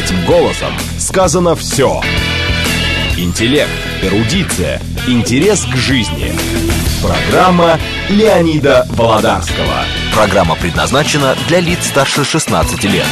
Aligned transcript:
Этим 0.00 0.24
голосом 0.24 0.72
сказано 0.98 1.54
все. 1.54 2.00
Интеллект, 3.18 3.68
эрудиция, 4.00 4.80
интерес 5.06 5.66
к 5.66 5.76
жизни. 5.76 6.32
Программа 7.02 7.78
Леонида 8.08 8.86
Володарского. 8.88 9.84
Программа 10.14 10.56
предназначена 10.56 11.36
для 11.48 11.60
лиц 11.60 11.80
старше 11.86 12.24
16 12.24 12.82
лет. 12.84 13.04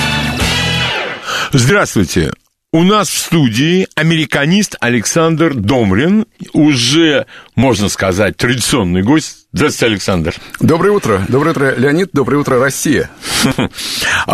Здравствуйте. 1.53 2.33
У 2.73 2.83
нас 2.83 3.11
в 3.11 3.19
студии 3.19 3.87
американист 3.95 4.77
Александр 4.81 5.53
Домрин, 5.53 6.25
уже, 6.55 7.27
можно 7.55 7.91
сказать, 7.91 8.39
традиционный 8.39 9.03
гость. 9.03 9.47
Здравствуйте, 9.53 9.93
Александр. 9.93 10.35
Доброе 10.61 10.93
утро. 10.93 11.25
Доброе 11.29 11.51
утро, 11.51 11.75
Леонид. 11.77 12.11
Доброе 12.15 12.39
утро, 12.39 12.59
Россия. 12.59 13.11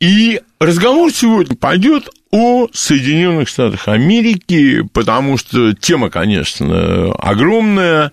И 0.00 0.40
разговор 0.58 1.12
сегодня 1.12 1.56
пойдет 1.56 2.08
о 2.30 2.68
Соединенных 2.72 3.48
Штатах 3.48 3.86
Америки, 3.88 4.82
потому 4.94 5.36
что 5.36 5.74
тема, 5.74 6.08
конечно, 6.08 7.12
огромная. 7.12 8.12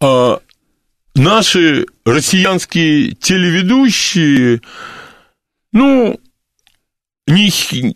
А, 0.00 0.40
наши 1.14 1.86
россиянские 2.06 3.12
телеведущие, 3.12 4.62
ну, 5.72 6.18
ни, 7.26 7.50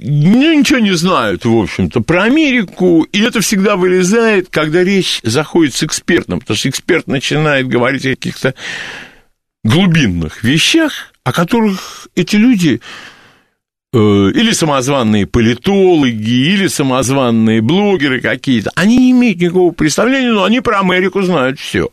ну, 0.06 0.58
ничего 0.58 0.78
не 0.78 0.92
знают, 0.92 1.46
в 1.46 1.56
общем-то, 1.56 2.00
про 2.00 2.24
Америку, 2.24 3.06
и 3.12 3.20
это 3.20 3.40
всегда 3.40 3.76
вылезает, 3.76 4.48
когда 4.50 4.84
речь 4.84 5.20
заходит 5.22 5.74
с 5.74 5.82
экспертом, 5.82 6.40
потому 6.40 6.56
что 6.56 6.68
эксперт 6.68 7.06
начинает 7.06 7.68
говорить 7.68 8.04
о 8.04 8.10
каких-то 8.10 8.54
глубинных 9.64 10.42
вещах, 10.44 11.12
о 11.28 11.32
которых 11.32 12.08
эти 12.14 12.36
люди 12.36 12.80
э, 13.92 13.98
или 13.98 14.52
самозванные 14.52 15.26
политологи, 15.26 16.30
или 16.30 16.68
самозванные 16.68 17.60
блогеры 17.60 18.20
какие-то, 18.20 18.70
они 18.74 18.96
не 18.96 19.10
имеют 19.10 19.40
никакого 19.40 19.72
представления, 19.72 20.32
но 20.32 20.44
они 20.44 20.60
про 20.60 20.80
Америку 20.80 21.22
знают 21.22 21.58
все. 21.58 21.90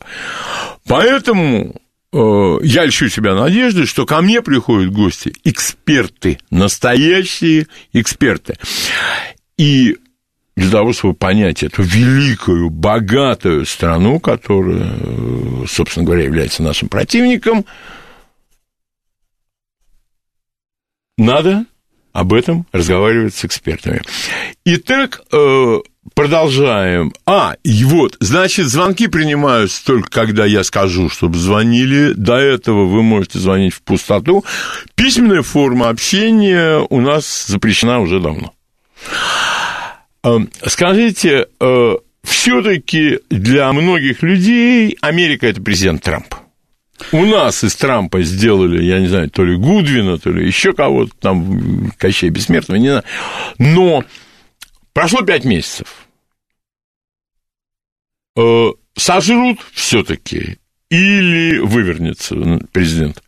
Поэтому 0.88 1.74
Э, 2.12 2.58
я 2.62 2.86
льщу 2.86 3.08
себя 3.10 3.34
надеждой, 3.34 3.84
что 3.84 4.06
ко 4.06 4.22
мне 4.22 4.40
приходят 4.40 4.90
гости 4.90 5.34
эксперты, 5.44 6.38
настоящие 6.50 7.66
эксперты. 7.92 8.56
И 9.58 9.98
для 10.56 10.70
того, 10.70 10.94
чтобы 10.94 11.12
понять 11.12 11.62
эту 11.62 11.82
великую, 11.82 12.70
богатую 12.70 13.66
страну, 13.66 14.18
которая, 14.18 14.94
э, 14.98 15.64
собственно 15.68 16.06
говоря, 16.06 16.24
является 16.24 16.62
нашим 16.62 16.88
противником, 16.88 17.66
надо 21.16 21.66
об 22.12 22.32
этом 22.32 22.66
разговаривать 22.72 23.34
с 23.34 23.44
экспертами. 23.44 24.02
Итак, 24.64 25.22
э, 25.32 25.78
Продолжаем. 26.14 27.12
А, 27.26 27.56
и 27.62 27.84
вот, 27.84 28.16
значит, 28.20 28.68
звонки 28.68 29.06
принимаются 29.08 29.84
только 29.84 30.08
когда 30.08 30.46
я 30.46 30.62
скажу, 30.64 31.08
чтобы 31.08 31.36
звонили. 31.36 32.12
До 32.16 32.36
этого 32.36 32.86
вы 32.86 33.02
можете 33.02 33.38
звонить 33.38 33.74
в 33.74 33.82
пустоту. 33.82 34.44
Письменная 34.94 35.42
форма 35.42 35.88
общения 35.88 36.86
у 36.88 37.00
нас 37.00 37.46
запрещена 37.48 38.00
уже 38.00 38.20
давно. 38.20 38.54
Эм, 40.22 40.48
скажите, 40.64 41.48
э, 41.60 41.96
все-таки 42.22 43.20
для 43.28 43.72
многих 43.72 44.22
людей 44.22 44.96
Америка 45.00 45.46
это 45.46 45.60
президент 45.60 46.02
Трамп. 46.02 46.34
У 47.12 47.24
нас 47.24 47.62
из 47.62 47.76
Трампа 47.76 48.22
сделали, 48.22 48.82
я 48.82 49.00
не 49.00 49.08
знаю, 49.08 49.30
то 49.30 49.44
ли 49.44 49.56
Гудвина, 49.56 50.18
то 50.18 50.30
ли 50.30 50.46
еще 50.46 50.72
кого-то, 50.72 51.12
там, 51.20 51.92
Кощей 51.98 52.30
Бессмертного, 52.30 52.78
не 52.78 52.88
знаю. 52.88 53.04
Но 53.58 54.04
Прошло 54.96 55.20
пять 55.20 55.44
месяцев. 55.44 56.08
Э, 58.34 58.68
сожрут 58.96 59.58
все-таки 59.74 60.56
или 60.88 61.58
вывернется 61.58 62.34
президент? 62.72 63.22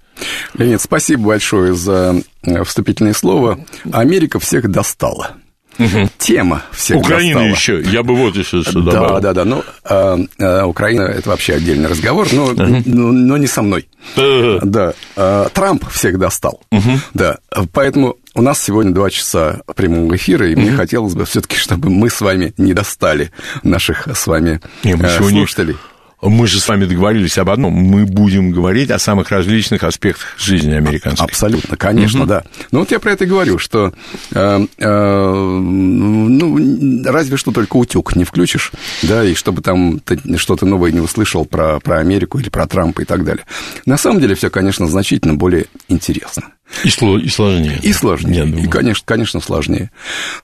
Леонид, 0.54 0.80
спасибо 0.80 1.24
большое 1.26 1.74
за 1.74 2.22
э, 2.42 2.64
вступительное 2.64 3.12
слово. 3.12 3.66
Америка 3.92 4.38
всех 4.40 4.70
достала. 4.70 5.36
Угу. 5.78 6.10
Тема 6.18 6.62
всех 6.72 6.98
Украина 6.98 7.40
достала. 7.40 7.54
еще, 7.54 7.90
я 7.90 8.02
бы 8.02 8.14
вот 8.14 8.36
еще 8.36 8.62
что 8.62 8.80
добавил. 8.80 9.20
Да, 9.20 9.20
да, 9.20 9.32
да, 9.32 9.44
ну, 9.44 9.64
а, 9.84 10.18
а, 10.40 10.66
Украина– 10.66 11.02
это 11.02 11.28
вообще 11.30 11.54
отдельный 11.54 11.88
разговор, 11.88 12.28
но, 12.32 12.46
угу. 12.46 12.82
но, 12.84 13.12
но 13.12 13.36
не 13.36 13.46
со 13.46 13.62
мной. 13.62 13.88
Угу. 14.16 14.60
Да, 14.64 14.94
а, 15.16 15.48
Трамп 15.50 15.88
всех 15.90 16.18
достал, 16.18 16.60
угу. 16.70 16.90
да, 17.14 17.38
поэтому 17.72 18.16
у 18.34 18.42
нас 18.42 18.62
сегодня 18.62 18.92
два 18.92 19.10
часа 19.10 19.60
прямого 19.76 20.16
эфира, 20.16 20.48
и 20.48 20.54
угу. 20.54 20.62
мне 20.62 20.72
хотелось 20.72 21.14
бы 21.14 21.24
все-таки, 21.24 21.56
чтобы 21.56 21.90
мы 21.90 22.10
с 22.10 22.20
вами 22.20 22.54
не 22.58 22.74
достали 22.74 23.30
наших 23.62 24.08
с 24.12 24.26
вами 24.26 24.60
не, 24.82 24.96
мы 24.96 25.08
слушателей. 25.08 25.74
Сегодня 25.74 25.97
мы 26.20 26.46
же 26.48 26.60
с 26.60 26.68
вами 26.68 26.84
договорились 26.84 27.38
об 27.38 27.50
одном. 27.50 27.72
Мы 27.72 28.04
будем 28.04 28.50
говорить 28.50 28.90
о 28.90 28.98
самых 28.98 29.30
различных 29.30 29.84
аспектах 29.84 30.34
жизни 30.38 30.72
американцев. 30.74 31.24
Абсолютно, 31.24 31.76
конечно, 31.76 32.20
угу. 32.20 32.28
да. 32.28 32.42
Ну 32.72 32.80
вот 32.80 32.90
я 32.90 32.98
про 32.98 33.12
это 33.12 33.24
и 33.24 33.28
говорю, 33.28 33.58
что 33.58 33.92
э, 34.34 34.66
э, 34.78 35.58
ну, 35.58 37.02
разве 37.04 37.36
что 37.36 37.52
только 37.52 37.76
утюг 37.76 38.16
не 38.16 38.24
включишь, 38.24 38.72
да, 39.02 39.24
и 39.24 39.34
чтобы 39.34 39.62
там 39.62 40.00
ты 40.00 40.18
что-то 40.38 40.66
новое 40.66 40.90
не 40.90 41.00
услышал 41.00 41.44
про, 41.44 41.78
про 41.80 42.00
Америку 42.00 42.38
или 42.38 42.48
про 42.48 42.66
Трампа 42.66 43.02
и 43.02 43.04
так 43.04 43.24
далее. 43.24 43.44
На 43.86 43.96
самом 43.96 44.20
деле 44.20 44.34
все, 44.34 44.50
конечно, 44.50 44.88
значительно 44.88 45.34
более 45.34 45.66
интересно. 45.88 46.44
И, 46.84 46.90
сло, 46.90 47.18
и 47.18 47.28
сложнее. 47.28 47.78
И 47.82 47.92
сложнее. 47.92 48.46
И, 48.46 48.66
конечно, 48.66 49.04
конечно, 49.06 49.40
сложнее. 49.40 49.90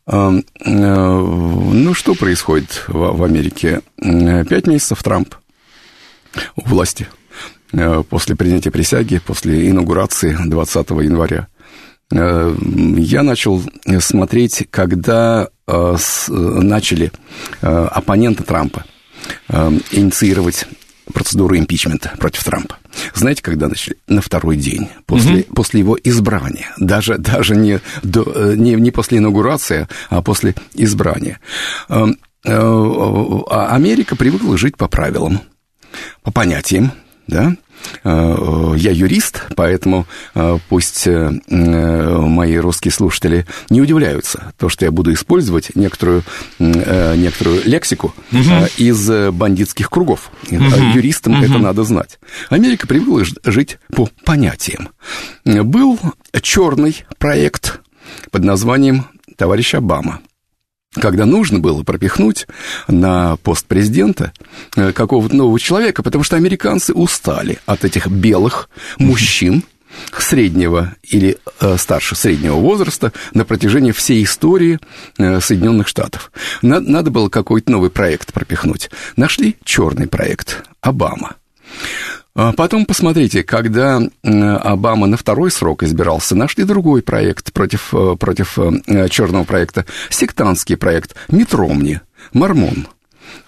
Э, 0.07 0.41
э, 0.65 0.71
ну, 0.71 1.95
что 1.95 2.15
происходит 2.15 2.85
в, 2.87 3.17
в 3.17 3.25
Америке? 3.25 3.81
Пять 3.97 4.67
месяцев 4.67 5.03
Трамп 5.03 5.35
у 6.57 6.69
власти 6.69 7.09
э, 7.73 8.03
после 8.09 8.37
принятия 8.37 8.71
присяги, 8.71 9.21
после 9.25 9.71
инаугурации 9.71 10.37
20 10.45 10.91
января. 10.91 11.49
Э, 12.13 12.55
я 12.97 13.23
начал 13.23 13.63
смотреть, 14.01 14.67
когда 14.71 15.49
э, 15.67 15.97
начали 16.29 17.13
оппоненты 17.61 18.43
Трампа 18.45 18.85
инициировать 19.91 20.67
процедуру 21.13 21.57
импичмента 21.57 22.13
против 22.19 22.45
Трампа. 22.45 22.77
Знаете, 23.15 23.43
когда 23.43 23.69
начали? 23.69 23.97
На 24.07 24.21
второй 24.21 24.57
день, 24.57 24.89
после, 25.07 25.41
угу. 25.41 25.55
после 25.55 25.81
его 25.81 25.99
избрания. 26.03 26.73
Даже, 26.79 27.19
даже 27.19 27.57
не, 27.57 27.81
до, 28.03 28.55
не, 28.55 28.75
не 28.75 28.91
после 28.91 29.19
инаугурации, 29.19 29.89
а 30.11 30.23
после 30.23 30.55
избрания. 30.75 31.41
А 32.47 33.75
Америка 33.75 34.17
привыкла 34.17 34.59
жить 34.59 34.77
по 34.77 34.89
правилам 34.89 35.41
по 36.23 36.31
понятиям, 36.31 36.93
да, 37.27 37.55
э, 38.05 38.75
я 38.77 38.91
юрист, 38.91 39.47
поэтому 39.57 40.07
э, 40.35 40.59
пусть 40.69 41.07
э, 41.07 41.31
мои 41.49 42.57
русские 42.57 42.93
слушатели 42.93 43.47
не 43.71 43.81
удивляются, 43.81 44.53
то, 44.59 44.69
что 44.69 44.85
я 44.85 44.91
буду 44.91 45.13
использовать 45.13 45.75
некоторую, 45.75 46.23
некоторую 46.59 47.63
лексику 47.65 48.15
угу. 48.31 48.69
из 48.77 49.11
бандитских 49.33 49.91
кругов. 49.91 50.31
Угу. 50.51 50.63
Юристам 50.95 51.35
угу. 51.35 51.45
это 51.45 51.59
надо 51.59 51.85
знать. 51.85 52.19
Америка 52.51 52.87
привыкла 52.87 53.25
жить 53.45 53.79
по 53.95 54.09
понятиям. 54.25 54.91
Был 55.45 55.99
черный 56.43 57.05
проект 57.19 57.81
под 58.31 58.45
названием 58.45 59.07
«Товарищ 59.37 59.75
Обама» 59.75 60.21
когда 60.95 61.27
нужно 61.27 61.59
было 61.59 61.83
пропихнуть 61.83 62.47
на 62.89 63.37
пост 63.37 63.67
президента 63.67 64.33
э, 64.77 64.93
какого-то 64.93 65.35
нового 65.35 65.59
человека, 65.59 66.03
потому 66.03 66.25
что 66.25 66.37
американцы 66.37 66.93
устали 66.93 67.59
от 67.67 67.85
этих 67.85 68.09
белых 68.09 68.69
мужчин, 68.99 69.65
среднего 70.19 70.95
или 71.03 71.39
э, 71.61 71.77
старше 71.79 72.17
среднего 72.17 72.57
возраста 72.57 73.13
на 73.33 73.45
протяжении 73.45 73.93
всей 73.93 74.25
истории 74.25 74.79
э, 75.19 75.41
Соединенных 75.41 75.89
Штатов. 75.89 76.33
Надо, 76.63 76.91
надо 76.91 77.11
было 77.11 77.29
какой-то 77.29 77.71
новый 77.71 77.91
проект 77.91 78.33
пропихнуть. 78.33 78.91
Нашли 79.17 79.57
черный 79.65 80.09
проект 80.09 80.65
Обама. 80.81 81.37
А 82.37 82.53
потом 82.53 82.85
посмотрите, 82.85 83.45
когда 83.45 84.01
Обама 84.23 85.07
на 85.07 85.17
второй 85.17 85.53
срок 85.53 85.85
избирался, 85.85 86.35
нашли 86.35 86.65
другой 86.65 87.03
проект 87.03 87.53
против, 87.53 87.95
э, 87.95 88.17
против 88.19 88.59
э, 88.59 89.09
черного 89.09 89.45
проекта, 89.45 89.87
сектантский 90.11 90.77
проект 90.77 91.15
Митромни, 91.29 92.01
Мормон. 92.33 92.89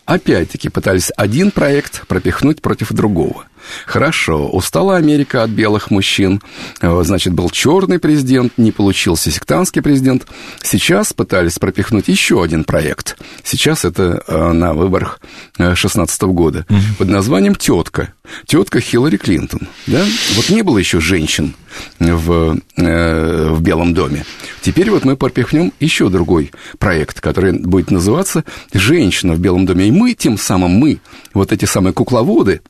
Опять-таки 0.04 0.68
пытались 0.68 1.10
один 1.16 1.50
проект 1.50 2.06
пропихнуть 2.06 2.62
против 2.62 2.92
другого– 2.92 3.46
Хорошо, 3.86 4.48
устала 4.48 4.96
Америка 4.96 5.42
от 5.42 5.50
белых 5.50 5.90
мужчин. 5.90 6.42
Э, 6.80 7.02
значит, 7.04 7.32
был 7.32 7.50
черный 7.50 7.98
президент, 7.98 8.52
не 8.56 8.72
получился 8.72 9.30
сектантский 9.30 9.82
президент. 9.82 10.26
Сейчас 10.62 11.12
пытались 11.12 11.58
пропихнуть 11.58 12.08
еще 12.08 12.42
один 12.42 12.64
проект. 12.64 13.16
Сейчас 13.42 13.84
это 13.84 14.22
э, 14.26 14.52
на 14.52 14.74
выборах 14.74 15.20
2016 15.58 16.22
э, 16.22 16.26
года 16.26 16.66
угу. 16.68 16.78
под 16.98 17.08
названием 17.08 17.54
«Тетка». 17.54 18.12
Тетка 18.46 18.80
Хиллари 18.80 19.16
Клинтон. 19.16 19.68
Да? 19.86 20.04
Вот 20.34 20.50
не 20.50 20.62
было 20.62 20.78
еще 20.78 21.00
женщин 21.00 21.54
в, 22.00 22.58
в 22.76 23.60
Белом 23.60 23.94
доме. 23.94 24.24
Теперь 24.62 24.90
вот 24.90 25.04
мы 25.04 25.16
пропихнем 25.16 25.72
еще 25.78 26.08
другой 26.08 26.50
проект, 26.78 27.20
который 27.20 27.52
будет 27.52 27.92
называться 27.92 28.44
«Женщина 28.72 29.34
в 29.34 29.38
Белом 29.38 29.64
доме». 29.64 29.86
И 29.86 29.92
мы, 29.92 30.14
тем 30.14 30.38
самым 30.38 30.72
мы, 30.72 30.98
вот 31.34 31.52
эти 31.52 31.66
самые 31.66 31.92
кукловоды, 31.92 32.62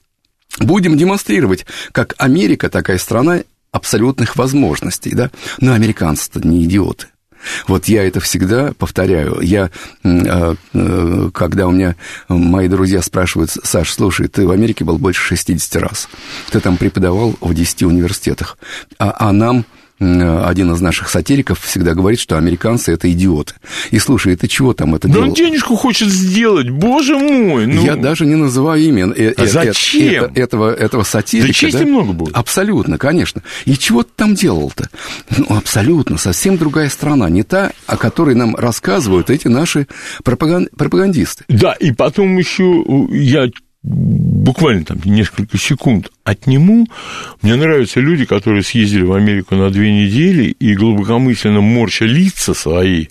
будем 0.58 0.96
демонстрировать, 0.96 1.66
как 1.92 2.14
Америка 2.18 2.68
такая 2.68 2.98
страна 2.98 3.40
абсолютных 3.72 4.36
возможностей, 4.36 5.14
да? 5.14 5.30
Но 5.60 5.72
американцы-то 5.72 6.46
не 6.46 6.64
идиоты. 6.64 7.08
Вот 7.66 7.86
я 7.86 8.06
это 8.06 8.20
всегда 8.20 8.72
повторяю. 8.76 9.40
Я, 9.40 9.70
э, 10.02 10.54
э, 10.72 11.30
когда 11.32 11.66
у 11.66 11.70
меня 11.70 11.94
мои 12.28 12.68
друзья 12.68 13.02
спрашивают, 13.02 13.50
Саш, 13.50 13.92
слушай, 13.92 14.28
ты 14.28 14.46
в 14.46 14.50
Америке 14.50 14.84
был 14.84 14.98
больше 14.98 15.22
60 15.22 15.76
раз, 15.76 16.08
ты 16.50 16.60
там 16.60 16.76
преподавал 16.76 17.36
в 17.40 17.54
10 17.54 17.84
университетах, 17.84 18.58
а, 18.98 19.14
а 19.18 19.32
нам 19.32 19.64
один 19.98 20.72
из 20.72 20.80
наших 20.80 21.08
сатириков 21.08 21.60
всегда 21.60 21.94
говорит, 21.94 22.20
что 22.20 22.36
американцы 22.36 22.92
это 22.92 23.10
идиоты. 23.10 23.54
И 23.90 23.98
слушай, 23.98 24.34
это 24.34 24.46
чего 24.46 24.74
там 24.74 24.94
это 24.94 25.08
Да 25.08 25.14
делал? 25.14 25.28
он 25.28 25.34
денежку 25.34 25.76
хочет 25.76 26.08
сделать, 26.08 26.68
боже 26.68 27.18
мой. 27.18 27.66
Ну... 27.66 27.82
Я 27.82 27.96
даже 27.96 28.26
не 28.26 28.34
называю 28.34 28.82
имя 28.82 29.06
э, 29.16 29.32
а 29.36 29.46
зачем? 29.46 30.24
Э, 30.24 30.30
этого, 30.34 30.74
этого 30.74 31.02
сатирика. 31.02 31.48
Да 31.48 31.52
чести 31.54 31.78
да? 31.78 31.86
много 31.86 32.12
будет. 32.12 32.36
Абсолютно, 32.36 32.98
конечно. 32.98 33.42
И 33.64 33.76
чего 33.76 34.02
ты 34.02 34.10
там 34.16 34.34
делал-то? 34.34 34.88
Ну, 35.36 35.46
абсолютно, 35.56 36.18
совсем 36.18 36.58
другая 36.58 36.88
страна, 36.90 37.28
не 37.30 37.42
та, 37.42 37.72
о 37.86 37.96
которой 37.96 38.34
нам 38.34 38.54
рассказывают 38.56 39.30
эти 39.30 39.48
наши 39.48 39.86
пропаган... 40.24 40.68
пропагандисты. 40.76 41.44
Да, 41.48 41.72
и 41.72 41.92
потом 41.92 42.36
еще 42.36 42.84
я 43.10 43.48
буквально 43.86 44.84
там 44.84 44.98
несколько 45.04 45.56
секунд 45.58 46.10
отниму. 46.24 46.88
Мне 47.40 47.54
нравятся 47.54 48.00
люди, 48.00 48.24
которые 48.24 48.62
съездили 48.62 49.02
в 49.02 49.12
Америку 49.12 49.54
на 49.54 49.70
две 49.70 49.92
недели 49.92 50.44
и 50.58 50.74
глубокомысленно 50.74 51.60
морща 51.60 52.04
лица 52.04 52.52
свои, 52.52 53.06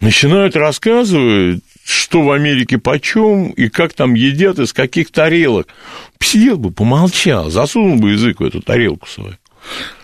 начинают 0.00 0.54
рассказывать, 0.54 1.62
что 1.84 2.22
в 2.22 2.30
Америке 2.30 2.78
почем 2.78 3.50
и 3.50 3.68
как 3.68 3.94
там 3.94 4.14
едят, 4.14 4.58
из 4.58 4.72
каких 4.72 5.10
тарелок. 5.10 5.68
Сидел 6.20 6.58
бы, 6.58 6.70
помолчал, 6.70 7.50
засунул 7.50 7.96
бы 7.96 8.12
язык 8.12 8.40
в 8.40 8.44
эту 8.44 8.60
тарелку 8.60 9.08
свою. 9.08 9.36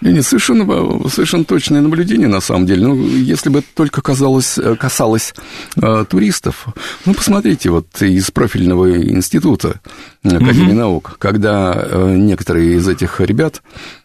Леонид, 0.01 0.25
совершенно, 0.25 0.65
совершенно 1.09 1.45
точное 1.45 1.81
наблюдение, 1.81 2.29
на 2.29 2.41
самом 2.41 2.67
деле. 2.67 2.87
Ну, 2.87 3.07
если 3.07 3.49
бы 3.49 3.61
это 3.61 3.69
только 3.75 4.03
казалось, 4.03 4.59
касалось 4.79 5.35
э, 5.77 6.05
туристов, 6.09 6.67
ну, 7.05 7.15
посмотрите, 7.15 7.71
вот 7.71 7.87
из 8.03 8.31
профильного 8.31 9.03
института 9.03 9.81
Академии 10.25 10.71
угу. 10.71 10.79
наук, 10.79 11.17
когда 11.19 11.73
э, 11.77 12.17
некоторые 12.17 12.77
из 12.77 12.89
этих 12.89 13.21
ребят, 13.21 13.63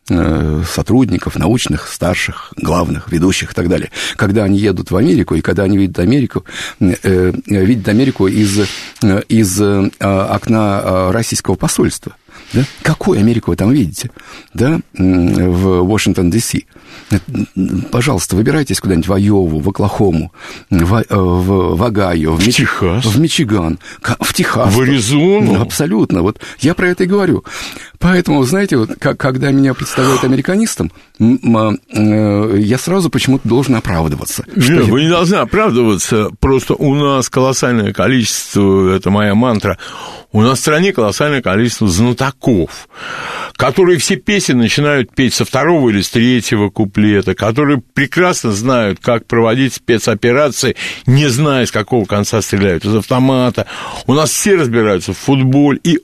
э, 0.10 0.64
сотрудников 0.70 1.36
научных, 1.36 1.88
старших, 1.88 2.54
главных, 2.58 3.12
ведущих 3.12 3.52
и 3.52 3.54
так 3.56 3.70
далее, 3.70 3.92
когда 4.16 4.44
они 4.44 4.60
едут 4.60 4.92
в 4.92 4.98
Америку, 4.98 5.36
и 5.36 5.42
когда 5.42 5.64
они 5.64 5.78
видят 5.78 6.00
Америку, 6.00 6.46
э, 6.80 7.34
видят 7.46 7.88
Америку 7.88 8.28
из, 8.28 8.60
из 9.30 9.62
окна 10.00 11.12
российского 11.12 11.56
посольства, 11.56 12.16
да? 12.54 12.66
Какую 12.82 13.20
Америку 13.20 13.52
вы 13.52 13.58
там 13.58 13.72
видите? 13.72 14.10
Да? 14.54 14.80
В 14.94 15.84
Вашингтон, 15.84 16.30
Д.С. 16.30 16.56
Пожалуйста, 17.92 18.36
выбирайтесь 18.36 18.80
куда-нибудь 18.80 19.08
в 19.08 19.14
Айову, 19.14 19.60
в 19.60 19.70
Оклахому, 19.70 20.32
в, 20.70 20.96
э, 20.96 21.06
в, 21.10 21.76
в 21.76 21.84
Огайо, 21.84 22.34
в, 22.34 22.40
в 22.40 22.48
Мич... 22.48 22.58
Техас, 22.58 23.06
в 23.06 23.20
Мичиган, 23.20 23.80
в 24.20 24.34
Техас. 24.34 24.74
В 24.74 24.82
Аризону. 24.82 25.62
Абсолютно. 25.62 26.22
Вот 26.22 26.40
я 26.60 26.74
про 26.74 26.90
это 26.90 27.04
и 27.04 27.08
говорю. 27.08 27.44
Поэтому, 28.00 28.44
знаете, 28.44 28.78
вот, 28.78 28.92
как, 29.00 29.18
когда 29.18 29.52
меня 29.52 29.74
представляют 29.74 30.24
американистом, 30.24 30.92
э, 31.20 32.56
я 32.58 32.78
сразу 32.78 33.10
почему-то 33.10 33.48
должен 33.48 33.76
оправдываться. 33.76 34.44
Нет, 34.56 34.70
я... 34.70 34.92
вы 34.92 35.04
не 35.04 35.10
должны 35.10 35.36
оправдываться. 35.36 36.30
Просто 36.40 36.74
у 36.74 36.96
нас 36.96 37.30
колоссальное 37.30 37.94
количество, 37.94 38.96
это 38.96 39.12
моя 39.12 39.36
мантра, 39.36 39.78
у 40.32 40.42
нас 40.42 40.60
в 40.60 40.62
стране 40.62 40.94
колоссальное 40.94 41.42
количество 41.42 41.88
знатоков, 41.88 42.88
которые 43.56 43.98
все 44.00 44.16
песни 44.16 44.54
начинают 44.54 45.14
петь 45.14 45.34
со 45.34 45.46
второго 45.46 45.90
или 45.90 46.02
с 46.02 46.10
третьего 46.10 46.70
куплета, 46.82 47.36
которые 47.36 47.80
прекрасно 47.80 48.52
знают, 48.52 49.00
как 49.00 49.28
проводить 49.28 49.76
спецоперации, 49.76 50.76
не 51.06 51.28
зная, 51.28 51.68
с 51.68 51.72
какого 51.72 52.06
конца 52.06 52.42
стреляют, 52.42 52.86
из 52.86 52.96
автомата. 52.96 53.68
У 54.08 54.14
нас 54.14 54.32
все 54.32 54.56
разбираются 54.56 55.14
в 55.14 55.18
футболе, 55.18 55.80
и 55.84 56.00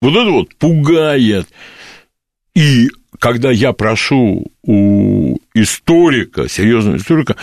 вот 0.00 0.16
это 0.16 0.30
вот 0.30 0.54
пугает. 0.54 1.48
И 2.54 2.88
когда 3.18 3.50
я 3.50 3.74
прошу 3.74 4.50
у 4.62 5.36
историка, 5.52 6.48
серьезного 6.48 6.96
историка, 6.96 7.36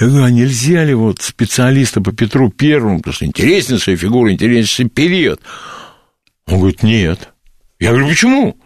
я 0.00 0.06
говорю, 0.06 0.24
а 0.24 0.30
нельзя 0.30 0.82
ли 0.82 0.94
вот 0.94 1.20
специалиста 1.20 2.00
по 2.00 2.12
Петру 2.12 2.50
Первому, 2.50 2.98
потому 2.98 3.12
что 3.12 3.26
интереснейшая 3.26 3.96
фигура, 3.96 4.32
интереснейший 4.32 4.88
период. 4.88 5.42
Он 6.46 6.58
говорит, 6.58 6.82
нет. 6.82 7.28
Я 7.78 7.90
говорю, 7.90 8.08
почему? 8.08 8.56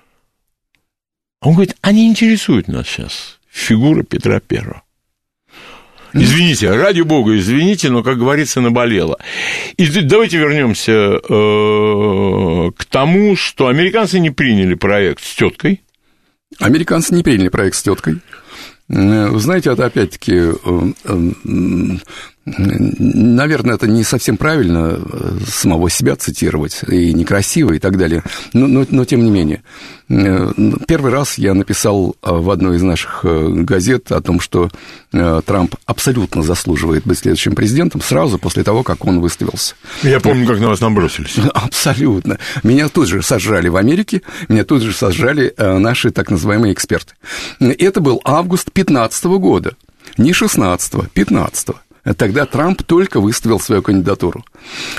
Он 1.44 1.52
говорит, 1.52 1.76
а 1.82 1.92
не 1.92 2.08
интересует 2.08 2.68
нас 2.68 2.88
сейчас 2.88 3.38
фигура 3.50 4.02
Петра 4.02 4.40
Первого. 4.40 4.82
Извините, 6.14 6.70
ради 6.70 7.00
бога, 7.00 7.36
извините, 7.36 7.90
но, 7.90 8.04
как 8.04 8.18
говорится, 8.18 8.60
наболело. 8.60 9.18
И 9.76 9.86
давайте 10.00 10.38
вернемся 10.38 10.92
э, 10.92 12.70
к 12.76 12.84
тому, 12.84 13.34
что 13.34 13.66
американцы 13.66 14.20
не 14.20 14.30
приняли 14.30 14.74
проект 14.74 15.24
с 15.24 15.34
теткой. 15.34 15.82
Американцы 16.60 17.14
не 17.14 17.24
приняли 17.24 17.48
проект 17.48 17.76
с 17.76 17.82
теткой. 17.82 18.20
Э, 18.88 19.30
знаете, 19.38 19.72
это 19.72 19.86
опять-таки 19.86 20.34
э, 20.34 20.92
Наверное, 22.46 23.76
это 23.76 23.86
не 23.86 24.04
совсем 24.04 24.36
правильно 24.36 24.98
э, 24.98 25.38
самого 25.46 25.88
себя 25.88 26.14
цитировать, 26.14 26.82
и 26.86 27.14
некрасиво, 27.14 27.72
и 27.72 27.78
так 27.78 27.96
далее. 27.96 28.22
Но, 28.52 28.66
но, 28.66 28.84
но 28.90 29.04
тем 29.06 29.24
не 29.24 29.30
менее. 29.30 29.62
Э, 30.10 30.52
первый 30.86 31.10
раз 31.10 31.38
я 31.38 31.54
написал 31.54 32.16
э, 32.22 32.30
в 32.30 32.50
одной 32.50 32.76
из 32.76 32.82
наших 32.82 33.24
газет 33.24 34.12
о 34.12 34.20
том, 34.20 34.40
что 34.40 34.70
Трамп 35.10 35.76
абсолютно 35.86 36.42
заслуживает 36.42 37.04
быть 37.04 37.18
следующим 37.18 37.54
президентом 37.54 38.02
сразу 38.02 38.38
после 38.38 38.62
того, 38.62 38.82
как 38.82 39.06
он 39.06 39.20
выставился. 39.20 39.74
Я 40.02 40.20
помню, 40.20 40.46
как 40.46 40.60
на 40.60 40.68
вас 40.68 40.80
набросились. 40.80 41.38
Абсолютно. 41.54 42.38
Меня 42.62 42.88
тут 42.88 43.08
же 43.08 43.22
сожрали 43.22 43.68
в 43.68 43.76
Америке, 43.76 44.20
меня 44.48 44.64
тут 44.64 44.82
же 44.82 44.92
сожрали 44.92 45.54
наши 45.56 46.10
так 46.10 46.30
называемые 46.30 46.74
эксперты. 46.74 47.14
Это 47.60 48.00
был 48.00 48.20
август 48.24 48.70
2015 48.74 49.24
года. 49.24 49.76
Не 50.18 50.32
16-го, 50.32 51.06
15-го. 51.14 51.76
Тогда 52.16 52.44
Трамп 52.44 52.82
только 52.82 53.20
выставил 53.20 53.58
свою 53.58 53.82
кандидатуру. 53.82 54.44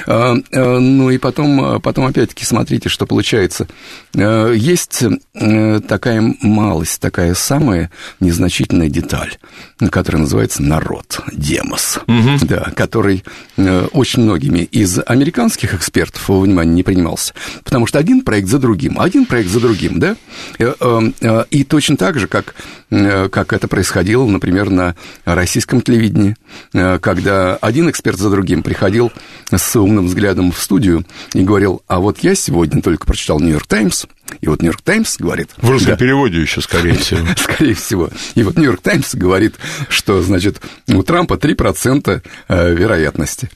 А, 0.08 0.36
а, 0.52 0.80
ну 0.80 1.10
и 1.12 1.18
потом, 1.18 1.80
потом 1.82 2.06
опять-таки, 2.06 2.46
смотрите, 2.46 2.90
что 2.90 3.06
получается. 3.06 3.68
А, 4.16 4.52
есть 4.52 5.04
э, 5.34 5.80
такая 5.88 6.36
малость, 6.42 7.00
такая 7.00 7.34
самая 7.34 7.92
незначительная 8.20 8.90
деталь, 8.90 9.38
которая 9.92 10.24
называется 10.24 10.64
народ, 10.64 11.22
демос, 11.32 12.00
угу. 12.08 12.46
да, 12.46 12.72
который 12.76 13.24
э, 13.58 13.88
очень 13.92 14.24
многими 14.24 14.60
из 14.60 15.00
американских 15.06 15.74
экспертов 15.74 16.28
во 16.30 16.40
внимание 16.40 16.74
не 16.74 16.84
принимался. 16.84 17.34
Потому 17.64 17.88
что 17.88 18.00
один 18.00 18.22
проект 18.22 18.48
за 18.48 18.60
другим, 18.60 19.00
один 19.00 19.26
проект 19.26 19.50
за 19.50 19.60
другим, 19.60 20.00
да? 20.00 20.16
Э, 20.60 21.44
и 21.52 21.64
точно 21.64 21.98
так 21.98 22.20
же, 22.20 22.28
как, 22.28 22.56
как 22.90 23.54
это 23.54 23.68
происходило, 23.68 24.26
например, 24.26 24.70
на 24.70 24.96
российском 25.26 25.82
телевидении, 25.82 26.36
когда 27.00 27.56
один 27.58 27.90
эксперт 27.90 28.18
за 28.18 28.30
другим 28.30 28.64
приходил 28.64 29.12
с 29.54 29.76
умным 29.76 30.08
взглядом 30.08 30.52
в 30.52 30.60
студию 30.60 31.06
и 31.34 31.44
говорил, 31.44 31.82
а 31.88 32.00
вот 32.00 32.20
я 32.20 32.36
сегодня 32.36 32.82
только 32.82 33.06
прочитал 33.06 33.40
«Нью-Йорк 33.40 33.68
Таймс», 33.68 34.06
и 34.42 34.48
вот 34.48 34.62
«Нью-Йорк 34.62 34.82
Таймс» 34.82 35.18
говорит... 35.18 35.50
В 35.58 35.70
русском 35.70 35.94
да, 35.94 35.98
переводе 35.98 36.42
еще, 36.42 36.62
скорее 36.62 36.96
всего. 36.96 37.22
Скорее 37.38 37.74
всего. 37.76 38.10
И 38.36 38.44
вот 38.44 38.58
«Нью-Йорк 38.58 38.82
Таймс» 38.82 39.16
говорит, 39.16 39.56
что, 39.90 40.22
значит, 40.22 40.62
у 40.88 41.04
Трампа 41.04 41.36
3% 41.36 42.22
э, 42.48 42.74
вероятности. 42.74 43.50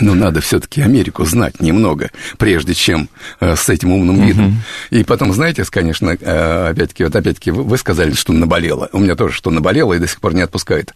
Но 0.00 0.14
надо 0.14 0.40
все-таки 0.40 0.82
Америку 0.82 1.24
знать 1.24 1.60
немного, 1.60 2.10
прежде 2.38 2.74
чем 2.74 3.08
э, 3.40 3.54
с 3.56 3.68
этим 3.68 3.92
умным 3.92 4.26
видом. 4.26 4.46
Uh-huh. 4.90 4.98
И 4.98 5.04
потом, 5.04 5.32
знаете, 5.32 5.64
конечно, 5.70 6.10
э, 6.10 6.68
опять-таки, 6.70 7.04
вот 7.04 7.14
опять-таки 7.14 7.50
вы 7.52 7.78
сказали, 7.78 8.12
что 8.12 8.32
наболело. 8.32 8.88
У 8.92 8.98
меня 8.98 9.14
тоже 9.14 9.34
что 9.34 9.50
наболело 9.50 9.94
и 9.94 9.98
до 9.98 10.08
сих 10.08 10.20
пор 10.20 10.34
не 10.34 10.42
отпускает. 10.42 10.92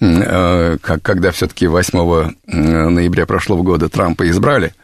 Э, 0.00 0.76
как, 0.80 1.02
когда 1.02 1.32
все-таки 1.32 1.66
8 1.66 2.34
ноября 2.46 3.26
прошлого 3.26 3.62
года 3.62 3.88
Трампа 3.88 4.28
избрали, 4.28 4.74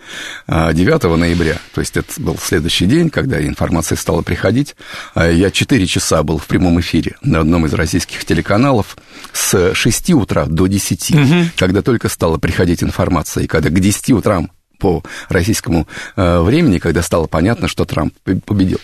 9 0.49 1.19
ноября, 1.19 1.59
то 1.75 1.81
есть 1.81 1.97
это 1.97 2.09
был 2.17 2.39
следующий 2.39 2.87
день, 2.87 3.11
когда 3.11 3.45
информация 3.47 3.97
стала 3.97 4.23
приходить, 4.23 4.75
я 5.15 5.51
4 5.51 5.87
часа 5.87 6.23
был 6.23 6.39
в 6.39 6.47
прямом 6.47 6.81
эфире 6.81 7.17
на 7.23 7.41
одном 7.41 7.67
из 7.67 7.75
российских 7.75 8.25
телеканалов 8.25 8.97
с 9.33 9.75
6 9.75 10.11
утра 10.11 10.47
до 10.47 10.67
10, 10.67 11.11
uh-huh. 11.11 11.45
когда 11.57 11.83
только 11.83 12.09
стала 12.09 12.39
приходить 12.39 12.83
информация, 12.83 13.47
когда 13.51 13.69
к 13.69 13.79
10 13.79 14.13
утрам 14.13 14.51
по 14.79 15.03
российскому 15.29 15.87
э, 16.17 16.41
времени, 16.41 16.79
когда 16.79 17.03
стало 17.03 17.27
понятно, 17.27 17.69
что 17.69 17.85
Трамп 17.85 18.15
победил. 18.47 18.81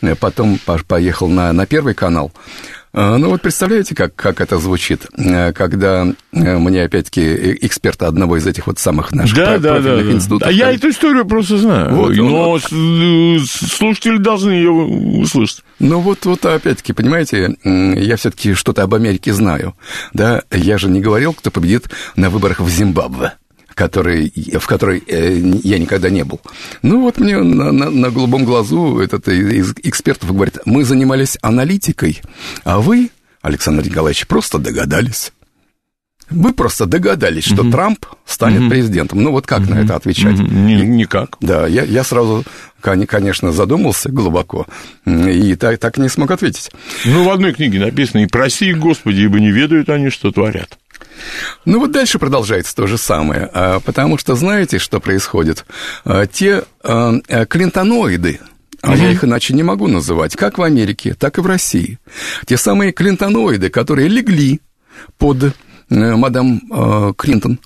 Э, 0.00 0.14
потом 0.14 0.58
поехал 0.86 1.28
на, 1.28 1.52
на 1.52 1.66
Первый 1.66 1.94
канал, 1.94 2.32
А, 2.92 3.18
ну 3.18 3.30
вот 3.30 3.40
представляете, 3.40 3.94
как, 3.94 4.16
как 4.16 4.40
это 4.40 4.58
звучит, 4.58 5.06
э, 5.16 5.52
когда 5.52 6.06
э, 6.32 6.58
мне 6.58 6.82
опять-таки 6.82 7.20
э, 7.20 7.56
эксперта 7.60 8.08
одного 8.08 8.36
из 8.36 8.46
этих 8.46 8.66
вот 8.66 8.80
самых 8.80 9.12
наших 9.12 9.36
да, 9.36 9.58
да, 9.58 9.78
да, 9.78 9.96
да. 9.96 10.10
институтов. 10.10 10.48
А 10.48 10.52
я 10.52 10.72
эту 10.72 10.90
историю 10.90 11.24
просто 11.24 11.58
знаю. 11.58 11.94
Вот, 11.94 12.16
но 12.16 12.50
вот. 12.50 12.62
слушатели 12.62 14.16
должны 14.18 14.50
ее 14.50 14.70
услышать. 14.70 15.62
Ну 15.78 16.00
вот, 16.00 16.24
вот 16.26 16.44
опять-таки, 16.44 16.92
понимаете, 16.92 17.56
я 17.64 18.16
все-таки 18.16 18.54
что-то 18.54 18.82
об 18.82 18.94
Америке 18.94 19.32
знаю. 19.32 19.76
Да, 20.12 20.42
я 20.50 20.76
же 20.76 20.88
не 20.88 21.00
говорил, 21.00 21.32
кто 21.32 21.52
победит 21.52 21.90
на 22.16 22.28
выборах 22.28 22.58
в 22.58 22.68
Зимбабве 22.68 23.34
который, 23.80 24.30
в 24.58 24.66
которой 24.66 25.02
я 25.06 25.78
никогда 25.78 26.10
не 26.10 26.22
был. 26.22 26.38
Ну 26.82 27.00
вот 27.00 27.16
мне 27.16 27.38
на, 27.38 27.72
на, 27.72 27.88
на 27.88 28.10
голубом 28.10 28.44
глазу 28.44 28.98
этот 28.98 29.26
из 29.28 29.72
экспертов 29.82 30.34
говорит, 30.34 30.58
мы 30.66 30.84
занимались 30.84 31.38
аналитикой, 31.40 32.20
а 32.62 32.80
вы, 32.80 33.08
Александр 33.40 33.86
Николаевич, 33.86 34.26
просто 34.26 34.58
догадались. 34.58 35.32
Вы 36.28 36.52
просто 36.52 36.84
догадались, 36.84 37.44
что 37.44 37.62
угу. 37.62 37.70
Трамп 37.70 38.04
станет 38.26 38.60
угу. 38.60 38.68
президентом. 38.68 39.22
Ну 39.22 39.30
вот 39.30 39.46
как 39.46 39.60
угу. 39.60 39.70
на 39.70 39.78
это 39.78 39.96
отвечать? 39.96 40.38
Угу. 40.38 40.42
Никак. 40.42 41.38
Да, 41.40 41.66
я, 41.66 41.82
я 41.84 42.04
сразу, 42.04 42.44
конечно, 42.82 43.50
задумался 43.50 44.10
глубоко 44.10 44.66
и 45.06 45.56
так, 45.56 45.78
так 45.78 45.96
не 45.96 46.10
смог 46.10 46.30
ответить. 46.30 46.70
Ну, 47.06 47.24
в 47.24 47.30
одной 47.30 47.54
книге 47.54 47.80
написано, 47.80 48.20
и 48.20 48.26
проси, 48.26 48.74
Господи, 48.74 49.22
ибо 49.22 49.40
не 49.40 49.50
ведают 49.50 49.88
они, 49.88 50.10
что 50.10 50.32
творят. 50.32 50.78
Ну 51.64 51.80
вот 51.80 51.92
дальше 51.92 52.18
продолжается 52.18 52.74
то 52.74 52.86
же 52.86 52.98
самое, 52.98 53.48
а, 53.52 53.80
потому 53.80 54.18
что 54.18 54.34
знаете, 54.34 54.78
что 54.78 55.00
происходит? 55.00 55.64
А, 56.04 56.26
те 56.26 56.64
а, 56.82 57.18
клинтоноиды, 57.46 58.40
а 58.82 58.96
я 58.96 59.10
их 59.10 59.24
иначе 59.24 59.52
не 59.54 59.62
могу 59.62 59.88
называть, 59.88 60.36
как 60.36 60.56
в 60.56 60.62
Америке, 60.62 61.14
так 61.14 61.38
и 61.38 61.42
в 61.42 61.46
России. 61.46 61.98
Те 62.46 62.56
самые 62.56 62.92
клинтоноиды, 62.92 63.68
которые 63.68 64.08
легли 64.08 64.60
под 65.18 65.44
э, 65.44 65.50
мадам 65.90 67.14
Клинтон. 67.14 67.58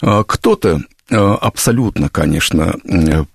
Кто-то 0.00 0.80
абсолютно, 1.10 2.08
конечно, 2.08 2.76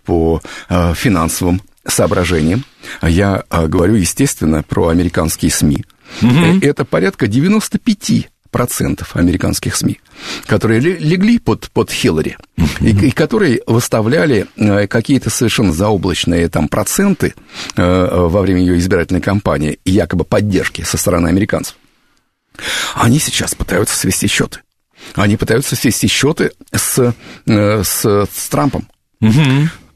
по 0.06 0.42
финансовым 0.70 1.62
соображениям. 1.86 2.64
Я 3.02 3.44
говорю, 3.52 3.96
естественно, 3.96 4.64
про 4.64 4.88
американские 4.88 5.52
СМИ. 5.52 5.84
Угу. 6.22 6.60
Это 6.62 6.86
порядка 6.86 7.28
95 7.28 8.30
процентов 8.58 9.16
американских 9.16 9.76
СМИ, 9.76 10.00
которые 10.48 10.80
легли 10.80 11.38
под, 11.38 11.70
под 11.70 11.92
Хиллари, 11.92 12.40
и, 12.82 12.90
и 12.90 13.12
которые 13.12 13.62
выставляли 13.68 14.48
э, 14.56 14.88
какие-то 14.88 15.30
совершенно 15.30 15.72
заоблачные 15.72 16.50
там 16.50 16.68
проценты 16.68 17.36
э, 17.76 18.08
во 18.12 18.42
время 18.42 18.62
ее 18.62 18.80
избирательной 18.80 19.22
кампании, 19.22 19.78
якобы 19.86 20.24
поддержки 20.24 20.82
со 20.82 20.98
стороны 20.98 21.28
американцев, 21.28 21.76
они 22.96 23.20
сейчас 23.20 23.54
пытаются 23.54 23.96
свести 23.96 24.26
счеты. 24.26 24.62
Они 25.14 25.38
пытаются 25.38 25.76
свести 25.76 26.08
счеты 26.08 26.54
с, 26.74 27.14
э, 27.46 27.84
с, 27.84 28.06
с 28.26 28.50
Трампом. 28.50 28.88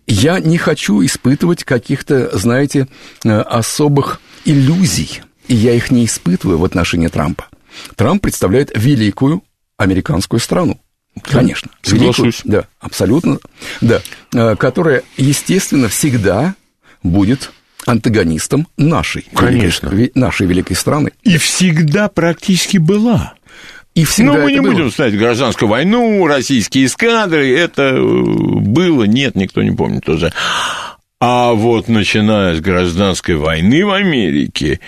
Я 0.05 0.39
не 0.39 0.59
хочу 0.59 1.03
испытывать 1.03 1.63
каких-то, 1.63 2.37
знаете, 2.37 2.87
особых 3.23 4.21
иллюзий, 4.45 5.21
и 5.47 5.55
я 5.55 5.73
их 5.73 5.89
не 5.89 6.05
испытываю 6.05 6.59
в 6.59 6.65
отношении 6.65 7.07
Трампа. 7.07 7.47
Трамп 7.95 8.21
представляет 8.21 8.71
великую 8.75 9.43
американскую 9.77 10.39
страну. 10.39 10.79
Конечно. 11.23 11.69
Соглашусь. 11.81 12.41
Великую, 12.43 12.61
да, 12.61 12.67
абсолютно. 12.79 13.39
Да. 13.81 14.01
Э, 14.33 14.55
которая, 14.55 15.03
естественно, 15.17 15.89
всегда 15.89 16.55
будет 17.03 17.51
антагонистом 17.85 18.67
нашей, 18.77 19.25
Конечно. 19.33 19.89
Великой, 19.89 20.19
нашей 20.19 20.47
великой 20.47 20.75
страны. 20.75 21.11
И 21.23 21.37
всегда 21.37 22.07
практически 22.09 22.77
была. 22.77 23.33
И 23.93 24.05
всегда 24.05 24.33
Но 24.33 24.43
мы 24.43 24.53
не 24.53 24.61
было. 24.61 24.71
будем 24.71 24.91
ставить 24.91 25.17
гражданскую 25.17 25.67
войну, 25.67 26.25
российские 26.25 26.85
эскадры, 26.85 27.57
это 27.57 27.83
э, 27.83 28.01
было, 28.01 29.03
нет, 29.03 29.35
никто 29.35 29.61
не 29.63 29.71
помнит 29.71 30.07
уже. 30.07 30.31
А 31.19 31.51
вот 31.51 31.87
начиная 31.87 32.55
с 32.55 32.61
гражданской 32.61 33.35
войны 33.35 33.85
в 33.85 33.91
Америке, 33.91 34.79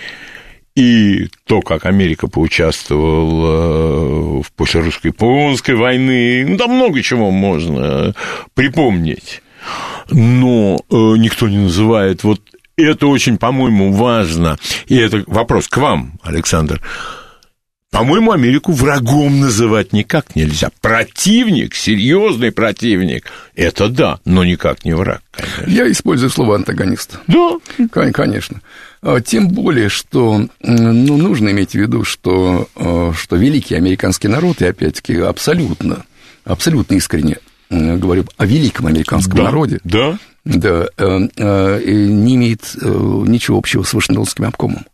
и 0.74 1.28
то, 1.46 1.60
как 1.60 1.86
Америка 1.86 2.26
поучаствовала 2.26 4.42
в 4.42 4.50
после 4.52 4.80
русско-японской 4.80 5.76
войны, 5.76 6.44
ну, 6.48 6.56
там 6.56 6.72
много 6.72 7.00
чего 7.02 7.30
можно 7.30 8.14
припомнить. 8.54 9.42
Но 10.10 10.80
э, 10.90 10.94
никто 11.16 11.48
не 11.48 11.58
называет 11.58 12.24
вот 12.24 12.40
это 12.76 13.06
очень, 13.06 13.38
по-моему, 13.38 13.92
важно. 13.92 14.58
И 14.88 14.96
это 14.96 15.22
вопрос 15.26 15.68
к 15.68 15.76
вам, 15.76 16.18
Александр. 16.22 16.80
По-моему, 17.94 18.32
Америку 18.32 18.72
врагом 18.72 19.38
называть 19.38 19.92
никак 19.92 20.34
нельзя. 20.34 20.70
Противник, 20.80 21.76
серьезный 21.76 22.50
противник, 22.50 23.30
это 23.54 23.88
да, 23.88 24.18
но 24.24 24.44
никак 24.44 24.84
не 24.84 24.94
враг, 24.94 25.22
конечно. 25.30 25.70
Я 25.70 25.88
использую 25.88 26.30
слово 26.30 26.56
антагонист. 26.56 27.20
Да. 27.28 27.58
Конечно. 27.92 28.62
А, 29.04 29.20
тем 29.20 29.48
более, 29.48 29.90
что 29.90 30.48
ну, 30.60 31.16
нужно 31.18 31.50
иметь 31.50 31.72
в 31.72 31.74
виду, 31.74 32.04
что, 32.04 32.68
а, 32.74 33.12
что 33.14 33.36
великий 33.36 33.74
американский 33.74 34.28
народ, 34.28 34.62
и 34.62 34.66
опять-таки 34.66 35.16
абсолютно, 35.16 36.06
абсолютно 36.44 36.94
искренне 36.94 37.36
говорю 37.68 38.24
о 38.36 38.46
великом 38.46 38.86
американском 38.86 39.36
да, 39.36 39.44
народе, 39.44 39.80
да. 39.84 40.18
Да, 40.44 40.86
э, 40.98 41.28
э, 41.36 41.82
не 41.86 42.34
имеет 42.36 42.76
э, 42.80 42.86
ничего 42.86 43.58
общего 43.58 43.82
с 43.82 43.94
Вашингтонским 43.94 44.44
обкомом. 44.44 44.84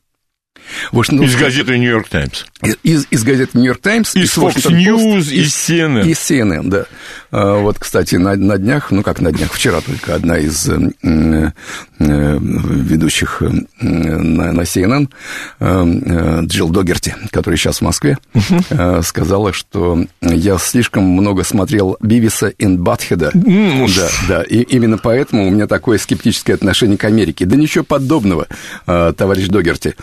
Вашингтон... 0.93 1.29
Из 1.29 1.37
газеты 1.37 1.79
«Нью-Йорк 1.79 2.09
Таймс». 2.09 2.45
Из, 2.83 3.07
из 3.11 3.25
газеты 3.25 3.59
«Нью-Йорк 3.59 3.81
Таймс». 3.81 4.15
Из 4.15 4.37
Fox 4.37 4.67
News, 4.71 5.33
из 5.33 5.55
CNN. 5.55 6.07
Из 6.09 6.19
CNN, 6.19 6.69
да. 6.69 6.87
А, 7.33 7.59
вот, 7.61 7.79
кстати, 7.79 8.17
на, 8.17 8.35
на 8.35 8.59
днях, 8.59 8.91
ну 8.91 9.03
как 9.03 9.21
на 9.21 9.31
днях, 9.31 9.53
вчера 9.53 9.81
только 9.81 10.15
одна 10.15 10.39
из 10.39 10.69
э, 10.69 10.91
э, 11.03 12.39
ведущих 12.41 13.43
э, 13.43 13.51
на, 13.81 14.53
на 14.53 14.63
CNN, 14.63 15.09
э, 15.61 16.41
Джилл 16.45 16.71
Догерти, 16.71 17.15
который 17.31 17.57
сейчас 17.57 17.79
в 17.79 17.83
Москве, 17.83 18.19
uh-huh. 18.35 19.03
сказала, 19.03 19.53
что 19.53 20.05
я 20.21 20.59
слишком 20.59 21.05
много 21.05 21.45
смотрел 21.45 21.97
Бивиса 22.01 22.49
и 22.49 22.67
Батхеда. 22.67 23.31
Да, 23.33 24.09
да, 24.29 24.43
и 24.43 24.63
именно 24.63 24.99
поэтому 24.99 25.47
у 25.47 25.51
меня 25.51 25.67
такое 25.67 25.99
скептическое 25.99 26.57
отношение 26.57 26.99
к 26.99 27.05
Америке. 27.05 27.47
Да 27.47 27.57
ничего 27.57 27.85
подобного, 27.85 28.47
товарищ 28.87 29.49
Догерти 29.49 29.95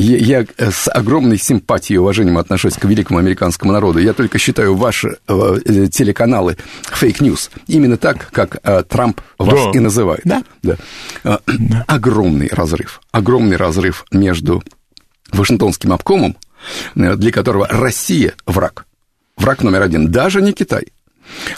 я 0.00 0.46
с 0.58 0.88
огромной 0.88 1.38
симпатией 1.38 1.96
и 1.96 1.98
уважением 1.98 2.38
отношусь 2.38 2.74
к 2.74 2.84
великому 2.84 3.18
американскому 3.18 3.72
народу. 3.72 3.98
Я 3.98 4.12
только 4.12 4.38
считаю 4.38 4.74
ваши 4.76 5.18
э, 5.26 5.58
телеканалы 5.90 6.56
fake 6.84 7.13
news. 7.13 7.50
Именно 7.66 7.96
так, 7.96 8.30
как 8.30 8.58
э, 8.62 8.84
Трамп 8.88 9.20
вас 9.38 9.72
да. 9.72 9.78
и 9.78 9.80
называет. 9.80 10.22
Да. 10.24 10.44
да. 10.62 10.76
Э, 11.24 11.38
да. 11.46 11.84
Огромный 11.88 12.48
разрыв. 12.52 13.00
Огромный 13.10 13.56
разрыв 13.56 14.04
между 14.12 14.62
Вашингтонским 15.32 15.92
обкомом, 15.92 16.36
для 16.94 17.32
которого 17.32 17.66
Россия 17.68 18.34
враг. 18.46 18.86
Враг 19.36 19.62
номер 19.62 19.82
один. 19.82 20.10
Даже 20.10 20.40
не 20.42 20.52
Китай, 20.52 20.88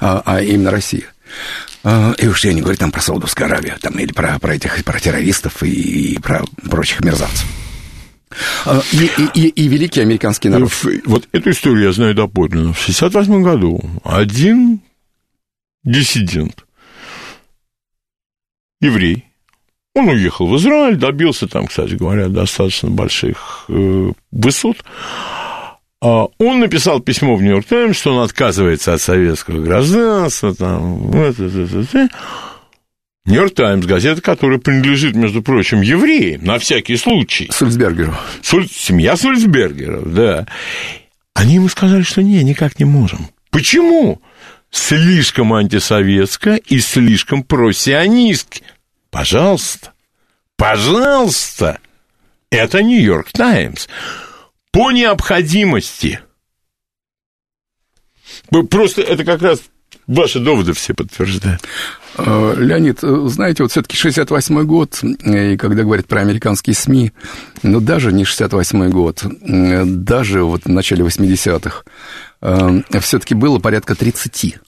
а, 0.01 0.23
а 0.25 0.43
именно 0.43 0.71
Россия. 0.71 1.05
И 2.19 2.27
уж 2.27 2.45
я 2.45 2.53
не 2.53 2.61
говорю 2.61 2.77
там 2.77 2.91
про 2.91 3.01
Саудовскую 3.01 3.47
Аравию, 3.47 3.77
там, 3.81 3.99
или 3.99 4.13
про, 4.13 4.39
про 4.39 4.55
этих 4.55 4.85
про 4.85 4.99
террористов 4.99 5.63
и, 5.63 6.15
и 6.15 6.19
про 6.19 6.45
прочих 6.69 7.01
мерзавцев. 7.01 7.47
А, 8.65 8.81
и, 8.93 9.11
и, 9.35 9.49
и, 9.49 9.69
великий 9.69 10.01
американский 10.01 10.49
народ. 10.49 10.71
Вот 11.05 11.29
эту 11.33 11.51
историю 11.51 11.87
я 11.87 11.93
знаю 11.93 12.15
доподлинно. 12.15 12.73
В 12.73 12.81
1968 12.81 13.43
году 13.43 13.81
один 14.05 14.81
диссидент, 15.83 16.65
еврей, 18.81 19.25
он 19.95 20.09
уехал 20.09 20.47
в 20.47 20.57
Израиль, 20.57 20.97
добился 20.97 21.49
там, 21.49 21.67
кстати 21.67 21.95
говоря, 21.95 22.29
достаточно 22.29 22.91
больших 22.91 23.65
э, 23.69 24.13
высот. 24.31 24.77
А 26.03 26.29
он 26.39 26.61
написал 26.61 27.01
письмо 27.01 27.37
в 27.37 27.43
Нью-Йорк 27.43 27.67
Таймс, 27.67 27.99
что 27.99 28.15
он 28.15 28.23
отказывается 28.23 28.95
от 28.95 29.03
советского 29.03 29.61
гражданства, 29.61 30.55
там, 30.55 30.95
вот, 30.95 31.39
это, 31.39 31.45
это, 31.45 31.81
это. 31.81 32.09
Нью-Йорк 33.27 33.55
Таймс, 33.55 33.87
газета, 33.87 34.23
которая 34.23 34.59
принадлежит, 34.59 35.15
между 35.15 35.43
прочим, 35.43 35.83
евреям, 35.83 36.45
на 36.45 36.59
всякий 36.59 36.97
случай. 36.97 37.51
Сульцбергеру. 37.53 38.15
Суль... 38.43 38.69
Семья 38.69 39.17
Сульцбергеров, 39.17 40.13
да. 40.13 40.47
Они 41.35 41.57
ему 41.57 41.69
сказали, 41.69 42.03
что 42.03 42.23
не, 42.23 42.43
никак 42.43 42.79
не 42.79 42.87
можем. 42.87 43.29
Почему? 43.51 44.23
Слишком 44.71 45.53
антисоветско 45.53 46.55
и 46.55 46.81
слишком 46.81 47.43
просионистски. 47.43 48.63
Пожалуйста, 49.11 49.93
пожалуйста, 50.57 51.79
это 52.51 52.83
Нью-Йорк 52.83 53.33
Таймс. 53.33 53.89
По 54.73 54.93
необходимости. 54.93 56.21
Просто 58.71 59.03
это 59.03 59.25
как 59.25 59.43
раз 59.43 59.63
ваши 60.11 60.41
доводы 60.41 60.73
все 60.73 60.95
подтверждают. 60.95 61.63
Э, 62.19 62.55
Леонид, 62.57 62.99
э, 63.03 63.27
знаете, 63.29 63.63
вот 63.63 63.73
все-таки 63.73 63.97
68-й 63.97 64.65
год, 64.65 65.03
и 65.03 65.57
когда 65.57 65.83
говорят 65.85 66.07
про 66.07 66.21
американские 66.21 66.75
СМИ, 66.75 67.13
ну, 67.63 67.81
даже 67.81 68.13
не 68.13 68.25
68-й 68.25 68.89
год, 68.91 69.25
даже 70.05 70.43
вот 70.43 70.65
в 70.65 70.69
начале 70.69 71.05
80-х, 71.05 71.85
все-таки 73.01 73.35
было 73.35 73.59
порядка 73.59 73.95
30 73.95 74.59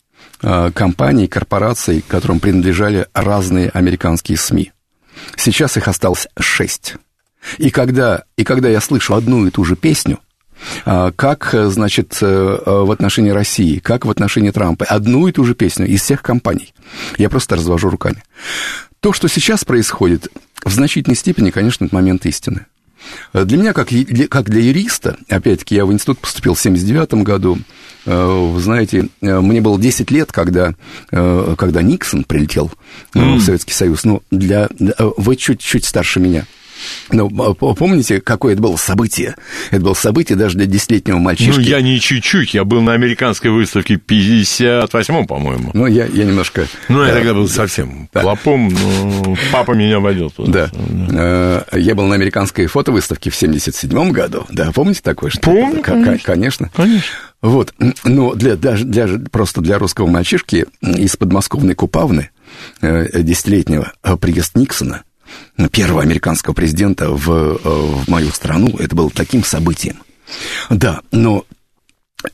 компаний, 0.74 1.28
корпораций, 1.28 2.04
которым 2.06 2.40
принадлежали 2.40 3.06
разные 3.14 3.68
американские 3.70 4.36
СМИ. 4.36 4.72
Сейчас 5.36 5.76
их 5.76 5.88
осталось 5.88 6.26
6. 6.38 6.96
И 7.58 7.70
когда, 7.70 8.24
и 8.36 8.44
когда 8.44 8.68
я 8.68 8.80
слышу 8.80 9.14
одну 9.14 9.46
и 9.46 9.50
ту 9.50 9.64
же 9.64 9.76
песню, 9.76 10.18
как, 10.84 11.50
значит, 11.52 12.18
э, 12.20 12.58
в 12.66 12.90
отношении 12.90 13.30
России, 13.30 13.78
как 13.78 14.04
в 14.04 14.10
отношении 14.10 14.50
Трампа, 14.50 14.84
одну 14.84 15.28
и 15.28 15.32
ту 15.32 15.44
же 15.44 15.54
песню 15.54 15.86
из 15.86 16.02
всех 16.02 16.22
компаний, 16.22 16.74
я 17.18 17.28
просто 17.28 17.56
развожу 17.56 17.90
руками. 17.90 18.22
То, 19.00 19.12
что 19.12 19.28
сейчас 19.28 19.64
происходит, 19.64 20.28
в 20.64 20.70
значительной 20.72 21.16
степени, 21.16 21.50
конечно, 21.50 21.84
это 21.84 21.94
момент 21.94 22.24
истины. 22.26 22.66
Для 23.32 23.58
меня, 23.58 23.72
как, 23.72 23.88
как 24.30 24.48
для 24.48 24.60
юриста, 24.62 25.16
опять-таки, 25.28 25.74
я 25.74 25.84
в 25.84 25.92
институт 25.92 26.20
поступил 26.20 26.54
в 26.54 26.60
79 26.60 27.14
году, 27.24 27.58
э, 28.06 28.26
вы 28.26 28.60
знаете, 28.60 29.08
э, 29.20 29.40
мне 29.40 29.60
было 29.60 29.78
10 29.80 30.10
лет, 30.12 30.30
когда, 30.30 30.74
когда 31.10 31.82
Никсон 31.82 32.22
прилетел 32.22 32.70
mm. 33.14 33.36
в 33.36 33.42
Советский 33.42 33.74
Союз. 33.74 34.04
Ну, 34.04 34.22
для, 34.30 34.68
вы 34.98 35.34
чуть-чуть 35.34 35.84
старше 35.84 36.20
меня. 36.20 36.46
Ну, 37.10 37.28
помните, 37.54 38.20
какое 38.20 38.54
это 38.54 38.62
было 38.62 38.76
событие? 38.76 39.36
Это 39.70 39.82
было 39.82 39.94
событие 39.94 40.36
даже 40.36 40.56
для 40.56 40.66
десятилетнего 40.66 41.18
мальчишки. 41.18 41.58
Ну, 41.58 41.60
я 41.60 41.80
не 41.80 42.00
чуть-чуть, 42.00 42.54
я 42.54 42.64
был 42.64 42.80
на 42.80 42.92
американской 42.92 43.50
выставке 43.50 43.94
58-м, 43.94 45.26
по-моему. 45.26 45.70
Ну, 45.74 45.86
я, 45.86 46.06
я 46.06 46.24
немножко... 46.24 46.66
Ну, 46.88 47.04
я 47.04 47.12
тогда 47.12 47.34
был 47.34 47.48
совсем 47.48 48.08
да. 48.12 48.22
клопом, 48.22 48.68
но 48.68 49.36
папа 49.50 49.72
меня 49.72 50.00
водил 50.00 50.30
туда. 50.30 50.70
Да. 50.72 50.80
да. 51.08 51.66
Э, 51.72 51.78
я 51.78 51.94
был 51.94 52.06
на 52.06 52.14
американской 52.14 52.66
фотовыставке 52.66 53.30
в 53.30 53.40
77-м 53.40 54.12
году. 54.12 54.46
Да, 54.50 54.72
помните 54.72 55.00
такое? 55.02 55.30
Что 55.30 55.40
Помню, 55.40 55.82
конечно. 55.82 56.18
Конечно. 56.24 56.70
Конечно. 56.74 57.08
Вот, 57.42 57.74
но 58.04 58.34
для, 58.34 58.54
даже 58.54 58.84
для, 58.84 59.08
просто 59.30 59.60
для 59.60 59.78
русского 59.78 60.06
мальчишки 60.06 60.66
из 60.80 61.16
подмосковной 61.16 61.74
Купавны, 61.74 62.30
э, 62.80 63.22
десятилетнего, 63.22 63.92
э, 64.04 64.16
приезд 64.16 64.56
Никсона– 64.56 65.02
первого 65.70 66.02
американского 66.02 66.54
президента 66.54 67.10
в, 67.10 67.30
э, 67.30 67.58
в 67.64 68.08
мою 68.08 68.30
страну. 68.30 68.76
Это 68.78 68.94
было 68.94 69.10
таким 69.10 69.44
событием. 69.44 69.96
Да, 70.70 71.00
но 71.10 71.44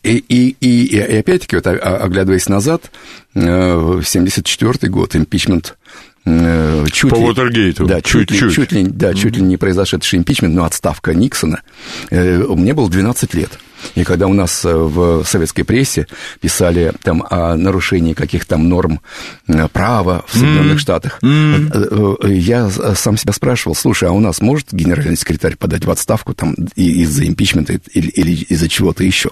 и, 0.03 0.17
и, 0.17 0.57
и, 0.61 0.85
и 0.87 1.19
опять-таки, 1.19 1.57
вот, 1.57 1.67
оглядываясь 1.67 2.49
назад, 2.49 2.91
74 3.35 4.73
э, 4.81 4.87
год, 4.89 5.17
импичмент 5.17 5.79
э, 6.25 6.87
чуть 6.93 7.11
По 7.11 7.17
ли, 7.17 7.23
Уотергейту. 7.23 7.87
Да, 7.87 8.01
чуть, 8.01 8.29
чуть, 8.29 8.43
ли, 8.43 8.53
чуть, 8.53 8.73
ли, 8.73 8.83
да, 8.85 9.15
чуть 9.15 9.37
ли 9.37 9.43
не 9.43 9.57
произошедший 9.57 10.19
импичмент, 10.19 10.55
но 10.55 10.65
отставка 10.65 11.15
Никсона. 11.15 11.63
Мне 12.11 12.75
было 12.75 12.91
12 12.91 13.35
лет. 13.35 13.59
И 13.95 14.05
когда 14.05 14.27
у 14.27 14.33
нас 14.33 14.65
э, 14.65 14.75
в 14.75 15.25
советской 15.25 15.63
прессе 15.63 16.07
писали 16.41 16.93
там 17.03 17.25
о 17.29 17.57
нарушении 17.57 18.13
каких-то 18.13 18.51
там 18.51 18.69
норм 18.69 19.01
э, 19.47 19.69
права 19.69 20.25
в 20.27 20.33
Соединенных 20.33 20.77
mm-hmm. 20.77 20.79
Штатах, 20.79 21.19
mm-hmm. 21.23 22.33
я 22.33 22.71
сам 22.71 23.17
себя 23.17 23.33
спрашивал, 23.33 23.75
слушай, 23.75 24.09
а 24.09 24.13
у 24.13 24.21
нас 24.21 24.41
может 24.41 24.73
генеральный 24.73 25.17
секретарь 25.17 25.57
подать 25.57 25.85
в 25.85 25.91
отставку 25.91 26.35
там 26.35 26.55
из-за 26.75 27.27
импичмента 27.27 27.79
или, 27.93 28.09
или 28.09 28.31
из-за 28.49 28.69
чего-то 28.69 29.05
еще? 29.05 29.31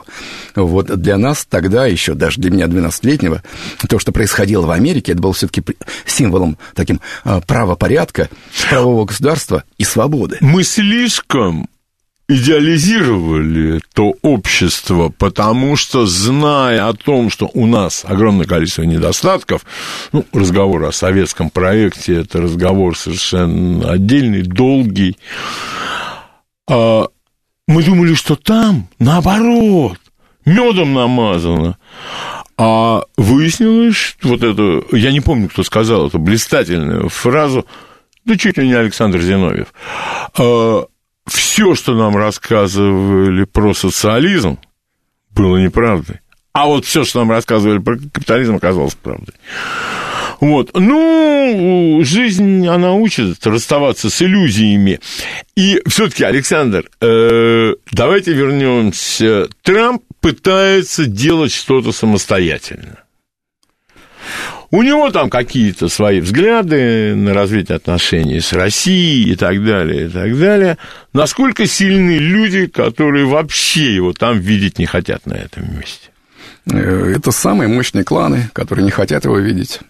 Вот 0.55 0.87
для 1.01 1.17
нас 1.19 1.47
тогда 1.49 1.87
еще, 1.87 2.15
даже 2.15 2.41
для 2.41 2.51
меня 2.51 2.67
12-летнего, 2.67 3.43
то, 3.89 3.99
что 3.99 4.13
происходило 4.13 4.67
в 4.67 4.71
Америке, 4.71 5.13
это 5.13 5.23
было 5.23 5.33
все-таки 5.33 5.63
символом 6.05 6.59
таким 6.75 7.01
правопорядка, 7.47 8.29
правового 8.69 9.07
государства 9.07 9.65
и 9.79 9.85
свободы. 9.85 10.39
Мы 10.41 10.65
слишком 10.65 11.69
идеализировали 12.29 13.81
то 13.95 14.15
общество, 14.23 15.13
потому 15.17 15.77
что, 15.77 16.07
зная 16.07 16.89
о 16.89 16.95
том, 16.95 17.31
что 17.31 17.51
у 17.55 17.67
нас 17.67 18.05
огромное 18.05 18.47
количество 18.47 18.83
недостатков, 18.83 19.65
ну, 20.13 20.25
разговор 20.33 20.85
о 20.85 20.93
советском 20.93 21.51
проекте, 21.51 22.21
это 22.21 22.41
разговор 22.41 22.97
совершенно 22.99 23.93
отдельный, 23.93 24.43
долгий, 24.43 25.17
а 26.69 27.07
мы 27.69 27.83
думали, 27.83 28.15
что 28.15 28.37
там, 28.37 28.89
наоборот, 28.99 29.99
медом 30.45 30.95
намазано. 30.95 31.79
А 32.59 33.03
выяснилось, 33.19 34.17
вот 34.23 34.43
это, 34.43 34.83
я 34.97 35.13
не 35.13 35.21
помню, 35.21 35.49
кто 35.49 35.63
сказал 35.63 36.07
эту 36.07 36.19
блистательную 36.19 37.09
фразу, 37.11 37.67
да 38.25 38.37
чуть 38.39 38.57
ли 38.57 38.67
не 38.67 38.73
Александр 38.73 39.21
Зиновьев, 39.21 39.75
а, 40.39 40.87
все, 41.27 41.75
что 41.75 41.95
нам 41.95 42.17
рассказывали 42.17 43.45
про 43.45 43.75
социализм, 43.75 44.59
было 45.31 45.57
неправдой. 45.59 46.21
А 46.53 46.67
вот 46.67 46.87
все, 46.87 47.05
что 47.05 47.19
нам 47.21 47.31
рассказывали 47.31 47.79
про 47.79 47.97
капитализм, 47.97 48.57
оказалось 48.57 48.95
правдой. 48.95 49.35
Вот. 50.41 50.71
Ну, 50.75 52.01
жизнь, 52.03 52.67
она 52.67 52.93
учит 52.95 53.47
расставаться 53.47 54.11
с 54.11 54.23
иллюзиями. 54.23 55.01
И 55.55 55.83
все-таки, 55.87 56.25
Александр, 56.25 56.89
э, 57.01 57.75
давайте 57.93 58.33
вернемся. 58.33 59.49
Трамп 59.63 60.03
пытается 60.21 61.07
делать 61.07 61.53
что-то 61.53 61.93
самостоятельно. 61.93 63.01
У 64.77 64.83
него 64.83 65.11
там 65.11 65.31
какие-то 65.31 65.89
свои 65.89 66.21
взгляды 66.21 67.15
на 67.15 67.33
развитие 67.33 67.77
отношений 67.77 68.41
с 68.41 68.53
Россией 68.53 69.33
и 69.33 69.35
так 69.35 69.65
далее, 69.65 70.05
и 70.05 70.09
так 70.11 70.39
далее. 70.39 70.77
Насколько 71.15 71.67
сильны 71.67 72.19
люди, 72.19 72.67
которые 72.67 73.25
вообще 73.25 73.95
его 73.95 74.13
там 74.13 74.39
видеть 74.39 74.79
не 74.79 74.85
хотят 74.85 75.25
на 75.25 75.33
этом 75.33 75.63
месте? 75.79 76.11
Э, 76.71 77.15
это 77.17 77.31
самые 77.31 77.69
мощные 77.69 78.05
кланы, 78.05 78.51
которые 78.53 78.85
не 78.85 78.91
хотят 78.91 79.25
его 79.25 79.39
видеть. 79.39 79.81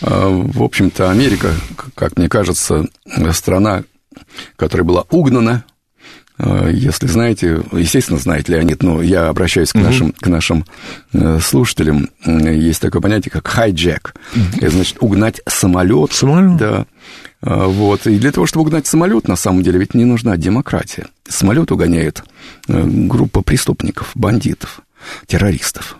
А, 0.00 0.30
в 0.30 0.62
общем-то, 0.62 1.10
Америка, 1.10 1.50
как 1.94 2.16
мне 2.16 2.30
кажется, 2.30 2.86
страна, 3.32 3.84
которая 4.56 4.86
была 4.86 5.04
угнана 5.10 5.62
если 6.38 7.06
знаете, 7.06 7.62
естественно, 7.72 8.18
знаете, 8.18 8.52
Леонид, 8.52 8.82
но 8.82 9.02
я 9.02 9.28
обращаюсь 9.28 9.72
к 9.72 9.76
нашим, 9.76 10.12
к 10.12 10.26
нашим 10.26 10.64
э, 11.12 11.38
слушателям. 11.40 12.08
Есть 12.24 12.80
такое 12.80 13.02
понятие, 13.02 13.30
как 13.30 13.46
хайджек. 13.46 14.14
Это 14.56 14.70
значит 14.70 14.96
угнать 15.00 15.40
самолет. 15.46 16.12
Самолет. 16.12 16.56
Да. 16.56 16.86
Вот. 17.42 18.06
И 18.06 18.18
для 18.18 18.32
того, 18.32 18.46
чтобы 18.46 18.66
угнать 18.66 18.86
самолет, 18.86 19.28
на 19.28 19.36
самом 19.36 19.62
деле, 19.62 19.78
ведь 19.78 19.94
не 19.94 20.04
нужна 20.04 20.36
демократия. 20.36 21.06
Самолет 21.28 21.70
угоняет 21.70 22.24
э, 22.66 22.82
группа 22.84 23.42
преступников, 23.42 24.10
бандитов, 24.14 24.80
террористов. 25.26 25.98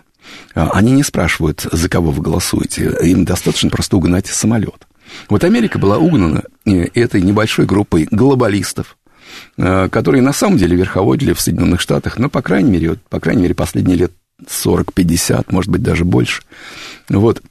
Они 0.55 0.91
не 0.91 1.03
спрашивают, 1.03 1.65
за 1.71 1.89
кого 1.89 2.11
вы 2.11 2.21
голосуете. 2.21 2.95
Им 3.03 3.23
достаточно 3.25 3.69
просто 3.69 3.97
угнать 3.97 4.27
самолет. 4.27 4.87
Вот 5.29 5.43
Америка 5.43 5.79
была 5.79 5.97
угнана 5.99 6.43
э, 6.65 6.85
этой 6.93 7.21
небольшой 7.21 7.65
группой 7.65 8.07
глобалистов, 8.09 8.97
Э, 9.02 9.02
которые 9.55 10.21
на 10.21 10.33
самом 10.33 10.57
деле 10.57 10.75
верховодили 10.75 11.33
в 11.33 11.41
Соединенных 11.41 11.81
Штатах, 11.81 12.17
но, 12.17 12.29
по 12.29 12.41
крайней 12.41 12.71
мере, 12.71 12.95
по 13.09 13.19
крайней 13.19 13.43
мере, 13.43 13.55
последние 13.55 13.97
лет 13.97 14.11
40-50, 14.45 15.45
может 15.49 15.71
быть, 15.71 15.81
даже 15.81 16.05
больше. 16.05 16.43
Вот. 17.09 17.41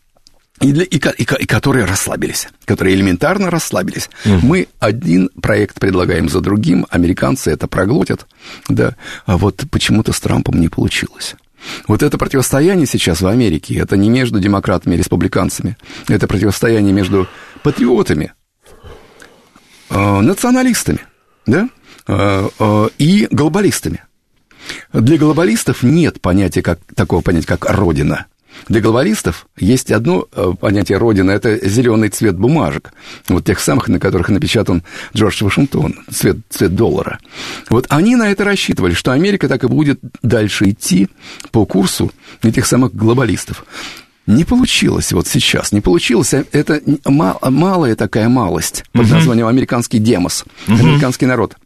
И, 0.60 0.72
для, 0.72 0.84
и, 0.84 0.96
и, 0.96 1.22
и 1.22 1.46
которые 1.46 1.86
расслабились, 1.86 2.48
которые 2.64 2.94
элементарно 2.94 3.50
расслабились. 3.50 4.08
Угу. 4.24 4.46
Мы 4.46 4.68
один 4.78 5.28
проект 5.40 5.80
предлагаем 5.80 6.28
за 6.28 6.40
другим, 6.40 6.86
американцы 6.88 7.50
это 7.50 7.66
проглотят, 7.66 8.26
да, 8.68 8.94
а 9.26 9.36
вот 9.36 9.64
почему-то 9.70 10.12
с 10.12 10.20
Трампом 10.20 10.60
не 10.60 10.68
получилось. 10.68 11.34
Вот 11.88 12.02
это 12.02 12.16
противостояние 12.18 12.86
сейчас 12.86 13.22
в 13.22 13.26
Америке, 13.26 13.76
это 13.76 13.96
не 13.96 14.08
между 14.08 14.38
демократами 14.38 14.94
и 14.94 14.98
республиканцами, 14.98 15.76
это 16.08 16.28
противостояние 16.28 16.92
между 16.92 17.28
патриотами, 17.62 18.32
э, 19.90 20.20
националистами, 20.20 21.00
да, 21.46 21.68
э, 22.06 22.48
э, 22.58 22.88
и 22.98 23.28
глобалистами. 23.30 24.02
Для 24.92 25.18
глобалистов 25.18 25.82
нет 25.82 26.20
понятия 26.20 26.62
как, 26.62 26.78
такого 26.94 27.20
понятия, 27.20 27.48
как 27.48 27.68
родина. 27.68 28.26
Для 28.68 28.80
глобалистов 28.80 29.46
есть 29.58 29.90
одно 29.90 30.26
э, 30.30 30.52
понятие 30.60 30.98
родина– 30.98 31.30
это 31.32 31.66
зеленый 31.66 32.10
цвет 32.10 32.36
бумажек, 32.36 32.92
вот 33.28 33.44
тех 33.44 33.58
самых, 33.58 33.88
на 33.88 33.98
которых 33.98 34.28
напечатан 34.28 34.82
Джордж 35.16 35.42
Вашингтон, 35.42 35.96
цвет, 36.10 36.36
цвет 36.48 36.74
доллара. 36.74 37.18
Вот 37.70 37.86
они 37.88 38.14
на 38.14 38.30
это 38.30 38.44
рассчитывали, 38.44 38.94
что 38.94 39.12
Америка 39.12 39.48
так 39.48 39.64
и 39.64 39.68
будет 39.68 40.00
дальше 40.22 40.70
идти 40.70 41.08
по 41.50 41.66
курсу 41.66 42.12
этих 42.42 42.66
самых 42.66 42.94
глобалистов. 42.94 43.64
Не 44.26 44.44
получилось 44.44 45.12
вот 45.12 45.26
сейчас, 45.26 45.72
не 45.72 45.80
получилось. 45.80 46.32
Это 46.32 46.80
малая 47.04 47.96
такая 47.96 48.28
малость 48.28 48.84
под 48.92 49.10
названием 49.10 49.46
американский 49.48 49.98
демос, 49.98 50.44
американский 50.68 51.26
народ. 51.26 51.56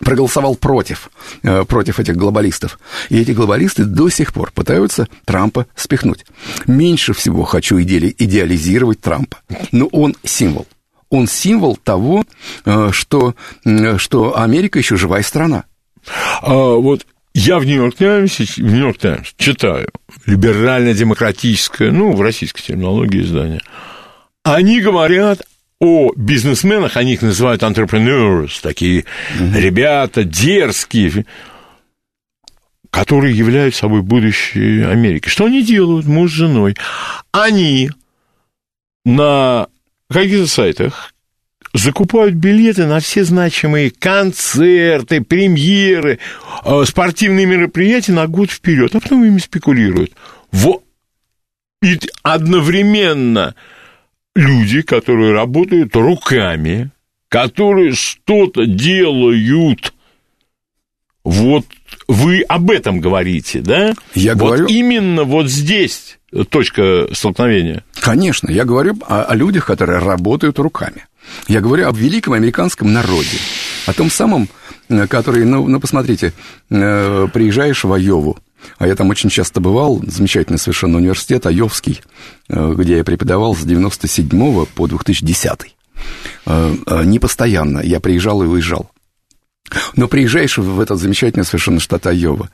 проголосовал 0.00 0.54
против, 0.54 1.10
э, 1.42 1.64
против 1.64 1.98
этих 1.98 2.16
глобалистов. 2.16 2.78
И 3.08 3.18
эти 3.18 3.32
глобалисты 3.32 3.84
до 3.84 4.08
сих 4.10 4.32
пор 4.32 4.52
пытаются 4.52 5.08
Трампа 5.24 5.66
спихнуть. 5.74 6.24
Меньше 6.68 7.12
всего 7.14 7.42
хочу 7.42 7.78
иде- 7.80 8.14
идеализировать 8.16 9.00
Трампа. 9.00 9.38
Но 9.72 9.86
он 9.86 10.14
символ. 10.22 10.68
Он 11.10 11.26
символ 11.26 11.76
того, 11.76 12.24
э, 12.64 12.90
что, 12.92 13.34
э, 13.64 13.98
что 13.98 14.38
Америка 14.38 14.78
еще 14.78 14.96
живая 14.96 15.24
страна. 15.24 15.64
А, 16.42 16.52
вот 16.76 17.04
я 17.38 17.58
в 17.58 17.64
Нью-Йорк 17.64 17.94
Таймс, 17.96 18.38
в 18.38 18.58
Нью-Йорк 18.58 18.98
Таймс 18.98 19.32
читаю 19.36 19.88
либерально-демократическое, 20.26 21.92
ну, 21.92 22.12
в 22.12 22.20
российской 22.20 22.62
терминологии 22.62 23.22
издание. 23.22 23.60
Они 24.42 24.80
говорят 24.80 25.42
о 25.78 26.10
бизнесменах, 26.16 26.96
они 26.96 27.14
их 27.14 27.22
называют 27.22 27.62
entrepreneurs, 27.62 28.58
такие 28.60 29.04
mm-hmm. 29.38 29.60
ребята 29.60 30.24
дерзкие, 30.24 31.26
которые 32.90 33.36
являются 33.36 33.80
собой 33.80 34.02
будущее 34.02 34.88
Америки. 34.88 35.28
Что 35.28 35.44
они 35.44 35.62
делают, 35.62 36.06
муж 36.06 36.32
с 36.32 36.34
женой? 36.34 36.74
Они 37.30 37.90
на 39.04 39.68
каких-то 40.10 40.48
сайтах 40.48 41.14
закупают 41.74 42.34
билеты 42.34 42.86
на 42.86 43.00
все 43.00 43.24
значимые 43.24 43.90
концерты, 43.90 45.20
премьеры, 45.22 46.18
э, 46.64 46.84
спортивные 46.86 47.46
мероприятия 47.46 48.12
на 48.12 48.26
год 48.26 48.50
вперед, 48.50 48.94
а 48.94 49.00
потом 49.00 49.24
ими 49.24 49.38
спекулируют. 49.38 50.12
Во... 50.52 50.82
И 51.82 51.98
одновременно 52.22 53.54
люди, 54.34 54.82
которые 54.82 55.32
работают 55.32 55.94
руками, 55.94 56.90
которые 57.28 57.92
что-то 57.92 58.66
делают. 58.66 59.92
Вот 61.24 61.66
вы 62.08 62.42
об 62.42 62.70
этом 62.70 63.00
говорите, 63.00 63.60
да? 63.60 63.94
Я 64.14 64.34
вот 64.34 64.46
говорю... 64.46 64.66
Именно 64.66 65.24
вот 65.24 65.48
здесь 65.48 66.18
точка 66.50 67.08
столкновения. 67.12 67.84
Конечно, 68.00 68.50
я 68.50 68.64
говорю 68.64 68.98
о, 69.06 69.24
о 69.24 69.34
людях, 69.34 69.66
которые 69.66 69.98
работают 69.98 70.58
руками. 70.58 71.04
Я 71.46 71.60
говорю 71.60 71.88
о 71.88 71.92
великом 71.92 72.34
американском 72.34 72.92
народе, 72.92 73.38
о 73.86 73.92
том 73.92 74.10
самом, 74.10 74.48
э, 74.88 75.06
который, 75.06 75.44
ну, 75.44 75.66
ну 75.66 75.80
посмотрите, 75.80 76.32
э, 76.70 77.28
приезжаешь 77.32 77.84
в 77.84 77.92
Айову, 77.92 78.38
а 78.78 78.86
я 78.86 78.94
там 78.94 79.08
очень 79.10 79.30
часто 79.30 79.60
бывал, 79.60 80.02
замечательный 80.06 80.58
совершенно 80.58 80.98
университет, 80.98 81.46
Айовский, 81.46 82.00
э, 82.48 82.74
где 82.76 82.98
я 82.98 83.04
преподавал 83.04 83.54
с 83.54 83.60
97 83.60 84.66
по 84.66 84.86
2010. 84.86 85.74
Не 86.46 87.18
постоянно, 87.18 87.80
я 87.80 87.98
приезжал 87.98 88.42
и 88.42 88.46
уезжал. 88.46 88.90
Но 89.96 90.08
приезжаешь 90.08 90.58
в 90.58 90.80
этот 90.80 90.98
замечательный 90.98 91.44
совершенно 91.44 91.80
штат 91.80 92.06
Айова, 92.06 92.48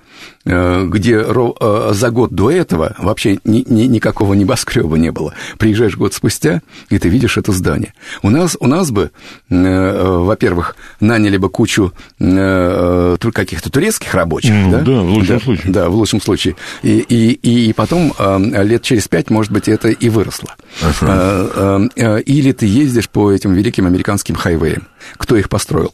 э, 0.45 0.85
где 0.87 1.25
э, 1.25 1.91
за 1.93 2.11
год 2.11 2.33
до 2.33 2.51
этого 2.51 2.95
вообще 2.99 3.39
ни, 3.45 3.65
ни, 3.69 3.83
никакого 3.83 4.35
небоскреба 4.35 4.97
не 4.97 5.11
было. 5.11 5.35
Приезжаешь 5.59 5.97
год 5.97 6.15
спустя, 6.15 6.63
и 6.91 6.99
ты 6.99 7.09
видишь 7.09 7.37
это 7.37 7.53
здание. 7.53 7.95
У 8.23 8.31
нас, 8.31 8.57
у 8.59 8.67
нас 8.67 8.91
бы, 8.91 9.11
э, 9.51 10.19
во-первых, 10.19 10.77
наняли 11.01 11.37
бы 11.37 11.49
кучу 11.51 11.93
каких-то 12.19 13.71
турецких 13.71 14.15
рабочих. 14.15 14.53
Ну, 14.53 14.71
да? 14.71 14.81
да, 14.81 15.01
в 15.01 15.11
лучшем 15.11 15.39
да, 15.39 15.45
случае. 15.45 15.73
Да, 15.73 15.89
в 15.89 15.95
лучшем 15.95 16.21
случае. 16.21 16.57
И, 16.83 16.99
и, 16.99 17.69
и 17.69 17.73
потом 17.73 18.15
лет 18.19 18.83
через 18.83 19.09
пять, 19.09 19.31
может 19.31 19.53
быть, 19.53 19.69
это 19.69 19.89
и 19.89 20.09
выросло. 20.09 20.55
Uh-huh. 20.81 22.23
Или 22.23 22.53
ты 22.53 22.67
ездишь 22.67 23.09
по 23.09 23.33
этим 23.33 23.55
великим 23.55 23.87
американским 23.87 24.37
хайвеям. 24.37 24.87
Кто 25.17 25.37
их 25.37 25.49
построил? 25.49 25.93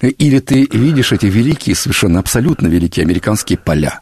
Или 0.00 0.38
ты 0.40 0.68
видишь 0.70 1.12
эти 1.12 1.26
великие, 1.26 1.76
совершенно 1.76 2.20
абсолютно 2.20 2.66
великие 2.66 3.04
американские 3.04 3.58
поля, 3.58 4.00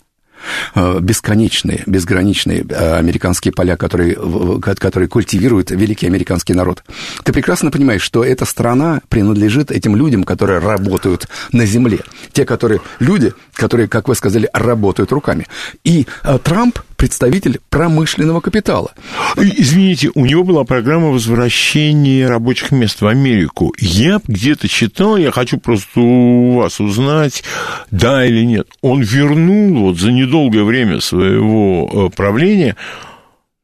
э, 0.75 0.99
бесконечные, 1.01 1.83
безграничные 1.87 2.65
э, 2.69 2.99
американские 2.99 3.53
поля, 3.53 3.77
которые, 3.77 4.17
которые 4.61 5.09
культивируют 5.09 5.71
великий 5.71 6.07
американский 6.07 6.55
народ. 6.55 6.85
Ты 7.25 7.33
прекрасно 7.33 7.71
понимаешь, 7.71 8.03
что 8.03 8.25
эта 8.25 8.45
страна 8.45 9.01
принадлежит 9.09 9.71
этим 9.71 9.97
людям, 9.97 10.25
которые 10.25 10.59
работают 10.59 11.29
на 11.53 11.67
земле. 11.67 12.01
Те, 12.33 12.45
которые 12.45 12.81
люди, 12.99 13.33
которые, 13.53 13.89
как 13.89 14.09
вы 14.09 14.15
сказали, 14.15 14.49
работают 14.53 15.13
руками. 15.13 15.47
И 15.85 16.07
э, 16.25 16.39
Трамп 16.43 16.79
представитель 16.99 17.61
промышленного 17.71 18.41
капитала. 18.41 18.93
Извините, 19.37 20.11
у 20.15 20.27
него 20.27 20.43
была 20.43 20.65
программа 20.65 21.09
возвращения 21.09 22.27
рабочих 22.27 22.73
мест 22.73 23.01
в 23.01 23.07
Америку. 23.07 23.73
Я 23.79 24.21
где-то 24.27 24.69
читал, 24.69 25.17
я 25.17 25.31
хочу 25.31 25.59
просто 25.59 26.01
у 26.01 26.57
вас 26.57 26.81
узнать, 26.81 27.45
да 27.93 28.27
или 28.27 28.45
нет. 28.45 28.67
Он 28.83 29.01
вернул 29.01 29.87
вот 29.87 29.99
за 29.99 30.11
недолгое 30.11 30.65
время 30.65 31.01
своего 31.01 32.09
э, 32.11 32.17
правления 32.17 32.77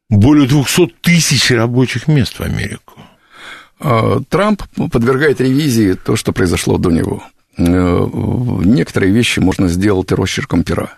более 0.09 0.47
200 0.47 0.95
тысяч 1.01 1.51
рабочих 1.51 2.07
мест 2.07 2.39
в 2.39 2.41
Америку. 2.41 2.93
А, 3.81 4.21
Трамп 4.29 4.63
подвергает 4.91 5.41
ревизии 5.41 5.93
то, 5.93 6.15
что 6.15 6.31
произошло 6.31 6.77
до 6.77 6.89
него. 6.89 7.21
Э, 7.57 8.07
некоторые 8.63 9.11
вещи 9.11 9.39
можно 9.39 9.67
сделать 9.67 10.13
росчерком 10.13 10.63
пера 10.63 10.93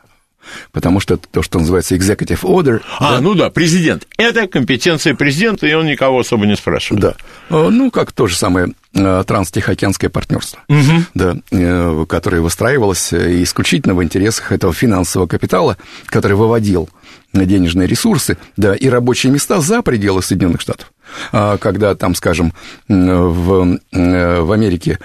потому 0.71 0.99
что 0.99 1.17
то, 1.17 1.41
что 1.41 1.59
называется 1.59 1.95
executive 1.95 2.41
order. 2.41 2.81
А, 2.99 3.15
да? 3.15 3.21
ну 3.21 3.33
да, 3.33 3.49
президент. 3.49 4.07
Это 4.17 4.47
компетенция 4.47 5.15
президента, 5.15 5.67
и 5.67 5.73
он 5.73 5.85
никого 5.85 6.19
особо 6.19 6.45
не 6.45 6.55
спрашивает. 6.55 7.01
Да. 7.01 7.13
Э, 7.49 7.69
ну, 7.69 7.91
как 7.91 8.11
то 8.11 8.27
же 8.27 8.35
самое 8.35 8.73
э, 8.93 9.23
транстихоокеанское 9.25 10.09
партнерство, 10.09 10.59
угу. 10.67 11.03
да, 11.13 11.37
э, 11.51 12.05
которое 12.07 12.41
выстраивалось 12.41 13.13
исключительно 13.13 13.95
в 13.95 14.03
интересах 14.03 14.51
этого 14.51 14.73
финансового 14.73 15.27
капитала, 15.27 15.77
который 16.07 16.37
выводил 16.37 16.89
денежные 17.33 17.87
ресурсы, 17.87 18.37
да, 18.55 18.73
и 18.73 18.87
рабочие 18.89 19.31
места 19.31 19.59
за 19.61 19.81
пределы 19.81 20.23
Соединенных 20.23 20.61
Штатов. 20.61 20.91
А 21.31 21.57
когда 21.57 21.93
там, 21.95 22.15
скажем, 22.15 22.53
в, 22.87 23.79
в 23.91 24.51
Америке 24.51 24.99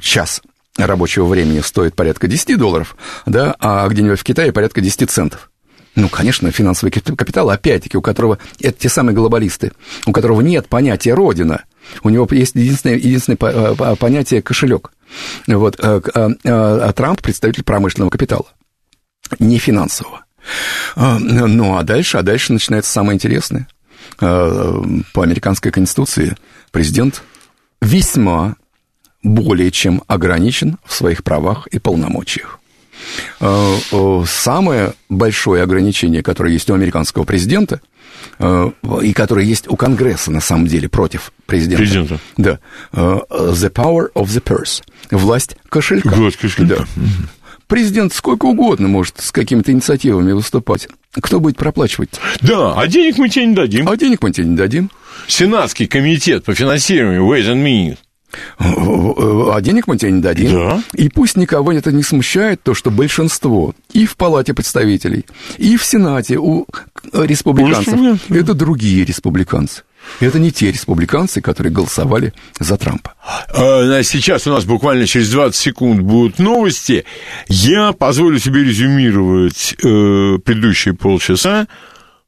час 0.00 0.42
рабочего 0.76 1.26
времени 1.26 1.60
стоит 1.60 1.94
порядка 1.94 2.26
10 2.26 2.58
долларов, 2.58 2.96
да, 3.26 3.54
а 3.58 3.86
где-нибудь 3.88 4.20
в 4.20 4.24
Китае 4.24 4.52
порядка 4.52 4.80
10 4.80 5.10
центов. 5.10 5.50
Ну, 5.94 6.08
конечно, 6.08 6.50
финансовый 6.50 6.90
капитал, 6.90 7.50
опять-таки, 7.50 7.96
у 7.96 8.02
которого 8.02 8.38
это 8.60 8.76
те 8.76 8.88
самые 8.88 9.14
глобалисты, 9.14 9.72
у 10.06 10.12
которого 10.12 10.40
нет 10.40 10.66
понятия 10.68 11.14
родина, 11.14 11.62
у 12.02 12.08
него 12.08 12.26
есть 12.32 12.56
единственное, 12.56 12.96
единственное 12.96 13.38
э, 13.40 13.96
понятие 13.96 14.42
кошелек. 14.42 14.90
Вот, 15.46 15.78
а, 15.78 16.00
а 16.44 16.92
Трамп 16.92 17.22
представитель 17.22 17.62
промышленного 17.62 18.10
капитала, 18.10 18.46
не 19.38 19.58
финансового. 19.58 20.24
Ну, 20.96 21.76
а 21.76 21.82
дальше, 21.84 22.18
а 22.18 22.22
дальше 22.22 22.52
начинается 22.52 22.90
самое 22.90 23.14
интересное. 23.14 23.68
По 24.18 25.22
американской 25.22 25.70
конституции 25.72 26.36
президент 26.70 27.22
весьма 27.80 28.56
более 29.24 29.72
чем 29.72 30.02
ограничен 30.06 30.78
в 30.84 30.94
своих 30.94 31.24
правах 31.24 31.66
и 31.68 31.80
полномочиях. 31.80 32.60
Э, 33.40 33.76
э, 33.90 34.24
самое 34.28 34.92
большое 35.08 35.62
ограничение, 35.62 36.22
которое 36.22 36.52
есть 36.52 36.70
у 36.70 36.74
американского 36.74 37.24
президента, 37.24 37.80
э, 38.38 38.70
и 39.02 39.12
которое 39.12 39.44
есть 39.44 39.68
у 39.68 39.76
Конгресса, 39.76 40.30
на 40.30 40.40
самом 40.40 40.66
деле, 40.66 40.88
против 40.88 41.32
президента. 41.46 41.82
Президента. 41.82 42.20
Да. 42.36 42.58
The 42.92 43.72
power 43.72 44.12
of 44.14 44.26
the 44.26 44.42
purse. 44.42 44.82
Власть 45.10 45.56
кошелька. 45.68 46.10
Власть 46.10 46.36
кошелька. 46.36 46.76
Да. 46.76 46.84
Президент 47.66 48.12
сколько 48.12 48.44
угодно 48.44 48.88
может 48.88 49.20
с 49.20 49.32
какими-то 49.32 49.72
инициативами 49.72 50.32
выступать. 50.32 50.86
Кто 51.12 51.40
будет 51.40 51.56
проплачивать? 51.56 52.10
Да, 52.42 52.74
а 52.74 52.86
денег 52.86 53.16
мы 53.16 53.28
тебе 53.28 53.46
не 53.46 53.54
дадим. 53.54 53.88
А 53.88 53.96
денег 53.96 54.22
мы 54.22 54.32
тебе 54.32 54.46
не 54.48 54.56
дадим. 54.56 54.90
Сенатский 55.28 55.86
комитет 55.86 56.44
по 56.44 56.54
финансированию 56.54 57.22
Ways 57.22 57.46
and 57.46 57.64
Means 57.64 57.98
а 58.58 59.60
денег 59.60 59.86
мы 59.86 59.96
тебе 59.96 60.12
не 60.12 60.20
дадим. 60.20 60.52
Да. 60.52 60.82
И 60.94 61.08
пусть 61.08 61.36
никого 61.36 61.72
это 61.72 61.92
не 61.92 62.02
смущает, 62.02 62.62
то, 62.62 62.74
что 62.74 62.90
большинство 62.90 63.74
и 63.92 64.06
в 64.06 64.16
Палате 64.16 64.54
представителей, 64.54 65.26
и 65.58 65.76
в 65.76 65.84
Сенате 65.84 66.38
у 66.38 66.66
республиканцев 67.12 68.30
это 68.30 68.54
другие 68.54 69.04
республиканцы. 69.04 69.82
Это 70.20 70.38
не 70.38 70.52
те 70.52 70.70
республиканцы, 70.70 71.40
которые 71.40 71.72
голосовали 71.72 72.32
за 72.58 72.76
Трампа. 72.76 73.14
А, 73.54 74.02
сейчас 74.02 74.46
у 74.46 74.50
нас 74.50 74.64
буквально 74.64 75.06
через 75.06 75.30
20 75.30 75.56
секунд 75.56 76.00
будут 76.00 76.38
новости. 76.38 77.04
Я 77.48 77.92
позволю 77.92 78.38
себе 78.38 78.64
резюмировать 78.64 79.74
э, 79.82 80.38
предыдущие 80.44 80.94
полчаса. 80.94 81.66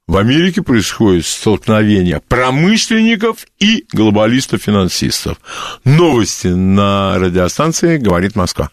В 0.09 0.19
Америке 0.19 0.63
происходит 0.63 1.27
столкновение 1.27 2.21
промышленников 2.29 3.39
и 3.59 3.85
глобалистов-финансистов. 3.93 5.37
Новости 5.85 6.47
на 6.47 7.19
радиостанции 7.19 7.97
«Говорит 7.97 8.37
Москва». 8.37 8.71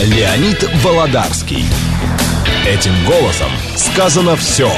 Леонид 0.00 0.68
Володарский. 0.82 1.64
Этим 2.66 2.92
голосом 3.06 3.52
сказано 3.76 4.34
все. 4.34 4.68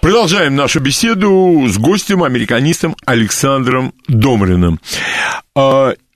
Продолжаем 0.00 0.56
нашу 0.56 0.80
беседу 0.80 1.66
с 1.68 1.76
гостем, 1.76 2.24
американистом 2.24 2.96
Александром 3.04 3.92
Домриным. 4.06 4.80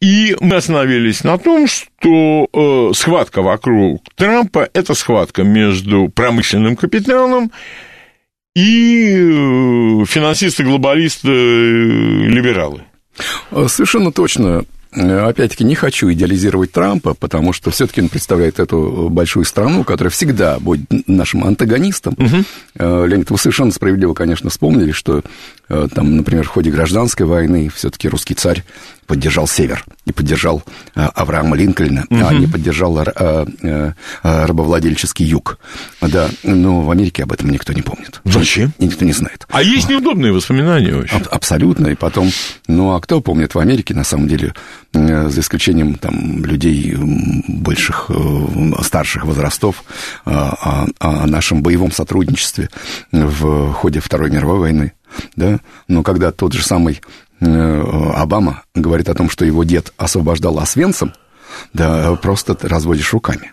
И 0.02 0.36
мы 0.40 0.56
остановились 0.56 1.22
на 1.22 1.38
том, 1.38 1.68
что 1.68 2.48
э, 2.52 2.90
схватка 2.92 3.40
вокруг 3.40 4.02
Трампа– 4.16 4.68
это 4.74 4.94
схватка 4.94 5.44
между 5.44 6.08
промышленным 6.08 6.74
капиталом 6.74 7.52
и 8.56 9.12
э, 9.14 10.04
финансисты-глобалисты, 10.04 11.28
э, 11.28 12.26
либералы. 12.26 12.82
Совершенно 13.68 14.10
точно. 14.10 14.64
Э, 14.90 15.20
опять-таки, 15.20 15.62
не 15.62 15.76
хочу 15.76 16.12
идеализировать 16.12 16.72
Трампа, 16.72 17.14
потому 17.14 17.52
что 17.52 17.70
все-таки 17.70 18.02
он 18.02 18.08
представляет 18.08 18.58
эту 18.58 19.08
большую 19.08 19.44
страну, 19.44 19.84
которая 19.84 20.10
всегда 20.10 20.58
будет 20.58 20.80
нашим 21.06 21.44
антагонистом. 21.44 22.14
Угу. 22.18 23.06
Леонид, 23.06 23.30
вы 23.30 23.38
совершенно 23.38 23.70
справедливо, 23.70 24.14
конечно, 24.14 24.50
вспомнили, 24.50 24.90
что 24.90 25.18
э, 25.18 25.22
там, 25.68 26.16
например, 26.16 26.44
в 26.44 26.48
ходе 26.48 26.70
гражданской 26.70 27.26
войны 27.26 27.70
все-таки 27.74 28.08
русский 28.08 28.34
царь 28.34 28.64
поддержал 29.06 29.46
Север 29.46 29.84
и 30.06 30.12
поддержал 30.12 30.62
Авраама 30.94 31.56
Линкольна, 31.56 32.04
угу. 32.08 32.20
а 32.24 32.32
не 32.32 32.46
поддержал 32.46 32.98
рабовладельческий 34.22 35.26
юг. 35.26 35.58
Да, 36.00 36.30
но 36.42 36.82
в 36.82 36.90
Америке 36.90 37.24
об 37.24 37.32
этом 37.32 37.50
никто 37.50 37.72
не 37.72 37.82
помнит. 37.82 38.20
Зачем? 38.24 38.72
И 38.78 38.86
никто 38.86 39.04
не 39.04 39.12
знает. 39.12 39.46
А 39.50 39.62
есть 39.62 39.88
неудобные 39.88 40.32
воспоминания 40.32 40.94
вообще? 40.94 41.16
Абсолютно. 41.30 41.88
И 41.88 41.94
потом, 41.94 42.30
ну 42.68 42.92
а 42.92 43.00
кто 43.00 43.20
помнит 43.20 43.54
в 43.54 43.58
Америке, 43.58 43.94
на 43.94 44.04
самом 44.04 44.28
деле, 44.28 44.54
Э, 44.94 45.28
за 45.28 45.40
исключением 45.40 45.94
там, 45.94 46.44
людей 46.44 46.94
больших, 47.48 48.10
э, 48.10 48.82
старших 48.82 49.24
возрастов, 49.24 49.84
э, 50.26 50.30
о, 50.30 50.86
о 50.98 51.26
нашем 51.26 51.62
боевом 51.62 51.92
сотрудничестве 51.92 52.68
в 53.10 53.72
ходе 53.72 54.00
Второй 54.00 54.30
мировой 54.30 54.58
войны. 54.58 54.92
Да? 55.36 55.60
Но 55.88 56.02
когда 56.02 56.32
тот 56.32 56.52
же 56.52 56.64
самый 56.64 57.00
Обама 57.40 58.62
говорит 58.74 59.08
о 59.08 59.14
том, 59.14 59.28
что 59.28 59.44
его 59.44 59.64
дед 59.64 59.92
освобождал 59.96 60.58
Освенцим, 60.60 61.12
да, 61.72 62.14
просто 62.16 62.56
разводишь 62.62 63.12
руками. 63.12 63.52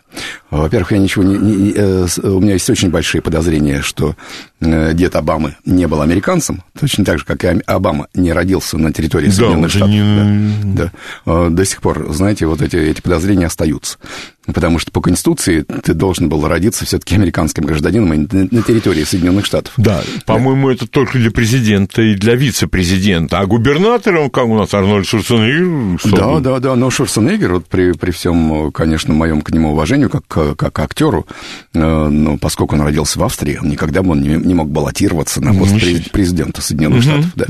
Во-первых, 0.50 0.92
я 0.94 0.98
ничего 0.98 1.24
не, 1.24 1.38
не, 1.38 1.56
не... 1.56 1.74
Э, 1.76 2.08
у 2.24 2.40
меня 2.40 2.54
есть 2.54 2.70
очень 2.70 2.90
большие 2.90 3.22
подозрения, 3.22 3.82
что 3.82 4.16
э, 4.60 4.94
дед 4.94 5.16
Обамы 5.16 5.56
не 5.66 5.88
был 5.88 6.02
американцем, 6.02 6.64
точно 6.80 7.06
так 7.06 7.20
же, 7.20 7.26
как 7.26 7.44
и 7.44 7.62
Обама 7.66 8.08
не 8.14 8.34
родился 8.34 8.78
на 8.78 8.92
территории 8.92 9.30
Соединенных 9.30 9.72
да, 9.72 9.78
Штатов. 9.78 9.90
Не... 9.90 10.74
Да, 10.76 10.92
да. 11.26 11.50
До 11.50 11.66
сих 11.66 11.82
пор, 11.82 12.12
знаете, 12.12 12.48
вот 12.48 12.62
эти, 12.62 12.76
эти 12.76 13.02
подозрения 13.02 13.46
остаются. 13.46 13.98
Потому 14.54 14.80
что 14.80 14.92
по 14.92 15.02
Конституции 15.02 15.62
ты 15.62 15.94
должен 15.94 16.28
был 16.28 16.48
родиться 16.48 16.84
все-таки 16.84 17.14
американским 17.14 17.66
гражданином 17.66 18.28
на 18.32 18.64
территории 18.64 19.04
Соединенных 19.04 19.46
Штатов. 19.46 19.74
Да, 19.78 20.02
по-моему, 20.26 20.70
это 20.70 20.88
только 20.88 21.20
для 21.20 21.30
президента 21.30 22.02
и 22.02 22.16
для 22.16 22.36
вице-президента. 22.36 23.40
А 23.40 23.46
губернатором, 23.46 24.32
как 24.32 24.46
у 24.46 24.58
нас 24.58 24.74
Арнольд 24.74 25.06
Шварценеггер... 25.06 26.00
Да, 26.12 26.40
да, 26.40 26.60
да, 26.60 26.76
но 26.76 26.90
Шварценеггер, 26.90 27.54
вот 27.56 27.68
при, 27.68 27.92
при 27.92 28.10
всем, 28.10 28.72
конечно, 28.72 29.14
моем 29.14 29.42
к 29.42 29.52
нему 29.52 29.76
уважению, 30.00 30.10
как 30.10 30.58
как 30.58 30.80
актеру, 30.80 31.28
э, 31.74 31.80
но 31.80 32.38
поскольку 32.38 32.76
он 32.76 32.82
родился 32.82 33.20
в 33.20 33.24
Австрии, 33.24 33.58
он 33.62 33.70
никогда 33.70 34.02
бы 34.02 34.12
он 34.12 34.22
не, 34.22 34.36
не 34.36 34.54
мог 34.54 34.70
баллотироваться 34.70 35.42
на 35.42 35.54
пост 35.54 35.74
президента 36.12 36.62
Соединенных 36.62 37.04
Штатов. 37.04 37.32
Да. 37.36 37.46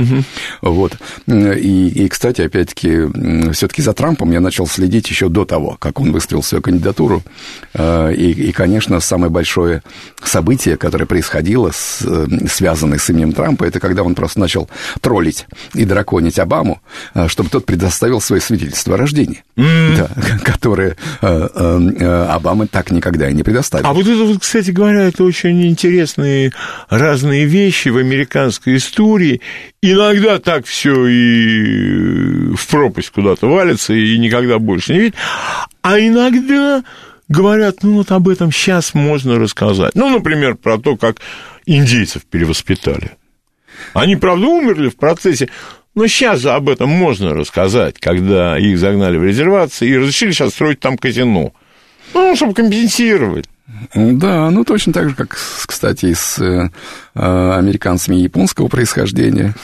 Вот. 0.62 0.98
И, 1.28 1.88
и, 1.88 2.08
кстати, 2.08 2.42
опять-таки, 2.42 3.52
все-таки 3.54 3.82
за 3.82 3.94
Трампом 3.94 4.32
я 4.32 4.40
начал 4.40 4.68
следить 4.68 5.10
еще 5.10 5.30
до 5.30 5.46
того, 5.46 5.78
как 5.80 6.00
он 6.00 6.12
выставил 6.12 6.44
свою 6.44 6.62
кандидатуру. 6.62 7.24
Э, 7.74 8.14
и, 8.14 8.32
и 8.32 8.52
конечно, 8.52 9.00
самое 9.00 9.32
большое 9.32 9.82
событие, 10.24 10.78
которое 10.78 11.06
происходило, 11.06 11.72
с, 11.72 12.02
э, 12.06 12.28
связанное 12.48 12.98
с 12.98 13.10
именем 13.10 13.34
Трампа, 13.34 13.66
это 13.66 13.80
когда 13.80 14.04
он 14.04 14.16
просто 14.16 14.40
начал 14.40 14.70
троллить 15.02 15.46
и 15.74 15.86
драконить 15.86 16.40
Обаму, 16.40 16.82
чтобы 17.28 17.50
тот 17.50 17.66
предоставил 17.66 18.22
свое 18.22 18.42
свидетельство 18.42 18.96
о 18.96 18.98
рождении, 18.98 19.44
mm. 19.56 19.98
да, 19.98 20.10
которое 20.44 20.96
Обама 22.40 22.68
так 22.68 22.90
никогда 22.90 23.30
и 23.30 23.34
не 23.34 23.44
предоставит. 23.44 23.86
А 23.86 23.92
вот 23.92 24.08
это, 24.08 24.24
вот, 24.24 24.40
кстати 24.40 24.72
говоря, 24.72 25.04
это 25.04 25.26
очень 25.26 25.68
интересные 25.68 26.54
разные 26.90 27.46
вещи 27.46 27.90
в 27.90 27.98
американской 27.98 28.78
истории. 28.78 29.42
Иногда 29.82 30.40
так 30.40 30.66
все 30.66 31.06
и 31.06 32.56
в 32.56 32.68
пропасть 32.68 33.10
куда-то 33.10 33.48
валится, 33.48 33.94
и 33.94 34.18
никогда 34.18 34.58
больше 34.58 34.94
не 34.94 35.00
видит. 35.00 35.16
А 35.82 36.00
иногда 36.00 36.82
говорят, 37.28 37.84
ну 37.84 37.96
вот 37.96 38.12
об 38.12 38.30
этом 38.30 38.54
сейчас 38.54 38.94
можно 38.94 39.38
рассказать. 39.38 39.94
Ну, 39.96 40.10
например, 40.10 40.56
про 40.56 40.78
то, 40.78 40.96
как 40.96 41.18
индейцев 41.66 42.24
перевоспитали. 42.24 43.12
Они, 43.94 44.16
правда, 44.16 44.48
умерли 44.48 44.88
в 44.88 44.96
процессе, 44.96 45.50
но 45.94 46.08
сейчас 46.08 46.46
об 46.46 46.70
этом 46.70 46.90
можно 46.90 47.34
рассказать, 47.34 48.00
когда 48.00 48.58
их 48.58 48.78
загнали 48.78 49.18
в 49.18 49.26
резервации 49.26 49.90
и 49.90 49.98
разрешили 49.98 50.32
сейчас 50.32 50.52
строить 50.52 50.80
там 50.80 50.98
казино. 50.98 51.54
Ну, 52.14 52.36
чтобы 52.36 52.54
компенсировать. 52.54 53.46
Да, 53.94 54.50
ну 54.52 54.64
точно 54.64 54.94
так 54.94 55.10
же, 55.10 55.16
как, 55.16 55.38
кстати, 55.66 56.14
с 56.14 56.40
э, 56.40 56.70
американцами 57.14 58.18
японского 58.18 58.68
происхождения. 58.68 59.56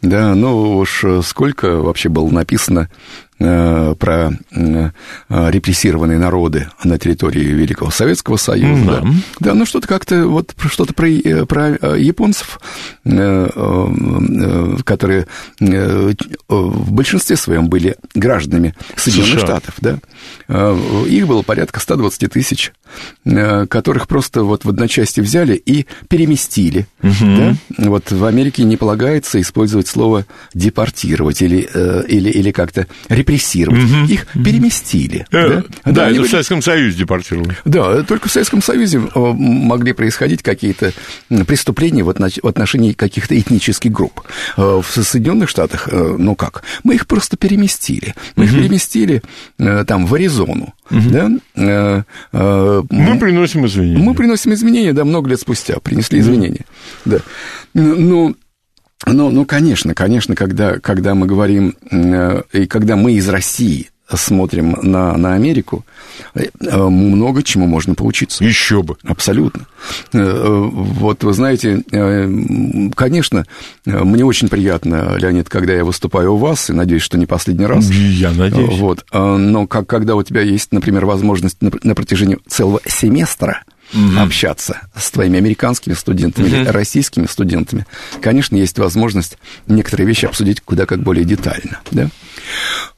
Да, 0.00 0.34
ну 0.34 0.78
уж 0.78 1.04
сколько 1.22 1.76
вообще 1.78 2.08
было 2.08 2.28
написано 2.30 2.88
Э, 2.88 3.27
про 3.38 4.32
э, 4.50 4.90
репрессированные 5.28 6.18
народы 6.18 6.68
на 6.82 6.98
территории 6.98 7.44
Великого 7.44 7.90
Советского 7.90 8.36
Союза. 8.36 9.02
Mm-hmm. 9.02 9.14
Да. 9.38 9.50
да, 9.50 9.54
ну 9.54 9.64
что-то 9.64 9.86
как-то 9.86 10.26
вот 10.26 10.54
что-то 10.68 10.92
про, 10.92 11.08
э, 11.08 11.46
про 11.46 11.96
японцев, 11.96 12.60
которые 13.04 15.26
в 15.60 16.92
большинстве 16.92 17.36
своем 17.36 17.68
были 17.68 17.96
гражданами 18.14 18.74
Соединенных 18.96 19.40
США. 19.40 19.46
Штатов, 19.46 19.74
да. 19.80 19.98
Их 21.06 21.26
было 21.26 21.42
порядка 21.42 21.80
120 21.80 22.32
тысяч, 22.32 22.72
которых 23.24 24.08
просто 24.08 24.42
вот 24.42 24.64
в 24.64 24.68
одночасье 24.68 25.22
взяли 25.22 25.54
и 25.54 25.86
переместили. 26.08 26.86
Mm-hmm. 27.02 27.36
Да? 27.36 27.56
Вот 27.88 28.10
в 28.10 28.24
Америке 28.24 28.64
не 28.64 28.76
полагается 28.76 29.40
использовать 29.40 29.86
слово 29.86 30.26
депортировать 30.54 31.42
или, 31.42 31.68
или, 32.08 32.30
или 32.30 32.50
как-то 32.50 32.86
репрессировать 33.08 33.27
репрессировать. 33.28 33.84
Угу. 33.84 34.12
Их 34.12 34.26
переместили. 34.32 35.26
Э, 35.30 35.62
да, 35.84 35.92
да 35.92 36.10
это 36.10 36.22
в 36.22 36.28
Советском 36.28 36.62
Союзе 36.62 36.98
депортировали. 36.98 37.56
Да, 37.64 38.02
только 38.02 38.28
в 38.28 38.32
Советском 38.32 38.62
Союзе 38.62 38.98
э, 38.98 39.18
могли 39.18 39.92
происходить 39.92 40.42
какие-то 40.42 40.92
преступления 41.46 42.02
в 42.02 42.08
отношении 42.10 42.92
каких-то 42.92 43.38
этнических 43.38 43.92
групп. 43.92 44.22
Э, 44.56 44.80
в 44.82 45.04
Соединенных 45.04 45.48
Штатах, 45.48 45.88
ну 45.92 46.34
как, 46.34 46.62
мы 46.84 46.94
их 46.94 47.06
просто 47.06 47.36
переместили. 47.36 48.14
Мы 48.36 48.44
угу. 48.44 48.52
их 48.52 48.58
переместили 48.58 49.22
там 49.58 50.06
в 50.06 50.14
Аризону. 50.14 50.74
Угу. 50.90 51.10
Да? 51.10 52.04
Мы 52.32 53.18
приносим 53.18 53.66
извинения. 53.66 53.98
Мы 53.98 54.14
приносим 54.14 54.52
извинения, 54.54 54.92
да, 54.92 55.04
много 55.04 55.30
лет 55.30 55.40
спустя 55.40 55.78
принесли 55.80 56.20
извинения. 56.20 56.64
Да. 57.04 57.18
Ну, 57.74 58.34
ну, 59.06 59.30
ну, 59.30 59.44
конечно, 59.44 59.94
конечно, 59.94 60.34
когда, 60.34 60.78
когда 60.80 61.14
мы 61.14 61.26
говорим, 61.26 61.76
э, 61.90 62.42
и 62.52 62.66
когда 62.66 62.96
мы 62.96 63.12
из 63.12 63.28
России 63.28 63.90
смотрим 64.12 64.76
на, 64.82 65.16
на 65.16 65.34
Америку, 65.34 65.84
э, 66.34 66.46
много 66.60 67.42
чему 67.42 67.66
можно 67.66 67.94
поучиться. 67.94 68.42
Еще 68.42 68.82
бы. 68.82 68.96
Абсолютно. 69.04 69.66
Э, 70.12 70.68
вот 70.70 71.22
вы 71.22 71.32
знаете, 71.32 71.82
конечно, 72.96 73.44
мне 73.84 74.24
очень 74.24 74.48
приятно, 74.48 75.16
Леонид, 75.16 75.48
когда 75.48 75.74
я 75.74 75.84
выступаю 75.84 76.34
у 76.34 76.38
вас, 76.38 76.68
и 76.68 76.72
надеюсь, 76.72 77.02
что 77.02 77.18
не 77.18 77.26
последний 77.26 77.66
раз. 77.66 77.88
Я 77.90 78.32
надеюсь. 78.32 78.78
Вот. 78.78 79.04
Но 79.12 79.66
как, 79.66 79.86
когда 79.86 80.16
у 80.16 80.22
тебя 80.22 80.40
есть, 80.40 80.72
например, 80.72 81.06
возможность 81.06 81.62
на, 81.62 81.70
на 81.82 81.94
протяжении 81.94 82.38
целого 82.48 82.80
семестра 82.86 83.62
угу. 83.92 84.20
общаться 84.20 84.80
с 84.96 85.10
твоими 85.10 85.38
американскими 85.38 85.94
студентами 85.94 86.46
угу. 86.46 86.56
или 86.56 86.64
российскими 86.66 87.26
студентами, 87.26 87.86
конечно, 88.20 88.56
есть 88.56 88.78
возможность 88.78 89.38
некоторые 89.66 90.06
вещи 90.06 90.26
обсудить 90.26 90.60
куда 90.60 90.86
как 90.86 91.02
более 91.02 91.24
детально. 91.24 91.80
Да? 91.90 92.08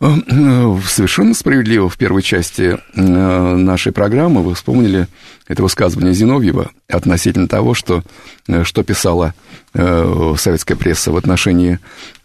Э, 0.01 0.79
совершенно 0.87 1.35
справедливо 1.35 1.89
в 1.89 1.97
первой 1.97 2.23
части 2.23 2.79
э, 2.95 3.01
нашей 3.03 3.93
программы 3.93 4.43
вы 4.43 4.55
вспомнили 4.55 5.09
это 5.47 5.63
высказывание 5.63 6.15
Зиновьева 6.15 6.71
относительно 6.89 7.49
того, 7.49 7.75
что, 7.75 8.03
э, 8.49 8.65
что 8.65 8.83
писала 8.83 9.35
советская 9.73 10.77
пресса 10.77 11.13
в 11.13 11.17
отношении 11.17 11.79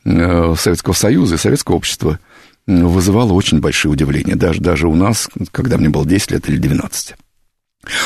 Советского 0.03 0.93
Союза 0.93 1.35
и 1.35 1.37
Советского 1.37 1.75
общества, 1.75 2.17
вызывало 2.65 3.33
очень 3.33 3.59
большое 3.59 3.93
удивление, 3.93 4.35
даже, 4.35 4.61
даже 4.61 4.87
у 4.87 4.95
нас, 4.95 5.29
когда 5.51 5.77
мне 5.77 5.89
было 5.89 6.07
10 6.07 6.31
лет 6.31 6.49
или 6.49 6.57
12. 6.57 7.13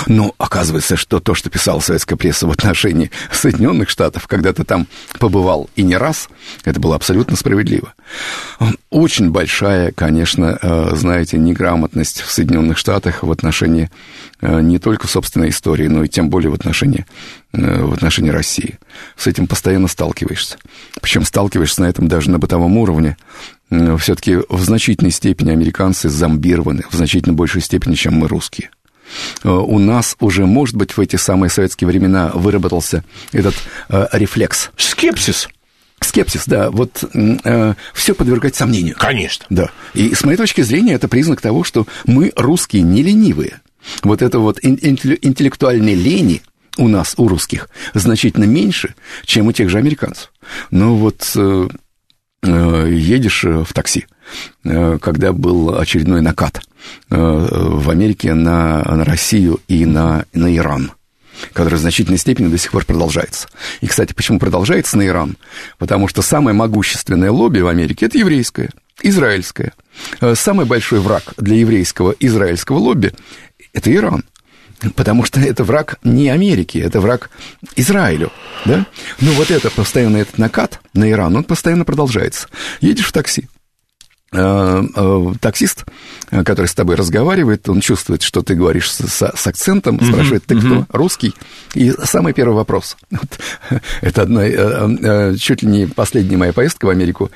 Но 0.07 0.33
оказывается, 0.37 0.95
что 0.95 1.19
то, 1.19 1.35
что 1.35 1.49
писала 1.49 1.79
советская 1.79 2.17
пресса 2.17 2.47
в 2.47 2.51
отношении 2.51 3.11
Соединенных 3.31 3.89
Штатов, 3.89 4.27
когда 4.27 4.53
ты 4.53 4.63
там 4.63 4.87
побывал 5.19 5.69
и 5.75 5.83
не 5.83 5.97
раз, 5.97 6.29
это 6.65 6.79
было 6.79 6.95
абсолютно 6.95 7.35
справедливо. 7.35 7.93
Очень 8.89 9.31
большая, 9.31 9.91
конечно, 9.91 10.57
э, 10.61 10.95
знаете, 10.95 11.37
неграмотность 11.37 12.21
в 12.21 12.31
Соединенных 12.31 12.77
Штатах 12.77 13.23
в 13.23 13.31
отношении 13.31 13.89
э, 14.41 14.61
не 14.61 14.79
только 14.79 15.07
собственной 15.07 15.49
истории, 15.49 15.87
но 15.87 16.03
и 16.03 16.07
тем 16.07 16.29
более 16.29 16.49
в 16.49 16.55
отношении, 16.55 17.05
э, 17.53 17.83
в 17.83 17.93
отношении 17.93 18.29
России. 18.29 18.79
С 19.15 19.27
этим 19.27 19.47
постоянно 19.47 19.87
сталкиваешься. 19.87 20.57
Причем 21.01 21.23
сталкиваешься 21.23 21.81
на 21.81 21.85
этом 21.85 22.07
даже 22.07 22.29
на 22.31 22.39
бытовом 22.39 22.77
уровне. 22.77 23.17
Все-таки 23.99 24.37
в 24.49 24.61
значительной 24.63 25.11
степени 25.11 25.51
американцы 25.51 26.09
зомбированы, 26.09 26.83
в 26.89 26.95
значительно 26.95 27.33
большей 27.33 27.61
степени, 27.61 27.93
чем 27.93 28.15
мы 28.15 28.27
русские. 28.27 28.71
Э, 29.43 29.49
у 29.49 29.79
нас 29.79 30.15
уже, 30.19 30.45
может 30.45 30.75
быть, 30.75 30.95
в 30.97 31.01
эти 31.01 31.15
самые 31.15 31.49
советские 31.49 31.87
времена 31.87 32.31
выработался 32.33 33.03
этот 33.31 33.55
э, 33.89 34.07
рефлекс. 34.13 34.71
Скепсис. 34.77 35.49
Скепсис, 36.01 36.45
да, 36.45 36.71
вот 36.71 37.03
э, 37.13 37.73
все 37.93 38.15
подвергать 38.15 38.55
сомнению. 38.55 38.95
Конечно. 38.97 39.45
Да. 39.49 39.69
И 39.93 40.15
с 40.15 40.23
моей 40.23 40.37
точки 40.37 40.61
зрения 40.61 40.93
это 40.93 41.07
признак 41.07 41.41
того, 41.41 41.63
что 41.63 41.87
мы, 42.05 42.31
русские, 42.35 42.83
не 42.83 43.03
ленивые. 43.03 43.61
Вот 44.03 44.21
это 44.21 44.39
вот 44.39 44.59
интеллектуальной 44.61 45.95
лени 45.95 46.41
у 46.77 46.87
нас, 46.87 47.15
у 47.17 47.27
русских, 47.27 47.69
значительно 47.93 48.45
меньше, 48.45 48.95
чем 49.25 49.47
у 49.47 49.51
тех 49.51 49.69
же 49.69 49.77
американцев. 49.77 50.31
Ну 50.71 50.95
вот 50.95 51.29
э, 51.35 51.67
э 52.43 52.87
едешь 52.91 53.43
в 53.43 53.73
такси, 53.73 54.05
э, 54.07 54.13
когда 54.63 55.33
был 55.33 55.77
очередной 55.77 56.21
накат– 56.21 56.61
Э, 57.09 57.15
в 57.15 57.89
Америке 57.89 58.33
на, 58.33 58.83
на 58.83 59.03
Россию 59.03 59.59
и 59.67 59.85
на, 59.85 60.25
на 60.33 60.55
Иран 60.55 60.91
который 61.53 61.75
в 61.75 61.79
значительной 61.79 62.17
степени 62.17 62.49
до 62.49 62.57
сих 62.57 62.71
пор 62.71 62.83
продолжается. 62.83 63.47
И, 63.79 63.87
кстати, 63.87 64.11
почему 64.11 64.39
продолжается 64.39 64.97
на 64.97 65.07
Иран? 65.07 65.37
Потому 65.77 66.09
что 66.09 66.21
самое 66.21 66.53
могущественное 66.53 67.31
лобби 67.31 67.61
в 67.61 67.67
Америке– 67.69 68.05
это 68.07 68.17
еврейское, 68.17 68.71
израильское. 69.01 69.71
Э, 70.19 70.35
самый 70.35 70.65
большой 70.65 70.99
враг 70.99 71.33
для 71.37 71.55
еврейского 71.55 72.13
израильского 72.19 72.77
лобби– 72.77 73.13
это 73.73 73.95
Иран. 73.95 74.25
Потому 74.95 75.23
что 75.23 75.39
это 75.39 75.63
враг 75.63 75.97
не 76.03 76.27
Америки, 76.27 76.77
это 76.77 76.99
враг 76.99 77.29
Израилю. 77.77 78.33
Да? 78.65 78.85
Но 79.21 79.31
вот 79.31 79.49
это 79.49 79.71
постоянно 79.71 80.17
этот 80.17 80.37
накат 80.39 80.81
на 80.93 81.09
Иран, 81.09 81.37
он 81.37 81.45
постоянно 81.45 81.85
продолжается. 81.85 82.49
Едешь 82.81 83.07
в 83.07 83.13
такси, 83.13 83.47
Э, 83.47 83.47
э, 83.47 83.58
таксист, 84.31 85.85
э, 86.31 86.43
который 86.43 86.67
с 86.67 86.75
тобой 86.75 86.95
разговаривает, 86.95 87.67
он 87.67 87.81
чувствует, 87.81 88.21
что 88.21 88.43
ты 88.43 88.55
говоришь 88.55 88.91
с, 88.91 89.31
с 89.35 89.47
акцентом, 89.47 89.97
uh-huh, 89.97 90.07
спрашивает, 90.07 90.45
ты 90.45 90.55
uh-huh. 90.55 90.85
кто? 90.85 90.97
Русский? 90.97 91.33
И 91.73 91.91
самый 92.03 92.33
первый 92.33 92.55
вопрос. 92.55 92.97
Вот, 93.19 93.39
это 94.01 94.21
одна, 94.21 95.35
чуть 95.37 95.61
ли 95.61 95.67
не 95.67 95.85
последняя 95.85 96.37
моя 96.37 96.53
поездка 96.53 96.85
в 96.85 96.89
Америку. 96.89 97.29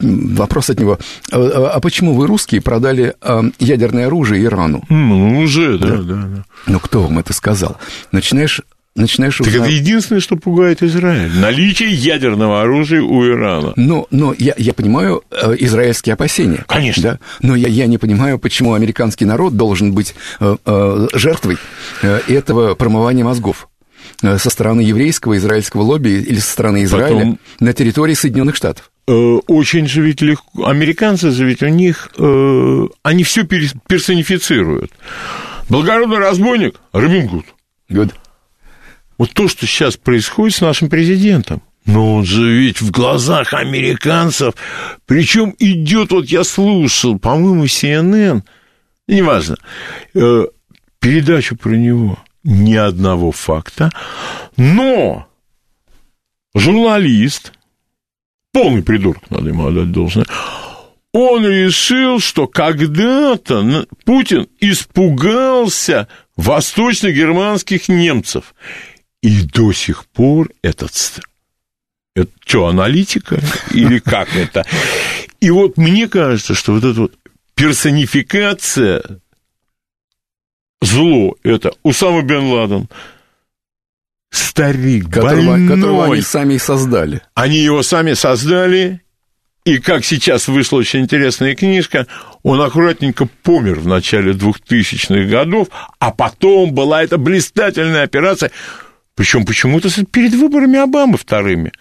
Вопрос 0.00 0.70
от 0.70 0.80
него, 0.80 0.98
а 1.30 1.80
почему 1.80 2.14
вы, 2.14 2.26
русские, 2.26 2.62
продали 2.62 3.14
ядерное 3.58 4.06
оружие 4.06 4.44
Ирану? 4.44 4.82
Ну, 4.88 5.40
уже, 5.40 5.78
да, 5.78 5.88
да, 5.88 6.02
да. 6.02 6.14
да. 6.14 6.44
Ну, 6.66 6.80
кто 6.80 7.02
вам 7.02 7.18
это 7.18 7.32
сказал? 7.32 7.76
Начинаешь 8.12 8.62
начинаешь 8.96 9.40
узнавать... 9.40 9.60
Так 9.60 9.68
это 9.68 9.76
единственное, 9.76 10.20
что 10.20 10.36
пугает 10.36 10.82
Израиль. 10.82 11.32
Наличие 11.34 11.92
ядерного 11.92 12.62
оружия 12.62 13.02
у 13.02 13.26
Ирана. 13.26 13.72
Но, 13.76 14.06
но 14.10 14.34
я, 14.38 14.54
я 14.56 14.72
понимаю 14.72 15.22
э, 15.30 15.56
израильские 15.58 16.14
опасения. 16.14 16.64
Конечно. 16.68 17.02
Да? 17.02 17.18
Но 17.40 17.56
я, 17.56 17.68
я 17.68 17.86
не 17.86 17.98
понимаю, 17.98 18.38
почему 18.38 18.74
американский 18.74 19.24
народ 19.24 19.56
должен 19.56 19.92
быть 19.92 20.14
э, 20.40 20.56
э, 20.64 21.08
жертвой 21.12 21.56
э, 22.02 22.20
этого 22.28 22.74
промывания 22.74 23.24
мозгов 23.24 23.68
э, 24.22 24.38
со 24.38 24.50
стороны 24.50 24.80
еврейского, 24.82 25.36
израильского 25.36 25.82
лобби 25.82 26.10
или 26.10 26.38
со 26.38 26.52
стороны 26.52 26.84
Израиля 26.84 27.18
Потом... 27.18 27.38
на 27.60 27.72
территории 27.72 28.14
Соединенных 28.14 28.54
Штатов. 28.56 28.90
Э, 29.08 29.12
очень 29.12 29.88
же 29.88 30.02
ведь 30.02 30.22
легко. 30.22 30.66
Американцы 30.66 31.30
же 31.30 31.44
ведь 31.44 31.62
у 31.62 31.68
них... 31.68 32.10
Они 33.02 33.24
все 33.24 33.44
персонифицируют. 33.44 34.92
Благородный 35.68 36.18
разбойник 36.18 36.80
Робин 36.92 37.26
Гуд. 37.26 37.46
Гуд. 37.88 38.14
Вот 39.18 39.30
то, 39.32 39.48
что 39.48 39.66
сейчас 39.66 39.96
происходит 39.96 40.56
с 40.56 40.60
нашим 40.60 40.88
президентом. 40.88 41.62
Но 41.86 42.14
он 42.14 42.24
же 42.24 42.50
ведь 42.50 42.80
в 42.80 42.90
глазах 42.90 43.52
американцев, 43.52 44.54
причем 45.06 45.54
идет, 45.58 46.12
вот 46.12 46.26
я 46.26 46.42
слушал, 46.42 47.18
по-моему, 47.18 47.64
CNN, 47.64 48.42
неважно, 49.06 49.56
э, 50.14 50.46
передачу 50.98 51.56
про 51.56 51.74
него, 51.74 52.18
ни 52.42 52.74
одного 52.74 53.32
факта, 53.32 53.90
но 54.56 55.26
журналист, 56.54 57.52
полный 58.50 58.82
придурок, 58.82 59.30
надо 59.30 59.50
ему 59.50 59.66
отдать 59.66 59.92
должное, 59.92 60.24
он 61.12 61.46
решил, 61.46 62.18
что 62.18 62.46
когда-то 62.46 63.86
Путин 64.04 64.48
испугался 64.58 66.08
восточно-германских 66.36 67.88
немцев. 67.88 68.54
И 69.24 69.40
до 69.40 69.72
сих 69.72 70.04
пор 70.04 70.50
этот... 70.60 70.92
Это 72.14 72.30
что, 72.44 72.66
аналитика? 72.66 73.40
Или 73.70 73.98
как 73.98 74.36
это? 74.36 74.66
И 75.40 75.50
вот 75.50 75.78
мне 75.78 76.08
кажется, 76.08 76.52
что 76.52 76.74
вот 76.74 76.84
эта 76.84 77.00
вот 77.00 77.14
персонификация 77.54 79.02
зло 80.82 81.36
это 81.42 81.72
Усама 81.82 82.20
бен 82.20 82.52
Ладен, 82.52 82.88
старик, 84.30 85.06
которого, 85.06 85.52
больной. 85.52 85.68
которого 85.74 86.04
они 86.12 86.20
сами 86.20 86.58
создали. 86.58 87.22
Они 87.32 87.56
его 87.56 87.82
сами 87.82 88.12
создали, 88.12 89.00
и 89.64 89.78
как 89.78 90.04
сейчас 90.04 90.48
вышла 90.48 90.76
очень 90.76 91.00
интересная 91.00 91.54
книжка, 91.54 92.06
он 92.42 92.60
аккуратненько 92.60 93.26
помер 93.42 93.80
в 93.80 93.86
начале 93.86 94.32
2000-х 94.32 95.30
годов, 95.30 95.68
а 95.98 96.10
потом 96.10 96.74
была 96.74 97.02
эта 97.02 97.16
блистательная 97.16 98.02
операция– 98.02 98.50
причем 99.14 99.44
почему-то 99.44 99.88
перед 100.06 100.34
выборами 100.34 100.78
Обамы 100.78 101.16
вторыми. 101.16 101.72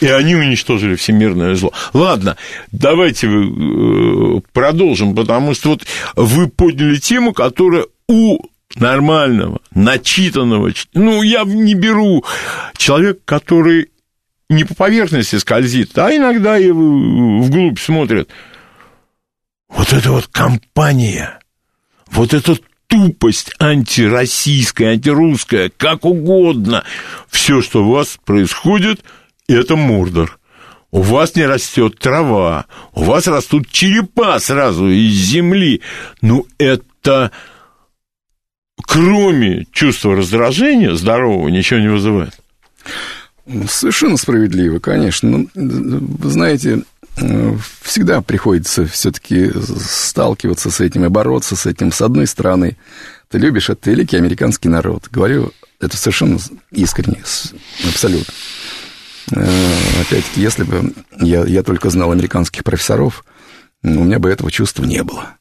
И 0.00 0.06
они 0.06 0.36
уничтожили 0.36 0.94
всемирное 0.94 1.54
зло. 1.56 1.72
Ладно, 1.92 2.36
давайте 2.70 3.26
э, 3.26 4.40
продолжим, 4.52 5.14
потому 5.14 5.54
что 5.54 5.70
вот 5.70 5.86
вы 6.14 6.48
подняли 6.48 6.96
тему, 6.96 7.32
которая 7.32 7.86
у 8.08 8.38
нормального, 8.76 9.60
начитанного, 9.72 10.72
ну, 10.94 11.22
я 11.22 11.44
не 11.44 11.74
беру 11.74 12.24
человека, 12.76 13.20
который 13.24 13.90
не 14.48 14.64
по 14.64 14.74
поверхности 14.74 15.36
скользит, 15.36 15.96
а 15.98 16.14
иногда 16.14 16.58
и 16.58 16.70
вглубь 16.70 17.78
смотрит. 17.78 18.28
Вот 19.68 19.92
эта 19.92 20.12
вот 20.12 20.28
компания, 20.28 21.38
вот 22.10 22.34
этот 22.34 22.62
тупость 22.86 23.52
антироссийская, 23.58 24.92
антирусская, 24.92 25.70
как 25.76 26.04
угодно. 26.04 26.84
Все, 27.28 27.62
что 27.62 27.84
у 27.84 27.90
вас 27.90 28.18
происходит, 28.24 29.02
это 29.48 29.76
Мордор. 29.76 30.38
У 30.90 31.02
вас 31.02 31.34
не 31.34 31.44
растет 31.44 31.98
трава, 31.98 32.66
у 32.92 33.02
вас 33.02 33.26
растут 33.26 33.68
черепа 33.68 34.38
сразу 34.38 34.88
из 34.88 35.12
земли. 35.12 35.80
Ну, 36.22 36.46
это 36.58 37.32
кроме 38.86 39.66
чувства 39.72 40.14
раздражения 40.14 40.94
здорового 40.94 41.48
ничего 41.48 41.80
не 41.80 41.88
вызывает. 41.88 42.38
Совершенно 43.68 44.16
справедливо, 44.16 44.78
конечно. 44.78 45.30
Но, 45.30 45.46
ну, 45.54 45.98
вы 46.00 46.30
знаете, 46.30 46.82
всегда 47.82 48.20
приходится 48.22 48.86
все-таки 48.86 49.52
сталкиваться 49.78 50.70
с 50.70 50.80
этим 50.80 51.04
и 51.04 51.08
бороться 51.08 51.56
с 51.56 51.66
этим. 51.66 51.92
С 51.92 52.00
одной 52.02 52.26
стороны, 52.26 52.76
ты 53.30 53.38
любишь 53.38 53.70
этот 53.70 53.86
великий 53.86 54.16
американский 54.16 54.68
народ. 54.68 55.08
Говорю 55.10 55.52
это 55.80 55.96
совершенно 55.96 56.38
искренне, 56.70 57.22
абсолютно. 57.86 58.32
Э, 59.32 60.00
опять-таки, 60.00 60.40
если 60.40 60.64
бы 60.64 60.92
я, 61.20 61.44
я 61.44 61.62
только 61.62 61.90
знал 61.90 62.12
американских 62.12 62.64
профессоров, 62.64 63.24
у 63.82 63.88
меня 63.88 64.18
бы 64.18 64.30
этого 64.30 64.50
чувства 64.50 64.84
не 64.84 65.02
было. 65.02 65.36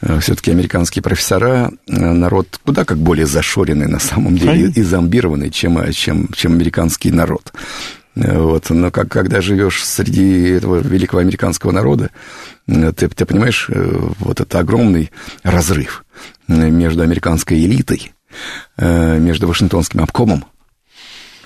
Э, 0.00 0.20
Все-таки 0.20 0.50
американские 0.50 1.02
профессора 1.02 1.72
э, 1.86 1.92
народ 1.92 2.60
куда 2.64 2.84
как 2.84 2.98
более 2.98 3.26
зашоренный 3.26 3.88
на 3.88 3.98
самом 3.98 4.36
деле 4.36 4.70
и 4.74 4.82
зомбированный, 4.82 5.50
чем, 5.50 5.92
чем, 5.92 6.28
чем 6.34 6.52
американский 6.52 7.10
народ. 7.10 7.52
Вот. 8.16 8.70
Но 8.70 8.90
как, 8.90 9.08
когда 9.08 9.42
живешь 9.42 9.84
среди 9.84 10.48
этого 10.48 10.76
великого 10.76 11.20
американского 11.20 11.70
народа, 11.70 12.10
ты, 12.66 13.08
ты 13.08 13.26
понимаешь, 13.26 13.68
э, 13.68 13.98
вот 14.18 14.40
это 14.40 14.58
огромный 14.58 15.12
разрыв 15.42 16.04
между 16.48 17.02
американской 17.02 17.62
элитой, 17.62 18.14
э, 18.78 19.18
между 19.18 19.46
Вашингтонским 19.46 20.00
обкомом, 20.00 20.46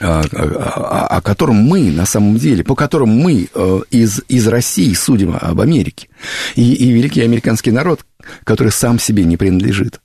о, 0.01 1.07
о, 1.11 1.21
котором 1.21 1.57
мы, 1.57 1.91
на 1.91 2.07
самом 2.07 2.37
деле, 2.37 2.65
по 2.65 2.75
которому 2.75 3.13
мы 3.13 3.49
э, 3.55 3.81
из, 3.91 4.23
из 4.29 4.49
России 4.49 4.93
судим 4.95 5.37
об 5.39 5.61
Америке. 5.61 6.09
И, 6.55 6.73
и 6.73 6.91
великий 6.91 7.21
американский 7.21 7.71
народ, 7.71 8.01
который 8.45 8.73
сам 8.73 8.99
себе 8.99 9.25
не 9.25 9.37
принадлежит. 9.37 10.01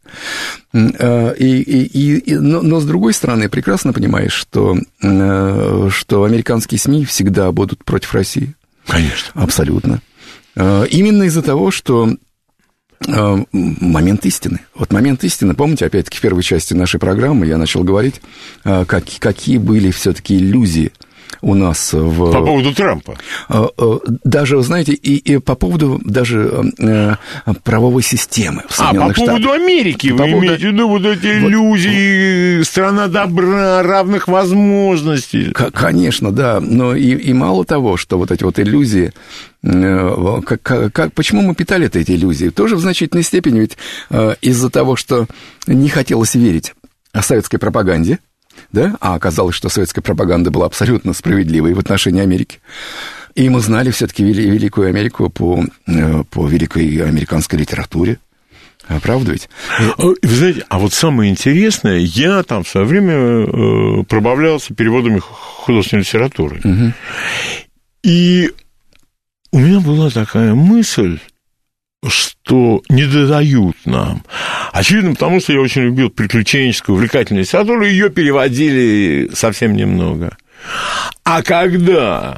И, 0.73 0.77
и, 1.39 2.17
и, 2.17 2.35
но, 2.35 2.61
но, 2.61 2.79
с 2.79 2.85
другой 2.85 3.13
стороны, 3.13 3.47
прекрасно 3.47 3.93
понимаешь, 3.93 4.33
что, 4.33 4.77
что 4.99 6.23
американские 6.23 6.79
СМИ 6.79 7.05
всегда 7.05 7.51
будут 7.51 7.83
против 7.85 8.13
России. 8.13 8.55
Конечно. 8.87 9.31
Абсолютно. 9.33 10.01
Именно 10.55 11.23
из-за 11.23 11.41
того, 11.41 11.71
что 11.71 12.15
момент 13.51 14.25
истины. 14.25 14.61
Вот 14.73 14.91
момент 14.91 15.23
истины, 15.23 15.53
помните, 15.53 15.85
опять-таки, 15.85 16.17
в 16.17 16.21
первой 16.21 16.43
части 16.43 16.73
нашей 16.73 16.99
программы 16.99 17.45
я 17.45 17.57
начал 17.57 17.83
говорить, 17.83 18.21
как, 18.63 19.05
какие 19.19 19.57
были 19.57 19.91
все-таки 19.91 20.37
иллюзии 20.37 20.91
у 21.41 21.53
нас 21.53 21.93
в... 21.93 22.31
По 22.31 22.41
поводу 22.41 22.73
Трампа. 22.73 23.15
Э, 23.49 23.67
э, 23.77 23.97
даже, 24.23 24.61
знаете, 24.61 24.93
и, 24.93 25.15
и 25.17 25.37
по 25.37 25.55
поводу 25.55 26.01
даже 26.03 26.71
э, 26.77 27.15
правовой 27.63 28.03
системы 28.03 28.63
в 28.67 28.75
Соединенных 28.75 29.17
А, 29.17 29.21
по 29.21 29.25
поводу 29.25 29.43
Штатах. 29.43 29.61
Америки 29.61 30.09
по 30.09 30.23
вы 30.23 30.31
поводу... 30.31 30.45
имеете 30.45 30.69
в 30.69 30.73
виду 30.73 30.87
вот 30.87 31.05
эти 31.05 31.39
вот... 31.39 31.49
иллюзии, 31.49 32.63
страна 32.63 33.07
добра, 33.07 33.83
равных 33.83 34.27
возможностей. 34.27 35.51
Конечно, 35.51 36.31
да, 36.31 36.59
но 36.59 36.95
и, 36.95 37.11
и 37.11 37.33
мало 37.33 37.65
того, 37.65 37.97
что 37.97 38.17
вот 38.17 38.31
эти 38.31 38.43
вот 38.43 38.59
иллюзии, 38.59 39.11
как, 39.63 40.61
как, 40.61 41.13
почему 41.13 41.41
мы 41.41 41.55
питали 41.55 41.89
эти 41.93 42.11
иллюзии? 42.11 42.49
Тоже 42.49 42.75
в 42.75 42.79
значительной 42.79 43.23
степени 43.23 43.59
ведь 43.59 43.77
из-за 44.41 44.69
того, 44.69 44.95
что 44.95 45.27
не 45.67 45.89
хотелось 45.89 46.35
верить 46.35 46.73
о 47.13 47.21
советской 47.21 47.57
пропаганде, 47.57 48.19
да, 48.71 48.95
а 48.99 49.15
оказалось, 49.15 49.55
что 49.55 49.69
советская 49.69 50.01
пропаганда 50.01 50.51
была 50.51 50.65
абсолютно 50.65 51.13
справедливой 51.13 51.73
в 51.73 51.79
отношении 51.79 52.21
Америки. 52.21 52.59
И 53.35 53.49
мы 53.49 53.59
знали 53.59 53.91
все-таки 53.91 54.23
Великую 54.23 54.89
Америку 54.89 55.29
по, 55.29 55.65
э, 55.87 56.23
по 56.29 56.47
великой 56.47 57.03
американской 57.05 57.59
литературе. 57.59 58.17
А 58.87 58.99
правда 58.99 59.33
ведь? 59.33 59.49
Э, 59.79 59.91
вы 59.97 60.15
знаете, 60.21 60.65
а 60.69 60.79
вот 60.79 60.93
самое 60.93 61.31
интересное, 61.31 61.97
я 61.97 62.43
там 62.43 62.63
в 62.63 62.69
свое 62.69 62.85
время 62.85 63.13
э, 63.13 64.03
пробавлялся 64.03 64.73
переводами 64.73 65.19
художественной 65.19 66.03
литературы. 66.03 66.61
Угу. 66.63 66.93
И 68.03 68.51
у 69.51 69.59
меня 69.59 69.79
была 69.79 70.09
такая 70.09 70.53
мысль, 70.53 71.19
что 72.09 72.81
не 72.89 73.05
додают 73.05 73.75
нам. 73.85 74.23
Очевидно, 74.71 75.13
потому 75.13 75.39
что 75.39 75.53
я 75.53 75.61
очень 75.61 75.83
любил 75.83 76.09
приключенческую, 76.09 76.95
увлекательную 76.95 77.43
литературу, 77.43 77.85
ее 77.85 78.09
переводили 78.09 79.29
совсем 79.33 79.75
немного. 79.75 80.37
А 81.23 81.41
когда 81.41 82.37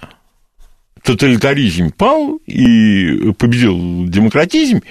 тоталитаризм 1.04 1.92
пал 1.92 2.40
и 2.46 3.32
победил 3.38 4.08
демократизм, 4.08 4.82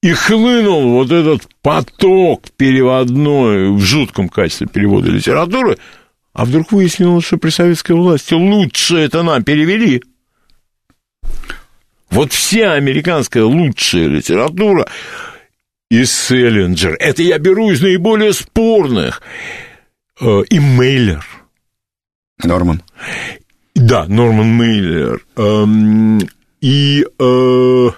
и 0.00 0.12
хлынул 0.12 0.92
вот 0.92 1.10
этот 1.10 1.48
поток 1.60 2.44
переводной 2.56 3.72
в 3.72 3.80
жутком 3.80 4.28
качестве 4.28 4.68
перевода 4.68 5.10
литературы, 5.10 5.78
а 6.32 6.44
вдруг 6.44 6.70
выяснилось, 6.70 7.24
что 7.24 7.36
при 7.36 7.50
советской 7.50 7.92
власти 7.92 8.34
лучше 8.34 8.96
это 8.96 9.22
нам 9.22 9.42
перевели– 9.42 10.02
вот 12.10 12.32
вся 12.32 12.72
американская 12.72 13.44
лучшая 13.44 14.06
литература 14.06 14.86
из 15.90 16.12
Селлинджер. 16.12 16.96
Это 16.98 17.22
я 17.22 17.38
беру 17.38 17.70
из 17.70 17.80
наиболее 17.80 18.32
спорных. 18.32 19.22
Э, 20.20 20.42
и 20.48 20.58
Мейлер. 20.58 21.24
Норман. 22.42 22.82
Да, 23.74 24.06
Норман 24.06 24.48
Мейлер. 24.48 25.24
Эм, 25.36 26.20
и 26.60 27.06
э, 27.18 27.88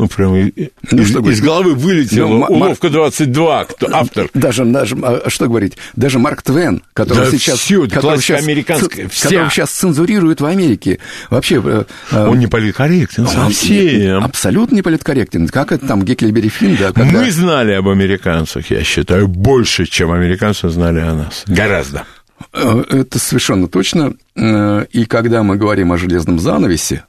ну, 0.00 0.08
прям 0.08 0.32
ну, 0.32 1.02
из, 1.02 1.14
из 1.14 1.40
головы 1.42 1.74
вылетела 1.74 2.28
ну, 2.28 2.46
уловка 2.46 2.88
22, 2.88 3.64
кто 3.66 3.86
автор. 3.92 4.30
Даже, 4.32 4.64
даже, 4.64 4.96
а, 5.02 5.28
что 5.28 5.46
говорить, 5.46 5.76
даже 5.94 6.18
Марк 6.18 6.40
Твен, 6.40 6.82
который 6.94 7.26
да 7.26 7.30
сейчас... 7.30 7.58
Все, 7.58 7.86
который 7.86 8.18
сейчас, 8.18 8.42
американская, 8.42 9.08
вся. 9.08 9.28
Которого 9.28 9.50
сейчас 9.50 9.70
цензурируют 9.72 10.40
в 10.40 10.46
Америке. 10.46 11.00
Вообще... 11.28 11.62
Э, 11.62 11.84
э, 12.12 12.26
Он 12.26 12.38
не 12.38 12.46
политкорректен 12.46 13.26
совсем. 13.26 14.24
Абсолютно 14.24 14.76
не 14.76 14.82
политкорректен. 14.82 15.48
Как 15.48 15.70
это 15.72 15.86
там, 15.86 16.02
Геккельбери 16.02 16.48
Финн, 16.48 16.76
да? 16.76 16.92
Когда... 16.92 17.20
Мы 17.20 17.30
знали 17.30 17.72
об 17.72 17.88
американцах, 17.88 18.70
я 18.70 18.82
считаю, 18.82 19.28
больше, 19.28 19.84
чем 19.84 20.12
американцы 20.12 20.70
знали 20.70 21.00
о 21.00 21.14
нас. 21.14 21.44
Гораздо. 21.46 22.04
Э, 22.54 22.84
это 22.88 23.18
совершенно 23.18 23.68
точно. 23.68 24.14
И 24.34 25.04
когда 25.04 25.42
мы 25.42 25.56
говорим 25.56 25.92
о 25.92 25.98
железном 25.98 26.38
занавесе, 26.38 27.04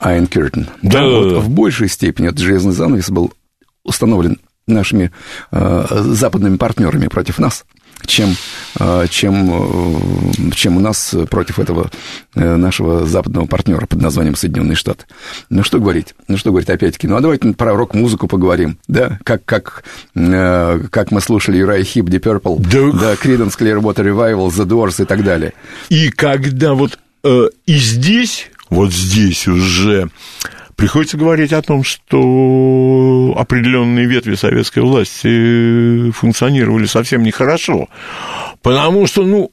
Iron 0.00 0.28
Curtain. 0.28 0.68
Да, 0.82 1.06
вот 1.06 1.42
в 1.42 1.48
большей 1.50 1.88
степени 1.88 2.28
этот 2.28 2.38
железный 2.40 2.72
занавес 2.72 3.10
был 3.10 3.32
установлен 3.84 4.38
нашими 4.66 5.10
э, 5.50 5.86
западными 5.90 6.56
партнерами 6.56 7.08
против 7.08 7.38
нас, 7.38 7.64
чем, 8.04 8.36
э, 8.78 9.06
чем, 9.08 9.50
э, 9.50 10.50
чем 10.54 10.76
у 10.76 10.80
нас 10.80 11.14
против 11.30 11.58
этого 11.58 11.90
э, 12.34 12.56
нашего 12.56 13.06
западного 13.06 13.46
партнера 13.46 13.86
под 13.86 14.00
названием 14.02 14.36
Соединенные 14.36 14.76
Штаты. 14.76 15.06
Ну 15.50 15.64
что 15.64 15.80
говорить? 15.80 16.14
Ну 16.28 16.36
что 16.36 16.50
говорить 16.50 16.70
опять-таки? 16.70 17.08
Ну 17.08 17.16
а 17.16 17.20
давайте 17.20 17.52
про 17.54 17.74
рок-музыку 17.74 18.28
поговорим, 18.28 18.78
да? 18.88 19.18
Как, 19.24 19.44
как, 19.44 19.84
э, 20.14 20.80
как 20.90 21.10
мы 21.10 21.20
слушали 21.20 21.60
Uriah 21.60 21.82
Heep, 21.82 22.04
Deep 22.04 22.20
Purple, 22.20 22.58
да, 22.60 22.98
да 22.98 23.14
Creedence 23.14 23.58
Clearwater 23.58 24.04
Revival, 24.04 24.48
The 24.48 24.66
Doors 24.66 25.02
и 25.02 25.06
так 25.06 25.24
далее. 25.24 25.54
И 25.88 26.10
когда 26.10 26.74
вот 26.74 26.98
э, 27.24 27.48
и 27.66 27.76
здесь 27.76 28.50
вот 28.70 28.92
здесь 28.92 29.46
уже 29.48 30.10
приходится 30.76 31.16
говорить 31.16 31.52
о 31.52 31.62
том, 31.62 31.82
что 31.82 33.34
определенные 33.36 34.06
ветви 34.06 34.36
советской 34.36 34.80
власти 34.80 36.10
функционировали 36.12 36.86
совсем 36.86 37.22
нехорошо, 37.22 37.88
потому 38.62 39.06
что, 39.06 39.24
ну, 39.24 39.50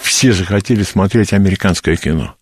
все 0.00 0.32
же 0.32 0.44
хотели 0.44 0.82
смотреть 0.82 1.32
американское 1.32 1.96
кино. 1.96 2.34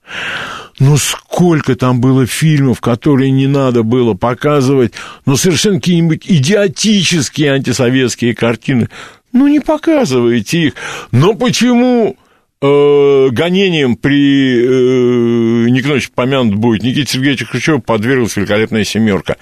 Ну, 0.81 0.97
сколько 0.97 1.77
там 1.77 2.01
было 2.01 2.27
фильмов, 2.27 2.81
которые 2.81 3.31
не 3.31 3.47
надо 3.47 3.83
было 3.85 4.15
показывать, 4.15 4.95
ну, 5.25 5.37
совершенно 5.37 5.77
какие-нибудь 5.77 6.25
идиотические 6.27 7.53
антисоветские 7.53 8.35
картины. 8.35 8.89
Ну, 9.33 9.47
не 9.47 9.61
показывайте 9.61 10.69
их. 10.69 10.75
Но 11.13 11.35
почему 11.35 12.17
э, 12.65 13.29
гонением 13.31 13.97
при 13.97 14.65
э, 14.65 15.71
Никонович 15.71 16.11
помянут 16.11 16.55
будет 16.55 16.83
Никита 16.83 17.11
Сергеевич 17.11 17.45
Хрущев 17.47 17.85
подверглась 17.85 18.37
великолепная 18.37 18.85
семерка. 18.85 19.37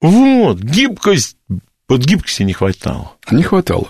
Вот, 0.00 0.58
гибкость, 0.58 1.36
вот 1.88 2.00
гибкости 2.00 2.42
не 2.42 2.52
хватало. 2.52 3.12
Не 3.30 3.42
хватало. 3.42 3.88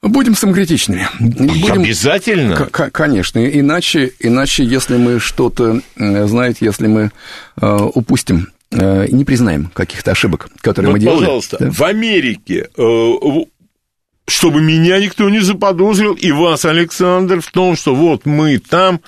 Будем 0.00 0.34
самокритичными. 0.34 1.06
Будем... 1.20 1.82
Обязательно? 1.82 2.56
К- 2.56 2.90
конечно. 2.90 3.38
Иначе, 3.38 4.12
иначе, 4.18 4.64
если 4.64 4.96
мы 4.96 5.20
что-то, 5.20 5.80
э, 5.96 6.26
знаете, 6.26 6.64
если 6.64 6.88
мы 6.88 7.12
э, 7.60 7.76
упустим 7.94 8.48
э, 8.72 9.06
не 9.10 9.24
признаем 9.24 9.66
каких-то 9.66 10.10
ошибок, 10.10 10.48
которые 10.60 10.90
вот, 10.90 10.94
мы 10.94 11.00
делали. 11.00 11.20
Пожалуйста, 11.20 11.56
да? 11.60 11.70
в 11.70 11.82
Америке 11.84 12.68
э, 12.76 12.82
чтобы 14.26 14.60
меня 14.60 15.00
никто 15.00 15.28
не 15.28 15.40
заподозрил, 15.40 16.14
и 16.14 16.30
вас, 16.30 16.64
Александр, 16.64 17.40
в 17.40 17.50
том, 17.50 17.76
что 17.76 17.94
вот 17.94 18.26
мы 18.26 18.58
там, 18.58 19.00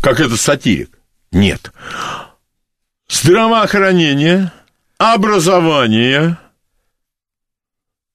как 0.00 0.20
этот 0.20 0.40
сатирик. 0.40 0.98
Нет. 1.32 1.72
Здравоохранение, 3.08 4.52
образование, 4.98 6.38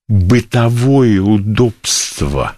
бытовое 0.07 1.19
удобство, 1.21 2.55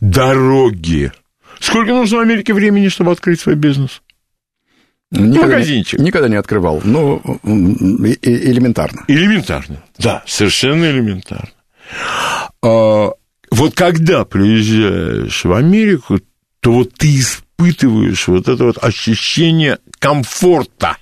дороги. 0.00 1.12
Сколько 1.60 1.92
нужно 1.92 2.18
в 2.18 2.20
Америке 2.20 2.54
времени, 2.54 2.88
чтобы 2.88 3.12
открыть 3.12 3.40
свой 3.40 3.54
бизнес? 3.54 4.02
Никогда 5.12 5.56
Магазинчик. 5.56 5.98
Не, 5.98 6.06
никогда 6.06 6.28
не 6.28 6.36
открывал, 6.36 6.80
но 6.84 7.20
элементарно. 7.42 9.04
Элементарно, 9.08 9.82
да, 9.98 10.22
совершенно 10.26 10.84
элементарно. 10.84 11.50
А, 12.62 13.10
вот 13.50 13.74
когда 13.74 14.24
приезжаешь 14.24 15.44
в 15.44 15.52
Америку, 15.52 16.20
то 16.60 16.72
вот 16.72 16.94
ты 16.94 17.18
испытываешь 17.18 18.28
вот 18.28 18.48
это 18.48 18.64
вот 18.64 18.82
ощущение 18.82 19.78
комфорта. 19.98 20.96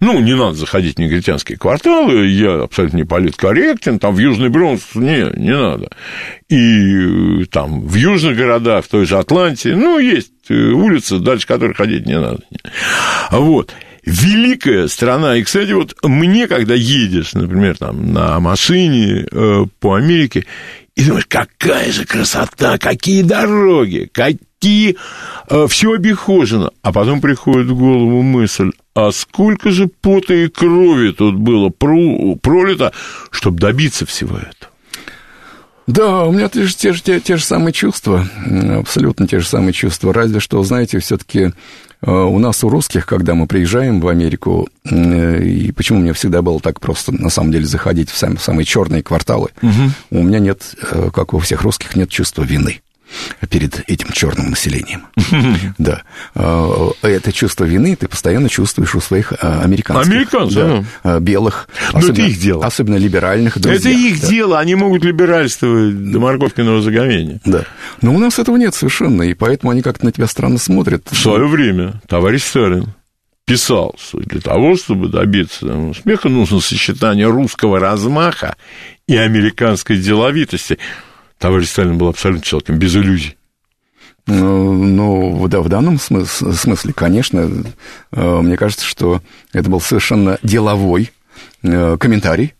Ну, 0.00 0.20
не 0.20 0.34
надо 0.34 0.54
заходить 0.54 0.96
в 0.96 1.00
негритянские 1.00 1.56
кварталы, 1.56 2.26
я 2.26 2.64
абсолютно 2.64 2.98
не 2.98 3.04
политкорректен, 3.04 3.98
там 3.98 4.14
в 4.14 4.18
Южный 4.18 4.50
Бронкс, 4.50 4.94
не, 4.94 5.30
не 5.38 5.56
надо. 5.56 5.88
И 6.48 7.42
э, 7.42 7.46
там 7.46 7.80
в 7.80 7.94
южных 7.94 8.36
городах, 8.36 8.84
в 8.84 8.88
той 8.88 9.06
же 9.06 9.16
Атланте, 9.16 9.74
ну, 9.74 9.98
есть 9.98 10.32
э, 10.50 10.54
улицы, 10.54 11.20
дальше 11.20 11.46
которых 11.46 11.78
ходить 11.78 12.06
не 12.06 12.20
надо. 12.20 12.40
Вот 13.30 13.72
великая 14.04 14.88
страна. 14.88 15.36
И, 15.36 15.42
кстати, 15.42 15.72
вот 15.72 15.96
мне, 16.02 16.46
когда 16.48 16.74
едешь, 16.74 17.34
например, 17.34 17.76
там, 17.76 18.12
на 18.12 18.40
машине 18.40 19.26
э, 19.30 19.64
по 19.80 19.94
Америке, 19.94 20.46
и 20.94 21.04
думаешь, 21.04 21.26
какая 21.26 21.90
же 21.90 22.04
красота, 22.04 22.78
какие 22.78 23.22
дороги, 23.22 24.08
какие... 24.12 24.96
Э, 25.48 25.66
все 25.68 25.92
обихожено. 25.92 26.70
А 26.82 26.92
потом 26.92 27.20
приходит 27.20 27.66
в 27.66 27.76
голову 27.76 28.22
мысль, 28.22 28.70
а 28.94 29.10
сколько 29.10 29.70
же 29.70 29.88
пота 29.88 30.34
и 30.34 30.48
крови 30.48 31.10
тут 31.10 31.34
было 31.34 31.70
пролито, 31.70 32.92
чтобы 33.30 33.58
добиться 33.58 34.06
всего 34.06 34.36
этого. 34.36 34.73
Да, 35.86 36.24
у 36.24 36.32
меня 36.32 36.48
те 36.48 36.64
же, 36.64 36.74
те, 36.74 36.92
же, 36.92 37.02
те, 37.02 37.20
те 37.20 37.36
же 37.36 37.44
самые 37.44 37.72
чувства, 37.72 38.26
абсолютно 38.78 39.26
те 39.26 39.40
же 39.40 39.46
самые 39.46 39.72
чувства. 39.72 40.14
Разве 40.14 40.40
что, 40.40 40.62
знаете, 40.62 40.98
все-таки 40.98 41.52
э, 42.00 42.10
у 42.10 42.38
нас, 42.38 42.64
у 42.64 42.70
русских, 42.70 43.04
когда 43.04 43.34
мы 43.34 43.46
приезжаем 43.46 44.00
в 44.00 44.08
Америку, 44.08 44.68
э, 44.90 45.42
и 45.42 45.72
почему 45.72 45.98
мне 45.98 46.14
всегда 46.14 46.40
было 46.40 46.58
так 46.58 46.80
просто, 46.80 47.12
на 47.12 47.28
самом 47.28 47.52
деле, 47.52 47.66
заходить 47.66 48.10
в 48.10 48.16
самые, 48.16 48.38
самые 48.38 48.64
черные 48.64 49.02
кварталы, 49.02 49.50
угу. 49.60 49.90
у 50.10 50.22
меня 50.22 50.38
нет, 50.38 50.74
э, 50.90 51.10
как 51.12 51.34
у 51.34 51.38
всех 51.38 51.62
русских, 51.62 51.96
нет 51.96 52.08
чувства 52.08 52.44
вины 52.44 52.80
перед 53.48 53.88
этим 53.88 54.10
черным 54.12 54.50
населением. 54.50 55.06
Да. 55.78 56.02
А, 56.34 56.90
это 57.02 57.32
чувство 57.32 57.64
вины 57.64 57.96
ты 57.96 58.08
постоянно 58.08 58.48
чувствуешь 58.48 58.94
у 58.94 59.00
своих 59.00 59.32
а, 59.40 59.62
американцев. 59.62 60.12
Американцев, 60.12 60.54
да. 60.54 60.84
А, 61.02 61.20
белых. 61.20 61.68
Но 61.92 62.00
это 62.00 62.22
их 62.22 62.38
дело. 62.38 62.64
Особенно 62.64 62.96
либеральных. 62.96 63.56
Это 63.56 63.88
их 63.88 64.20
да. 64.20 64.28
дело, 64.28 64.58
они 64.58 64.74
могут 64.74 65.04
либеральствовать 65.04 66.10
до 66.10 66.18
морковкиного 66.20 66.80
заговения. 66.80 67.40
Да. 67.44 67.64
Но 68.00 68.14
у 68.14 68.18
нас 68.18 68.38
этого 68.38 68.56
нет 68.56 68.74
совершенно, 68.74 69.22
и 69.22 69.34
поэтому 69.34 69.72
они 69.72 69.82
как-то 69.82 70.04
на 70.04 70.12
тебя 70.12 70.26
странно 70.26 70.58
смотрят. 70.58 71.08
В 71.10 71.16
свое 71.16 71.46
время 71.46 72.00
товарищ 72.08 72.44
Сталин 72.44 72.94
писал, 73.44 73.94
что 73.98 74.18
для 74.18 74.40
того, 74.40 74.76
чтобы 74.76 75.08
добиться 75.08 75.66
успеха, 75.66 76.28
нужно 76.28 76.60
сочетание 76.60 77.26
русского 77.26 77.78
размаха 77.78 78.56
и 79.06 79.16
американской 79.16 79.98
деловитости– 79.98 80.78
товарищ 81.38 81.68
Сталин 81.68 81.98
был 81.98 82.08
абсолютно 82.08 82.44
человеком 82.44 82.78
без 82.78 82.94
иллюзий. 82.96 83.36
Ну, 84.26 84.72
ну 84.72 85.48
да, 85.48 85.60
в 85.60 85.68
данном 85.68 85.98
смысле, 85.98 86.92
конечно, 86.94 87.50
э, 88.12 88.40
мне 88.40 88.56
кажется, 88.56 88.86
что 88.86 89.20
это 89.52 89.68
был 89.68 89.80
совершенно 89.80 90.38
деловой 90.42 91.12
э, 91.62 91.96
комментарий, 91.98 92.54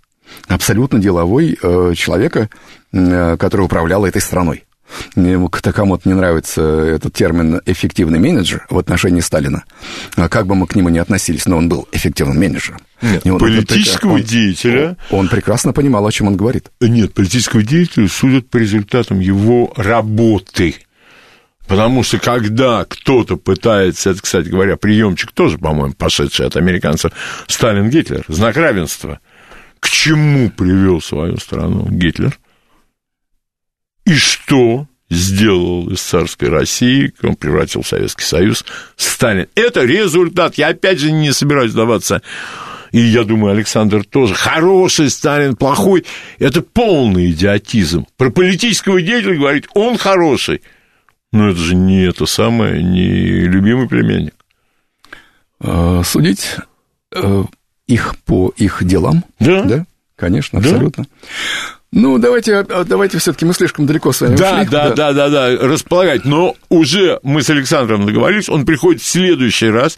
абсолютно 0.46 0.98
деловой 0.98 1.58
э, 1.60 1.94
человека, 1.96 2.50
который 2.92 3.62
управлял 3.62 4.04
этой 4.04 4.20
страной. 4.20 4.64
Кому-то 5.74 6.08
не 6.08 6.14
нравится 6.14 6.62
этот 6.62 7.12
термин 7.14 7.60
«эффективный 7.66 8.18
менеджер» 8.18 8.66
в 8.70 8.78
отношении 8.78 9.20
Сталина. 9.20 9.64
А 10.16 10.28
как 10.28 10.46
бы 10.46 10.54
мы 10.54 10.66
к 10.66 10.74
нему 10.76 10.88
ни 10.88 10.98
относились, 10.98 11.46
но 11.46 11.56
он 11.56 11.68
был 11.68 11.88
эффективным 11.92 12.38
менеджером. 12.38 12.80
Нет, 13.02 13.26
он, 13.26 13.38
политического 13.38 14.14
он, 14.14 14.22
деятеля... 14.22 14.96
Он, 15.10 15.20
он 15.20 15.28
прекрасно 15.28 15.72
понимал, 15.72 16.06
о 16.06 16.12
чем 16.12 16.28
он 16.28 16.36
говорит. 16.36 16.70
Нет, 16.80 17.12
политического 17.12 17.62
деятеля 17.62 18.08
судят 18.08 18.48
по 18.48 18.58
результатам 18.58 19.20
его 19.20 19.72
работы. 19.76 20.76
Потому 21.66 22.02
что 22.02 22.18
когда 22.18 22.84
кто-то 22.84 23.36
пытается, 23.36 24.10
это, 24.10 24.22
кстати 24.22 24.48
говоря, 24.48 24.76
приемчик 24.76 25.32
тоже, 25.32 25.58
по-моему, 25.58 25.94
пошедший 25.94 26.46
от 26.46 26.56
американцев, 26.56 27.12
Сталин 27.46 27.88
Гитлер, 27.88 28.24
знак 28.28 28.56
равенства, 28.56 29.20
к 29.80 29.88
чему 29.88 30.50
привел 30.50 31.00
свою 31.00 31.38
страну 31.38 31.88
Гитлер? 31.88 32.38
И 34.06 34.14
что 34.14 34.86
сделал 35.10 35.88
из 35.90 36.00
царской 36.00 36.48
России, 36.48 37.12
он 37.22 37.36
превратил 37.36 37.82
в 37.82 37.88
Советский 37.88 38.24
Союз, 38.24 38.64
Сталин. 38.96 39.46
Это 39.54 39.84
результат. 39.84 40.56
Я 40.56 40.68
опять 40.68 40.98
же 40.98 41.12
не 41.12 41.32
собираюсь 41.32 41.72
сдаваться 41.72 42.22
и 42.94 43.00
я 43.00 43.24
думаю, 43.24 43.54
Александр 43.54 44.04
тоже, 44.04 44.36
хороший 44.36 45.10
Сталин, 45.10 45.56
плохой, 45.56 46.04
это 46.38 46.62
полный 46.62 47.32
идиотизм. 47.32 48.06
Про 48.16 48.30
политического 48.30 49.02
деятеля 49.02 49.36
говорить, 49.36 49.64
он 49.74 49.98
хороший. 49.98 50.62
Но 51.32 51.48
это 51.48 51.58
же 51.58 51.74
не 51.74 52.04
это 52.04 52.24
самое, 52.26 52.80
не 52.80 53.48
любимый 53.48 53.88
племянник. 53.88 54.34
А, 55.58 56.02
судить 56.04 56.54
э, 57.12 57.44
их 57.88 58.16
по 58.26 58.54
их 58.56 58.84
делам, 58.84 59.24
да, 59.40 59.62
да 59.64 59.86
конечно, 60.14 60.60
абсолютно. 60.60 61.06
Ну, 61.96 62.18
давайте, 62.18 62.56
а, 62.56 62.84
давайте 62.84 63.18
все-таки 63.18 63.44
мы 63.44 63.54
слишком 63.54 63.86
далеко 63.86 64.10
с 64.10 64.20
вами 64.20 64.34
да, 64.34 64.54
ушли. 64.56 64.68
Да, 64.68 64.88
да, 64.90 65.12
да, 65.12 65.12
да, 65.12 65.28
да, 65.28 65.68
располагать. 65.68 66.24
Но 66.24 66.56
уже 66.68 67.20
мы 67.22 67.42
с 67.42 67.50
Александром 67.50 68.04
договорились, 68.04 68.48
он 68.48 68.66
приходит 68.66 69.00
в 69.00 69.06
следующий 69.06 69.70
раз, 69.70 69.96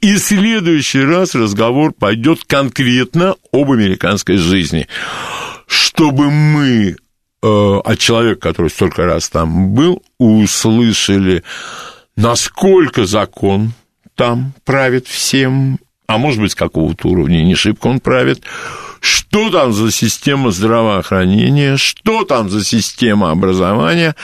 и 0.00 0.14
в 0.14 0.18
следующий 0.20 1.02
раз 1.02 1.34
разговор 1.34 1.92
пойдет 1.92 2.44
конкретно 2.46 3.34
об 3.52 3.72
американской 3.72 4.36
жизни. 4.36 4.86
Чтобы 5.66 6.30
мы 6.30 6.94
э, 7.42 7.46
от 7.46 7.98
человека, 7.98 8.40
который 8.40 8.68
столько 8.68 9.04
раз 9.04 9.28
там 9.28 9.72
был, 9.72 10.00
услышали, 10.18 11.42
насколько 12.14 13.04
закон 13.04 13.72
там 14.14 14.52
правит 14.64 15.08
всем, 15.08 15.80
а 16.12 16.18
может 16.18 16.40
быть, 16.40 16.54
какого-то 16.54 17.08
уровня 17.08 17.42
не 17.42 17.54
шибко 17.54 17.86
он 17.86 17.98
правит, 17.98 18.42
что 19.00 19.50
там 19.50 19.72
за 19.72 19.90
система 19.90 20.50
здравоохранения, 20.50 21.78
что 21.78 22.24
там 22.24 22.50
за 22.50 22.62
система 22.62 23.30
образования, 23.30 24.14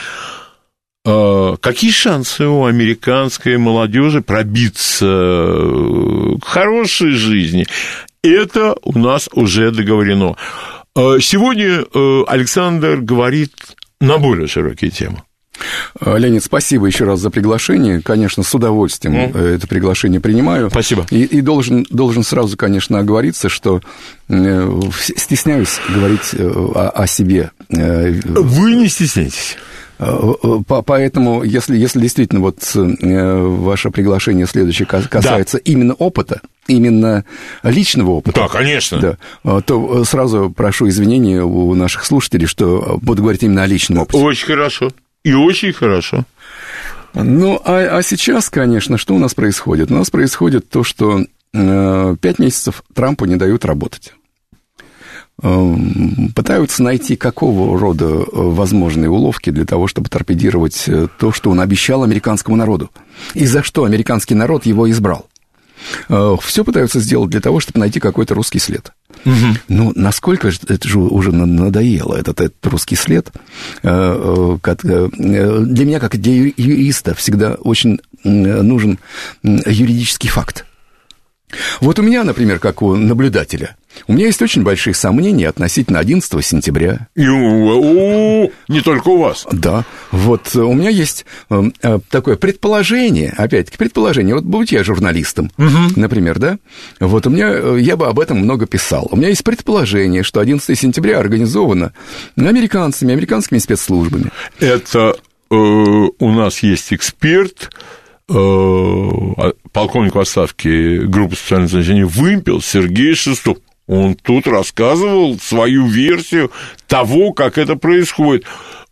а, 1.07 1.57
какие 1.57 1.91
шансы 1.91 2.45
у 2.45 2.67
американской 2.67 3.57
молодежи 3.57 4.21
пробиться 4.21 5.07
к 5.07 6.45
хорошей 6.45 7.13
жизни. 7.13 7.67
Это 8.23 8.77
у 8.83 8.99
нас 8.99 9.31
уже 9.33 9.71
договорено. 9.71 10.37
А, 10.95 11.19
сегодня 11.21 11.87
э, 11.95 12.25
Александр 12.27 12.99
говорит 12.99 13.55
на 13.99 14.19
более 14.19 14.47
широкие 14.47 14.91
темы. 14.91 15.23
Э, 16.01 16.19
Леонид, 16.19 16.45
спасибо 16.45 16.87
еще 16.87 17.05
раз 17.05 17.21
за 17.21 17.31
приглашение. 17.31 18.01
Конечно, 18.01 18.43
с 18.43 18.55
удовольствием 18.55 19.15
mm. 19.17 19.57
это 19.57 19.67
приглашение 19.67 20.21
принимаю. 20.21 20.71
Спасибо. 20.71 21.07
И, 21.11 21.25
и 21.25 21.41
должен, 21.41 21.87
должен 21.91 22.23
сразу, 22.23 22.57
конечно, 22.57 22.99
оговориться, 22.99 23.49
что 23.49 23.81
э, 24.29 24.81
стесняюсь 25.17 25.81
говорить 25.89 26.35
о, 26.35 26.91
о 26.95 27.07
себе. 27.07 27.51
Вы 27.69 28.73
не 28.73 28.89
стесняйтесь. 28.89 29.57
Поэтому, 29.99 31.43
если, 31.43 31.77
если 31.77 32.01
действительно 32.01 32.41
вот 32.41 32.59
ваше 32.73 33.91
приглашение 33.91 34.47
следующее 34.47 34.87
касается 34.87 35.57
да. 35.57 35.63
именно 35.65 35.95
опыта, 35.95 36.41
именно 36.69 37.25
личного 37.65 38.13
опыта. 38.13 38.43
Да, 38.43 38.49
конечно. 38.49 39.19
Да, 39.43 39.61
то 39.63 40.05
сразу 40.05 40.53
прошу 40.57 40.89
извинения 40.89 41.43
у 41.43 41.75
наших 41.75 42.05
слушателей, 42.05 42.47
что 42.47 43.01
буду 43.03 43.23
говорить 43.23 43.43
именно 43.43 43.65
о 43.65 43.67
личном 43.67 43.99
опыте. 43.99 44.19
Очень 44.19 44.47
хорошо. 44.47 44.93
И 45.25 45.33
очень 45.33 45.73
хорошо. 45.73 46.25
Ну, 47.15 47.61
а, 47.65 47.99
а 47.99 48.03
сейчас, 48.03 48.49
конечно, 48.49 48.99
что 48.99 49.15
у 49.15 49.19
нас 49.19 49.35
происходит? 49.35 49.91
У 49.91 49.95
нас 49.95 50.11
происходит 50.11 50.69
то, 50.69 50.85
что 50.85 51.25
э, 51.53 52.17
пять 52.21 52.39
месяцев 52.39 52.83
Трампу 52.95 53.25
не 53.25 53.37
дают 53.37 53.65
работать. 53.65 54.15
Э, 55.43 55.75
пытаются 56.35 56.83
найти 56.83 57.17
какого 57.17 57.79
рода 57.79 58.07
э, 58.07 58.25
возможные 58.33 59.11
уловки 59.11 59.51
для 59.51 59.65
того, 59.65 59.87
чтобы 59.87 60.09
торпедировать 60.09 60.85
э, 60.89 61.09
то, 61.19 61.33
что 61.33 61.51
он 61.51 61.61
обещал 61.61 62.03
американскому 62.03 62.57
народу. 62.57 62.91
И 63.35 63.47
за 63.47 63.63
что 63.63 63.85
американский 63.85 64.35
народ 64.35 64.67
его 64.67 64.91
избрал. 64.91 65.27
Э, 66.09 66.37
Все 66.43 66.65
пытаются 66.65 67.01
сделать 67.01 67.31
для 67.31 67.41
того, 67.41 67.61
чтобы 67.61 67.81
найти 67.81 68.01
какой-то 68.01 68.35
русский 68.35 68.59
след. 68.59 68.93
Угу. 69.25 69.57
Ну, 69.69 69.93
насколько 69.95 70.49
это 70.49 70.89
же 70.89 70.99
уже 70.99 71.33
надоело, 71.33 72.15
этот, 72.15 72.41
этот 72.41 72.67
русский 72.67 72.97
след. 72.97 73.31
Э, 73.83 74.57
э, 74.65 75.09
для 75.13 75.85
меня, 75.85 76.01
как 76.01 76.17
для 76.19 76.33
юриста, 76.57 77.15
всегда 77.15 77.55
очень 77.55 78.01
нужен 78.25 78.99
юридический 79.43 80.29
факт. 80.29 80.65
Вот 81.81 81.99
у 81.99 82.03
меня, 82.03 82.25
например, 82.25 82.59
как 82.59 82.83
у 82.83 82.95
наблюдателя, 82.97 83.77
у 84.07 84.13
меня 84.13 84.27
есть 84.27 84.41
очень 84.43 84.63
большие 84.63 84.95
сомнения 84.95 85.49
относительно 85.49 85.99
11 85.99 86.45
сентября. 86.45 87.09
И, 87.15 87.27
о, 87.29 88.51
не 88.69 88.81
только 88.81 89.09
у 89.09 89.19
вас. 89.19 89.47
Да. 89.51 89.85
Вот 90.11 90.55
у 90.55 90.73
меня 90.73 90.91
есть 90.91 91.27
э, 91.51 91.63
э, 91.83 91.99
такое 92.11 92.37
предположение, 92.37 93.35
опять-таки, 93.37 93.77
предположение. 93.77 94.35
Вот 94.35 94.45
будь 94.45 94.73
я 94.73 94.85
журналистом, 94.85 95.51
угу. 95.59 95.69
например, 95.97 96.39
да? 96.39 96.59
Вот 97.01 97.27
у 97.27 97.31
меня, 97.31 97.51
э, 97.51 97.79
я 97.81 97.97
бы 97.97 98.07
об 98.07 98.21
этом 98.21 98.39
много 98.39 98.67
писал. 98.67 99.09
У 99.11 99.17
меня 99.17 99.29
есть 99.29 99.45
предположение, 99.45 100.23
что 100.23 100.41
11 100.41 100.79
сентября 100.79 101.19
организовано 101.19 101.93
американцами, 102.37 103.13
американскими 103.13 103.59
спецслужбами. 103.59 104.31
Это 104.61 105.17
э, 105.51 105.55
у 105.55 106.33
нас 106.33 106.63
есть 106.63 106.93
эксперт, 106.93 107.71
а, 108.31 109.53
полковник 109.73 110.15
в 110.15 110.19
отставке 110.19 111.01
группы 111.01 111.35
специального 111.35 111.71
значения 111.71 112.05
«Вымпел» 112.05 112.61
Сергей 112.61 113.15
Шестов. 113.15 113.59
Он 113.89 114.15
тут 114.15 114.47
рассказывал 114.47 115.39
свою 115.41 115.87
версию 115.87 116.53
того, 116.87 117.33
как 117.33 117.59
это 117.59 117.75
происходит. 117.75 118.45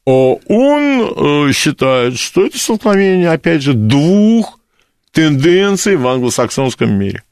Он 0.04 1.48
э, 1.48 1.52
считает, 1.52 2.18
что 2.18 2.46
это 2.46 2.58
столкновение, 2.58 3.30
опять 3.30 3.62
же, 3.62 3.74
двух 3.74 4.58
тенденций 5.12 5.96
в 5.96 6.06
англосаксонском 6.06 6.92
мире. 6.92 7.22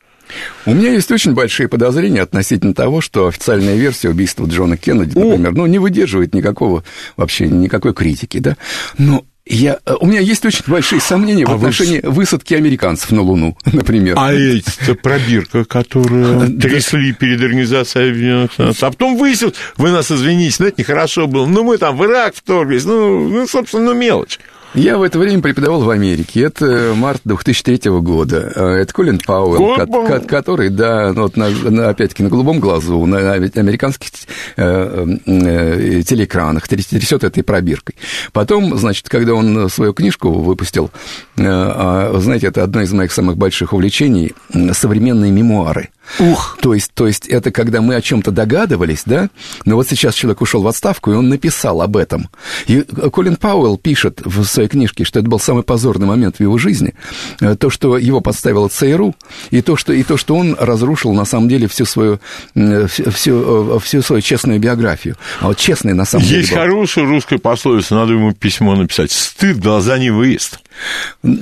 У 0.67 0.75
меня 0.75 0.91
есть 0.93 1.11
очень 1.11 1.35
большие 1.35 1.69
подозрения 1.69 2.23
относительно 2.23 2.75
того, 2.75 3.01
что 3.01 3.29
официальная 3.29 3.77
версия 3.77 4.09
убийства 4.09 4.47
Джона 4.47 4.77
Кеннеди, 4.77 5.17
например, 5.17 5.53
ну, 5.53 5.67
не 5.67 5.79
выдерживает 5.79 6.35
никакого, 6.35 6.85
вообще 7.17 7.47
никакой 7.49 7.95
критики, 7.95 8.39
да. 8.39 8.57
Но 8.99 9.25
Я, 9.47 9.79
э, 9.85 9.95
у 10.01 10.07
меня 10.07 10.21
есть 10.21 10.45
очень 10.47 10.65
большие 10.67 11.03
сомнения 11.03 11.45
а 11.45 11.51
в 11.51 11.57
отношении 11.57 12.01
вы... 12.01 12.11
высадки 12.11 12.55
американцев 12.55 13.13
на 13.13 13.21
Луну, 13.21 13.57
например. 13.73 14.17
А 14.19 14.33
эти 14.33 14.95
пробирка, 14.95 15.67
которую 15.67 16.59
трясли 16.59 17.13
перед 17.13 17.43
организацией 17.43 18.11
Объединенных 18.11 18.59
Наций. 18.59 18.89
А 18.89 18.91
потом 18.91 19.19
выяснилось, 19.19 19.57
вы 19.77 19.91
нас 19.91 20.11
извините, 20.11 20.69
это 20.69 20.81
нехорошо 20.81 21.27
было. 21.27 21.45
Ну, 21.45 21.63
мы 21.63 21.77
там 21.77 21.97
в 21.97 22.05
Ирак 22.05 22.35
вторглись, 22.35 22.85
ну, 22.87 23.29
ну 23.29 23.47
собственно, 23.47 23.85
ну, 23.85 23.95
мелочь. 23.95 24.39
Я 24.75 24.99
в 24.99 25.03
это 25.03 25.19
время 25.21 25.41
преподавал 25.41 25.83
в 25.83 25.91
Америке. 25.91 26.43
Это 26.43 26.95
март 26.97 27.21
2003 27.25 27.91
года. 28.01 28.53
Э, 28.55 28.67
это 28.83 28.93
Колин 28.93 29.21
Пауэлл, 29.25 29.77
ко- 30.07 30.21
который, 30.21 30.69
да, 30.69 31.13
ну, 31.15 31.23
вот 31.23 31.37
на, 31.37 31.49
на, 31.49 31.91
опять-таки 31.91 32.25
на 32.25 32.29
голубом 32.29 32.59
глазу, 32.59 33.07
на 33.07 33.35
американских 33.35 34.09
э, 34.57 35.07
э, 35.27 36.03
телеэкранах 36.03 36.67
трясет 36.67 37.23
этой 37.23 37.45
пробиркой. 37.45 37.95
Потом, 38.33 38.77
значит, 38.77 39.09
когда 39.09 39.35
он 39.35 39.69
свою 39.71 39.93
книжку 39.95 40.31
выпустил, 40.33 40.91
э, 41.37 41.43
а, 41.47 42.13
знаете, 42.19 42.49
это 42.49 42.65
одно 42.65 42.83
из 42.83 42.93
моих 42.93 43.13
самых 43.13 43.37
больших 43.37 43.73
увлечений, 43.73 44.33
современные 44.73 45.31
мемуары. 45.31 45.91
Ух! 46.19 46.59
То 46.61 46.75
есть, 46.75 46.93
то 46.95 47.07
есть 47.07 47.27
это 47.29 47.51
когда 47.51 47.81
мы 47.81 47.95
о 47.95 48.03
чем-то 48.03 48.31
догадывались, 48.31 49.05
да? 49.07 49.31
Но 49.65 49.77
вот 49.77 49.89
сейчас 49.89 50.15
человек 50.15 50.43
ушел 50.43 50.63
в 50.63 50.67
отставку, 50.67 51.11
и 51.11 51.15
он 51.15 51.29
написал 51.31 51.81
об 51.81 51.97
этом. 51.97 52.29
И 52.67 52.83
Колин 52.83 53.37
Пауэлл 53.37 53.79
пишет 53.79 54.21
в 54.23 54.45
своей 54.45 54.64
книжке, 54.69 55.05
что 55.05 55.19
это 55.19 55.29
был 55.29 55.39
самый 55.39 55.63
позорный 55.63 56.07
момент 56.07 56.37
в 56.37 56.41
его 56.41 56.59
жизни. 56.59 56.95
Э, 57.41 57.57
то, 57.57 57.71
что 57.71 57.99
его 57.99 58.21
подставила 58.21 58.69
ЦРУ, 58.69 59.15
и 59.51 59.63
то, 59.63 59.77
что, 59.77 59.93
и 59.93 60.03
то, 60.03 60.17
что 60.17 60.37
он 60.37 60.57
разрушил 60.59 61.13
на 61.13 61.25
самом 61.25 61.49
деле 61.49 61.69
всю 61.69 61.85
свою, 61.85 62.21
всю, 62.55 63.79
всю 63.81 64.03
свою 64.03 64.23
честную 64.23 64.59
биографию. 64.61 65.17
А 65.41 65.49
вот 65.49 65.59
честный 65.59 65.95
на 65.95 66.05
самом 66.05 66.23
Есть 66.23 66.31
деле 66.31 66.43
Есть 66.43 66.55
хорошая 66.55 67.05
русская 67.05 67.39
пословица, 67.39 67.95
надо 67.95 68.13
ему 68.13 68.33
письмо 68.33 68.75
написать. 68.75 69.13
Стыд, 69.13 69.59
глаза 69.59 69.99
не 69.99 70.11
выезд. 70.11 70.61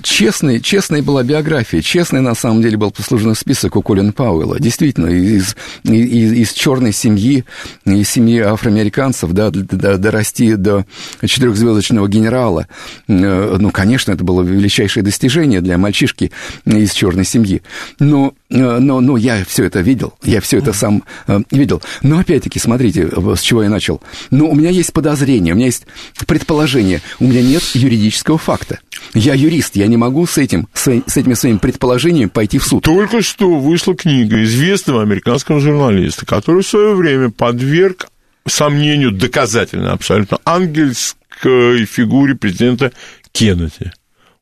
Честный, 0.03 0.61
честная 0.61 1.03
была 1.03 1.23
биография, 1.23 1.83
честный 1.83 2.21
на 2.21 2.35
самом 2.35 2.63
деле 2.63 2.77
был 2.77 2.91
послужный 2.91 3.35
список 3.35 3.77
у 3.77 3.83
Колина 3.83 4.13
Пауэлла. 4.13 4.61
Действительно, 4.61 5.07
из, 5.07 5.57
из, 5.85 6.33
из 6.33 6.53
черной 6.53 6.93
семьи, 6.93 7.45
из 7.85 8.09
семьи 8.09 8.39
афроамериканцев, 8.39 9.33
да, 9.33 9.51
дорасти 9.51 10.55
до 10.55 10.87
четырехзвездочного 11.25 12.09
генерала. 12.09 12.69
Э, 13.09 13.57
ну, 13.59 13.71
конечно, 13.71 14.13
это 14.13 14.23
было 14.23 14.43
величайшее 14.43 15.03
достижение 15.03 15.61
для 15.61 15.79
мальчишки 15.79 16.31
из 16.65 16.93
черной 16.93 17.25
семьи. 17.25 17.63
Но, 17.99 18.35
но, 18.53 19.01
но 19.01 19.17
я 19.17 19.45
все 19.45 19.65
это 19.65 19.81
видел, 19.81 20.15
я 20.23 20.41
все 20.41 20.59
это 20.59 20.73
сам 20.73 21.05
э, 21.27 21.41
видел. 21.51 21.83
Но 22.03 22.19
опять-таки, 22.19 22.59
смотрите, 22.59 23.09
с 23.09 23.41
чего 23.41 23.63
я 23.63 23.71
начал. 23.71 24.03
Но 24.31 24.49
у 24.49 24.55
меня 24.55 24.71
есть 24.71 24.93
подозрение, 24.93 25.55
у 25.55 25.57
меня 25.57 25.67
есть 25.67 25.87
предположение, 26.27 27.01
у 27.19 27.25
меня 27.25 27.43
нет 27.43 27.63
юридического 27.75 28.39
факта. 28.39 28.81
Я 29.15 29.35
юрист, 29.35 29.77
я 29.77 29.87
не 29.87 29.97
могу 29.97 30.27
с 30.27 30.39
этим, 30.39 30.69
с, 30.75 30.89
с 31.07 31.17
этими 31.17 31.35
своими 31.35 31.59
предположениями 31.59 32.29
пойти 32.29 32.59
в 32.59 32.65
суд. 32.65 32.85
Только 32.85 33.23
что 33.23 33.59
вышла 33.59 33.95
книга 33.95 34.43
известного 34.45 35.03
американского 35.03 35.61
журналиста, 35.61 36.27
который 36.27 36.63
в 36.63 36.69
свое 36.69 36.95
время 36.95 37.31
подверг 37.31 38.09
сомнению 38.47 39.13
доказательно 39.13 39.93
абсолютно 39.93 40.39
ангельской 40.45 41.85
фигуре 41.87 42.35
президента 42.35 42.93
Кеннеди. 43.33 43.93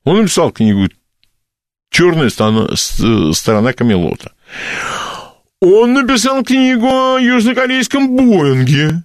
Он 0.04 0.22
написал 0.22 0.50
книгу 0.50 0.88
«Черная 1.90 2.30
сторона 2.30 3.72
Камелота». 3.72 4.32
Он 5.60 5.92
написал 5.92 6.42
книгу 6.42 6.86
о 6.86 7.18
южнокорейском 7.18 8.16
Боинге. 8.16 9.02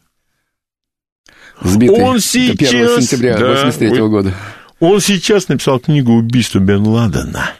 Сбитый 1.61 2.01
Он 2.01 2.19
сейчас... 2.19 2.59
1 2.59 3.01
сентября 3.01 3.35
1983 3.35 3.89
да, 3.89 4.07
года. 4.07 4.33
Он 4.79 5.01
сейчас 5.01 5.47
написал 5.49 5.79
книгу 5.79 6.13
«Убийство 6.13 6.59
Бен 6.59 6.85
Ладена». 6.87 7.51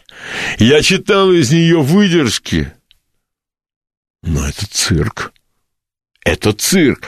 Я 0.60 0.82
читал 0.82 1.32
из 1.32 1.52
нее 1.52 1.82
выдержки. 1.82 2.74
Но 4.24 4.48
это 4.48 4.66
цирк. 4.70 5.34
Это 6.24 6.54
цирк. 6.54 7.04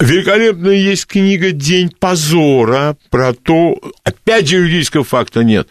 Великолепная 0.00 0.74
есть 0.74 1.06
книга 1.06 1.50
«День 1.52 1.90
позора» 1.90 2.96
про 3.10 3.34
то, 3.34 3.78
опять 4.04 4.48
же, 4.48 4.56
юридического 4.56 5.04
факта 5.04 5.44
нет. 5.44 5.68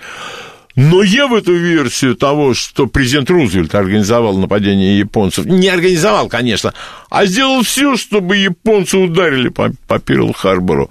Но 0.76 1.04
я 1.04 1.28
в 1.28 1.36
эту 1.36 1.54
версию 1.54 2.16
того, 2.16 2.56
что 2.56 2.88
президент 2.88 3.30
Рузвельт 3.30 3.76
организовал 3.76 4.38
нападение 4.38 4.98
японцев, 4.98 5.46
не 5.46 5.68
организовал, 5.68 6.30
конечно, 6.30 6.74
а 7.10 7.26
сделал 7.26 7.62
все, 7.62 7.96
чтобы 7.96 8.38
японцы 8.38 8.98
ударили 8.98 9.50
по, 9.50 9.72
по 9.88 10.00
Перл-Харбору. 10.00 10.90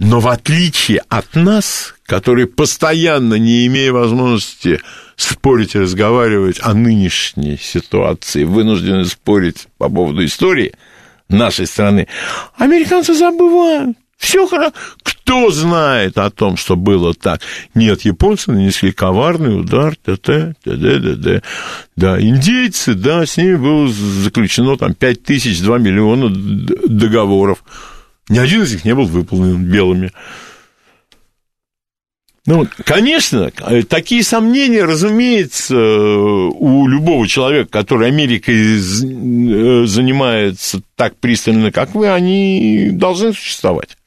Но 0.00 0.20
в 0.20 0.28
отличие 0.28 1.02
от 1.08 1.34
нас, 1.34 1.94
которые 2.04 2.46
постоянно, 2.46 3.34
не 3.34 3.66
имея 3.66 3.92
возможности 3.92 4.80
спорить 5.16 5.74
и 5.74 5.80
разговаривать 5.80 6.58
о 6.60 6.74
нынешней 6.74 7.58
ситуации, 7.58 8.44
вынуждены 8.44 9.04
спорить 9.04 9.66
по 9.76 9.88
поводу 9.88 10.24
истории 10.24 10.72
нашей 11.28 11.66
страны, 11.66 12.08
американцы 12.56 13.14
забывают. 13.14 13.96
Все 14.18 14.48
хорошо. 14.48 14.72
Кто 15.02 15.50
знает 15.50 16.18
о 16.18 16.30
том, 16.30 16.56
что 16.56 16.74
было 16.74 17.14
так? 17.14 17.40
Нет, 17.74 18.02
японцы 18.02 18.50
нанесли 18.50 18.90
коварный 18.90 19.60
удар, 19.60 19.94
т.т., 19.94 20.54
т.д., 20.64 21.00
т.д. 21.00 21.42
Да, 21.96 22.20
индейцы, 22.20 22.94
да, 22.94 23.24
с 23.24 23.36
ними 23.36 23.54
было 23.54 23.88
заключено 23.88 24.76
там 24.76 24.94
5 24.94 25.22
тысяч, 25.22 25.60
2 25.60 25.78
миллиона 25.78 26.30
договоров. 26.30 27.62
Ни 28.28 28.38
один 28.38 28.62
из 28.62 28.72
них 28.72 28.84
не 28.84 28.94
был 28.94 29.04
выполнен 29.04 29.64
белыми. 29.64 30.12
Ну, 32.48 32.66
конечно, 32.84 33.50
такие 33.90 34.24
сомнения, 34.24 34.82
разумеется, 34.82 35.76
у 35.76 36.88
любого 36.88 37.28
человека, 37.28 37.68
который 37.68 38.08
Америкой 38.08 38.54
э, 38.54 39.86
занимается 39.86 40.80
так 40.96 41.16
пристально, 41.16 41.70
как 41.70 41.94
вы, 41.94 42.08
они 42.08 42.88
должны 42.92 43.34
существовать. 43.34 43.97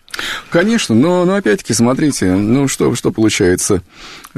Конечно, 0.49 0.95
но, 0.95 1.25
но 1.25 1.35
опять-таки, 1.35 1.73
смотрите, 1.73 2.33
ну 2.35 2.67
что, 2.67 2.95
что 2.95 3.11
получается? 3.11 3.81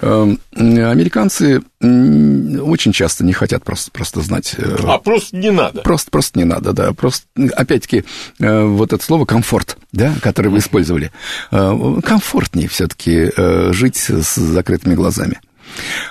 Эм, 0.02 0.40
американцы 0.56 1.62
очень 1.82 2.94
часто 2.94 3.24
не 3.24 3.34
хотят 3.34 3.64
просто, 3.64 3.92
просто 3.92 4.22
знать. 4.22 4.56
Э, 4.58 4.78
а 4.84 4.98
просто 4.98 5.36
не 5.36 5.52
надо. 5.52 5.82
Просто, 5.82 6.12
просто 6.12 6.40
не 6.40 6.46
надо, 6.46 6.74
да. 6.74 6.94
Просто, 6.94 7.26
опять-таки, 7.54 8.06
э, 8.40 8.64
вот 8.64 8.94
это 8.94 9.04
слово 9.04 9.26
комфорт, 9.26 9.78
да, 9.92 10.14
которое 10.22 10.50
вы 10.50 10.60
использовали. 10.60 11.12
Э, 11.52 12.00
комфортнее 12.04 12.68
все-таки 12.68 13.32
жить 13.74 13.98
с 13.98 14.36
закрытыми 14.36 14.96
глазами. 14.96 15.40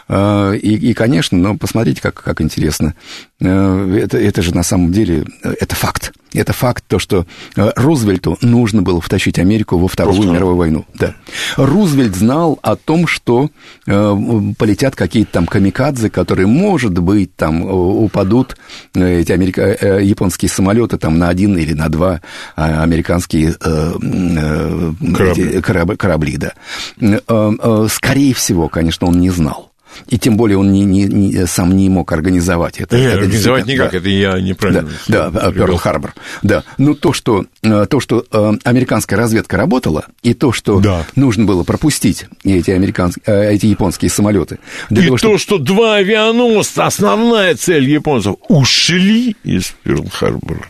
И, 0.09 0.91
и 0.91 0.95
конечно, 0.95 1.39
но 1.39 1.57
посмотрите, 1.57 2.01
как, 2.01 2.15
как 2.15 2.41
интересно. 2.41 2.95
Это, 3.39 4.19
это 4.19 4.43
же 4.43 4.55
на 4.55 4.63
самом 4.63 4.93
деле, 4.93 5.25
это 5.43 5.77
факт. 5.77 6.13
Это 6.35 6.53
факт, 6.53 6.85
то, 6.87 6.99
что 6.99 7.27
э, 7.57 7.71
Рузвельту 7.77 8.39
нужно 8.41 8.83
было 8.83 9.01
втащить 9.01 9.39
Америку 9.39 9.79
во 9.79 9.89
Вторую 9.89 10.17
Просто... 10.17 10.33
мировую 10.33 10.57
войну. 10.57 10.87
Да. 10.95 11.15
Рузвельт 11.57 12.15
знал 12.15 12.59
о 12.63 12.77
том, 12.77 13.07
что 13.07 13.51
э, 13.87 14.17
полетят 14.59 14.97
какие-то 14.97 15.33
там 15.33 15.47
камикадзе, 15.47 16.11
которые, 16.11 16.47
может 16.47 16.99
быть, 16.99 17.35
там 17.37 17.63
упадут 17.63 18.57
э, 18.95 19.21
эти 19.21 19.33
америка... 19.33 19.63
э, 19.63 20.05
японские 20.05 20.49
самолеты 20.49 20.99
там 20.99 21.19
на 21.19 21.29
один 21.29 21.57
или 21.57 21.73
на 21.73 21.89
два 21.89 22.21
э, 22.57 22.83
американские 22.83 23.51
э, 23.51 23.55
э, 23.61 24.93
корабли. 25.15 25.49
Эти, 25.49 25.61
корабли, 25.61 25.97
корабли 25.97 26.37
да. 26.37 26.53
Э, 27.01 27.19
э, 27.29 27.87
скорее 27.91 28.35
всего, 28.35 28.69
конечно, 28.69 29.07
он 29.07 29.21
не 29.21 29.31
знал. 29.31 29.72
И 30.09 30.19
тем 30.19 30.37
более 30.37 30.59
он 30.59 30.73
не, 30.73 30.85
не, 30.85 31.05
не, 31.05 31.47
сам 31.47 31.77
не 31.77 31.89
мог 31.89 32.11
организовать 32.13 32.81
это. 32.81 32.97
Нет, 32.97 33.07
это 33.07 33.19
организовать 33.19 33.67
никак, 33.67 33.93
да. 33.93 33.99
это 33.99 34.09
я 34.09 34.41
неправильно. 34.41 34.91
Да, 35.09 35.31
да 35.31 35.51
Перл-Харбор. 35.51 36.13
Да, 36.43 36.65
но 36.79 36.95
то, 36.95 37.13
что, 37.13 37.45
э, 37.63 37.87
то, 37.89 38.01
что 38.01 38.25
э, 38.31 38.53
американская 38.65 39.19
разведка 39.19 39.57
работала, 39.57 40.07
и 40.23 40.35
то, 40.35 40.53
что 40.53 40.81
да. 40.81 41.05
нужно 41.17 41.45
было 41.45 41.65
пропустить 41.65 42.27
эти, 42.45 42.71
американские, 42.71 43.23
э, 43.27 43.55
эти 43.55 43.67
японские 43.67 44.11
самолеты. 44.11 44.59
И 44.91 44.95
того, 44.95 45.17
то, 45.17 45.39
что 45.39 45.59
два 45.59 45.97
авианосца, 45.97 46.87
основная 46.87 47.55
цель 47.55 47.89
японцев, 47.89 48.37
ушли 48.49 49.37
из 49.45 49.75
Перл-Харбора. 49.85 50.65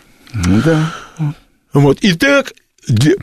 Да. 0.65 0.95
Вот, 1.73 1.99
итак, 2.03 2.53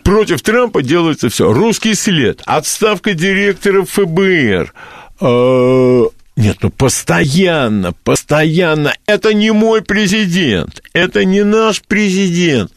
против 0.04 0.42
Трампа 0.42 0.82
делается 0.82 1.30
все. 1.30 1.52
Русский 1.52 1.94
след, 1.94 2.42
отставка 2.46 3.14
директора 3.14 3.84
ФБР, 3.84 4.74
нет, 5.22 6.58
ну 6.62 6.70
постоянно, 6.70 7.92
постоянно. 7.92 8.94
Это 9.06 9.34
не 9.34 9.52
мой 9.52 9.82
президент, 9.82 10.82
это 10.94 11.26
не 11.26 11.44
наш 11.44 11.82
президент. 11.82 12.72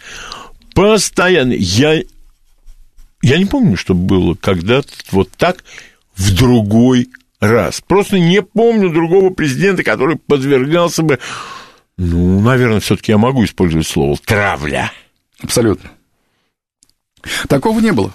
Постоянно. 0.74 1.52
Я, 1.52 2.02
я 3.22 3.38
не 3.38 3.44
помню, 3.44 3.76
что 3.76 3.94
было 3.94 4.34
когда-то 4.34 4.88
вот 5.12 5.30
так 5.36 5.64
в 6.16 6.34
другой 6.34 7.08
раз. 7.38 7.80
Просто 7.80 8.18
не 8.18 8.42
помню 8.42 8.90
другого 8.90 9.30
президента, 9.30 9.82
который 9.82 10.16
подвергался 10.16 11.02
бы, 11.02 11.18
ну, 11.96 12.40
наверное, 12.40 12.80
все-таки 12.80 13.12
я 13.12 13.18
могу 13.18 13.44
использовать 13.44 13.86
слово 13.86 14.16
травля. 14.24 14.92
Абсолютно. 15.40 15.90
Такого 17.48 17.78
не 17.80 17.92
было. 17.92 18.12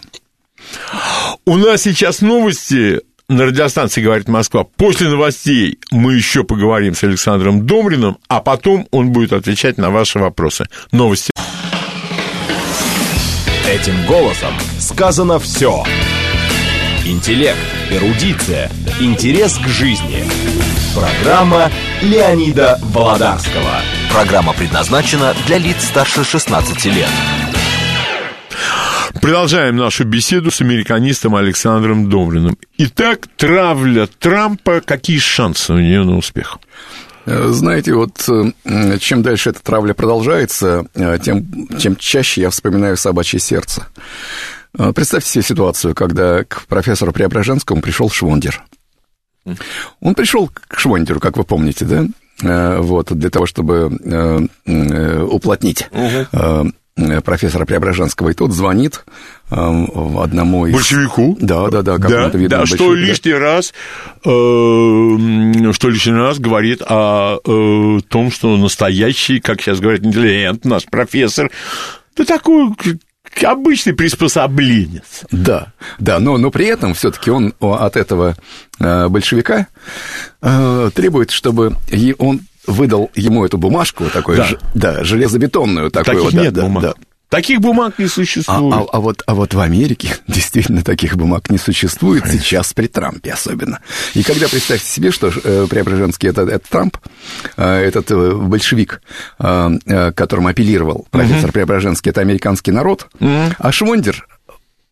У 1.45 1.55
нас 1.55 1.83
сейчас 1.83 2.21
новости 2.21 3.01
на 3.29 3.45
радиостанции 3.45 4.01
«Говорит 4.01 4.29
Москва». 4.29 4.63
После 4.63 5.09
новостей 5.09 5.79
мы 5.91 6.13
еще 6.13 6.43
поговорим 6.43 6.95
с 6.95 7.03
Александром 7.03 7.65
Домриным, 7.65 8.17
а 8.29 8.39
потом 8.39 8.87
он 8.91 9.11
будет 9.11 9.33
отвечать 9.33 9.77
на 9.77 9.89
ваши 9.89 10.19
вопросы. 10.19 10.65
Новости. 10.91 11.31
Этим 13.69 14.05
голосом 14.05 14.53
сказано 14.79 15.39
все. 15.39 15.83
Интеллект, 17.05 17.57
эрудиция, 17.91 18.71
интерес 19.01 19.57
к 19.57 19.67
жизни. 19.67 20.23
Программа 20.95 21.69
Леонида 22.01 22.79
Володарского. 22.81 23.81
Программа 24.11 24.53
предназначена 24.53 25.35
для 25.45 25.57
лиц 25.57 25.83
старше 25.83 26.23
16 26.23 26.85
лет. 26.85 27.09
Продолжаем 29.27 29.75
нашу 29.75 30.05
беседу 30.05 30.51
с 30.51 30.61
американистом 30.61 31.35
Александром 31.35 32.09
Домриным. 32.09 32.57
Итак, 32.77 33.27
травля 33.35 34.07
Трампа, 34.07 34.79
какие 34.79 35.17
шансы 35.17 35.73
у 35.73 35.77
нее 35.77 36.05
на 36.05 36.15
успех? 36.15 36.59
Э, 37.25 37.49
знаете, 37.49 37.93
вот 37.93 38.25
э, 38.29 38.97
чем 38.99 39.23
дальше 39.23 39.49
эта 39.49 39.61
травля 39.61 39.93
продолжается, 39.93 40.85
э, 40.95 41.19
тем, 41.21 41.67
тем 41.77 41.97
чаще 41.97 42.39
я 42.39 42.49
вспоминаю 42.49 42.95
собачье 42.95 43.37
сердце. 43.41 43.87
Представьте 44.71 45.29
себе 45.29 45.43
ситуацию, 45.43 45.93
когда 45.93 46.45
к 46.45 46.65
профессору 46.67 47.11
Преображенскому 47.11 47.81
пришел 47.81 48.09
Швондер. 48.09 48.63
Он 49.99 50.15
пришел 50.15 50.47
к 50.47 50.79
Швондеру, 50.79 51.19
как 51.19 51.35
вы 51.35 51.43
помните, 51.43 51.83
да? 51.83 52.77
Вот, 52.79 53.11
для 53.11 53.29
того, 53.29 53.45
чтобы 53.45 54.47
уплотнить 54.65 55.89
угу 55.91 56.71
профессора 57.23 57.65
Преображенского, 57.65 58.29
и 58.29 58.33
тот 58.33 58.51
звонит 58.51 59.05
э, 59.51 59.55
одному 59.55 60.65
из... 60.65 60.73
Большевику? 60.73 61.37
Да, 61.39 61.69
да, 61.69 61.81
да. 61.81 61.97
Да, 61.97 62.29
да 62.29 62.65
что 62.65 62.93
лишний 62.93 63.33
да. 63.33 63.39
раз, 63.39 63.73
э, 64.25 65.71
что 65.73 65.89
лишний 65.89 66.13
раз 66.13 66.39
говорит 66.39 66.81
о 66.81 67.39
э, 67.45 67.99
том, 68.07 68.31
что 68.31 68.57
настоящий, 68.57 69.39
как 69.39 69.61
сейчас 69.61 69.79
говорят, 69.79 70.03
интеллигент, 70.03 70.65
наш 70.65 70.85
профессор, 70.85 71.51
да 72.15 72.25
такой 72.25 72.73
обычный 73.43 73.93
приспособленец. 73.93 75.25
Да, 75.31 75.73
да, 75.99 76.19
но, 76.19 76.37
но 76.37 76.51
при 76.51 76.65
этом 76.65 76.93
все-таки 76.93 77.29
он 77.29 77.53
от 77.59 77.95
этого 77.95 78.35
э, 78.79 79.07
большевика 79.09 79.67
э, 80.41 80.89
требует, 80.93 81.31
чтобы 81.31 81.75
он 82.17 82.41
выдал 82.67 83.09
ему 83.15 83.45
эту 83.45 83.57
бумажку, 83.57 84.05
такую, 84.05 84.37
да, 84.37 84.45
ж, 84.45 84.57
да 84.73 85.03
железобетонную 85.03 85.89
такую. 85.89 86.17
Таких 86.17 86.33
вот, 86.33 86.43
нет 86.43 86.53
да, 86.53 86.61
бумаг. 86.63 86.83
Да, 86.83 86.93
Таких 87.29 87.59
бумаг 87.59 87.99
не 87.99 88.07
существует. 88.07 88.73
А, 88.73 88.79
а, 88.79 88.85
а, 88.93 88.99
вот, 89.01 89.21
а 89.25 89.35
вот 89.35 89.53
в 89.53 89.59
Америке 89.59 90.15
действительно 90.27 90.81
таких 90.81 91.17
бумаг 91.17 91.49
не 91.49 91.57
существует, 91.57 92.23
сейчас 92.25 92.73
при 92.73 92.87
Трампе 92.87 93.33
особенно. 93.33 93.79
И 94.13 94.23
когда 94.23 94.47
представьте 94.47 94.87
себе, 94.87 95.11
что 95.11 95.29
э, 95.43 95.67
Преображенский 95.69 96.29
это, 96.29 96.43
это 96.43 96.69
Трамп, 96.69 96.97
э, 97.57 97.65
этот 97.65 98.09
э, 98.11 98.31
большевик, 98.33 99.01
э, 99.39 99.69
э, 99.85 100.11
которым 100.13 100.47
апеллировал 100.47 101.05
профессор 101.11 101.45
угу. 101.45 101.53
Преображенский, 101.53 102.11
это 102.11 102.21
американский 102.21 102.71
народ, 102.71 103.07
угу. 103.19 103.29
а 103.59 103.71
Швондер 103.73 104.25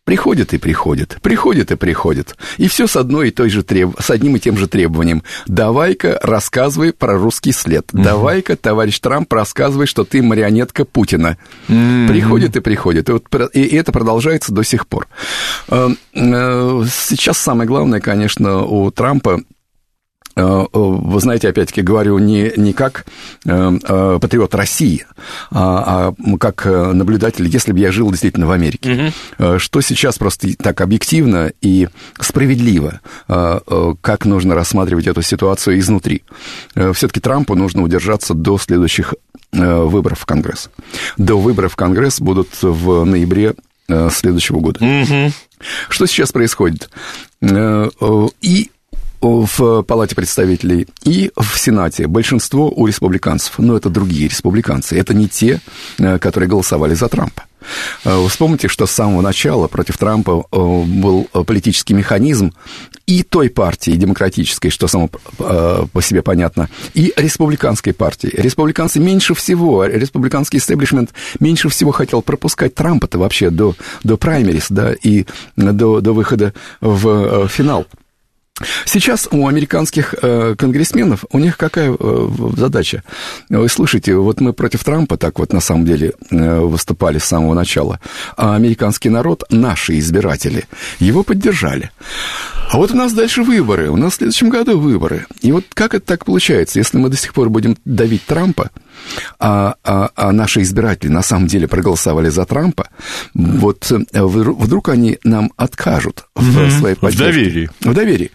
Приходит 0.06 0.54
и 0.54 0.60
приходит, 0.60 1.18
приходит 1.24 1.72
и 1.72 1.76
приходит. 1.76 2.38
И 2.58 2.68
все 2.68 2.86
с 2.86 2.96
одной 2.96 3.30
и 3.30 3.32
той 3.32 3.50
же 3.50 3.64
треб... 3.64 4.00
с 4.00 4.12
одним 4.12 4.36
и 4.36 4.40
тем 4.40 4.56
же 4.56 4.68
требованием. 4.68 5.24
Давай-ка 5.48 6.20
рассказывай 6.22 6.94
про 6.94 7.18
русский 7.18 7.52
след. 7.52 7.92
Угу. 7.92 8.04
Давай-ка, 8.04 8.56
товарищ 8.56 9.00
Трамп, 9.00 9.34
рассказывай, 9.34 9.88
что 9.88 10.04
ты 10.04 10.22
марионетка 10.22 10.86
Путина. 10.86 11.40
Угу. 11.70 12.08
Приходит 12.08 12.56
и 12.56 12.60
приходит. 12.60 13.10
И, 13.10 13.14
вот, 13.14 13.24
и 13.54 13.66
это 13.76 13.92
продолжается 13.92 14.54
до 14.54 14.64
сих 14.64 14.86
пор. 14.86 15.08
Э, 15.70 15.90
э, 16.14 16.84
сейчас 16.92 17.40
самое 17.40 17.68
главное, 17.68 18.00
конечно, 18.00 18.62
у 18.62 18.92
Трампа 18.92 19.42
вы 20.36 21.20
знаете, 21.20 21.48
опять-таки 21.48 21.82
говорю 21.82 22.18
не, 22.20 22.52
не 22.58 22.74
как 22.74 23.06
э, 23.46 24.20
патриот 24.22 24.54
России, 24.54 25.06
а, 25.50 26.14
а 26.14 26.38
как 26.38 26.66
наблюдатель, 26.66 27.48
если 27.48 27.72
бы 27.72 27.80
я 27.80 27.92
жил 27.92 28.12
действительно 28.12 28.46
в 28.48 28.52
Америке. 28.52 29.14
Угу. 29.40 29.60
Что 29.60 29.82
сейчас 29.82 30.18
просто 30.18 30.56
так 30.58 30.82
объективно 30.82 31.52
и 31.62 31.88
справедливо, 32.20 33.00
как 33.28 34.26
нужно 34.26 34.56
рассматривать 34.56 35.08
эту 35.08 35.22
ситуацию 35.22 35.80
изнутри. 35.80 36.24
Все-таки 36.76 37.20
Трампу 37.20 37.56
нужно 37.56 37.82
удержаться 37.84 38.34
до 38.34 38.58
следующих 38.58 39.14
выборов 39.52 40.20
в 40.20 40.26
Конгресс. 40.26 40.70
До 41.18 41.40
выборов 41.40 41.74
в 41.74 41.76
Конгресс 41.76 42.20
будут 42.20 42.50
в 42.62 43.06
ноябре 43.06 43.56
следующего 43.88 44.60
года. 44.60 44.84
Угу. 44.84 45.32
Что 45.90 46.06
сейчас 46.06 46.32
происходит? 46.32 46.90
И 47.42 48.72
в 49.26 49.84
Палате 49.84 50.16
представителей 50.16 50.88
и 51.04 51.32
в 51.36 51.58
Сенате 51.58 52.08
большинство 52.08 52.70
у 52.70 52.86
республиканцев. 52.88 53.58
Но 53.58 53.76
это 53.76 53.90
другие 53.90 54.28
республиканцы. 54.28 54.98
Это 54.98 55.14
не 55.14 55.28
те, 55.28 55.62
э, 55.98 56.20
которые 56.20 56.50
голосовали 56.50 56.94
за 56.94 57.08
Трампа. 57.08 57.44
Э, 58.04 58.26
вспомните, 58.28 58.68
что 58.68 58.86
с 58.86 58.92
самого 58.92 59.22
начала 59.22 59.68
против 59.68 59.98
Трампа 59.98 60.46
э, 60.52 60.58
был 60.58 61.28
политический 61.46 61.94
механизм 61.94 62.54
и 63.08 63.24
той 63.24 63.50
партии 63.50 63.92
демократической, 63.92 64.70
что 64.70 64.88
само 64.88 65.10
по 65.38 66.02
себе 66.02 66.24
понятно, 66.24 66.70
и 66.96 67.14
республиканской 67.16 67.94
партии. 67.94 68.32
Республиканцы 68.34 69.00
меньше 69.00 69.36
всего, 69.36 69.86
республиканский 69.86 70.58
истеблишмент 70.58 71.14
меньше 71.40 71.70
всего 71.70 71.92
хотел 71.92 72.24
пропускать 72.24 72.74
Трампа-то 72.74 73.20
вообще 73.20 73.52
до, 73.52 73.76
до 74.04 74.18
праймерис, 74.18 74.68
да, 74.70 74.94
и 74.94 75.26
до, 75.56 76.02
до 76.02 76.14
выхода 76.14 76.54
в 76.82 77.48
финал. 77.48 77.86
Сейчас 78.86 79.28
у 79.32 79.48
американских 79.48 80.16
э, 80.22 80.56
конгрессменов, 80.58 81.26
у 81.32 81.40
них 81.40 81.58
какая 81.58 81.94
э, 82.00 82.30
задача? 82.56 83.04
Вы 83.50 83.68
слышите, 83.68 84.16
вот 84.16 84.40
мы 84.40 84.54
против 84.54 84.84
Трампа 84.84 85.18
так 85.18 85.40
вот 85.40 85.52
на 85.52 85.60
самом 85.60 85.86
деле 85.86 86.14
э, 86.32 86.60
выступали 86.60 87.18
с 87.18 87.26
самого 87.26 87.54
начала, 87.54 88.00
а 88.38 88.56
американский 88.56 89.10
народ, 89.10 89.44
наши 89.50 90.00
избиратели, 90.00 90.68
его 91.00 91.24
поддержали. 91.24 91.92
А 92.76 92.78
вот 92.78 92.92
у 92.92 92.96
нас 92.98 93.14
дальше 93.14 93.42
выборы, 93.42 93.90
у 93.90 93.96
нас 93.96 94.12
в 94.12 94.16
следующем 94.18 94.50
году 94.50 94.78
выборы. 94.78 95.28
И 95.40 95.54
вот 95.54 95.64
как 95.74 95.94
это 95.94 96.06
так 96.06 96.26
получается, 96.26 96.78
если 96.78 96.98
мы 96.98 97.08
до 97.08 97.16
сих 97.16 97.34
пор 97.34 97.50
будем 97.50 97.78
давить 97.86 98.26
Трампа, 98.26 98.70
а, 99.40 99.76
а, 99.86 100.10
а 100.14 100.34
наши 100.34 100.62
избиратели 100.62 101.10
на 101.10 101.22
самом 101.22 101.48
деле 101.48 101.70
проголосовали 101.70 102.28
за 102.28 102.44
Трампа, 102.44 102.90
вот 103.34 103.90
э, 103.90 104.22
вдруг 104.22 104.90
они 104.90 105.20
нам 105.24 105.54
откажут 105.56 106.26
в 106.36 106.60
mm-hmm. 106.60 106.80
своей 106.80 106.96
поддержке. 106.96 107.24
В 107.24 107.34
доверии. 107.34 107.70
В 107.80 107.94
доверии. 107.94 108.32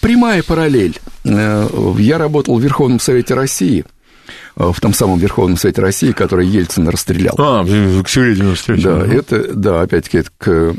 Прямая 0.00 0.44
параллель. 0.44 0.96
Э, 1.24 1.68
я 1.98 2.18
работал 2.18 2.56
в 2.60 2.62
Верховном 2.62 3.00
Совете 3.00 3.34
России– 3.34 3.84
Э, 3.97 3.97
в 4.58 4.80
том 4.80 4.92
самом 4.92 5.18
Верховном 5.18 5.56
Совете 5.56 5.80
России, 5.80 6.10
который 6.10 6.46
Ельцин 6.46 6.88
расстрелял. 6.88 7.34
А, 7.38 7.64
к 7.64 8.08
Середину 8.08 8.56
встречу. 8.56 8.82
Да, 8.82 9.06
это, 9.06 9.54
да, 9.54 9.82
опять-таки, 9.82 10.18
это 10.18 10.30
к, 10.36 10.74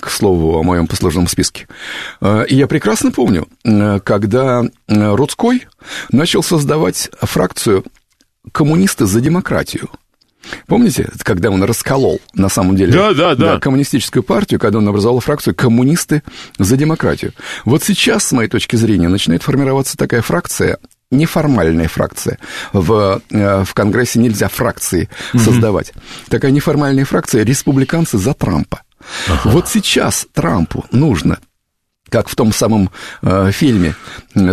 к 0.00 0.10
слову 0.10 0.56
о 0.58 0.62
моем 0.62 0.86
послужном 0.86 1.26
списке. 1.26 1.66
Э, 2.20 2.44
и 2.48 2.54
я 2.54 2.68
прекрасно 2.68 3.10
помню, 3.10 3.48
э, 3.64 3.98
когда 4.00 4.62
Рудской 4.86 5.66
начал 6.12 6.44
создавать 6.44 7.10
фракцию 7.20 7.84
«Коммунисты 8.52 9.06
за 9.06 9.20
демократию». 9.20 9.90
Помните, 10.68 11.10
когда 11.24 11.50
он 11.50 11.64
расколол, 11.64 12.20
на 12.34 12.48
самом 12.48 12.76
деле, 12.76 12.92
да, 12.92 13.12
да, 13.12 13.34
да. 13.34 13.54
Да, 13.54 13.58
коммунистическую 13.58 14.22
партию, 14.22 14.60
когда 14.60 14.78
он 14.78 14.88
образовал 14.88 15.18
фракцию 15.18 15.56
«Коммунисты 15.56 16.22
за 16.58 16.76
демократию». 16.76 17.32
Вот 17.64 17.82
сейчас, 17.82 18.24
с 18.28 18.32
моей 18.32 18.48
точки 18.48 18.76
зрения, 18.76 19.08
начинает 19.08 19.42
формироваться 19.42 19.96
такая 19.96 20.22
фракция 20.22 20.78
неформальная 21.10 21.88
фракция. 21.88 22.38
В, 22.72 23.20
э, 23.30 23.64
в 23.64 23.74
Конгрессе 23.74 24.18
нельзя 24.18 24.48
фракции 24.48 25.08
угу. 25.32 25.42
создавать. 25.42 25.92
Такая 26.28 26.50
неформальная 26.50 27.04
фракция 27.04 27.44
республиканцы 27.44 28.18
за 28.18 28.34
Трампа. 28.34 28.82
Ага. 29.28 29.50
Вот 29.50 29.68
сейчас 29.68 30.26
Трампу 30.32 30.84
нужно 30.90 31.38
как 32.08 32.28
в 32.28 32.36
том 32.36 32.52
самом 32.52 32.90
э, 33.22 33.50
фильме, 33.52 33.94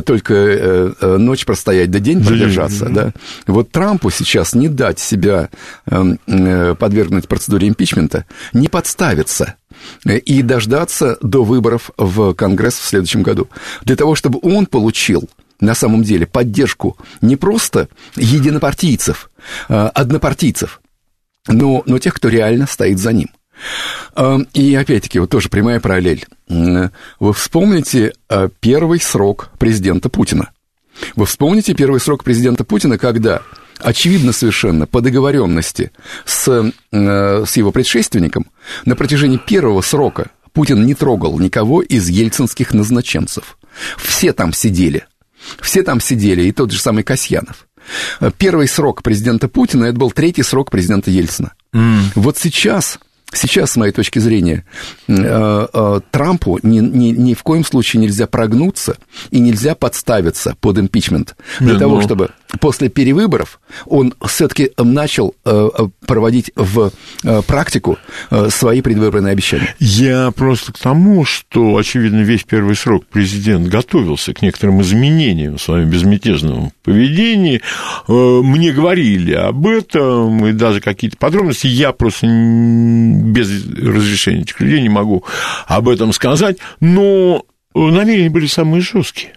только 0.05 0.33
э, 0.33 0.93
э 0.99 1.17
ночь 1.17 1.45
простоять, 1.45 1.91
да 1.91 1.99
день 1.99 2.23
продержаться, 2.23 2.89
да. 2.89 3.11
Вот 3.45 3.71
Трампу 3.71 4.09
сейчас 4.09 4.55
не 4.55 4.69
дать 4.69 4.99
себя 4.99 5.49
э, 5.85 6.03
э, 6.27 6.75
подвергнуть 6.75 7.27
процедуре 7.27 7.67
импичмента, 7.67 8.25
не 8.53 8.69
подставиться 8.69 9.55
и 10.05 10.41
дождаться 10.41 11.17
до 11.21 11.43
выборов 11.43 11.91
в 11.97 12.33
Конгресс 12.33 12.75
в 12.75 12.85
следующем 12.85 13.21
году, 13.21 13.49
для 13.83 13.95
того, 13.95 14.15
чтобы 14.15 14.39
он 14.41 14.65
получил 14.65 15.29
на 15.63 15.75
самом 15.75 16.03
деле 16.03 16.27
поддержку 16.27 16.97
не 17.21 17.35
просто 17.35 17.87
единопартийцев, 18.15 19.29
а 19.69 19.89
однопартийцев, 19.89 20.81
но, 21.47 21.83
но 21.85 21.99
тех, 21.99 22.13
кто 22.13 22.29
реально 22.29 22.67
стоит 22.67 22.99
за 22.99 23.13
ним. 23.13 23.29
А, 24.15 24.39
и 24.53 24.75
опять-таки, 24.75 25.19
вот 25.19 25.29
тоже 25.29 25.49
прямая 25.49 25.79
параллель. 25.79 26.25
Вы 26.47 27.33
вспомните 27.33 28.13
а, 28.27 28.49
первый 28.59 28.99
срок 28.99 29.49
президента 29.57 30.09
Путина. 30.09 30.51
Вы 31.15 31.25
вспомните 31.25 31.73
первый 31.73 31.99
срок 31.99 32.23
президента 32.23 32.63
Путина, 32.63 32.97
когда 32.97 33.41
очевидно 33.79 34.31
совершенно 34.31 34.85
по 34.85 35.01
договоренности 35.01 35.91
с, 36.25 36.71
с 36.91 37.57
его 37.57 37.71
предшественником 37.71 38.45
на 38.85 38.95
протяжении 38.95 39.37
первого 39.37 39.81
срока 39.81 40.29
Путин 40.53 40.85
не 40.85 40.93
трогал 40.93 41.39
никого 41.39 41.81
из 41.81 42.07
ельцинских 42.09 42.73
назначенцев. 42.73 43.57
Все 43.97 44.33
там 44.33 44.53
сидели. 44.53 45.05
Все 45.61 45.83
там 45.83 45.99
сидели, 45.99 46.43
и 46.43 46.51
тот 46.51 46.71
же 46.71 46.79
самый 46.79 47.03
Касьянов. 47.03 47.67
Первый 48.37 48.67
срок 48.67 49.03
президента 49.03 49.47
Путина, 49.47 49.85
это 49.85 49.97
был 49.97 50.11
третий 50.11 50.43
срок 50.43 50.71
президента 50.71 51.11
Ельцина. 51.11 51.53
Mm. 51.73 52.11
Вот 52.15 52.37
сейчас 52.37 52.99
Сейчас, 53.33 53.71
с 53.71 53.75
моей 53.77 53.91
точки 53.91 54.19
зрения, 54.19 54.63
э, 55.07 55.13
э, 55.73 55.99
Трампу 56.11 56.59
ни, 56.61 56.79
ни, 56.79 57.07
ни 57.07 57.33
в 57.33 57.41
коем 57.43 57.65
случае 57.65 58.01
нельзя 58.01 58.27
прогнуться 58.27 58.97
и 59.31 59.39
нельзя 59.39 59.75
подставиться 59.75 60.55
под 60.61 60.77
импичмент 60.77 61.35
для 61.59 61.71
Нет, 61.71 61.79
того, 61.79 61.95
ну... 61.95 62.01
чтобы 62.01 62.29
после 62.59 62.89
перевыборов 62.89 63.59
он 63.85 64.13
все-таки 64.25 64.71
начал 64.77 65.35
э, 65.45 65.69
проводить 66.05 66.51
в 66.55 66.91
практику 67.47 67.97
свои 68.49 68.81
предвыборные 68.81 69.31
обещания. 69.31 69.75
Я 69.79 70.31
просто 70.31 70.73
к 70.73 70.77
тому, 70.77 71.25
что, 71.25 71.77
очевидно, 71.77 72.21
весь 72.21 72.43
первый 72.43 72.75
срок 72.75 73.05
президент 73.05 73.67
готовился 73.67 74.33
к 74.33 74.41
некоторым 74.41 74.81
изменениям 74.81 75.57
в 75.57 75.61
своем 75.61 75.89
безмятежном 75.89 76.71
поведении. 76.83 77.61
Мне 78.07 78.71
говорили 78.71 79.33
об 79.33 79.67
этом, 79.67 80.45
и 80.47 80.51
даже 80.51 80.81
какие-то 80.81 81.17
подробности. 81.17 81.67
Я 81.67 81.91
просто 81.91 82.27
без 82.27 83.65
разрешения 83.67 84.41
этих 84.41 84.59
людей 84.59 84.81
не 84.81 84.89
могу 84.89 85.23
об 85.65 85.89
этом 85.89 86.13
сказать, 86.13 86.57
но 86.79 87.43
намерения 87.73 88.29
были 88.29 88.47
самые 88.47 88.81
жесткие. 88.81 89.33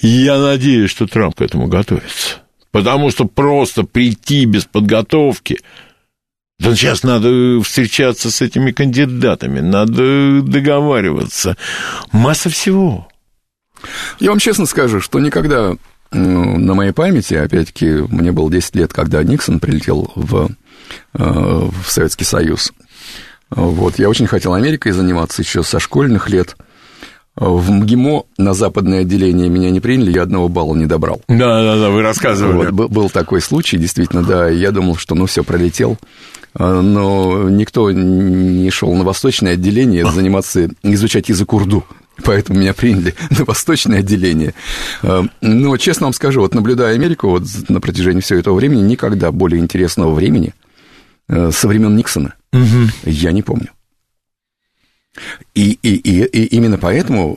И 0.00 0.08
я 0.08 0.38
надеюсь, 0.38 0.90
что 0.90 1.06
Трамп 1.06 1.36
к 1.36 1.42
этому 1.42 1.66
готовится. 1.66 2.38
Потому 2.70 3.10
что 3.10 3.24
просто 3.24 3.84
прийти 3.84 4.44
без 4.44 4.64
подготовки 4.64 5.58
да 6.60 6.76
сейчас 6.76 7.02
надо 7.02 7.62
встречаться 7.62 8.30
с 8.30 8.42
этими 8.42 8.70
кандидатами, 8.70 9.60
надо 9.60 10.42
договариваться. 10.42 11.56
Масса 12.12 12.50
всего. 12.50 13.08
Я 14.18 14.28
вам 14.28 14.38
честно 14.38 14.66
скажу, 14.66 15.00
что 15.00 15.20
никогда 15.20 15.76
на 16.12 16.74
моей 16.74 16.92
памяти, 16.92 17.34
опять-таки, 17.34 17.86
мне 17.86 18.30
было 18.32 18.50
10 18.50 18.76
лет, 18.76 18.92
когда 18.92 19.22
Никсон 19.22 19.58
прилетел 19.58 20.12
в, 20.14 20.50
э, 21.14 21.18
в 21.18 21.84
Советский 21.86 22.24
Союз. 22.24 22.72
Вот, 23.48 23.98
я 23.98 24.10
очень 24.10 24.26
хотел 24.26 24.52
Америкой 24.52 24.92
заниматься 24.92 25.40
еще 25.40 25.62
со 25.62 25.80
школьных 25.80 26.28
лет. 26.28 26.56
В 27.40 27.70
МГИМО 27.70 28.24
на 28.36 28.52
западное 28.52 29.00
отделение 29.00 29.48
меня 29.48 29.70
не 29.70 29.80
приняли, 29.80 30.12
я 30.12 30.22
одного 30.22 30.48
балла 30.50 30.76
не 30.76 30.84
добрал. 30.84 31.22
Да, 31.26 31.62
да, 31.62 31.76
да, 31.78 31.88
вы 31.88 32.02
рассказывали. 32.02 32.70
Вот, 32.70 32.90
был 32.90 33.08
такой 33.08 33.40
случай, 33.40 33.78
действительно, 33.78 34.22
да. 34.22 34.48
Я 34.48 34.72
думал, 34.72 34.96
что 34.96 35.14
ну 35.14 35.24
все, 35.24 35.42
пролетел. 35.42 35.96
А, 36.54 36.82
но 36.82 37.48
никто 37.48 37.90
не 37.90 38.70
шел 38.70 38.94
на 38.94 39.04
восточное 39.04 39.54
отделение 39.54 40.10
заниматься, 40.10 40.68
изучать 40.82 41.30
язык 41.30 41.52
урду. 41.54 41.84
Поэтому 42.24 42.58
меня 42.58 42.74
приняли 42.74 43.14
на 43.30 43.46
восточное 43.46 44.00
отделение. 44.00 44.52
А, 45.02 45.24
но, 45.40 45.76
честно 45.78 46.06
вам 46.06 46.12
скажу, 46.12 46.42
вот 46.42 46.54
наблюдая 46.54 46.94
Америку 46.94 47.30
вот 47.30 47.44
на 47.68 47.80
протяжении 47.80 48.20
всего 48.20 48.38
этого 48.38 48.54
времени, 48.54 48.82
никогда 48.82 49.32
более 49.32 49.60
интересного 49.60 50.12
времени 50.12 50.52
э, 51.28 51.50
со 51.52 51.68
времен 51.68 51.96
Никсона 51.96 52.34
Угу. 52.52 52.90
Я 53.04 53.30
не 53.30 53.42
помню. 53.42 53.68
И, 55.54 55.78
и, 55.82 55.94
и, 55.96 56.24
и 56.24 56.44
именно 56.56 56.78
поэтому, 56.78 57.34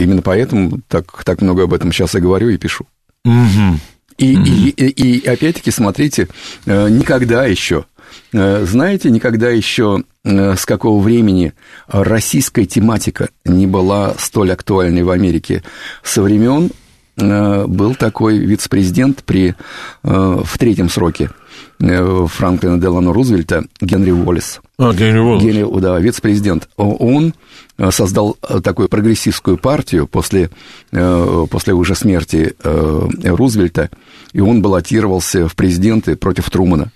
именно 0.00 0.22
поэтому 0.22 0.80
так, 0.88 1.24
так 1.24 1.40
много 1.42 1.64
об 1.64 1.72
этом 1.72 1.92
сейчас 1.92 2.14
и 2.14 2.20
говорю 2.20 2.48
и 2.48 2.58
пишу. 2.58 2.86
Угу. 3.24 3.78
И, 4.18 4.36
угу. 4.36 4.44
и, 4.44 4.68
и, 4.70 5.18
и 5.18 5.26
опять-таки, 5.26 5.70
смотрите, 5.70 6.28
э, 6.66 6.88
никогда 6.88 7.46
еще, 7.46 7.86
э, 8.32 8.64
знаете, 8.64 9.10
никогда 9.10 9.50
еще 9.50 10.02
э, 10.24 10.56
с 10.56 10.66
какого 10.66 11.02
времени 11.02 11.52
российская 11.88 12.66
тематика 12.66 13.28
не 13.44 13.66
была 13.66 14.14
столь 14.18 14.52
актуальной 14.52 15.02
в 15.02 15.10
Америке 15.10 15.62
со 16.02 16.22
времен 16.22 16.70
был 17.16 17.94
такой 17.94 18.38
вице-президент 18.38 19.22
при, 19.22 19.54
в 20.02 20.58
третьем 20.58 20.88
сроке 20.88 21.30
Франклина 21.78 22.80
Делано 22.80 23.12
Рузвельта 23.12 23.64
Генри 23.80 24.10
Уоллес. 24.10 24.60
А, 24.78 24.92
Генри 24.92 25.18
Уоллес. 25.18 25.42
Генри, 25.42 25.80
да, 25.80 25.98
вице-президент. 25.98 26.68
Он 26.76 27.34
э, 27.78 27.90
создал 27.90 28.36
э, 28.42 28.60
такую 28.60 28.88
прогрессистскую 28.88 29.58
партию 29.58 30.06
после, 30.06 30.50
после 30.90 31.74
уже 31.74 31.94
смерти 31.94 32.54
Рузвельта, 32.62 33.90
и 34.32 34.40
он 34.40 34.62
баллотировался 34.62 35.48
в 35.48 35.56
президенты 35.56 36.16
против 36.16 36.50
Трумана. 36.50 36.92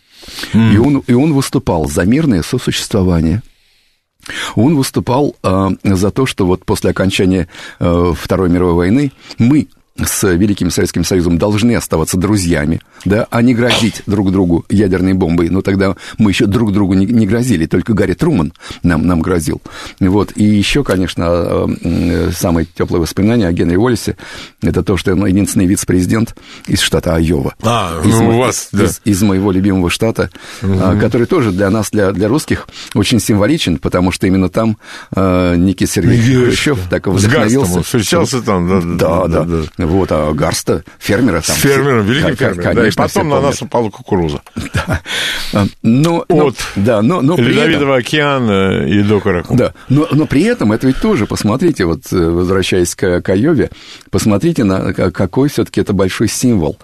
Mm. 0.53 0.75
И, 0.75 0.79
он, 0.79 0.99
и 1.07 1.13
он 1.13 1.33
выступал 1.33 1.89
за 1.89 2.05
мирное 2.05 2.43
сосуществование. 2.43 3.43
Он 4.57 4.77
выступал 4.77 5.37
э, 5.43 5.69
за 5.85 6.11
то, 6.11 6.27
что 6.27 6.47
вот 6.47 6.65
после 6.65 6.91
окончания 6.91 7.49
э, 7.79 8.13
Второй 8.17 8.51
мировой 8.51 8.75
войны 8.75 9.13
мы, 9.39 9.69
с 10.05 10.33
Великим 10.35 10.71
Советским 10.71 11.05
Союзом 11.05 11.39
должны 11.39 11.75
оставаться 11.75 12.17
друзьями, 12.17 12.81
да, 13.05 13.27
а 13.31 13.43
не 13.43 13.55
грозить 13.55 14.03
друг 14.07 14.33
другу 14.33 14.65
ядерной 14.69 15.15
бомбой. 15.15 15.49
Но 15.49 15.63
тогда 15.63 15.97
мы 16.19 16.31
еще 16.31 16.47
друг 16.47 16.73
другу 16.73 16.95
не, 16.95 17.07
не 17.07 17.27
грозили, 17.27 17.67
только 17.67 17.95
Гарри 17.95 18.15
Труман 18.15 18.53
нам, 18.83 19.07
нам 19.07 19.21
грозил. 19.21 19.61
Вот. 20.01 20.33
И 20.37 20.45
еще, 20.45 20.85
конечно, 20.85 21.69
э, 21.83 22.31
самое 22.37 22.67
теплое 22.67 23.01
воспоминание 23.01 23.49
о 23.49 23.53
Генри 23.53 23.77
Уоллесе– 23.77 24.17
это 24.63 24.83
то, 24.83 24.97
что 24.97 25.13
он 25.13 25.27
единственный 25.27 25.67
вице-президент 25.67 26.37
из 26.67 26.81
штата 26.81 27.15
Айова. 27.15 27.55
А, 27.63 28.01
из, 28.05 28.19
ну, 28.19 28.31
у 28.31 28.39
вас, 28.39 28.69
да. 28.73 28.85
из, 28.85 29.01
из 29.05 29.23
моего 29.23 29.51
любимого 29.51 29.91
штата, 29.91 30.31
угу. 30.63 30.99
который 31.01 31.27
тоже 31.27 31.51
для 31.51 31.71
нас, 31.71 31.91
для, 31.91 32.13
для 32.13 32.29
русских, 32.29 32.69
очень 32.95 33.21
символичен, 33.21 33.79
потому 33.79 34.13
что 34.13 34.27
именно 34.27 34.49
там 34.49 34.79
э, 35.15 35.57
Никита 35.57 35.91
Сергеевич 35.93 36.59
Хрущев 36.59 36.79
так 36.89 37.07
вдохновился. 37.07 37.83
встречался 37.83 38.43
там, 38.43 38.69
да, 38.69 38.81
да, 38.81 39.27
да. 39.27 39.45
да. 39.45 39.63
да. 39.77 39.88
Вот, 39.89 40.13
а 40.13 40.33
Гарста, 40.35 40.85
фермера 40.99 41.41
там. 41.41 41.57
С 41.57 41.61
фермером, 41.61 42.05
великим 42.05 42.37
фермером, 42.37 42.75
да, 42.75 42.89
и 42.89 42.91
потом 42.93 43.31
на 43.31 43.41
нас 43.41 43.63
упала 43.63 43.89
кукуруза. 43.91 44.43
Да. 44.75 45.01
А, 45.55 45.67
но, 45.83 46.25
От 46.29 46.57
да, 46.77 47.01
но, 47.01 47.23
но 47.23 47.37
Ледовитого 47.37 47.95
этом, 47.95 48.07
океана 48.07 48.87
и 48.87 49.03
до 49.03 49.19
Каракума. 49.21 49.59
Да, 49.59 49.73
но, 49.89 50.07
но 50.13 50.27
при 50.27 50.43
этом 50.43 50.73
это 50.73 50.87
ведь 50.87 51.01
тоже, 51.01 51.27
посмотрите, 51.27 51.87
вот 51.87 52.13
э, 52.13 52.17
возвращаясь 52.17 52.95
к, 52.95 53.23
к 53.23 53.29
Айове, 53.31 53.71
посмотрите, 54.11 54.65
на 54.65 54.93
какой 54.93 55.49
все 55.49 55.65
таки 55.65 55.81
это 55.81 55.95
большой 55.95 56.29
символ 56.29 56.79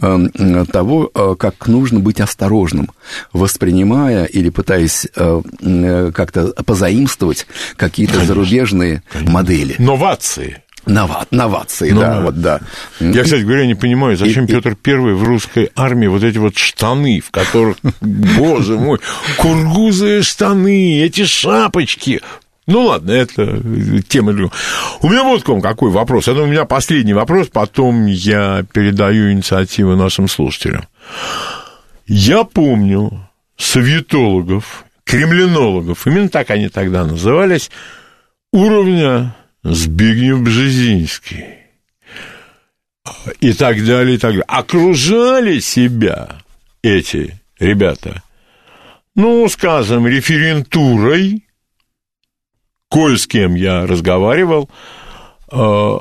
эм, 0.00 0.30
того, 0.66 1.10
э, 1.14 1.34
как 1.38 1.66
нужно 1.66 2.00
быть 2.00 2.20
осторожным, 2.20 2.90
воспринимая 3.34 4.24
или 4.24 4.48
пытаясь 4.48 5.06
э, 5.14 6.10
как-то 6.14 6.54
позаимствовать 6.64 7.46
какие-то 7.76 8.24
зарубежные 8.24 9.02
модели. 9.26 9.74
Новации. 9.78 10.62
Нова, 10.86 11.26
новации, 11.32 11.90
ну, 11.90 12.00
да, 12.00 12.20
вот, 12.20 12.40
да. 12.40 12.60
Я, 13.00 13.24
кстати 13.24 13.42
говоря, 13.42 13.66
не 13.66 13.74
понимаю, 13.74 14.16
зачем 14.16 14.44
и, 14.44 14.48
Петр 14.48 14.76
Первый 14.76 15.14
в 15.14 15.24
русской 15.24 15.70
армии 15.74 16.06
вот 16.06 16.22
эти 16.22 16.38
вот 16.38 16.56
штаны, 16.56 17.20
в 17.20 17.32
которых, 17.32 17.78
боже 18.00 18.78
мой, 18.78 19.00
кургузые 19.36 20.22
штаны, 20.22 21.00
эти 21.00 21.24
шапочки. 21.24 22.20
Ну 22.68 22.84
ладно, 22.84 23.10
это 23.10 23.60
тема 24.08 24.32
другая. 24.32 24.52
У 25.00 25.08
меня 25.08 25.24
вот 25.24 25.42
к 25.42 25.48
вам 25.48 25.60
какой 25.60 25.90
вопрос. 25.90 26.28
Это 26.28 26.42
у 26.42 26.46
меня 26.46 26.64
последний 26.64 27.14
вопрос, 27.14 27.48
потом 27.48 28.06
я 28.06 28.64
передаю 28.72 29.32
инициативу 29.32 29.96
нашим 29.96 30.28
слушателям. 30.28 30.86
Я 32.06 32.44
помню 32.44 33.28
советологов, 33.56 34.84
кремлинологов, 35.04 36.06
именно 36.06 36.28
так 36.28 36.50
они 36.50 36.68
тогда 36.68 37.04
назывались, 37.04 37.70
уровня 38.52 39.34
Збигнев 39.72 40.42
Бжезинский 40.42 41.44
и 43.40 43.52
так 43.52 43.84
далее, 43.84 44.14
и 44.14 44.18
так 44.18 44.30
далее. 44.30 44.44
Окружали 44.46 45.58
себя 45.58 46.40
эти 46.82 47.40
ребята, 47.58 48.22
ну, 49.16 49.48
скажем, 49.48 50.06
референтурой, 50.06 51.44
коль 52.88 53.18
с 53.18 53.26
кем 53.26 53.54
я 53.56 53.86
разговаривал, 53.86 54.70
э, 55.50 55.98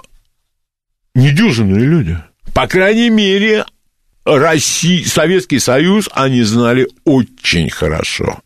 недюжинные 1.15 1.85
люди. 1.85 2.19
По 2.53 2.67
крайней 2.67 3.09
мере, 3.09 3.65
Россия, 4.25 5.05
Советский 5.05 5.59
Союз 5.59 6.07
они 6.13 6.43
знали 6.43 6.87
очень 7.03 7.69
хорошо. 7.71 8.41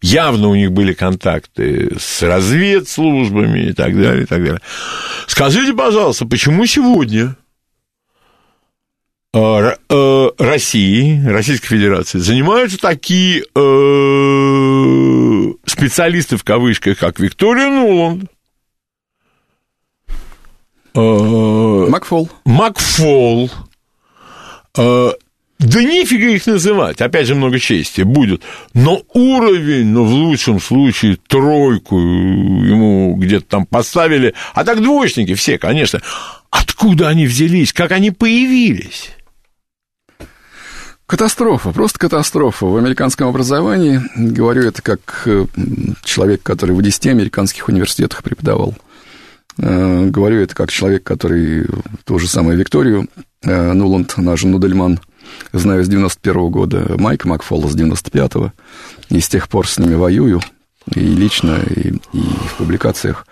Явно 0.00 0.48
у 0.48 0.54
них 0.54 0.72
были 0.72 0.92
контакты 0.92 1.96
с 1.98 2.22
разведслужбами 2.22 3.70
и 3.70 3.72
так 3.72 4.00
далее, 4.00 4.22
и 4.22 4.26
так 4.26 4.44
далее. 4.44 4.60
Скажите, 5.26 5.74
пожалуйста, 5.74 6.24
почему 6.24 6.66
сегодня 6.66 7.36
э, 9.34 9.74
э, 9.88 10.30
России, 10.38 11.20
Российской 11.26 11.68
Федерации 11.68 12.18
занимаются 12.18 12.78
такие 12.78 13.40
э, 13.40 13.44
специалисты 15.66 16.36
в 16.36 16.44
кавычках, 16.44 16.98
как 16.98 17.18
Виктория 17.18 17.68
Нуланд, 17.68 18.30
Макфол. 20.94 22.28
Макфол. 22.44 23.50
Да 25.58 25.82
нифига 25.82 26.28
их 26.28 26.46
называть, 26.46 27.00
опять 27.00 27.26
же, 27.26 27.34
много 27.34 27.58
чести 27.58 28.02
будет. 28.02 28.42
Но 28.74 29.02
уровень, 29.12 29.86
ну, 29.86 30.04
в 30.04 30.12
лучшем 30.12 30.60
случае, 30.60 31.18
тройку 31.26 31.98
ему 31.98 33.16
где-то 33.16 33.46
там 33.46 33.66
поставили. 33.66 34.34
А 34.54 34.64
так 34.64 34.80
двоечники 34.80 35.34
все, 35.34 35.58
конечно. 35.58 36.00
Откуда 36.50 37.08
они 37.08 37.26
взялись, 37.26 37.72
как 37.72 37.90
они 37.90 38.12
появились? 38.12 39.10
Катастрофа, 41.06 41.72
просто 41.72 41.98
катастрофа. 41.98 42.66
В 42.66 42.76
американском 42.76 43.28
образовании, 43.28 44.00
говорю 44.14 44.62
это 44.62 44.80
как 44.80 45.22
э, 45.24 45.46
человек, 46.04 46.42
который 46.42 46.76
в 46.76 46.82
10 46.82 47.06
американских 47.06 47.68
университетах 47.68 48.22
преподавал. 48.22 48.76
Э, 49.56 50.04
говорю 50.04 50.40
это 50.40 50.54
как 50.54 50.70
человек, 50.70 51.02
который 51.02 51.66
ту 52.04 52.18
же 52.18 52.28
самую 52.28 52.58
Викторию 52.58 53.08
э, 53.42 53.72
Нуланд, 53.72 54.18
наш 54.18 54.44
Нудельман, 54.44 55.00
знаю 55.52 55.84
с 55.84 55.88
91 55.88 56.50
года, 56.50 56.94
Майка 56.98 57.28
Макфолла 57.28 57.68
с 57.68 57.76
95-го, 57.76 58.52
и 59.10 59.20
с 59.20 59.28
тех 59.28 59.48
пор 59.48 59.66
с 59.68 59.78
ними 59.78 59.94
воюю, 59.94 60.40
и 60.94 61.00
лично, 61.00 61.58
и, 61.68 61.94
и 62.12 62.20
в 62.20 62.56
публикациях. 62.58 63.26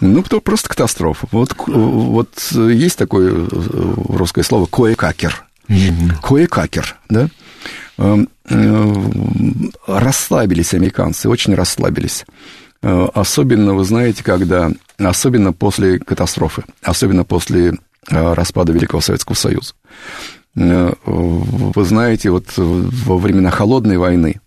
Ну, 0.00 0.22
то 0.22 0.40
просто 0.40 0.68
катастрофа. 0.68 1.26
Вот, 1.30 1.54
вот 1.66 2.30
есть 2.52 2.96
такое 2.96 3.46
русское 3.50 4.42
слово 4.42 4.66
«коекакер», 4.66 5.44
Кое-какер, 6.22 6.96
да? 7.08 7.28
Эм, 7.98 8.28
э, 8.48 8.94
расслабились 9.86 10.74
американцы, 10.74 11.28
очень 11.28 11.54
расслабились. 11.54 12.24
Э, 12.82 13.08
особенно, 13.14 13.74
вы 13.74 13.84
знаете, 13.84 14.24
когда... 14.24 14.72
Особенно 14.98 15.52
после 15.52 15.98
катастрофы, 15.98 16.64
особенно 16.82 17.24
после 17.24 17.74
э, 18.10 18.32
распада 18.34 18.72
Великого 18.72 19.00
Советского 19.00 19.34
Союза. 19.34 19.74
Вы 20.54 21.84
знаете, 21.84 22.30
вот 22.30 22.46
во 22.56 23.18
времена 23.18 23.50
Холодной 23.50 23.98
войны 23.98 24.40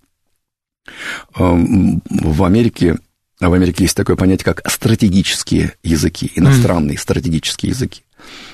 эм, 1.37 2.01
в 2.09 2.43
Америке 2.43 2.97
в 3.39 3.53
Америке 3.53 3.83
есть 3.83 3.97
такое 3.97 4.15
понятие, 4.15 4.45
как 4.45 4.69
стратегические 4.69 5.73
языки, 5.83 6.31
иностранные 6.35 6.95
mm. 6.95 6.99
стратегические 6.99 7.71
языки. 7.71 8.03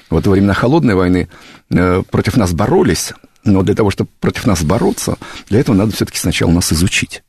Вот 0.09 0.25
во 0.25 0.31
времена 0.31 0.53
Холодной 0.53 0.95
войны 0.95 1.29
э, 1.69 2.03
против 2.09 2.37
нас 2.37 2.53
боролись, 2.53 3.13
но 3.43 3.61
для 3.61 3.75
того, 3.75 3.91
чтобы 3.91 4.09
против 4.19 4.45
нас 4.45 4.63
бороться, 4.63 5.17
для 5.49 5.59
этого 5.59 5.75
надо 5.75 5.91
все-таки 5.93 6.17
сначала 6.17 6.51
нас 6.51 6.73
изучить. 6.73 7.23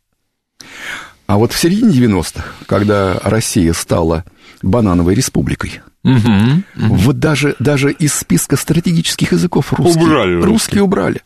А 1.26 1.36
вот 1.36 1.52
в 1.52 1.58
середине 1.58 1.92
90-х, 1.92 2.44
когда 2.66 3.18
Россия 3.22 3.72
стала 3.72 4.24
банановой 4.62 5.14
республикой, 5.14 5.80
угу, 6.04 6.14
угу. 6.14 6.94
вот 6.94 7.18
даже, 7.18 7.56
даже 7.58 7.92
из 7.92 8.14
списка 8.14 8.56
стратегических 8.56 9.32
языков 9.32 9.72
русские 9.72 10.04
убрали. 10.04 10.42
Русские 10.42 10.82
убрали. 10.82 11.22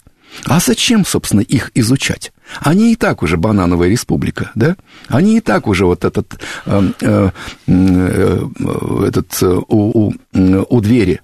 А 0.47 0.61
зачем, 0.61 1.07
собственно, 1.07 1.41
их 1.41 1.71
изучать? 1.75 2.33
Они 2.61 2.93
и 2.93 2.97
так 2.97 3.23
уже 3.23 3.37
банановая 3.37 3.89
республика, 3.89 4.51
да? 4.55 4.77
Они 5.09 5.39
и 5.39 5.41
так 5.41 5.67
уже 5.67 5.87
вот 5.87 6.05
этот, 6.05 6.39
э, 6.67 6.91
э, 7.01 7.31
э, 7.67 8.47
этот 9.07 9.43
э, 9.43 9.61
у, 9.69 10.09
у, 10.09 10.15
у 10.33 10.81
двери, 10.81 11.21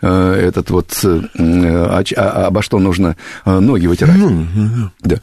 э, 0.00 0.34
этот 0.48 0.70
вот, 0.70 0.98
э, 1.04 1.22
а, 1.36 2.02
а, 2.16 2.46
обо 2.46 2.62
что 2.62 2.78
нужно 2.78 3.16
ноги 3.44 3.86
вытирать. 3.86 4.16
Ну, 4.16 4.46
да. 5.00 5.16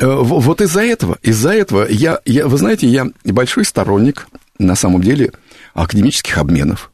Вот 0.00 0.60
из-за 0.60 0.82
этого, 0.82 1.18
из-за 1.22 1.52
этого 1.52 1.86
я, 1.88 2.20
я, 2.24 2.46
вы 2.46 2.56
знаете, 2.56 2.86
я 2.86 3.06
большой 3.24 3.64
сторонник, 3.64 4.28
на 4.58 4.76
самом 4.76 5.02
деле, 5.02 5.32
академических 5.74 6.38
обменов. 6.38 6.91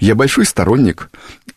Я 0.00 0.14
большой 0.14 0.44
сторонник 0.44 1.10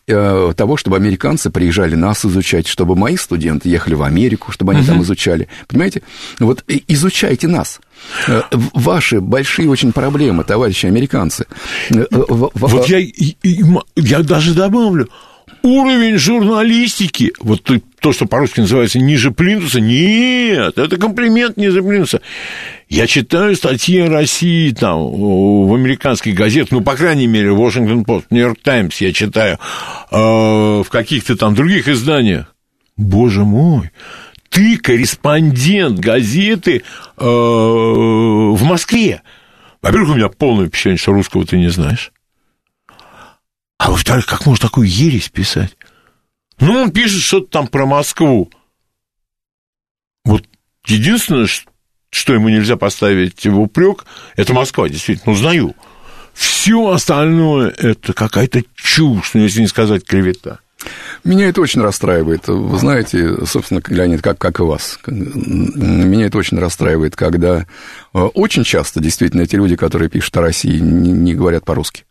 э, 0.06 0.52
того, 0.56 0.76
чтобы 0.76 0.96
американцы 0.96 1.50
приезжали 1.50 1.94
нас 1.94 2.24
изучать, 2.24 2.66
чтобы 2.66 2.96
мои 2.96 3.16
студенты 3.16 3.68
ехали 3.68 3.94
в 3.94 4.02
Америку, 4.02 4.52
чтобы 4.52 4.72
они 4.72 4.82
uh-huh. 4.82 4.86
там 4.86 5.02
изучали. 5.02 5.48
Понимаете? 5.68 6.02
Вот 6.38 6.64
изучайте 6.88 7.48
нас. 7.48 7.80
Э, 8.28 8.42
ваши 8.74 9.20
большие 9.20 9.68
очень 9.68 9.92
проблемы, 9.92 10.44
товарищи 10.44 10.86
американцы. 10.86 11.46
Э, 11.90 12.06
вот 12.10 12.88
я, 12.88 12.98
я 13.96 14.18
даже 14.22 14.54
добавлю, 14.54 15.08
уровень 15.62 16.18
журналистики, 16.18 17.32
вот 17.40 17.68
то, 18.00 18.12
что 18.12 18.26
по-русски 18.26 18.60
называется 18.60 18.98
ниже 18.98 19.30
плинтуса, 19.30 19.80
нет, 19.80 20.76
это 20.76 20.96
комплимент 20.96 21.56
ниже 21.56 21.82
плинтуса. 21.82 22.20
Я 22.92 23.06
читаю 23.06 23.56
статьи 23.56 24.00
о 24.00 24.10
России 24.10 24.70
там 24.70 24.98
в 24.98 25.72
американских 25.72 26.34
газетах, 26.34 26.72
ну, 26.72 26.82
по 26.82 26.94
крайней 26.94 27.26
мере, 27.26 27.48
Washington 27.48 28.04
Post, 28.04 28.26
Нью-Йорк 28.28 28.60
Таймс 28.60 29.00
я 29.00 29.14
читаю, 29.14 29.58
э, 30.10 30.14
в 30.14 30.86
каких-то 30.90 31.34
там 31.38 31.54
других 31.54 31.88
изданиях. 31.88 32.54
Боже 32.98 33.44
мой, 33.44 33.90
ты 34.50 34.76
корреспондент 34.76 36.00
газеты 36.00 36.82
э, 37.16 37.24
в 37.24 38.62
Москве. 38.62 39.22
Во-первых, 39.80 40.10
у 40.10 40.14
меня 40.16 40.28
полное 40.28 40.66
впечатление, 40.66 40.98
что 40.98 41.12
русского 41.12 41.46
ты 41.46 41.56
не 41.56 41.70
знаешь. 41.70 42.12
А 43.78 43.90
во-вторых, 43.90 44.26
как 44.26 44.44
можно 44.44 44.68
такую 44.68 44.86
ересь 44.86 45.30
писать? 45.30 45.78
Ну, 46.60 46.74
он 46.74 46.90
пишет 46.90 47.22
что-то 47.22 47.46
там 47.46 47.68
про 47.68 47.86
Москву. 47.86 48.50
Вот 50.26 50.44
единственное, 50.84 51.46
что 51.46 51.71
ему 52.34 52.48
нельзя 52.48 52.76
поставить 52.76 53.44
в 53.46 53.58
упрек, 53.58 54.04
это 54.36 54.52
Москва, 54.52 54.88
действительно, 54.88 55.32
узнаю. 55.32 55.74
Все 56.34 56.90
остальное 56.90 57.70
это 57.70 58.12
какая-то 58.12 58.62
чушь, 58.74 59.32
ну, 59.34 59.42
если 59.42 59.60
не 59.60 59.66
сказать 59.66 60.04
клевета. 60.04 60.60
Меня 61.24 61.48
это 61.48 61.60
очень 61.60 61.80
расстраивает. 61.80 62.48
Вы 62.48 62.78
знаете, 62.78 63.46
собственно, 63.46 63.80
Леонид, 63.86 64.22
как, 64.22 64.38
как 64.38 64.58
и 64.60 64.62
вас. 64.62 64.98
Меня 65.06 66.26
это 66.26 66.38
очень 66.38 66.58
расстраивает, 66.58 67.14
когда 67.14 67.60
э, 67.60 68.18
очень 68.18 68.64
часто 68.64 69.00
действительно 69.00 69.42
эти 69.42 69.54
люди, 69.54 69.76
которые 69.76 70.08
пишут 70.08 70.36
о 70.36 70.40
России, 70.40 70.78
не, 70.78 71.12
не 71.12 71.34
говорят 71.34 71.64
по-русски. 71.64 72.04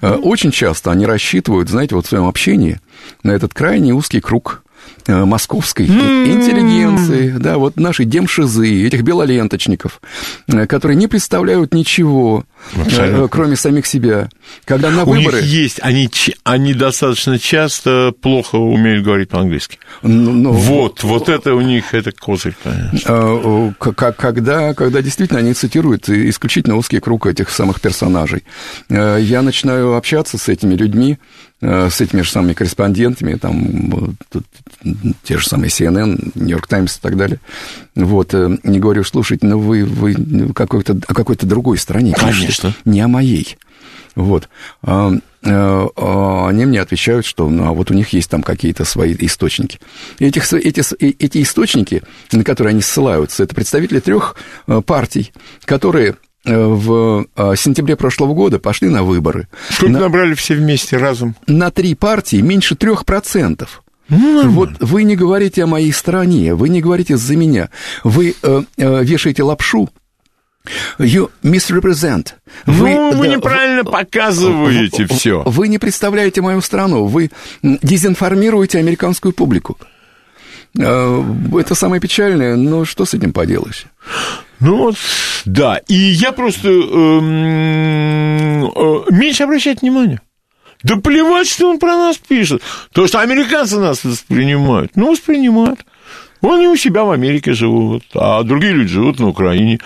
Э, 0.00 0.14
очень 0.14 0.50
часто 0.50 0.90
они 0.90 1.04
рассчитывают, 1.04 1.68
знаете, 1.68 1.94
вот 1.94 2.06
в 2.06 2.08
своем 2.08 2.24
общении 2.24 2.80
на 3.22 3.32
этот 3.32 3.52
крайне 3.52 3.92
узкий 3.92 4.20
круг 4.20 4.62
Э, 5.08 5.24
московской 5.24 5.86
интеллигенции, 5.86 7.30
да, 7.38 7.56
вот 7.56 7.76
нашей 7.76 8.04
демшизы, 8.04 8.86
этих 8.86 9.00
белоленточников, 9.00 10.02
э, 10.48 10.66
которые 10.66 10.98
не 10.98 11.06
представляют 11.06 11.72
ничего, 11.72 12.44
э, 12.74 12.82
Абсолютно. 12.82 13.28
кроме 13.28 13.56
самих 13.56 13.86
себя. 13.86 14.28
Когда 14.66 14.90
на 14.90 15.04
У 15.04 15.14
выборы... 15.14 15.40
них 15.40 15.46
есть, 15.46 15.78
они, 15.80 16.10
они 16.44 16.74
достаточно 16.74 17.38
часто 17.38 18.12
плохо 18.20 18.56
умеют 18.56 19.02
говорить 19.02 19.30
по-английски. 19.30 19.78
Ну, 20.02 20.32
ну, 20.32 20.52
вот, 20.52 21.02
вот 21.02 21.30
это 21.30 21.54
у 21.54 21.62
них, 21.62 21.94
это 21.94 22.12
козырь, 22.12 22.54
конечно. 22.62 23.74
Когда, 23.78 24.74
когда 24.74 25.00
действительно 25.00 25.40
они 25.40 25.54
цитируют 25.54 26.10
исключительно 26.10 26.76
узкий 26.76 27.00
круг 27.00 27.26
этих 27.26 27.48
самых 27.48 27.80
персонажей, 27.80 28.44
я 28.90 29.40
начинаю 29.40 29.96
общаться 29.96 30.36
с 30.36 30.50
этими 30.50 30.74
людьми, 30.74 31.18
с 31.60 32.00
этими 32.00 32.22
же 32.22 32.30
самыми 32.30 32.52
корреспондентами, 32.52 33.34
там, 33.34 34.16
те 35.24 35.38
же 35.38 35.48
самые 35.48 35.70
CNN, 35.70 36.32
Нью-Йорк 36.34 36.66
Таймс 36.66 36.96
и 36.96 37.00
так 37.00 37.16
далее. 37.16 37.40
Вот, 37.94 38.32
э, 38.34 38.58
не 38.62 38.78
говорю, 38.78 39.02
слушайте, 39.04 39.46
ну 39.46 39.58
вы, 39.58 39.84
вы 39.84 40.52
какой-то, 40.54 40.98
о 41.06 41.14
какой-то 41.14 41.46
другой 41.46 41.78
стране 41.78 42.14
Конечно. 42.16 42.74
не 42.84 43.00
о 43.00 43.08
моей. 43.08 43.56
Вот. 44.14 44.48
А, 44.82 45.12
э, 45.12 45.18
а 45.96 46.48
они 46.48 46.66
мне 46.66 46.80
отвечают, 46.80 47.26
что 47.26 47.48
ну, 47.50 47.66
а 47.66 47.72
вот 47.72 47.90
у 47.90 47.94
них 47.94 48.12
есть 48.12 48.30
там 48.30 48.42
какие-то 48.42 48.84
свои 48.84 49.16
источники. 49.18 49.80
Этих, 50.20 50.52
эти, 50.52 50.82
эти 51.00 51.42
источники, 51.42 52.02
на 52.32 52.44
которые 52.44 52.72
они 52.72 52.82
ссылаются, 52.82 53.42
это 53.42 53.54
представители 53.54 54.00
трех 54.00 54.36
партий, 54.86 55.32
которые 55.64 56.12
Э, 56.12 56.27
в 56.44 57.26
э, 57.36 57.54
сентябре 57.56 57.96
прошлого 57.96 58.34
года 58.34 58.58
пошли 58.58 58.88
на 58.88 59.02
выборы. 59.02 59.48
Сколько 59.70 59.92
на, 59.92 60.00
набрали 60.00 60.34
все 60.34 60.54
вместе 60.54 60.96
разом? 60.96 61.34
На 61.46 61.70
три 61.70 61.94
партии 61.94 62.40
меньше 62.40 62.74
трех 62.74 63.04
процентов. 63.04 63.82
Ну, 64.08 64.48
вот 64.48 64.70
вы 64.80 65.02
не 65.02 65.16
говорите 65.16 65.64
о 65.64 65.66
моей 65.66 65.92
стране, 65.92 66.54
вы 66.54 66.70
не 66.70 66.80
говорите 66.80 67.16
за 67.16 67.36
меня, 67.36 67.68
вы 68.04 68.34
э, 68.42 68.62
э, 68.76 69.04
вешаете 69.04 69.42
лапшу. 69.42 69.90
You 70.98 71.30
misrepresent. 71.42 72.34
Вы, 72.66 72.94
ну, 72.94 73.12
вы 73.12 73.28
да, 73.28 73.36
неправильно 73.36 73.82
вы, 73.82 73.90
показываете 73.90 75.06
вы, 75.06 75.14
все. 75.14 75.42
Вы 75.44 75.68
не 75.68 75.78
представляете 75.78 76.42
мою 76.42 76.60
страну, 76.60 77.06
вы 77.06 77.30
дезинформируете 77.62 78.78
американскую 78.78 79.32
публику. 79.32 79.78
Э, 80.78 81.22
это 81.58 81.74
самое 81.74 82.00
печальное, 82.00 82.56
но 82.56 82.84
что 82.84 83.04
с 83.04 83.14
этим 83.14 83.32
поделаешь? 83.32 83.86
Ну 84.60 84.76
вот, 84.76 84.96
да. 85.44 85.80
И 85.88 85.94
я 85.94 86.32
просто 86.32 86.68
э, 86.68 86.72
э, 86.72 86.76
меньше 89.10 89.44
обращать 89.44 89.82
внимание. 89.82 90.20
Да 90.82 90.96
плевать, 90.96 91.48
что 91.48 91.70
он 91.70 91.78
про 91.78 91.96
нас 91.96 92.18
пишет. 92.18 92.62
То, 92.92 93.06
что 93.06 93.20
американцы 93.20 93.78
нас 93.78 94.04
воспринимают. 94.04 94.92
Ну, 94.94 95.10
воспринимают. 95.10 95.80
Они 96.40 96.68
у 96.68 96.76
себя 96.76 97.04
в 97.04 97.10
Америке 97.10 97.52
живут, 97.52 98.04
а 98.14 98.44
другие 98.44 98.72
люди 98.72 98.90
живут 98.90 99.18
на 99.18 99.28
Украине. 99.28 99.80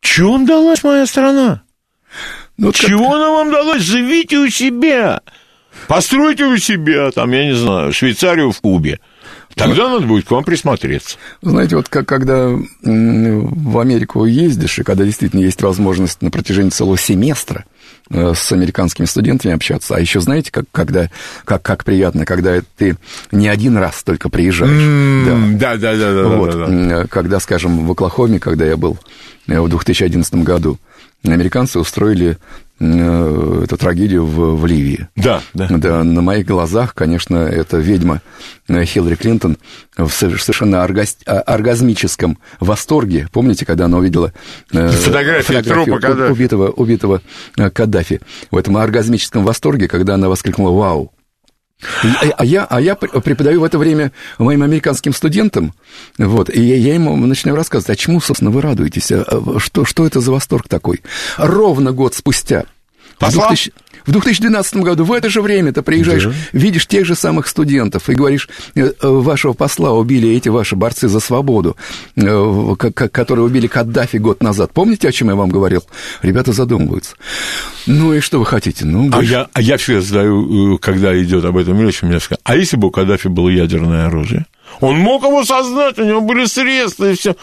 Чего 0.00 0.32
вам 0.32 0.46
далась 0.46 0.84
моя 0.84 1.04
страна? 1.06 1.62
Ну, 2.56 2.72
Чего 2.72 3.06
как... 3.06 3.14
она 3.14 3.30
вам 3.30 3.50
далась? 3.50 3.82
Живите 3.82 4.38
у 4.38 4.48
себя. 4.48 5.20
Постройте 5.88 6.44
у 6.44 6.56
себя, 6.58 7.10
там, 7.10 7.32
я 7.32 7.46
не 7.46 7.54
знаю, 7.54 7.92
Швейцарию 7.92 8.52
в 8.52 8.60
Кубе. 8.60 9.00
Тогда 9.58 9.88
надо 9.88 10.06
будет 10.06 10.26
к 10.26 10.30
вам 10.30 10.44
присмотреться. 10.44 11.16
Знаете, 11.42 11.76
вот 11.76 11.88
как, 11.88 12.06
когда 12.06 12.50
в 12.82 13.78
Америку 13.78 14.24
ездишь, 14.24 14.78
и 14.78 14.82
когда 14.82 15.04
действительно 15.04 15.40
есть 15.40 15.60
возможность 15.62 16.22
на 16.22 16.30
протяжении 16.30 16.70
целого 16.70 16.96
семестра 16.96 17.64
э, 18.10 18.32
с 18.34 18.52
американскими 18.52 19.06
студентами 19.06 19.54
общаться, 19.54 19.96
а 19.96 20.00
еще 20.00 20.20
знаете, 20.20 20.50
как, 20.50 20.64
когда, 20.72 21.10
как, 21.44 21.62
как 21.62 21.84
приятно, 21.84 22.24
когда 22.24 22.60
ты 22.76 22.96
не 23.32 23.48
один 23.48 23.76
раз 23.76 24.02
только 24.02 24.28
приезжаешь. 24.28 24.70
Mm, 24.70 25.58
да, 25.58 25.76
да, 25.76 25.96
да, 25.96 26.14
да, 26.14 26.28
вот, 26.28 26.52
да, 26.52 26.66
да. 26.66 27.06
Когда, 27.08 27.40
скажем, 27.40 27.86
в 27.86 27.92
Оклахоме, 27.92 28.38
когда 28.38 28.64
я 28.64 28.76
был 28.76 28.98
э, 29.46 29.60
в 29.60 29.68
2011 29.68 30.34
году, 30.36 30.78
американцы 31.24 31.78
устроили 31.78 32.38
эту 32.80 33.76
трагедию 33.76 34.24
в, 34.24 34.56
в 34.56 34.66
Ливии. 34.66 35.08
Да, 35.16 35.42
да. 35.54 35.66
Да, 35.68 36.04
на 36.04 36.22
моих 36.22 36.46
глазах, 36.46 36.94
конечно, 36.94 37.36
эта 37.36 37.78
ведьма 37.78 38.22
э, 38.68 38.84
Хиллари 38.84 39.16
Клинтон 39.16 39.58
в 39.96 40.08
совершенно 40.10 40.84
оргаз... 40.84 41.16
А, 41.26 41.40
оргазмическом 41.40 42.38
восторге. 42.60 43.28
Помните, 43.32 43.66
когда 43.66 43.86
она 43.86 43.98
увидела 43.98 44.32
э, 44.72 44.88
фотографию, 44.90 45.42
фотографию 45.42 45.84
трупа 45.84 46.00
Каддафи. 46.00 46.32
убитого, 46.32 46.70
убитого 46.70 47.22
Каддафи? 47.56 48.20
В 48.50 48.56
этом 48.56 48.76
оргазмическом 48.76 49.44
восторге, 49.44 49.88
когда 49.88 50.14
она 50.14 50.28
воскликнула 50.28 50.70
«Вау!» 50.70 51.12
А 52.36 52.44
я, 52.44 52.64
а 52.64 52.80
я 52.80 52.96
преподаю 52.96 53.60
в 53.60 53.64
это 53.64 53.78
время 53.78 54.12
моим 54.38 54.62
американским 54.62 55.12
студентам, 55.12 55.74
вот, 56.16 56.50
и 56.50 56.60
я, 56.60 56.96
им 56.96 57.28
начинаю 57.28 57.56
рассказывать, 57.56 57.90
а 57.90 57.96
чему, 57.96 58.20
собственно, 58.20 58.50
вы 58.50 58.62
радуетесь, 58.62 59.12
а, 59.12 59.22
а 59.22 59.58
что, 59.60 59.84
что 59.84 60.04
это 60.04 60.20
за 60.20 60.32
восторг 60.32 60.66
такой? 60.66 61.02
Ровно 61.36 61.92
год 61.92 62.14
спустя, 62.14 62.64
Посла? 63.18 63.44
в 63.44 63.48
2000, 63.48 63.72
в 64.06 64.12
2012 64.12 64.76
году, 64.76 65.04
в 65.04 65.12
это 65.12 65.28
же 65.28 65.42
время 65.42 65.72
ты 65.72 65.82
приезжаешь, 65.82 66.24
да. 66.24 66.32
видишь 66.52 66.86
тех 66.86 67.04
же 67.04 67.14
самых 67.14 67.46
студентов 67.46 68.08
и 68.08 68.14
говоришь, 68.14 68.48
«Э, 68.74 68.92
э, 69.00 69.06
вашего 69.06 69.52
посла 69.52 69.92
убили 69.92 70.30
эти 70.30 70.48
ваши 70.48 70.76
борцы 70.76 71.08
за 71.08 71.20
свободу, 71.20 71.76
э, 72.16 72.74
которые 72.76 73.44
убили 73.44 73.66
Каддафи 73.66 74.16
год 74.16 74.42
назад. 74.42 74.72
Помните, 74.72 75.08
о 75.08 75.12
чем 75.12 75.28
я 75.28 75.34
вам 75.34 75.50
говорил? 75.50 75.84
Ребята 76.22 76.52
задумываются. 76.52 77.16
Ну 77.86 78.14
и 78.14 78.20
что 78.20 78.38
вы 78.38 78.46
хотите? 78.46 78.86
Ну, 78.86 79.10
а, 79.12 79.22
я, 79.22 79.48
а 79.52 79.60
я 79.60 79.76
все 79.76 80.00
задаю, 80.00 80.78
когда 80.78 81.20
идет 81.20 81.44
об 81.44 81.56
этом 81.56 81.80
речь, 81.82 82.02
мне 82.02 82.18
скажут, 82.20 82.40
а 82.44 82.56
если 82.56 82.76
бы 82.76 82.88
у 82.88 82.90
Каддафи 82.90 83.28
было 83.28 83.48
ядерное 83.48 84.06
оружие? 84.06 84.46
Он 84.80 84.96
мог 84.96 85.22
его 85.22 85.44
создать, 85.44 85.98
у 85.98 86.04
него 86.04 86.20
были 86.20 86.46
средства 86.46 87.10
и 87.10 87.14
все. 87.14 87.36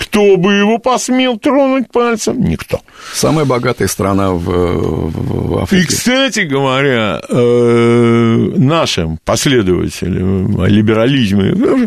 Кто 0.00 0.38
бы 0.38 0.54
его 0.54 0.78
посмел 0.78 1.38
тронуть 1.38 1.92
пальцем? 1.92 2.42
Никто. 2.42 2.80
Самая 3.12 3.44
богатая 3.44 3.86
страна 3.86 4.32
в, 4.32 4.44
в 4.44 5.58
Африке. 5.58 5.82
И, 5.82 5.86
кстати 5.86 6.40
говоря, 6.40 7.20
э, 7.28 8.52
нашим 8.56 9.18
последователям 9.26 10.64
либерализма, 10.64 11.86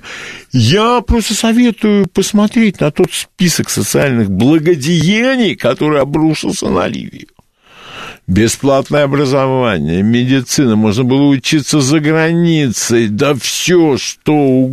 я 0.51 1.01
просто 1.01 1.34
советую 1.34 2.05
посмотреть 2.07 2.82
на 2.82 2.91
тот 2.91 3.11
список 3.11 3.72
социальных 3.72 4.30
благодеяний, 4.30 5.55
который 5.55 5.99
обрушился 5.99 6.70
на 6.70 6.88
Ливию 6.88 7.28
бесплатное 8.26 9.03
образование, 9.03 10.01
медицина, 10.01 10.78
можно 10.78 11.03
было 11.03 11.28
учиться 11.28 11.82
за 11.82 11.99
границей, 11.99 13.09
да 13.09 13.36
все, 13.36 13.97
что... 13.97 14.70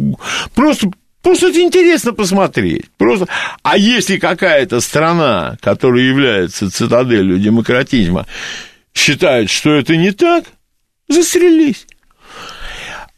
Просто 0.54 0.90
Просто 1.22 1.48
это 1.48 1.60
интересно 1.60 2.12
посмотреть. 2.12 2.86
Просто... 2.96 3.26
А 3.62 3.76
если 3.76 4.18
какая-то 4.18 4.80
страна, 4.80 5.56
которая 5.60 6.02
является 6.02 6.70
цитаделью 6.70 7.38
демократизма, 7.38 8.26
считает, 8.94 9.50
что 9.50 9.74
это 9.74 9.96
не 9.96 10.12
так, 10.12 10.44
застрелись. 11.08 11.86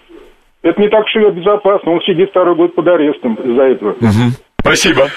это 0.66 0.80
не 0.80 0.88
так 0.88 1.04
уж 1.04 1.16
и 1.16 1.30
безопасно. 1.30 1.92
Он 1.92 2.00
сидит 2.02 2.30
второй 2.30 2.56
год 2.56 2.74
под 2.74 2.86
арестом 2.88 3.34
из-за 3.34 3.62
этого. 3.62 3.90
Угу. 3.92 4.32
Спасибо. 4.60 5.08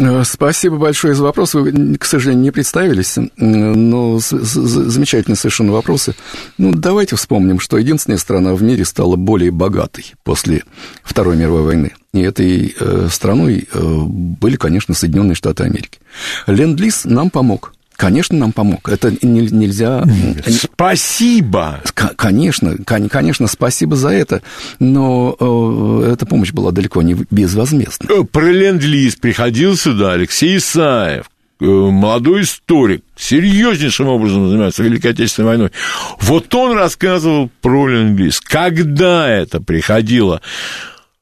Э, 0.00 0.22
спасибо 0.24 0.76
большое 0.76 1.14
за 1.14 1.24
вопрос. 1.24 1.54
Вы, 1.54 1.96
к 1.96 2.04
сожалению, 2.04 2.44
не 2.44 2.50
представились, 2.50 3.16
но 3.36 4.18
замечательные 4.18 5.36
совершенно 5.36 5.72
вопросы. 5.72 6.14
Ну, 6.58 6.72
давайте 6.74 7.16
вспомним, 7.16 7.58
что 7.58 7.78
единственная 7.78 8.18
страна 8.18 8.54
в 8.54 8.62
мире 8.62 8.84
стала 8.84 9.16
более 9.16 9.50
богатой 9.50 10.12
после 10.24 10.62
Второй 11.02 11.36
мировой 11.36 11.62
войны. 11.62 11.92
И 12.12 12.20
этой 12.20 12.74
э, 12.78 13.06
страной 13.10 13.66
э, 13.72 13.78
были, 13.80 14.56
конечно, 14.56 14.94
Соединенные 14.94 15.34
Штаты 15.34 15.64
Америки. 15.64 16.00
Ленд-лиз 16.46 17.04
нам 17.04 17.30
помог. 17.30 17.72
Конечно, 17.98 18.38
нам 18.38 18.52
помог. 18.52 18.88
Это 18.88 19.12
нельзя... 19.22 20.04
Спасибо! 20.46 21.82
Конечно, 22.14 22.76
конечно, 22.84 23.48
спасибо 23.48 23.96
за 23.96 24.10
это. 24.10 24.40
Но 24.78 25.36
э, 25.38 26.12
эта 26.12 26.24
помощь 26.24 26.52
была 26.52 26.70
далеко 26.70 27.02
не 27.02 27.14
безвозмездна. 27.28 28.08
Э, 28.08 28.22
про 28.22 28.52
ленд-лиз 28.52 29.16
приходил 29.16 29.76
сюда 29.76 30.12
Алексей 30.12 30.58
Исаев, 30.58 31.28
э, 31.60 31.64
молодой 31.64 32.42
историк, 32.42 33.02
серьезнейшим 33.16 34.06
образом 34.06 34.48
занимается 34.48 34.84
Великой 34.84 35.10
Отечественной 35.10 35.48
войной. 35.48 35.72
Вот 36.20 36.54
он 36.54 36.76
рассказывал 36.76 37.50
про 37.60 37.88
ленд-лиз. 37.88 38.40
Когда 38.40 39.28
это 39.28 39.60
приходило 39.60 40.40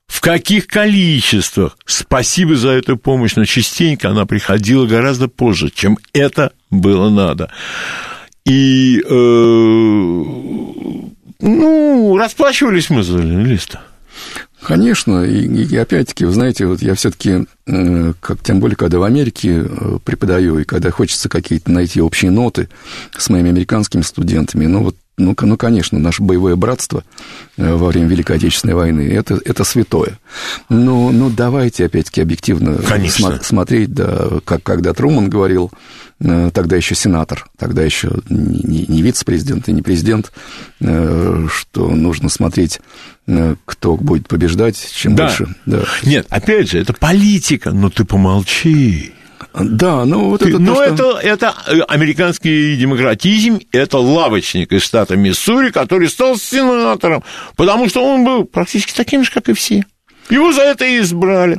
в 0.07 0.21
каких 0.21 0.67
количествах. 0.67 1.77
Спасибо 1.85 2.57
за 2.57 2.71
эту 2.71 2.97
помощь, 2.97 3.35
но 3.35 3.45
частенько 3.45 4.11
она 4.11 4.25
приходила 4.25 4.87
гораздо 4.87 5.29
позже, 5.29 5.71
чем 5.75 5.99
это 6.13 6.53
было 6.71 7.11
надо. 7.11 7.51
И, 8.45 9.03
э, 9.05 10.23
ну, 11.41 12.17
расплачивались 12.17 12.91
мы 12.91 13.03
за 13.03 13.19
листа. 13.19 13.83
Конечно, 14.63 15.23
и, 15.25 15.47
и 15.47 15.77
опять-таки, 15.77 16.25
вы 16.25 16.33
знаете, 16.33 16.67
вот 16.67 16.83
я 16.83 16.95
все-таки, 16.95 17.47
э, 17.67 18.13
как, 18.21 18.43
тем 18.43 18.59
более, 18.59 18.77
когда 18.77 18.99
в 18.99 19.05
Америке 19.05 19.65
э, 19.65 19.99
преподаю, 20.05 20.59
и 20.59 20.65
когда 20.65 20.91
хочется 20.91 21.29
какие-то 21.29 21.71
найти 21.71 22.01
общие 22.01 22.31
ноты 22.31 22.69
с 23.17 23.29
моими 23.29 23.51
американскими 23.51 24.03
студентами, 24.03 24.67
ну 24.67 24.83
вот 24.83 24.97
ну, 25.19 25.35
ну, 25.41 25.57
конечно, 25.57 25.99
наше 25.99 26.23
боевое 26.23 26.57
братство 26.57 27.03
э, 27.57 27.75
во 27.75 27.89
время 27.89 28.09
Великой 28.09 28.37
Отечественной 28.37 28.75
войны 28.75 29.09
это, 29.11 29.41
это 29.45 29.65
святое. 29.65 30.19
Но, 30.69 31.11
но 31.11 31.31
давайте, 31.31 31.87
опять-таки, 31.87 32.21
объективно 32.21 32.79
см- 32.83 33.43
смотреть, 33.43 33.95
да, 33.95 34.29
как 34.45 34.63
когда 34.63 34.93
Труман 34.93 35.31
говорил, 35.31 35.71
э, 36.21 36.51
тогда 36.53 36.77
еще 36.77 36.95
сенатор, 36.95 37.49
тогда 37.57 37.83
еще 37.83 38.11
не, 38.29 38.85
не 38.87 39.01
вице-президент 39.01 39.69
и 39.69 39.73
не 39.73 39.81
президент, 39.81 40.33
э, 40.81 41.47
что 41.51 41.89
нужно 41.89 42.29
смотреть, 42.29 42.81
кто 43.65 43.97
будет 43.97 44.29
побеждать, 44.29 44.77
чем 44.93 45.17
да. 45.17 45.27
больше. 45.27 45.49
Да. 45.65 45.83
Нет, 46.05 46.27
опять 46.31 46.71
же, 46.71 46.79
это 46.79 46.93
политика, 46.93 47.73
но 47.73 47.91
ты 47.91 48.05
помолчи. 48.05 49.15
Да, 49.59 50.05
ну 50.05 50.31
вот 50.31 50.41
Ты, 50.41 50.51
это... 50.51 50.59
Но 50.59 50.75
то, 50.75 50.97
что... 50.97 51.19
это, 51.19 51.21
это 51.23 51.55
американский 51.89 52.77
демократизм, 52.77 53.61
это 53.73 53.99
лавочник 53.99 54.73
из 54.73 54.83
штата 54.83 55.17
Миссури, 55.17 55.71
который 55.71 56.09
стал 56.09 56.37
сенатором, 56.37 57.25
потому 57.57 57.89
что 57.89 58.05
он 58.05 58.25
был 58.25 58.45
практически 58.45 58.93
таким 58.95 59.25
же, 59.25 59.31
как 59.31 59.49
и 59.49 59.55
все. 59.55 59.85
Его 60.29 60.53
за 60.53 60.63
это 60.63 60.85
и 60.85 61.01
избрали. 61.01 61.59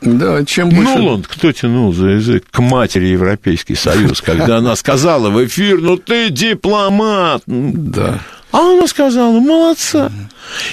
Да, 0.00 0.44
чем 0.44 0.68
больше... 0.68 0.96
Нуланд, 0.96 1.26
кто 1.26 1.50
тянул 1.50 1.92
за 1.92 2.10
язык 2.10 2.44
к 2.50 2.60
матери 2.60 3.06
Европейский 3.06 3.74
Союз, 3.74 4.22
когда 4.22 4.58
она 4.58 4.76
сказала 4.76 5.28
в 5.28 5.44
эфир, 5.44 5.80
ну 5.80 5.96
ты 5.96 6.30
дипломат. 6.30 7.42
Да. 7.46 8.20
А 8.52 8.74
она 8.74 8.86
сказала, 8.86 9.40
молодца. 9.40 10.12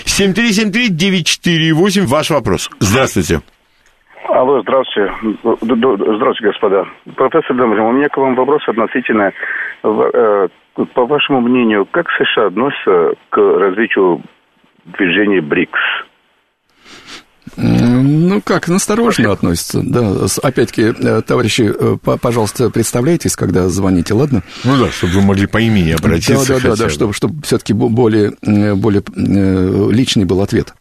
7373948, 0.06 2.06
ваш 2.06 2.30
вопрос. 2.30 2.70
Здравствуйте. 2.80 3.42
Алло, 4.30 4.62
здравствуйте. 4.62 5.12
Здравствуйте, 5.44 6.48
господа. 6.48 6.86
Профессор 7.16 7.56
Домрин, 7.56 7.84
у 7.84 7.92
меня 7.92 8.10
к 8.10 8.18
вам 8.18 8.36
вопрос 8.36 8.62
относительно, 8.68 9.32
э, 9.84 10.48
по 10.94 11.06
вашему 11.06 11.42
мнению, 11.42 11.86
как 11.86 12.08
США 12.10 12.48
относятся 12.48 13.14
к 13.30 13.38
развитию 13.38 14.22
движения 14.86 15.42
БРИКС? 15.42 15.80
Ну 17.58 18.42
как, 18.42 18.68
насторожно 18.68 19.32
относятся, 19.32 19.82
да. 19.84 20.26
Опять-таки, 20.42 20.94
э, 21.00 21.22
товарищи, 21.22 21.72
э, 21.74 21.98
пожалуйста, 22.20 22.72
представляйтесь, 22.72 23.36
когда 23.36 23.70
звоните, 23.70 24.16
ладно? 24.16 24.42
Ну 24.64 24.78
да, 24.78 24.90
чтобы 24.90 25.14
вы 25.14 25.22
могли 25.22 25.46
по 25.46 25.60
имени 25.60 25.92
обратиться. 25.92 26.56
Да, 26.56 26.60
да, 26.60 26.70
да, 26.70 26.84
да, 26.84 26.90
чтобы, 26.90 27.14
чтобы 27.14 27.42
все-таки 27.44 27.74
более, 27.74 28.32
более 28.42 29.04
личный 29.94 30.26
был 30.26 30.42
ответ. 30.42 30.74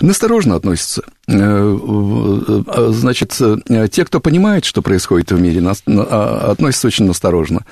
Насторожно 0.00 0.56
относятся. 0.56 1.04
Э, 1.32 1.78
э, 2.66 2.88
значит, 2.92 3.36
э, 3.40 3.88
те, 3.88 4.04
кто 4.04 4.18
понимает, 4.18 4.64
что 4.64 4.82
происходит 4.82 5.30
в 5.30 5.40
мире, 5.40 5.62
а, 5.86 6.50
относятся 6.50 6.88
очень 6.88 7.08
осторожно. 7.08 7.64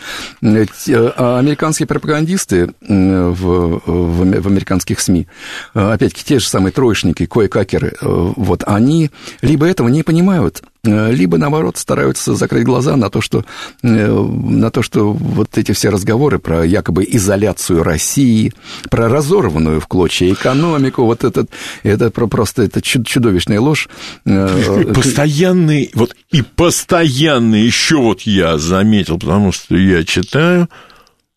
А 0.42 1.38
американские 1.38 1.86
пропагандисты 1.86 2.70
в, 2.80 3.34
в, 3.34 3.80
в 3.86 4.46
американских 4.46 5.00
СМИ, 5.00 5.26
опять-таки, 5.74 6.24
те 6.24 6.38
же 6.38 6.46
самые 6.46 6.72
троечники, 6.72 7.26
кое-какеры, 7.26 7.94
вот, 8.00 8.62
они 8.66 9.10
либо 9.42 9.66
этого 9.66 9.88
не 9.88 10.02
понимают, 10.02 10.62
либо, 10.84 11.38
наоборот, 11.38 11.76
стараются 11.76 12.34
закрыть 12.34 12.64
глаза 12.64 12.96
на 12.96 13.10
то, 13.10 13.20
что, 13.20 13.44
на 13.82 14.70
то, 14.70 14.82
что 14.82 15.12
вот 15.12 15.58
эти 15.58 15.72
все 15.72 15.90
разговоры 15.90 16.38
про 16.38 16.64
якобы 16.64 17.04
изоляцию 17.08 17.82
России, 17.82 18.52
про 18.88 19.08
разорванную 19.08 19.80
в 19.80 19.86
клочья 19.86 20.32
экономику, 20.32 21.04
вот 21.04 21.24
это, 21.24 21.46
это 21.82 22.10
просто 22.10 22.62
это 22.62 22.80
чудовищно 22.80 23.47
чудовищная 23.48 23.60
ложь. 23.60 23.88
Э, 24.24 24.92
постоянный, 24.94 25.90
вот 25.94 26.14
и 26.30 26.42
постоянный, 26.42 27.62
еще 27.62 27.96
вот 27.96 28.22
я 28.22 28.58
заметил, 28.58 29.18
потому 29.18 29.52
что 29.52 29.76
я 29.76 30.04
читаю, 30.04 30.68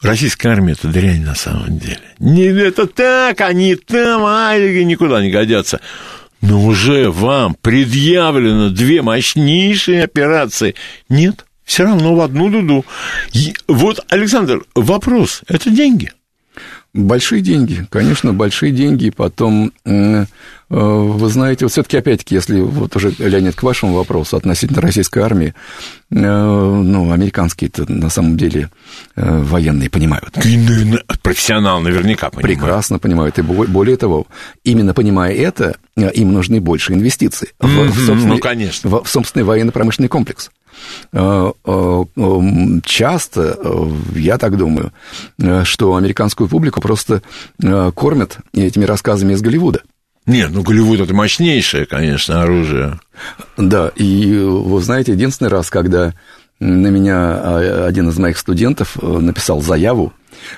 Российская 0.02 0.50
армия 0.50 0.74
это 0.74 0.88
дрянь 0.88 1.24
на 1.24 1.36
самом 1.36 1.78
деле. 1.78 2.02
Не, 2.20 2.46
это 2.46 2.88
так, 2.88 3.40
они 3.42 3.76
там, 3.76 4.24
а, 4.26 4.58
никуда 4.58 5.22
не 5.22 5.30
годятся. 5.30 5.80
Но 6.42 6.60
уже 6.66 7.12
вам 7.12 7.56
предъявлено 7.62 8.70
две 8.70 9.04
мощнейшие 9.04 10.04
операции. 10.04 10.74
Нет, 11.08 11.46
все 11.64 11.84
равно 11.84 12.16
в 12.16 12.22
одну 12.22 12.50
дуду. 12.50 12.84
И 13.34 13.54
вот, 13.68 14.04
Александр, 14.10 14.64
вопрос, 14.74 15.44
это 15.48 15.70
деньги? 15.70 16.12
Большие 16.96 17.42
деньги, 17.42 17.86
конечно, 17.92 18.34
большие 18.34 18.72
деньги. 18.72 19.12
Потом 19.12 19.72
Э, 19.86 20.26
вы 20.72 21.28
знаете, 21.28 21.66
вот 21.66 21.74
все-таки, 21.74 21.98
опять-таки, 21.98 22.34
если 22.36 22.62
вот 22.62 22.96
уже, 22.96 23.14
Леонид, 23.18 23.56
к 23.56 23.64
вашему 23.64 23.94
вопросу 23.94 24.38
относительно 24.38 24.80
российской 24.80 25.20
армии, 25.20 25.54
э, 26.10 26.16
ну, 26.16 27.12
американские-то 27.12 27.92
на 27.92 28.10
самом 28.10 28.38
деле 28.38 28.70
э, 29.18 29.42
военные 29.44 29.90
понимают. 29.90 30.34
Профессионал 31.22 31.82
наверняка 31.82 32.30
понимает. 32.30 32.58
Прекрасно 32.58 33.00
понимают. 33.00 33.38
И 33.38 33.42
более 33.42 33.98
того, 33.98 34.28
именно 34.64 34.94
понимая 34.94 35.34
это, 35.36 35.76
им 35.98 36.32
нужны 36.32 36.62
больше 36.62 36.94
инвестиций 36.94 37.50
mm-hmm, 37.60 37.88
в, 37.88 38.06
собственный, 38.06 38.36
ну, 38.36 38.40
конечно. 38.40 38.90
в, 38.90 39.04
в 39.04 39.10
собственный 39.10 39.44
военно-промышленный 39.44 40.08
комплекс. 40.08 40.52
Часто, 42.86 43.60
я 44.16 44.38
так 44.38 44.56
думаю, 44.56 44.94
что 45.66 45.96
американскую 45.96 46.48
публику 46.48 46.80
просто 46.80 47.22
кормят 47.94 48.38
этими 48.54 48.86
рассказами 48.86 49.34
из 49.34 49.42
Голливуда. 49.42 49.82
Нет, 50.26 50.52
ну 50.52 50.62
Голливуд 50.62 51.00
это 51.00 51.14
мощнейшее, 51.14 51.86
конечно, 51.86 52.44
оружие. 52.44 53.00
Да, 53.58 53.92
и 53.96 54.38
вы 54.38 54.82
знаете, 54.82 55.14
единственный 55.14 55.50
раз, 55.50 55.70
когда 55.70 56.14
на 56.60 56.88
меня 56.88 57.18
а, 57.18 57.86
один 57.88 58.10
из 58.10 58.20
моих 58.20 58.38
студентов 58.38 58.96
э, 59.02 59.06
написал 59.06 59.62
заяву 59.62 60.14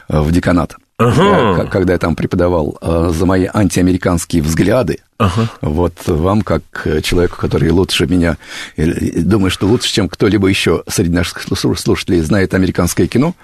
э, 0.09 0.19
в 0.19 0.31
деканат, 0.31 0.75
ага. 1.09 1.65
когда 1.65 1.93
я 1.93 1.99
там 1.99 2.15
преподавал, 2.15 2.77
э, 2.81 3.11
за 3.13 3.25
мои 3.25 3.47
антиамериканские 3.51 4.41
взгляды. 4.41 4.99
Ага. 5.17 5.49
Вот 5.61 5.93
вам, 6.05 6.41
как 6.41 6.63
человеку, 7.03 7.37
который 7.37 7.69
лучше 7.71 8.07
меня, 8.07 8.37
думаю, 8.77 9.51
что 9.51 9.67
лучше, 9.67 9.91
чем 9.91 10.09
кто-либо 10.09 10.47
еще 10.47 10.83
среди 10.87 11.11
наших 11.11 11.43
слушателей 11.77 12.19
знает 12.21 12.53
американское 12.53 13.07
кино, 13.07 13.35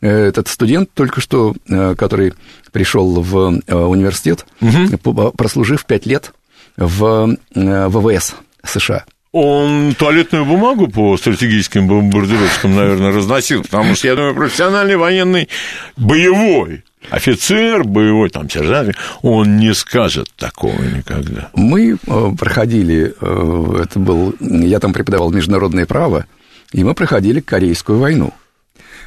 этот 0.00 0.48
студент 0.48 0.90
только 0.94 1.20
что, 1.20 1.54
который 1.66 2.34
пришел 2.72 3.20
в 3.20 3.60
университет, 3.66 4.46
угу. 4.60 5.32
прослужив 5.32 5.84
пять 5.86 6.06
лет 6.06 6.32
в 6.76 7.36
ВВС 7.54 8.34
США. 8.64 9.04
Он 9.36 9.96
туалетную 9.98 10.44
бумагу 10.44 10.86
по 10.86 11.16
стратегическим 11.16 11.88
бомбардировщикам, 11.88 12.76
наверное, 12.76 13.10
разносил, 13.10 13.64
потому 13.64 13.96
что, 13.96 14.06
я 14.06 14.14
думаю, 14.14 14.32
профессиональный 14.32 14.94
военный 14.94 15.48
боевой 15.96 16.84
офицер, 17.10 17.84
боевой 17.84 18.30
там 18.30 18.48
сержант, 18.48 18.96
он 19.22 19.56
не 19.56 19.74
скажет 19.74 20.28
такого 20.36 20.80
никогда. 20.82 21.50
Мы 21.54 21.92
э, 21.94 22.28
проходили, 22.38 23.14
э, 23.20 23.82
это 23.82 23.98
был, 23.98 24.34
я 24.40 24.80
там 24.80 24.92
преподавал 24.92 25.30
международное 25.30 25.86
право, 25.86 26.26
и 26.72 26.82
мы 26.82 26.94
проходили 26.94 27.40
Корейскую 27.40 27.98
войну. 27.98 28.32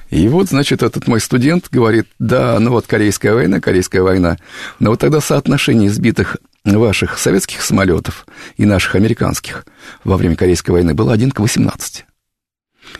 И 0.09 0.27
вот, 0.29 0.47
значит, 0.47 0.83
этот 0.83 1.07
мой 1.07 1.19
студент 1.19 1.67
говорит, 1.69 2.07
да, 2.17 2.57
ну 2.59 2.71
вот 2.71 2.87
Корейская 2.87 3.33
война, 3.33 3.59
Корейская 3.59 4.01
война, 4.01 4.37
но 4.79 4.91
вот 4.91 4.99
тогда 4.99 5.19
соотношение 5.19 5.89
сбитых 5.89 6.37
ваших 6.63 7.17
советских 7.17 7.61
самолетов 7.61 8.25
и 8.57 8.65
наших 8.65 8.95
американских 8.95 9.65
во 10.03 10.17
время 10.17 10.35
Корейской 10.35 10.71
войны 10.71 10.93
было 10.93 11.13
1 11.13 11.31
к 11.31 11.39
18. 11.39 12.05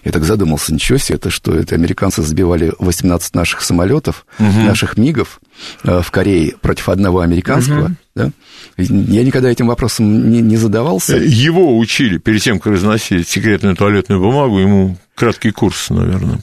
Я 0.03 0.11
так 0.11 0.23
задумался, 0.23 0.73
ничего 0.73 0.97
себе, 0.97 1.15
это 1.15 1.29
что, 1.29 1.53
это 1.53 1.75
американцы 1.75 2.21
сбивали 2.21 2.73
18 2.79 3.35
наших 3.35 3.61
самолетов, 3.61 4.25
угу. 4.39 4.47
наших 4.47 4.97
МИГов 4.97 5.39
э, 5.83 6.01
в 6.01 6.11
Корее 6.11 6.55
против 6.61 6.89
одного 6.89 7.21
американского, 7.21 7.85
угу. 7.85 7.95
да? 8.15 8.31
Я 8.77 9.23
никогда 9.23 9.49
этим 9.49 9.67
вопросом 9.67 10.29
не, 10.29 10.41
не 10.41 10.57
задавался. 10.57 11.17
Его 11.17 11.77
учили 11.77 12.17
перед 12.17 12.41
тем, 12.41 12.59
как 12.59 12.73
разносить 12.73 13.27
секретную 13.27 13.75
туалетную 13.75 14.21
бумагу, 14.21 14.59
ему 14.59 14.97
краткий 15.17 15.49
курс, 15.49 15.89
наверное. 15.89 16.39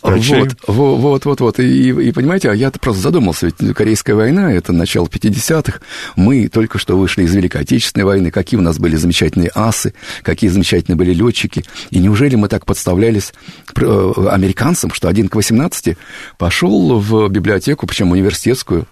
Вот, 0.67 1.01
вот, 1.01 1.25
вот, 1.25 1.41
вот. 1.41 1.61
И, 1.61 1.91
и 1.91 2.13
понимаете, 2.13 2.51
а 2.51 2.55
я-то 2.55 2.81
просто 2.81 3.03
задумался, 3.03 3.47
ведь 3.47 3.75
Корейская 3.75 4.15
война, 4.15 4.53
это 4.53 4.73
начало 4.73 5.07
50-х, 5.07 5.81
мы 6.17 6.49
только 6.49 6.79
что 6.79 6.99
вышли 6.99 7.23
из 7.23 7.33
Великой 7.33 7.63
Отечественной 7.63 8.05
войны, 8.05 8.33
какие 8.33 8.59
у 8.59 8.63
нас 8.63 8.79
были 8.79 8.97
замечательные 8.97 9.53
асы, 9.55 9.95
какие 10.23 10.51
замечательные 10.51 10.97
были 10.97 11.15
летчики, 11.15 11.65
и 11.91 12.01
неужели 12.01 12.35
мы 12.35 12.49
так 12.49 12.67
подставлялись 12.67 13.33
э, 13.77 14.13
американцам, 14.29 14.93
что 14.93 15.09
один 15.09 15.29
к 15.29 15.37
18 15.37 15.97
пошел 16.37 16.99
в 16.99 17.29
библиотеку, 17.29 17.87
причем 17.87 18.11
университетскую, 18.11 18.89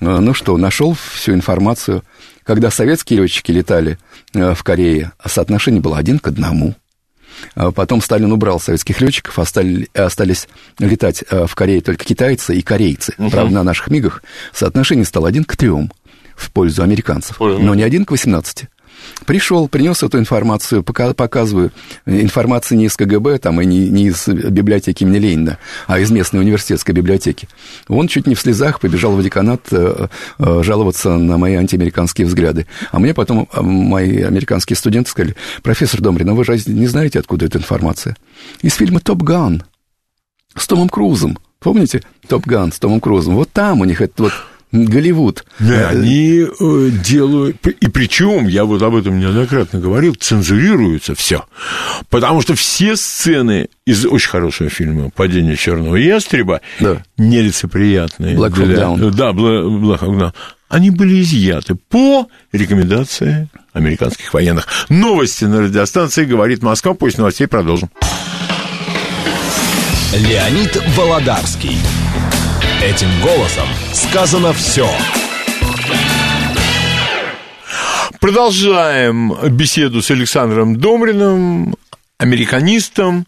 э, 0.00 0.18
ну 0.18 0.34
что, 0.34 0.58
нашел 0.58 0.94
всю 1.14 1.32
информацию, 1.32 2.02
когда 2.44 2.70
советские 2.70 3.20
летчики 3.20 3.50
летали 3.50 3.98
э, 4.34 4.52
в 4.54 4.62
Корее, 4.62 5.12
соотношение 5.24 5.80
было 5.80 5.96
один 5.96 6.18
к 6.18 6.28
одному– 6.28 6.74
потом 7.54 8.00
Сталин 8.00 8.32
убрал 8.32 8.60
советских 8.60 9.00
летчиков, 9.00 9.38
остались, 9.38 9.88
остались 9.94 10.48
летать 10.78 11.24
э, 11.28 11.46
в 11.46 11.54
Корее 11.54 11.80
только 11.80 12.04
китайцы 12.04 12.56
и 12.56 12.62
корейцы. 12.62 13.14
Угу. 13.18 13.30
Правда, 13.30 13.54
на 13.54 13.62
наших 13.62 13.88
МИГах 13.88 14.22
соотношение 14.52 15.04
стало 15.04 15.28
один 15.28 15.44
к 15.44 15.56
трем 15.56 15.90
в 16.36 16.50
пользу 16.50 16.82
американцев, 16.82 17.38
но 17.40 17.74
не 17.74 17.82
один 17.82 18.04
к 18.04 18.10
18. 18.10 18.66
Пришел, 19.26 19.68
принес 19.68 20.02
эту 20.02 20.18
информацию, 20.18 20.82
показываю. 20.82 21.72
Информация 22.06 22.76
не 22.76 22.86
из 22.86 22.96
КГБ 22.96 23.38
там, 23.38 23.60
и 23.60 23.66
не, 23.66 23.88
не 23.88 24.06
из 24.06 24.26
библиотеки 24.28 25.04
имени 25.04 25.18
Ленина, 25.18 25.58
а 25.86 25.98
из 25.98 26.10
местной 26.10 26.40
университетской 26.40 26.94
библиотеки. 26.94 27.48
Он 27.88 28.08
чуть 28.08 28.26
не 28.26 28.34
в 28.34 28.40
слезах 28.40 28.80
побежал 28.80 29.12
в 29.12 29.22
деканат 29.22 29.68
э, 29.70 30.08
э, 30.38 30.62
жаловаться 30.62 31.16
на 31.16 31.38
мои 31.38 31.54
антиамериканские 31.54 32.26
взгляды. 32.26 32.66
А 32.90 32.98
мне 32.98 33.14
потом 33.14 33.48
э, 33.52 33.60
мои 33.60 34.22
американские 34.22 34.76
студенты 34.76 35.10
сказали, 35.10 35.36
профессор 35.62 36.00
Домрин, 36.00 36.30
а 36.30 36.34
вы 36.34 36.44
же 36.44 36.58
не 36.66 36.86
знаете, 36.86 37.18
откуда 37.18 37.46
эта 37.46 37.58
информация? 37.58 38.16
Из 38.62 38.74
фильма 38.74 39.00
«Топ 39.00 39.22
Ган» 39.22 39.64
с 40.56 40.66
Томом 40.66 40.88
Крузом. 40.88 41.38
Помните 41.60 42.02
«Топ 42.28 42.46
Ган» 42.46 42.72
с 42.72 42.78
Томом 42.78 43.00
Крузом? 43.00 43.36
Вот 43.36 43.50
там 43.52 43.80
у 43.80 43.84
них 43.84 44.00
это 44.00 44.24
вот 44.24 44.32
Голливуд. 44.72 45.44
Да, 45.58 45.90
они 45.90 46.46
э, 46.46 46.90
делают, 47.04 47.58
и 47.66 47.88
причем, 47.88 48.48
я 48.48 48.64
вот 48.64 48.82
об 48.82 48.96
этом 48.96 49.20
неоднократно 49.20 49.78
говорил, 49.78 50.14
цензурируется 50.14 51.14
все. 51.14 51.44
Потому 52.08 52.40
что 52.40 52.54
все 52.54 52.96
сцены 52.96 53.68
из 53.86 54.06
очень 54.06 54.30
хорошего 54.30 54.70
фильма 54.70 55.10
«Падение 55.10 55.56
черного 55.56 55.96
ястреба» 55.96 56.62
да. 56.80 57.02
нелицеприятные. 57.18 58.34
Black 58.34 58.54
Hawk 58.54 58.98
Down. 58.98 59.10
Да, 59.10 59.30
Black 59.30 60.00
Hawk 60.00 60.18
Down 60.18 60.32
они 60.72 60.88
были 60.88 61.20
изъяты 61.20 61.74
по 61.74 62.28
рекомендации 62.50 63.50
американских 63.74 64.32
военных. 64.32 64.66
Новости 64.88 65.44
на 65.44 65.60
радиостанции 65.60 66.24
«Говорит 66.24 66.62
Москва». 66.62 66.94
После 66.94 67.18
новостей 67.18 67.46
продолжим. 67.46 67.90
Леонид 70.14 70.82
Володарский. 70.96 71.76
Этим 72.82 73.08
голосом 73.22 73.68
сказано 73.92 74.52
все. 74.52 74.88
Продолжаем 78.18 79.32
беседу 79.50 80.02
с 80.02 80.10
Александром 80.10 80.76
Домриным, 80.76 81.76
американистом. 82.18 83.26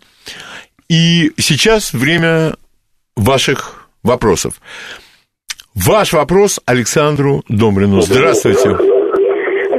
И 0.89 1.33
сейчас 1.39 1.93
время 1.93 2.57
ваших 3.15 3.89
вопросов. 4.03 4.61
Ваш 5.73 6.13
вопрос 6.13 6.59
Александру 6.67 7.45
Домрину. 7.49 8.03
Здравствуйте. 8.03 8.94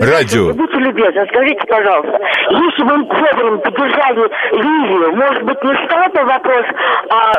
Радио. 0.02 0.54
Будьте 0.54 0.78
любезны, 0.78 1.26
скажите, 1.30 1.62
пожалуйста, 1.68 2.20
если 2.50 2.84
бы 2.84 2.98
вовремя 3.04 3.58
поддержали 3.58 4.30
Ливию, 4.52 5.16
может 5.16 5.44
быть, 5.44 5.64
не 5.64 5.74
встал 5.74 6.10
бы 6.10 6.24
вопрос 6.24 6.66
а... 7.10 7.34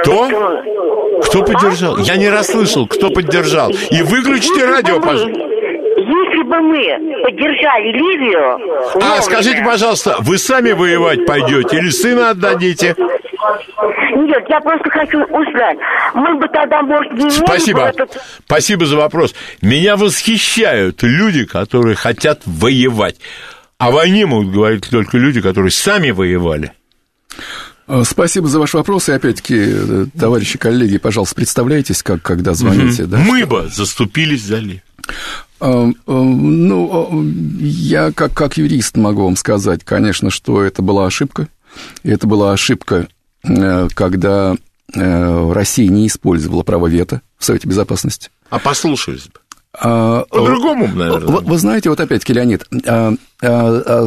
Кто? 0.00 0.28
Кто 1.22 1.42
поддержал? 1.42 1.96
Я 1.98 2.16
не 2.16 2.28
расслышал, 2.28 2.86
кто 2.86 3.10
поддержал. 3.10 3.70
И 3.70 4.02
выключите 4.02 4.64
радио, 4.64 5.00
пожалуйста. 5.00 5.40
Если 5.96 6.42
бы 6.42 6.60
мы 6.60 7.22
поддержали 7.22 7.92
Ливию... 7.92 8.58
А, 9.00 9.22
скажите, 9.22 9.62
пожалуйста, 9.64 10.16
вы 10.20 10.38
сами 10.38 10.72
воевать 10.72 11.24
пойдете 11.26 11.78
или 11.78 11.90
сына 11.90 12.30
отдадите? 12.30 12.96
Нет, 14.16 14.44
я 14.48 14.60
просто 14.60 14.88
хочу 14.90 15.22
узнать. 15.24 15.78
Мы 16.14 16.34
бы 16.38 16.46
тогда, 16.48 16.82
может, 16.82 17.12
не 17.12 17.30
Спасибо. 17.30 17.80
Этот... 17.80 18.16
Спасибо 18.44 18.86
за 18.86 18.96
вопрос. 18.96 19.34
Меня 19.60 19.96
восхищают 19.96 21.02
люди, 21.02 21.44
которые 21.44 21.96
хотят 21.96 22.42
воевать. 22.46 23.16
О 23.78 23.90
войне 23.90 24.26
могут 24.26 24.52
говорить 24.52 24.88
только 24.90 25.18
люди, 25.18 25.40
которые 25.40 25.72
сами 25.72 26.10
воевали. 26.10 26.72
Э, 27.88 28.02
спасибо 28.06 28.46
за 28.48 28.58
ваш 28.58 28.74
вопрос. 28.74 29.08
И 29.08 29.12
опять-таки, 29.12 29.56
э, 29.58 30.06
товарищи 30.18 30.58
коллеги, 30.58 30.98
пожалуйста, 30.98 31.34
представляйтесь, 31.34 32.02
как, 32.02 32.22
когда 32.22 32.54
звоните. 32.54 33.04
Угу. 33.04 33.10
Да, 33.10 33.18
Мы 33.18 33.38
что... 33.40 33.46
бы 33.48 33.68
заступились 33.68 34.44
за 34.44 34.58
Ли. 34.58 34.82
Э, 35.60 35.90
ну, 36.06 37.24
я 37.58 38.12
как, 38.12 38.34
как 38.34 38.56
юрист 38.56 38.96
могу 38.96 39.24
вам 39.24 39.36
сказать, 39.36 39.84
конечно, 39.84 40.30
что 40.30 40.62
это 40.62 40.80
была 40.82 41.06
ошибка. 41.06 41.48
И 42.02 42.10
это 42.10 42.26
была 42.26 42.52
ошибка 42.52 43.08
когда 43.94 44.54
э, 44.94 45.52
Россия 45.52 45.88
не 45.88 46.06
использовала 46.06 46.62
право 46.62 46.86
вето 46.86 47.22
в 47.38 47.44
Совете 47.44 47.68
Безопасности. 47.68 48.30
А 48.50 48.58
послушались 48.58 49.24
бы. 49.24 49.40
А, 49.74 50.24
По-другому, 50.24 50.86
наверное. 50.88 51.26
Вы, 51.26 51.40
вы 51.40 51.58
знаете, 51.58 51.88
вот 51.88 51.98
опять-таки, 51.98 52.34
Леонид, 52.34 52.66
а, 52.86 53.14
а, 53.42 54.06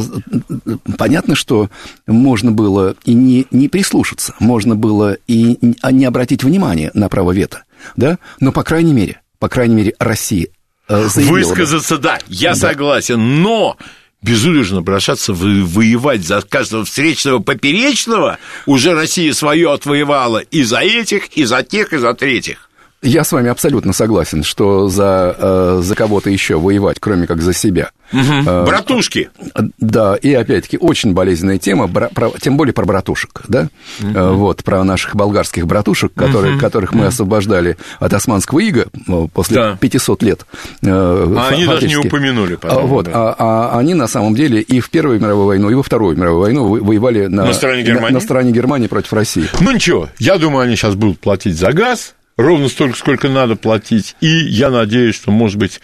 понятно, 0.96 1.34
что 1.34 1.70
можно 2.06 2.52
было 2.52 2.94
и 3.04 3.14
не, 3.14 3.46
не 3.50 3.68
прислушаться, 3.68 4.34
можно 4.38 4.76
было 4.76 5.16
и 5.26 5.58
не 5.90 6.04
обратить 6.04 6.44
внимания 6.44 6.92
на 6.94 7.08
право 7.08 7.32
вето, 7.32 7.64
да, 7.96 8.18
но, 8.38 8.52
по 8.52 8.62
крайней 8.62 8.92
мере, 8.92 9.20
по 9.40 9.48
крайней 9.48 9.74
мере, 9.74 9.94
Россия 9.98 10.48
э, 10.88 11.08
заявила... 11.08 11.48
Высказаться, 11.48 11.98
да, 11.98 12.20
я 12.28 12.50
да. 12.50 12.56
согласен, 12.56 13.42
но 13.42 13.76
безудержно 14.22 14.82
бросаться 14.82 15.32
воевать 15.32 16.24
за 16.24 16.42
каждого 16.42 16.84
встречного 16.84 17.38
поперечного, 17.38 18.38
уже 18.66 18.94
Россия 18.94 19.32
свое 19.32 19.72
отвоевала 19.72 20.38
и 20.38 20.62
за 20.62 20.80
этих, 20.80 21.28
и 21.36 21.44
за 21.44 21.62
тех, 21.62 21.92
и 21.92 21.98
за 21.98 22.14
третьих. 22.14 22.65
Я 23.02 23.24
с 23.24 23.32
вами 23.32 23.50
абсолютно 23.50 23.92
согласен, 23.92 24.42
что 24.42 24.88
за, 24.88 25.36
э, 25.38 25.80
за 25.82 25.94
кого-то 25.94 26.30
еще 26.30 26.58
воевать, 26.58 26.96
кроме 26.98 27.26
как 27.26 27.42
за 27.42 27.52
себя. 27.52 27.90
Угу. 28.12 28.64
Братушки. 28.64 29.30
Да, 29.78 30.16
и 30.16 30.32
опять-таки 30.32 30.78
очень 30.78 31.12
болезненная 31.12 31.58
тема, 31.58 31.88
бра, 31.88 32.08
про, 32.08 32.30
тем 32.40 32.56
более 32.56 32.72
про 32.72 32.84
братушек, 32.84 33.42
да, 33.48 33.68
угу. 34.00 34.34
вот, 34.34 34.64
про 34.64 34.82
наших 34.84 35.14
болгарских 35.14 35.66
братушек, 35.66 36.12
которые, 36.14 36.54
угу. 36.54 36.60
которых 36.60 36.94
мы 36.94 37.06
освобождали 37.06 37.76
от 37.98 38.12
османского 38.12 38.60
ига 38.60 38.86
после 39.32 39.56
да. 39.56 39.76
500 39.78 40.22
лет. 40.22 40.46
А 40.84 41.48
они 41.50 41.66
даже 41.66 41.86
не 41.86 41.96
упомянули. 41.96 42.56
Потом, 42.56 42.86
вот, 42.86 43.06
да. 43.06 43.12
а, 43.14 43.36
а 43.38 43.78
они 43.78 43.94
на 43.94 44.06
самом 44.06 44.34
деле 44.34 44.60
и 44.60 44.80
в 44.80 44.90
Первую 44.90 45.20
мировую 45.20 45.46
войну, 45.46 45.70
и 45.70 45.74
во 45.74 45.82
Вторую 45.82 46.16
мировую 46.16 46.40
войну 46.40 46.66
воевали 46.66 47.26
на, 47.26 47.44
на, 47.44 47.52
стороне, 47.52 47.82
Германии? 47.82 48.08
на, 48.08 48.14
на 48.14 48.20
стороне 48.20 48.52
Германии 48.52 48.86
против 48.86 49.12
России. 49.12 49.48
Ну 49.60 49.72
ничего, 49.72 50.08
я 50.18 50.38
думаю, 50.38 50.64
они 50.64 50.76
сейчас 50.76 50.94
будут 50.94 51.20
платить 51.20 51.56
за 51.56 51.72
газ, 51.72 52.14
ровно 52.36 52.68
столько, 52.68 52.96
сколько 52.96 53.28
надо 53.28 53.56
платить. 53.56 54.16
И 54.20 54.26
я 54.26 54.70
надеюсь, 54.70 55.14
что, 55.14 55.30
может 55.30 55.58
быть, 55.58 55.80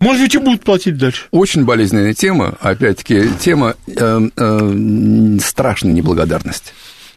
может 0.00 0.22
быть, 0.22 0.34
и 0.34 0.38
будут 0.38 0.64
платить 0.64 0.96
дальше. 0.96 1.26
Очень 1.30 1.66
болезненная 1.66 2.14
тема, 2.14 2.54
опять-таки, 2.60 3.28
тема 3.38 3.74
э, 3.86 4.20
э, 4.34 5.38
страшной 5.40 5.92
неблагодарности. 5.92 6.72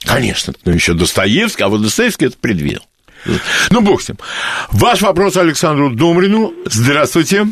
Конечно, 0.05 0.53
но 0.65 0.73
еще 0.73 0.93
Достоевский, 0.93 1.63
а 1.63 1.69
вот 1.69 1.81
Достоевский 1.81 2.25
это 2.25 2.37
предвидел. 2.37 2.81
Ну, 3.71 3.81
бог 3.81 4.01
с 4.01 4.09
ним. 4.09 4.17
Ваш 4.73 5.01
вопрос 5.01 5.37
Александру 5.37 5.91
Домрину. 5.91 6.53
Здравствуйте. 6.65 7.45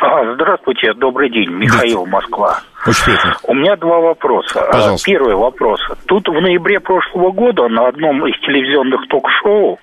А, 0.00 0.34
здравствуйте, 0.34 0.92
добрый 0.94 1.30
день, 1.30 1.50
Михаил, 1.50 2.06
Москва. 2.06 2.62
Приятно. 2.84 3.36
У 3.44 3.54
меня 3.54 3.76
два 3.76 4.00
вопроса. 4.00 4.62
А, 4.62 4.72
Пожалуйста. 4.72 5.10
Первый 5.10 5.34
вопрос. 5.34 5.80
Тут 6.06 6.28
в 6.28 6.40
ноябре 6.40 6.80
прошлого 6.80 7.30
года 7.30 7.68
на 7.68 7.88
одном 7.88 8.26
из 8.26 8.38
телевизионных 8.40 9.06
ток-шоу 9.08 9.78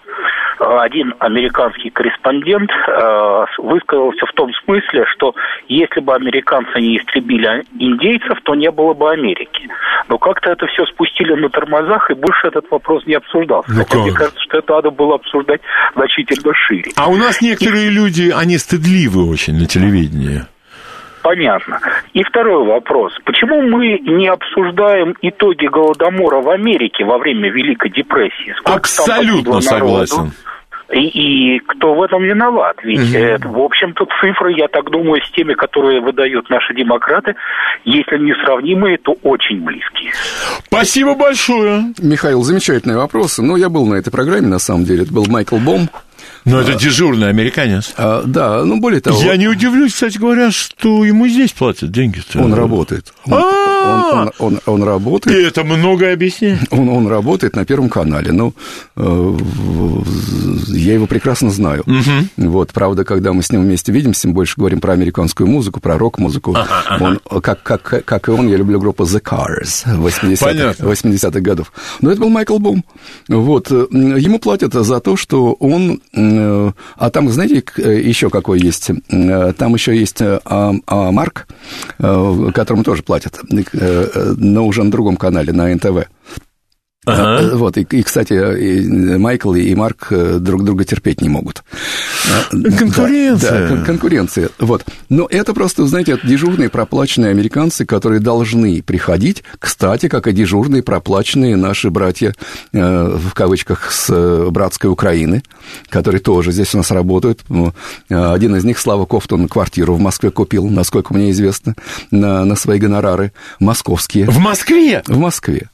а, 0.60 0.82
один 0.82 1.14
американский 1.20 1.90
корреспондент 1.90 2.72
а, 2.88 3.46
высказался 3.60 4.26
в 4.26 4.34
том 4.34 4.52
смысле, 4.66 5.06
что 5.16 5.36
если 5.68 6.00
бы 6.00 6.16
американцы 6.16 6.80
не 6.80 6.98
истребили 6.98 7.64
индейцев, 7.78 8.40
то 8.44 8.56
не 8.56 8.72
было 8.72 8.94
бы 8.94 9.12
Америки. 9.12 9.68
Но 10.10 10.18
как-то 10.18 10.52
это 10.52 10.66
все 10.68 10.86
спустили 10.86 11.34
на 11.34 11.50
тормозах, 11.50 12.10
и 12.10 12.14
больше 12.14 12.48
этот 12.48 12.70
вопрос 12.72 13.06
не 13.06 13.16
обсуждался. 13.16 13.72
Ну, 13.72 13.84
Хотя, 13.84 13.98
мне 14.00 14.14
кажется, 14.14 14.42
что 14.42 14.58
это 14.58 14.74
надо 14.74 14.92
было 14.92 15.16
обсуждать 15.16 15.62
значительно 15.96 16.54
шире. 16.54 16.92
А 16.96 17.10
у 17.10 17.16
нас 17.16 17.42
некоторые 17.42 17.88
и... 17.88 17.92
люди, 17.92 18.34
они 18.36 18.58
стыдливы 18.58 19.30
очень 19.30 19.60
на 19.60 19.68
телевидении 19.68 20.42
понятно. 21.22 21.80
И 22.14 22.24
второй 22.24 22.66
вопрос. 22.66 23.14
Почему 23.26 23.62
мы 23.62 24.00
не 24.00 24.28
обсуждаем 24.28 25.16
итоги 25.22 25.68
Голодомора 25.68 26.42
в 26.42 26.50
Америке 26.50 27.06
во 27.06 27.18
время 27.18 27.50
Великой 27.52 27.92
депрессии? 27.92 28.54
Сколько 28.58 28.80
Абсолютно 28.80 29.62
согласен. 29.62 30.32
И, 30.92 31.56
и 31.56 31.60
кто 31.60 31.94
в 31.96 32.02
этом 32.02 32.24
виноват? 32.24 32.78
Ведь, 32.84 33.10
угу. 33.10 33.18
это, 33.18 33.48
в 33.50 33.60
общем-то, 33.60 34.06
цифры, 34.22 34.54
я 34.54 34.68
так 34.70 34.90
думаю, 34.90 35.22
с 35.22 35.32
теми, 35.32 35.54
которые 35.54 36.00
выдают 36.00 36.50
наши 36.50 36.74
демократы, 36.74 37.36
если 37.84 38.18
не 38.18 38.34
сравнимые, 38.46 38.98
то 38.98 39.14
очень 39.24 39.62
близкие. 39.64 40.12
Спасибо 40.66 41.16
большое. 41.16 41.94
Михаил, 42.02 42.42
замечательные 42.42 42.98
вопросы. 42.98 43.44
Ну, 43.44 43.58
я 43.58 43.70
был 43.70 43.86
на 43.86 43.96
этой 43.96 44.12
программе, 44.12 44.48
на 44.48 44.60
самом 44.60 44.86
деле. 44.86 45.04
Это 45.04 45.14
был 45.14 45.26
Майкл 45.28 45.58
Бом. 45.58 45.90
Но 46.48 46.62
это 46.62 46.76
дежурный 46.76 47.30
американец. 47.30 47.94
А, 47.98 48.24
да, 48.26 48.64
ну 48.64 48.80
более 48.80 49.02
того... 49.02 49.22
Я 49.22 49.36
не 49.36 49.48
удивлюсь, 49.48 49.94
кстати 49.94 50.18
говоря, 50.18 50.52
что 50.52 51.04
ему 51.04 51.28
здесь 51.28 51.52
платят 51.52 51.92
деньги. 51.92 52.22
Он 52.36 52.54
работает. 52.54 53.14
Он, 53.26 53.34
он, 53.34 54.32
он, 54.40 54.60
он, 54.66 54.84
работает. 54.84 55.38
И 55.38 55.42
это 55.42 55.64
многое 55.64 56.14
объясняет. 56.14 56.62
Он, 56.72 56.90
он 56.90 57.08
работает 57.08 57.56
на 57.56 57.66
Первом 57.66 57.90
канале. 57.90 58.32
Ну, 58.32 58.54
э, 58.96 59.38
я 60.70 60.94
его 60.94 61.06
прекрасно 61.06 61.50
знаю. 61.50 61.84
Угу. 61.86 62.48
Вот, 62.50 62.72
правда, 62.72 63.04
когда 63.04 63.34
мы 63.34 63.44
с 63.44 63.52
ним 63.52 63.64
вместе 63.64 63.92
видимся, 63.92 64.28
мы 64.28 64.34
больше 64.34 64.56
говорим 64.58 64.80
про 64.80 64.94
американскую 64.94 65.48
музыку, 65.48 65.80
про 65.80 65.98
рок-музыку. 65.98 66.56
Ага, 66.56 66.84
ага. 66.88 67.20
Он, 67.30 67.42
как, 67.42 67.64
как, 67.64 68.06
как 68.06 68.28
и 68.28 68.32
он, 68.32 68.48
я 68.48 68.58
люблю 68.58 68.80
группу 68.80 69.04
The 69.04 69.22
Cars 69.22 69.86
80-х 69.86 70.86
80 70.86 71.42
годов. 71.42 71.72
Но 72.02 72.12
это 72.12 72.22
был 72.22 72.30
Майкл 72.30 72.58
Бум. 72.58 72.84
Вот, 73.28 73.72
э, 73.72 73.88
ему 73.92 74.40
платят 74.40 74.74
за 74.74 75.00
то, 75.00 75.18
что 75.18 75.54
он 75.54 76.02
а 76.96 77.10
там, 77.10 77.30
знаете, 77.30 77.64
э, 77.78 78.02
еще 78.02 78.30
какой 78.30 78.60
есть? 78.60 78.92
Э, 79.10 79.54
там 79.58 79.74
еще 79.74 79.98
есть 79.98 80.22
а, 80.22 80.40
а, 80.46 81.12
Марк, 81.12 81.48
которому 81.98 82.84
тоже 82.84 83.04
платят, 83.04 83.40
но 84.38 84.66
уже 84.66 84.84
на 84.84 84.92
другом 84.92 85.18
канале, 85.18 85.54
на 85.54 85.74
НТВ. 85.74 86.08
Ага. 87.08 87.42
Э, 87.42 87.56
вот, 87.56 87.78
и, 87.78 87.88
и, 87.90 88.04
кстати, 88.04 88.34
и 88.34 89.18
Майкл 89.18 89.54
и 89.54 89.74
Марк 89.76 90.08
э, 90.10 90.40
друг 90.40 90.64
друга 90.66 90.84
терпеть 90.84 91.22
не 91.22 91.30
могут. 91.30 91.64
Конкуренция. 92.52 93.70
Да, 93.70 93.76
да, 93.76 93.84
конкуренция. 93.86 94.50
Вот. 94.60 94.84
Но 95.08 95.26
это 95.30 95.54
просто, 95.54 95.86
знаете, 95.88 96.20
дежурные 96.22 96.70
проплаченные 96.70 97.32
американцы, 97.32 97.86
которые 97.86 98.20
должны 98.20 98.84
приходить, 98.84 99.44
кстати, 99.58 100.10
как 100.10 100.28
и 100.28 100.34
дежурные 100.34 100.84
проплаченные 100.84 101.56
наши 101.56 101.90
братья, 101.90 102.36
э, 102.74 103.18
в 103.18 103.34
кавычках, 103.34 103.92
с 103.92 104.50
братской 104.52 104.90
Украины, 104.90 105.44
которые 105.90 106.20
тоже 106.20 106.52
здесь 106.52 106.74
у 106.76 106.78
нас 106.78 106.92
работают. 106.92 107.40
Ну, 107.48 107.74
один 108.10 108.56
из 108.58 108.66
них, 108.66 108.80
Слава 108.80 109.06
Кофтон, 109.06 109.48
квартиру 109.48 109.94
в 109.94 110.00
Москве 110.00 110.30
купил, 110.30 110.68
насколько 110.68 111.14
мне 111.14 111.32
известно, 111.32 111.76
на, 112.12 112.44
на 112.44 112.56
свои 112.58 112.80
гонорары 112.80 113.32
московские. 113.62 114.26
В 114.30 114.40
Москве? 114.40 115.04
В 115.08 115.18
Москве. 115.18 115.70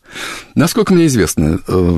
Насколько 0.55 0.93
мне 0.93 1.07
известно, 1.07 1.59
э, 1.67 1.97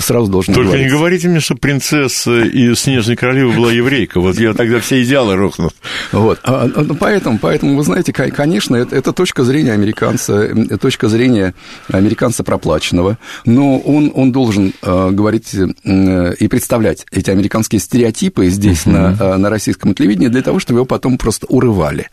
сразу 0.00 0.30
должен 0.30 0.54
Только 0.54 0.68
говорить. 0.68 0.86
не 0.86 0.90
говорите 0.92 1.28
мне, 1.28 1.40
что 1.40 1.54
принцесса 1.54 2.42
из 2.42 2.78
«Снежной 2.80 3.16
королевы» 3.16 3.52
была 3.52 3.72
еврейка. 3.72 4.20
Вот 4.20 4.38
я 4.38 4.54
тогда 4.54 4.80
все 4.80 5.02
идеалы 5.02 5.36
рухнут. 5.36 5.74
Вот. 6.12 6.40
А, 6.42 6.68
а, 6.74 6.82
ну, 6.82 6.94
поэтому, 6.94 7.38
поэтому, 7.38 7.76
вы 7.76 7.82
знаете, 7.82 8.12
ко- 8.12 8.30
конечно, 8.30 8.76
это, 8.76 8.96
это 8.96 9.12
точка 9.12 9.44
зрения 9.44 9.72
американца, 9.72 10.48
точка 10.80 11.08
зрения 11.08 11.54
американца 11.88 12.44
проплаченного, 12.44 13.18
но 13.44 13.78
он, 13.78 14.10
он 14.14 14.32
должен 14.32 14.72
э, 14.82 15.10
говорить 15.10 15.54
э, 15.54 16.34
и 16.38 16.48
представлять 16.48 17.06
эти 17.10 17.30
американские 17.30 17.80
стереотипы 17.80 18.46
здесь 18.48 18.86
на, 18.86 19.16
э, 19.18 19.36
на 19.36 19.50
российском 19.50 19.94
телевидении 19.94 20.28
для 20.28 20.42
того, 20.42 20.58
чтобы 20.58 20.78
его 20.78 20.86
потом 20.86 21.18
просто 21.18 21.46
урывали, 21.48 22.08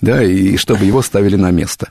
да, 0.00 0.22
и 0.22 0.56
чтобы 0.56 0.84
его 0.84 1.02
ставили 1.02 1.36
на 1.36 1.50
место. 1.50 1.88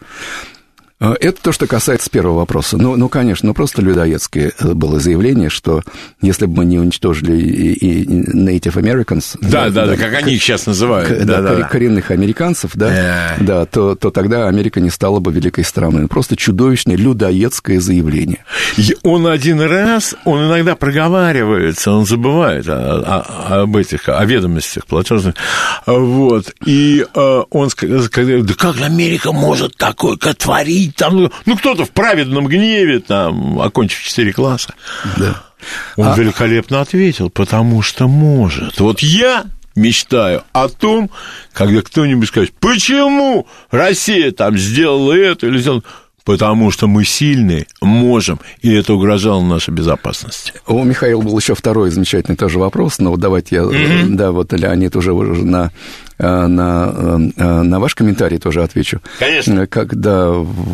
Э, 0.99 1.13
Это 1.19 1.41
то, 1.41 1.51
что 1.51 1.67
касается 1.67 2.09
первого 2.09 2.37
вопроса. 2.37 2.77
Ну, 2.77 2.95
ну 2.95 3.07
конечно, 3.09 3.47
ну 3.47 3.53
просто 3.53 3.81
людоедское 3.81 4.51
э, 4.59 4.73
было 4.73 4.99
заявление, 4.99 5.49
что 5.49 5.83
если 6.21 6.45
бы 6.47 6.57
мы 6.57 6.65
не 6.65 6.79
уничтожили 6.79 7.37
и, 7.39 7.73
и 7.73 8.05
Native 8.05 8.73
Americans... 8.81 9.37
Да, 9.41 9.69
да, 9.69 9.85
да, 9.85 9.95
как 9.95 10.13
они 10.15 10.33
их 10.33 10.41
сейчас 10.41 10.65
называют. 10.65 11.07
к- 11.09 11.25
Да, 11.25 11.41
да, 11.41 11.49
да, 11.49 11.55
да. 11.57 11.63
коренных 11.67 12.09
американцев, 12.11 12.71
да, 12.73 13.35
Э. 13.37 13.43
да 13.43 13.65
то, 13.65 13.95
то 13.95 14.09
тогда 14.09 14.47
Америка 14.47 14.79
не 14.79 14.89
стала 14.89 15.19
бы 15.19 15.31
великой 15.31 15.63
страной. 15.65 16.07
Просто 16.07 16.35
чудовищное 16.35 16.95
людоедское 16.97 17.79
заявление. 17.79 18.43
Он 19.03 19.27
один 19.27 19.61
раз, 19.61 20.15
он 20.25 20.47
иногда 20.47 20.75
проговаривается, 20.75 21.91
он 21.91 22.05
забывает 22.07 22.67
о- 22.67 23.01
о- 23.51 23.61
об 23.63 23.77
этих, 23.77 24.09
о 24.09 24.23
ведомостях 24.25 24.85
платежных. 24.87 25.35
Вот. 25.85 26.53
И 26.65 27.05
э, 27.13 27.41
он, 27.51 27.69
когда, 28.09 28.39
да 28.41 28.53
как 28.57 28.81
Америка 28.81 29.31
может 29.31 29.75
такое 29.77 30.17
творить? 30.17 30.86
Там, 30.95 31.29
ну, 31.45 31.57
кто-то 31.57 31.85
в 31.85 31.91
праведном 31.91 32.47
гневе, 32.47 32.99
там, 32.99 33.59
окончив 33.59 34.01
4 34.01 34.33
класса. 34.33 34.73
Да. 35.17 35.43
Он 35.95 36.07
А- 36.09 36.15
великолепно 36.15 36.81
ответил, 36.81 37.29
потому 37.29 37.81
что 37.81 38.07
может. 38.07 38.79
Вот 38.79 38.99
я 39.01 39.45
мечтаю 39.75 40.43
о 40.53 40.69
том, 40.69 41.09
когда 41.53 41.81
кто-нибудь 41.81 42.27
скажет, 42.29 42.53
почему 42.59 43.47
Россия 43.71 44.31
там 44.31 44.57
сделала 44.57 45.13
это 45.13 45.47
или 45.47 45.57
сделала... 45.59 45.83
Потому 46.23 46.71
что 46.71 46.87
мы 46.87 47.05
сильные, 47.05 47.67
можем, 47.79 48.41
и 48.61 48.69
это 48.73 48.93
угрожало 48.93 49.41
нашей 49.41 49.73
безопасности. 49.73 50.51
У 50.67 50.83
Михаила 50.83 51.21
был 51.21 51.39
еще 51.39 51.55
второй 51.55 51.89
замечательный 51.89 52.35
тоже 52.35 52.59
вопрос, 52.59 52.99
но 52.99 53.11
вот 53.11 53.21
давайте 53.21 53.55
я, 53.55 54.05
да, 54.09 54.33
вот 54.33 54.51
Леонид 54.51 54.93
уже 54.97 55.13
на, 55.13 55.71
на, 56.19 56.93
э, 57.37 57.61
на 57.61 57.79
ваш 57.79 57.95
комментарий 57.95 58.37
тоже 58.39 58.63
отвечу. 58.63 59.01
Конечно. 59.19 59.61
Э, 59.61 59.67
Когда, 59.67 60.33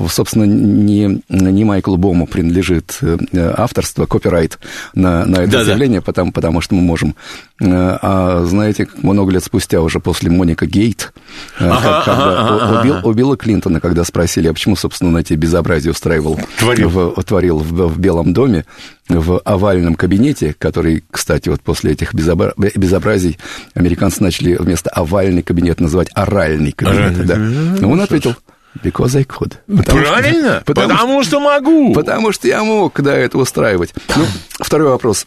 собственно, 0.10 0.44
не, 0.46 1.22
не 1.30 1.64
Майклу 1.66 1.98
Бому 1.98 2.28
принадлежит 2.28 2.98
э, 3.02 3.18
авторство, 3.58 4.06
копирайт 4.06 4.60
на, 4.96 5.26
на 5.26 5.38
это 5.38 5.52
Да-да. 5.52 5.64
заявление, 5.66 6.02
потому, 6.02 6.32
потому 6.32 6.62
что 6.62 6.76
мы 6.76 6.82
можем. 6.82 7.16
Э, 7.62 7.98
А 8.02 8.44
знаете, 8.46 8.88
много 9.02 9.32
лет 9.32 9.44
спустя, 9.44 9.82
уже 9.82 10.00
после 10.00 10.30
Моника 10.30 10.66
Гейт, 10.66 11.14
э, 11.60 11.68
Ага, 11.70 12.02
когда 12.06 12.40
ага, 12.40 12.54
у- 12.56 12.78
ага, 12.98 13.02
у 13.08 13.14
Билла 13.14 13.38
Клинтона, 13.38 13.80
когда 13.80 14.04
спросили, 14.04 14.48
а 14.48 14.54
почему, 14.54 14.76
собственно, 14.76 15.10
он 15.12 15.18
эти 15.18 15.34
безобразия 15.34 15.92
устраивал 15.92 16.40
Творил. 16.60 16.90
в, 16.90 17.24
творил 17.24 17.60
в, 17.60 17.88
в 17.88 18.00
Белом 18.00 18.34
доме, 18.34 18.66
в 19.10 19.40
овальном 19.40 19.96
кабинете, 19.96 20.56
который, 20.58 21.04
кстати, 21.12 21.50
вот 21.50 21.62
после 21.62 21.92
этих 21.92 22.14
безобра- 22.14 22.54
безобразий 22.78 23.38
американцы 23.74 24.24
начали 24.24 24.56
вместо 24.56 24.90
овальный 25.34 25.44
кабинет 25.44 25.80
называть 25.80 26.10
оральный 26.14 26.72
кабинет. 26.72 27.00
Оральный 27.00 27.26
да. 27.26 27.34
кабинет, 27.34 27.82
Но 27.82 27.90
он 27.92 27.98
ну, 27.98 28.04
ответил, 28.04 28.36
because 28.84 29.18
I 29.18 29.24
could. 29.24 29.54
Потому 29.68 30.00
что- 30.06 30.14
Правильно? 30.14 30.64
потому, 30.66 30.90
Потому, 30.90 31.24
что 31.24 31.40
могу. 31.40 31.94
потому 31.94 32.32
что 32.32 32.48
я 32.48 32.64
мог, 32.64 33.00
да, 33.02 33.16
это 33.16 33.38
устраивать. 33.38 33.94
Ну, 34.16 34.26
второй 34.60 34.90
вопрос. 34.90 35.26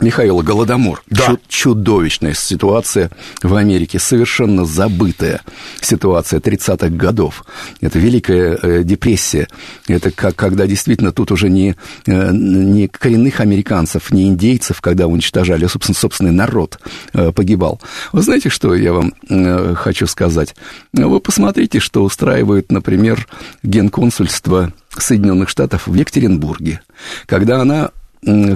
Михаил, 0.00 0.38
Голодомор. 0.38 1.02
Да. 1.08 1.26
Чу- 1.26 1.38
чудовищная 1.48 2.32
ситуация 2.32 3.10
в 3.42 3.54
Америке, 3.54 3.98
совершенно 3.98 4.64
забытая 4.64 5.42
ситуация 5.82 6.40
30-х 6.40 6.88
годов. 6.88 7.44
Это 7.82 7.98
Великая 7.98 8.58
э, 8.62 8.84
депрессия. 8.84 9.48
Это 9.86 10.10
как, 10.10 10.34
когда 10.34 10.66
действительно 10.66 11.12
тут 11.12 11.30
уже 11.30 11.50
не, 11.50 11.76
э, 12.06 12.30
не 12.32 12.88
коренных 12.88 13.40
американцев, 13.40 14.10
не 14.12 14.28
индейцев, 14.28 14.80
когда 14.80 15.06
уничтожали, 15.06 15.66
а, 15.66 15.68
собственно, 15.68 15.96
собственный 15.96 16.32
народ 16.32 16.78
э, 17.12 17.30
погибал. 17.30 17.78
Вы 18.12 18.22
знаете, 18.22 18.48
что 18.48 18.74
я 18.74 18.94
вам 18.94 19.12
э, 19.28 19.74
хочу 19.76 20.06
сказать? 20.06 20.56
Вы 20.94 21.20
посмотрите, 21.20 21.80
что 21.80 22.02
устраивает, 22.02 22.72
например, 22.72 23.28
генконсульство 23.62 24.72
Соединенных 24.96 25.50
Штатов 25.50 25.86
в 25.86 25.94
Екатеринбурге, 25.94 26.80
когда 27.26 27.60
она 27.60 27.90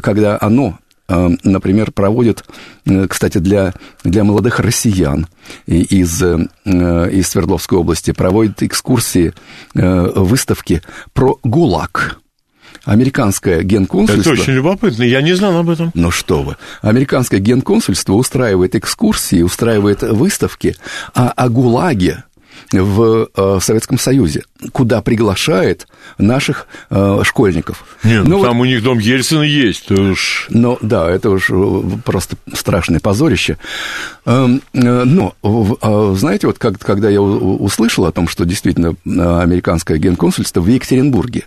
когда 0.01 0.39
оно 0.41 0.79
например, 1.09 1.93
проводит, 1.93 2.45
э, 2.87 3.07
кстати, 3.09 3.39
для, 3.39 3.75
для 4.05 4.25
молодых 4.25 4.61
россиян 4.61 5.27
из, 5.67 6.23
э, 6.23 6.49
из 6.65 7.29
Свердловской 7.29 7.79
области, 7.79 8.13
проводит 8.13 8.63
экскурсии, 8.63 9.33
э, 9.75 10.13
выставки 10.17 10.83
про 11.13 11.39
ГУЛАГ. 11.45 12.19
Американское 12.85 13.57
Это 13.57 13.65
генконсульство... 13.65 14.31
очень 14.31 14.53
любопытно, 14.53 15.03
я 15.03 15.21
не 15.21 15.35
знал 15.35 15.57
об 15.57 15.69
этом. 15.69 15.91
Ну 15.95 16.11
что 16.11 16.43
вы. 16.43 16.57
Американское 16.83 17.41
генконсульство 17.41 18.15
устраивает 18.15 18.77
экскурсии, 18.77 19.43
устраивает 19.43 20.03
выставки 20.03 20.77
о, 21.13 21.31
о 21.31 21.49
ГУЛАГе 21.49 22.25
в 22.73 23.29
э, 23.35 23.59
Советском 23.61 23.99
Союзе, 23.99 24.43
куда 24.73 25.03
приглашает 25.03 25.87
наших 26.19 26.67
э, 26.91 27.21
школьников. 27.25 27.85
Нет, 28.05 28.25
Ну 28.25 28.31
ну, 28.31 28.39
вот- 28.39 28.47
там 28.47 28.61
у 28.61 28.65
них 28.65 28.83
дом 28.83 28.99
Ельцина 28.99 29.43
есть, 29.43 29.91
уж... 29.91 30.47
но 30.51 30.79
да, 30.81 31.11
это 31.11 31.31
уж 31.31 31.51
э, 31.51 31.81
просто 32.05 32.37
страшное 32.53 33.01
позорище. 33.01 33.59
Эм, 34.25 34.63
э, 34.73 35.05
Но, 35.05 35.35
э, 35.43 36.15
знаете, 36.17 36.47
вот 36.47 36.59
как, 36.59 36.79
когда 36.79 37.09
я 37.11 37.21
услышал 37.23 38.05
о 38.07 38.13
том, 38.13 38.29
что 38.29 38.45
действительно 38.45 38.95
э, 39.05 39.41
американское 39.43 39.99
генконсульство 39.99 40.61
в 40.61 40.67
Екатеринбурге, 40.67 41.45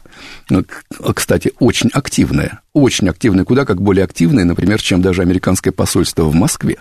кстати, 1.14 1.52
очень 1.60 1.90
активное, 1.94 2.62
очень 2.74 3.10
активное, 3.10 3.46
куда 3.46 3.66
как 3.66 3.82
более 3.82 4.04
активное, 4.04 4.44
например, 4.46 4.82
чем 4.82 5.02
даже 5.02 5.22
американское 5.22 5.72
посольство 5.72 6.24
в 6.24 6.36
Москве. 6.36 6.78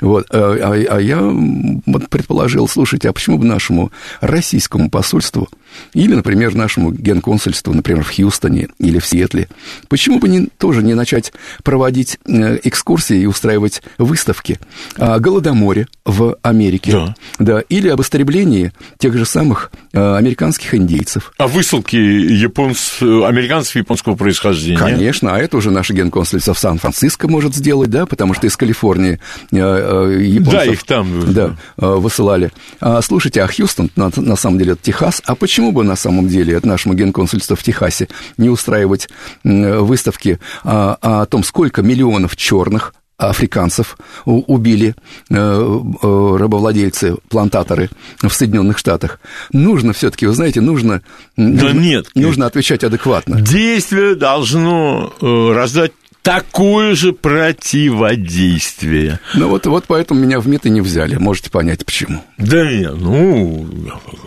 Вот, 0.00 0.26
э, 0.30 0.36
а, 0.38 0.96
а 0.96 1.00
я 1.00 1.20
вот 1.20 2.08
предположил, 2.08 2.68
слушайте, 2.68 3.08
а 3.08 3.12
почему 3.12 3.38
бы 3.38 3.44
нашему 3.44 3.92
российскому 4.20 4.90
посольству 4.90 5.48
или, 5.92 6.14
например, 6.14 6.54
нашему 6.54 6.92
генконсульству, 6.92 7.72
например, 7.72 8.04
в 8.04 8.14
Хьюстоне 8.14 8.68
или 8.78 8.98
в 8.98 9.06
Сиэтле, 9.06 9.48
почему 9.88 10.18
бы 10.18 10.28
не, 10.28 10.46
тоже 10.58 10.82
не 10.82 10.94
начать 10.94 11.32
проводить 11.62 12.18
э, 12.26 12.58
экскурсии 12.64 13.20
и 13.20 13.26
устраивать 13.26 13.82
выставки 13.98 14.58
о 14.96 15.18
Голодоморе 15.18 15.86
в 16.04 16.36
Америке, 16.42 16.92
Да. 16.92 17.14
да, 17.38 17.60
или 17.68 17.88
об 17.88 18.00
истреблении 18.00 18.72
тех 18.98 19.16
же 19.16 19.24
самых 19.24 19.70
э, 19.92 20.16
американских 20.16 20.74
индейцев. 20.74 21.32
А 21.38 21.48
высылки 21.48 21.96
японц... 21.96 23.00
американцев 23.00 23.76
японского 23.76 24.14
происхождения? 24.16 24.78
Конечно, 24.78 25.34
а 25.34 25.38
это 25.38 25.56
уже 25.56 25.70
наше 25.70 25.94
генконсульство 25.94 26.54
в 26.54 26.58
Сан-Франциско 26.58 27.28
может 27.28 27.54
сделать, 27.54 27.90
да, 27.90 28.06
потому 28.06 28.34
что 28.34 28.46
из 28.46 28.56
Калифорнии 28.56 29.18
э, 29.52 30.18
японцев... 30.22 30.52
Да, 30.52 30.64
их 30.64 30.84
там. 30.84 31.32
Да, 31.32 31.56
высылали. 31.76 32.52
А, 32.80 33.00
слушайте, 33.02 33.42
а 33.42 33.46
Хьюстон, 33.46 33.90
на, 33.96 34.10
на 34.14 34.36
самом 34.36 34.58
деле, 34.58 34.72
это 34.72 34.82
Техас, 34.82 35.22
а 35.24 35.34
почему 35.34 35.63
бы 35.72 35.84
на 35.84 35.96
самом 35.96 36.28
деле 36.28 36.56
от 36.56 36.64
нашему 36.64 36.94
генконсульству 36.94 37.56
в 37.56 37.62
Техасе 37.62 38.08
не 38.36 38.48
устраивать 38.48 39.08
выставки 39.42 40.38
о, 40.62 40.96
о 41.00 41.26
том, 41.26 41.44
сколько 41.44 41.82
миллионов 41.82 42.36
черных 42.36 42.94
африканцев 43.16 43.96
убили 44.24 44.94
э, 45.30 45.34
э, 45.34 46.36
рабовладельцы, 46.36 47.16
плантаторы 47.28 47.90
в 48.20 48.30
Соединенных 48.30 48.78
Штатах. 48.78 49.20
Нужно 49.52 49.92
все-таки, 49.92 50.26
вы 50.26 50.34
знаете, 50.34 50.60
нужно, 50.60 51.02
нужно, 51.36 51.78
нет, 51.78 52.06
нужно 52.14 52.46
отвечать 52.46 52.82
адекватно. 52.82 53.40
Действие 53.40 54.16
должно 54.16 55.12
э, 55.20 55.52
раздать 55.52 55.92
такое 56.24 56.96
же 56.96 57.12
противодействие. 57.12 59.20
Ну 59.34 59.48
вот, 59.48 59.66
вот 59.66 59.84
поэтому 59.86 60.18
меня 60.20 60.40
в 60.40 60.48
МИД 60.48 60.66
и 60.66 60.70
не 60.70 60.80
взяли. 60.80 61.14
Можете 61.16 61.50
понять, 61.50 61.84
почему. 61.84 62.24
Да 62.38 62.68
нет, 62.68 62.94
ну, 62.96 63.68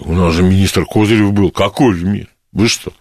у 0.02 0.14
нас 0.14 0.34
же 0.34 0.44
министр 0.44 0.86
Козырев 0.86 1.34
был. 1.34 1.52
Какой 1.52 1.96
же 1.96 2.06
мир? 2.06 2.28
Вы 2.54 2.70
что? 2.70 2.94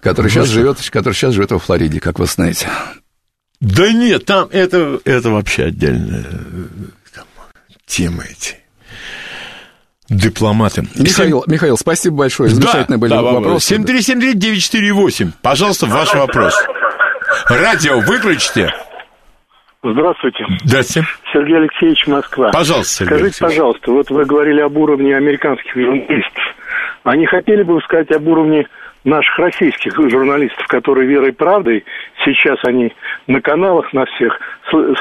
Который 0.00 0.30
сейчас, 0.30 0.46
что? 0.46 0.54
живет, 0.54 0.78
который 0.90 1.12
сейчас 1.14 1.34
живет 1.34 1.50
во 1.50 1.58
Флориде, 1.58 1.98
как 2.00 2.20
вы 2.20 2.26
знаете. 2.26 2.68
Да 3.60 3.92
нет, 3.92 4.24
там 4.24 4.48
это, 4.52 5.00
это 5.04 5.30
вообще 5.30 5.64
отдельная 5.64 6.24
э, 6.24 6.66
там, 7.14 7.24
тема 7.86 8.24
эти. 8.30 8.56
Дипломаты. 10.08 10.88
Михаил, 10.94 11.44
Михаил, 11.46 11.76
спасибо 11.78 12.16
большое. 12.16 12.50
Замечательные 12.50 12.98
были 12.98 13.10
да, 13.10 13.22
вопросы. 13.22 13.74
7373948. 13.74 15.32
Пожалуйста, 15.40 15.86
ваш 15.86 16.12
вопрос. 16.14 16.54
Радио 17.48 18.00
выключите. 18.00 18.70
Здравствуйте. 19.82 20.44
Здравствуйте. 20.64 21.08
Сергей 21.32 21.56
Алексеевич, 21.58 22.06
Москва. 22.06 22.50
Пожалуйста, 22.52 23.04
Сергей 23.04 23.06
Скажите, 23.18 23.24
Алексеевич. 23.26 23.56
пожалуйста, 23.56 23.92
вот 23.92 24.10
вы 24.10 24.24
говорили 24.24 24.60
об 24.60 24.76
уровне 24.76 25.14
американских 25.16 25.74
журналистов. 25.74 26.42
Не 27.04 27.26
хотели 27.26 27.62
бы 27.62 27.80
сказать 27.82 28.10
об 28.12 28.26
уровне 28.26 28.66
наших 29.04 29.38
российских 29.38 29.94
журналистов, 30.10 30.66
которые 30.66 31.06
верой 31.06 31.30
и 31.30 31.32
правдой, 31.32 31.84
сейчас 32.24 32.58
они 32.64 32.92
на 33.26 33.40
каналах 33.40 33.92
на 33.92 34.06
всех, 34.06 34.38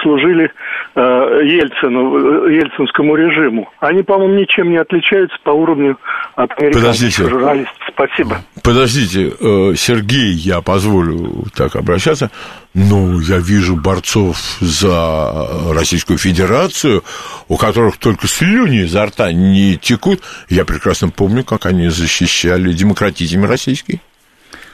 служили 0.02 0.52
э, 0.96 1.00
Ельцину, 1.00 2.48
э, 2.48 2.54
ельцинскому 2.54 3.16
режиму. 3.16 3.70
Они, 3.80 4.04
по-моему, 4.04 4.36
ничем 4.36 4.70
не 4.72 4.78
отличаются 4.78 5.38
по 5.44 5.52
уровню 5.52 5.98
от 6.36 6.52
американских 6.60 7.30
журналистов. 7.30 7.78
Спасибо. 7.90 8.38
Подождите, 8.64 9.30
э, 9.40 9.76
Сергей, 9.76 10.34
я 10.34 10.62
позволю 10.62 11.46
так 11.56 11.76
обращаться. 11.76 12.30
Ну, 12.74 13.20
я 13.20 13.38
вижу 13.38 13.76
борцов 13.76 14.58
за 14.60 15.48
Российскую 15.74 16.18
Федерацию, 16.18 17.04
у 17.48 17.56
которых 17.56 17.98
только 17.98 18.28
слюни 18.28 18.84
изо 18.84 19.06
рта 19.06 19.32
не 19.32 19.78
текут. 19.78 20.22
Я 20.50 20.66
прекрасно 20.66 21.10
помню, 21.10 21.44
как 21.44 21.68
они 21.68 21.90
защищали 21.90 22.74
демократизм 22.74 23.46
российский. 23.46 24.02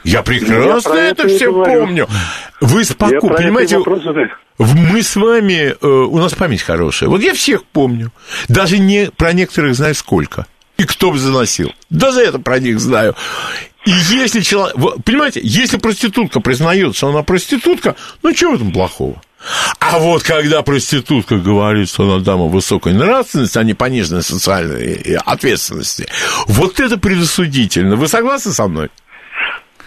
Я 0.02 0.22
прекрасно 0.22 0.94
я 0.94 1.10
это, 1.10 1.24
это 1.24 1.36
все 1.36 1.52
говорю. 1.52 1.80
помню. 1.80 2.08
Вы 2.62 2.84
спокойно, 2.84 3.34
понимаете, 3.34 3.78
мы 4.58 5.02
с 5.02 5.16
вами, 5.16 5.74
э, 5.78 5.86
у 5.86 6.18
нас 6.18 6.32
память 6.34 6.62
хорошая. 6.62 7.10
Вот 7.10 7.20
я 7.20 7.34
всех 7.34 7.64
помню. 7.64 8.12
Даже 8.48 8.78
не 8.78 9.10
про 9.10 9.34
некоторых 9.34 9.74
знаю 9.74 9.94
сколько. 9.94 10.46
И 10.80 10.84
кто 10.84 11.10
бы 11.10 11.18
заносил. 11.18 11.74
Даже 11.90 12.22
это 12.22 12.38
про 12.38 12.58
них 12.58 12.80
знаю. 12.80 13.14
И 13.84 13.90
если 13.90 14.40
человек... 14.40 14.74
Понимаете, 15.04 15.38
если 15.44 15.76
проститутка 15.76 16.40
признается, 16.40 16.96
что 16.96 17.08
она 17.08 17.22
проститутка, 17.22 17.96
ну, 18.22 18.32
чего 18.32 18.52
в 18.52 18.54
этом 18.54 18.72
плохого? 18.72 19.20
А 19.78 19.98
вот 19.98 20.22
когда 20.22 20.62
проститутка 20.62 21.36
говорит, 21.36 21.90
что 21.90 22.04
она 22.04 22.24
дама 22.24 22.46
высокой 22.46 22.94
нравственности, 22.94 23.58
а 23.58 23.62
не 23.62 23.74
пониженной 23.74 24.22
социальной 24.22 25.18
ответственности, 25.26 26.06
вот 26.46 26.80
это 26.80 26.96
предосудительно. 26.96 27.96
Вы 27.96 28.08
согласны 28.08 28.52
со 28.52 28.66
мной? 28.66 28.88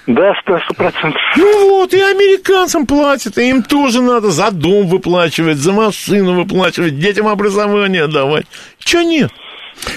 Да, 0.05 0.31
сто 0.43 0.73
процентов. 0.75 1.19
Ну 1.37 1.69
вот, 1.69 1.93
и 1.95 1.99
американцам 1.99 2.85
платят, 2.85 3.39
и 3.39 3.49
им 3.49 3.63
тоже 3.63 4.03
надо 4.03 4.29
за 4.29 4.51
дом 4.51 4.85
выплачивать, 4.85 5.57
за 5.57 5.71
машину 5.73 6.35
выплачивать, 6.35 6.99
детям 6.99 7.27
образование 7.27 8.05
давать. 8.05 8.45
Чего 8.77 9.01
нет? 9.01 9.31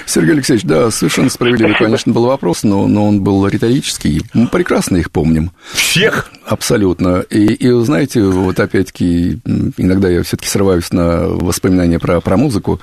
Сергей 0.06 0.32
Алексеевич, 0.32 0.64
да, 0.64 0.90
совершенно 0.90 1.30
справедливый, 1.30 1.74
конечно, 1.78 2.12
был 2.12 2.26
вопрос, 2.26 2.62
но, 2.62 2.86
но 2.86 3.06
он 3.06 3.22
был 3.22 3.46
риторический. 3.46 4.22
Мы 4.34 4.48
прекрасно 4.48 4.96
их 4.96 5.10
помним. 5.10 5.50
Всех? 5.72 6.30
Абсолютно. 6.44 7.24
И, 7.30 7.46
и 7.54 7.70
знаете, 7.84 8.22
вот 8.22 8.58
опять-таки, 8.60 9.40
иногда 9.76 10.08
я 10.08 10.22
все-таки 10.22 10.48
срываюсь 10.48 10.92
на 10.92 11.26
воспоминания 11.26 11.98
про, 11.98 12.20
про 12.20 12.36
музыку. 12.36 12.80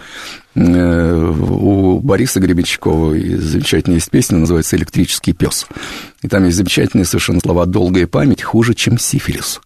Э, 0.55 1.33
у 1.49 1.99
Бориса 1.99 2.39
Гребенщикова 2.39 3.15
замечательная 3.37 3.97
есть 3.97 4.11
песня, 4.11 4.37
называется 4.37 4.75
«Электрический 4.75 5.33
пес». 5.33 5.67
И 6.21 6.27
там 6.27 6.45
есть 6.45 6.57
замечательные 6.57 7.05
совершенно 7.05 7.39
слова 7.39 7.65
«долгая 7.65 8.07
память 8.07 8.43
хуже, 8.43 8.73
чем 8.73 8.97
сифилис». 8.99 9.61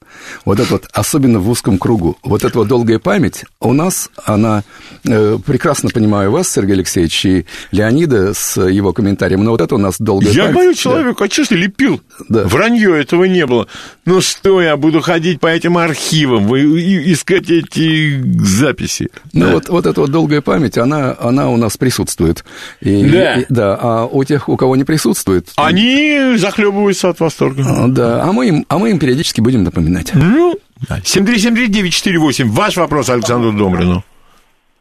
Вот 0.46 0.60
это 0.60 0.74
вот, 0.74 0.88
особенно 0.94 1.40
в 1.40 1.50
узком 1.50 1.78
кругу, 1.78 2.18
вот 2.24 2.44
эта 2.44 2.58
вот 2.58 2.68
долгая 2.68 3.00
память, 3.00 3.46
у 3.60 3.74
нас 3.74 4.10
она, 4.26 4.64
э, 5.06 5.38
прекрасно 5.46 5.90
понимаю 5.90 6.32
вас, 6.32 6.52
Сергей 6.52 6.74
Алексеевич, 6.74 7.26
и 7.26 7.46
Леонида 7.72 8.34
с 8.34 8.62
его 8.62 8.94
комментарием, 8.94 9.44
но 9.44 9.52
вот 9.52 9.62
это 9.62 9.76
у 9.76 9.78
нас 9.78 9.96
долгая 10.00 10.32
я 10.32 10.44
память. 10.44 10.48
Я 10.48 10.54
говорю 10.54 10.74
человеку, 10.74 11.20
да. 11.20 11.26
а 11.26 11.30
что 11.30 11.46
ты 11.46 11.56
лепил? 11.56 12.02
Да. 12.30 12.44
Вранье 12.46 13.00
этого 13.00 13.26
не 13.26 13.46
было. 13.46 13.68
Ну 14.06 14.22
что, 14.22 14.62
я 14.62 14.78
буду 14.78 15.02
ходить 15.02 15.40
по 15.40 15.48
этим 15.48 15.78
архивам, 15.78 16.48
искать 16.56 17.50
эти 17.50 18.22
записи. 18.44 19.10
Ну 19.34 19.46
да. 19.46 19.52
вот, 19.54 19.70
вот 19.70 19.86
эта 19.86 20.02
вот 20.02 20.12
долгая 20.12 20.42
память, 20.42 20.78
она, 20.78 21.16
она 21.20 21.50
у 21.50 21.58
нас 21.58 21.78
присутствует. 21.78 22.44
И, 22.82 23.04
да. 23.04 23.36
И, 23.36 23.46
да. 23.50 23.78
А 23.80 24.06
у 24.06 24.24
тех, 24.24 24.50
у 24.50 24.58
кого 24.58 24.76
не 24.76 24.84
присутствует... 24.84 25.50
Они 25.56 26.36
захлебываются 26.38 27.10
от 27.10 27.20
восторга. 27.20 27.64
А, 27.66 27.88
да, 27.88 28.24
а 28.24 28.32
мы 28.32 28.48
им, 28.48 28.66
а 28.68 28.78
мы 28.78 28.92
им 28.92 29.00
периодически 29.00 29.42
будем 29.42 29.64
напоминать. 29.64 30.07
Ну, 30.14 30.56
7373948. 30.90 32.50
Ваш 32.50 32.78
вопрос 32.78 33.10
Александру 33.10 33.52
Домрину. 33.52 34.04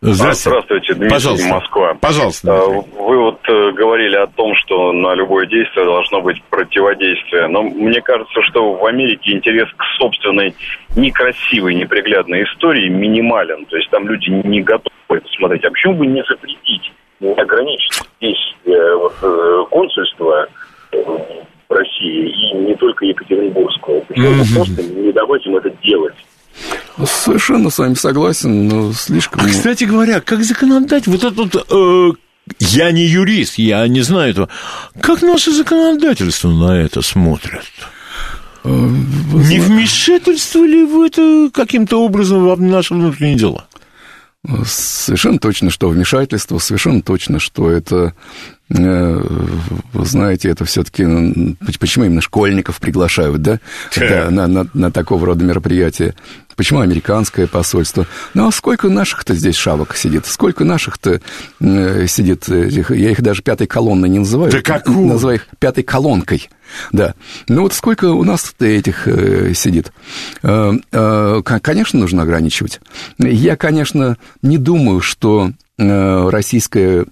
Здравствуйте. 0.03 0.51
Здравствуйте, 0.51 0.95
Дмитрий, 0.95 1.11
Пожалуйста. 1.11 1.49
Москва. 1.49 1.95
Пожалуйста. 2.01 2.53
А, 2.53 2.67
вы 2.67 3.19
вот 3.19 3.41
э, 3.49 3.73
говорили 3.73 4.17
о 4.17 4.27
том, 4.27 4.55
что 4.57 4.93
на 4.93 5.15
любое 5.15 5.47
действие 5.47 5.87
должно 5.87 6.21
быть 6.21 6.43
противодействие. 6.45 7.49
Но 7.49 7.63
мне 7.63 8.01
кажется, 8.03 8.43
что 8.43 8.75
в 8.75 8.85
Америке 8.85 9.33
интерес 9.33 9.69
к 9.77 9.83
собственной 9.99 10.55
некрасивой, 10.95 11.75
неприглядной 11.75 12.45
истории 12.45 12.89
минимален. 12.89 13.65
То 13.67 13.77
есть 13.77 13.89
там 13.91 14.07
люди 14.07 14.29
не 14.29 14.61
готовы 14.61 14.95
это 15.09 15.29
смотреть. 15.37 15.65
А 15.65 15.71
почему 15.71 15.95
бы 15.95 16.07
не 16.07 16.23
запретить, 16.29 16.93
не 17.21 17.33
ограничить 17.33 18.03
здесь 18.21 18.55
вот, 18.65 19.15
э, 19.23 19.65
консульство 19.71 20.47
России 21.69 22.53
и 22.53 22.67
не 22.67 22.75
только 22.77 23.05
Екатеринбургскую? 23.05 24.03
Почему 24.09 24.29
mm-hmm. 24.29 24.55
просто 24.55 24.83
не 24.83 25.13
давать 25.13 25.47
им 25.47 25.57
это 25.57 25.71
делать? 25.83 26.15
Совершенно 27.05 27.71
с 27.71 27.79
вами 27.79 27.95
согласен, 27.95 28.69
но 28.69 28.93
слишком... 28.93 29.43
А, 29.43 29.47
кстати 29.47 29.85
говоря, 29.85 30.21
как 30.21 30.43
законодать 30.43 31.07
вот 31.07 31.25
этот... 31.25 31.67
Э, 31.71 32.13
я 32.59 32.93
не 32.93 33.05
юрист, 33.05 33.59
я 33.59 33.87
не 33.89 34.01
знаю 34.01 34.31
этого. 34.31 34.49
Как 35.01 35.23
наше 35.23 35.53
законодательство 35.53 36.49
на 36.49 36.81
это 36.81 37.03
смотрят? 37.03 37.65
Э, 38.65 38.69
не 38.69 39.61
вмешательство 39.61 40.65
ли 40.65 40.85
в 40.85 41.03
это 41.03 41.51
каким-то 41.53 42.03
образом 42.03 42.49
в 42.49 42.61
наши 42.61 42.95
внутренние 42.95 43.37
дела? 43.37 43.67
Совершенно 44.65 45.39
точно, 45.39 45.71
что 45.71 45.89
вмешательство, 45.89 46.59
совершенно 46.59 47.03
точно, 47.03 47.41
что 47.41 47.71
это 47.71 48.15
вы 48.69 50.05
знаете, 50.05 50.49
это 50.49 50.65
все-таки 50.65 51.05
почему 51.79 52.05
именно 52.07 52.21
школьников 52.21 52.81
приглашают, 52.81 53.41
да, 53.41 53.61
да 53.97 54.31
на, 54.31 54.47
на, 54.49 54.67
на 54.75 54.91
такого 54.91 55.27
рода 55.27 55.45
мероприятия? 55.45 56.15
Почему 56.57 56.81
американское 56.81 57.47
посольство? 57.47 58.07
Ну, 58.33 58.49
а 58.49 58.51
сколько 58.51 58.89
наших-то 58.89 59.35
здесь 59.35 59.57
шавок 59.57 59.95
сидит? 59.95 60.25
Сколько 60.25 60.65
наших-то 60.65 61.21
э, 61.61 62.07
сидит? 62.09 62.49
Я 62.49 63.11
их 63.11 63.21
даже 63.21 63.43
пятой 63.43 63.67
колонной 63.67 64.09
не 64.09 64.21
называю. 64.21 64.51
Да 64.51 64.63
какую? 64.63 65.07
Называю 65.07 65.37
их 65.37 65.47
пятой 65.59 65.85
колонкой. 65.85 66.49
Да. 66.93 67.15
Ну 67.49 67.63
вот 67.63 67.75
сколько 67.75 68.07
у 68.07 68.25
нас 68.25 68.55
этих 68.59 69.07
э, 69.07 69.53
сидит? 69.55 69.93
Э, 70.43 70.73
э, 70.93 71.43
конечно, 71.45 72.01
нужно 72.01 72.23
ограничивать. 72.23 72.81
Я, 73.19 73.57
конечно, 73.57 74.17
не 74.41 74.57
думаю, 74.57 75.03
что 75.03 75.51
Э, 75.51 75.66
российское 75.79 77.05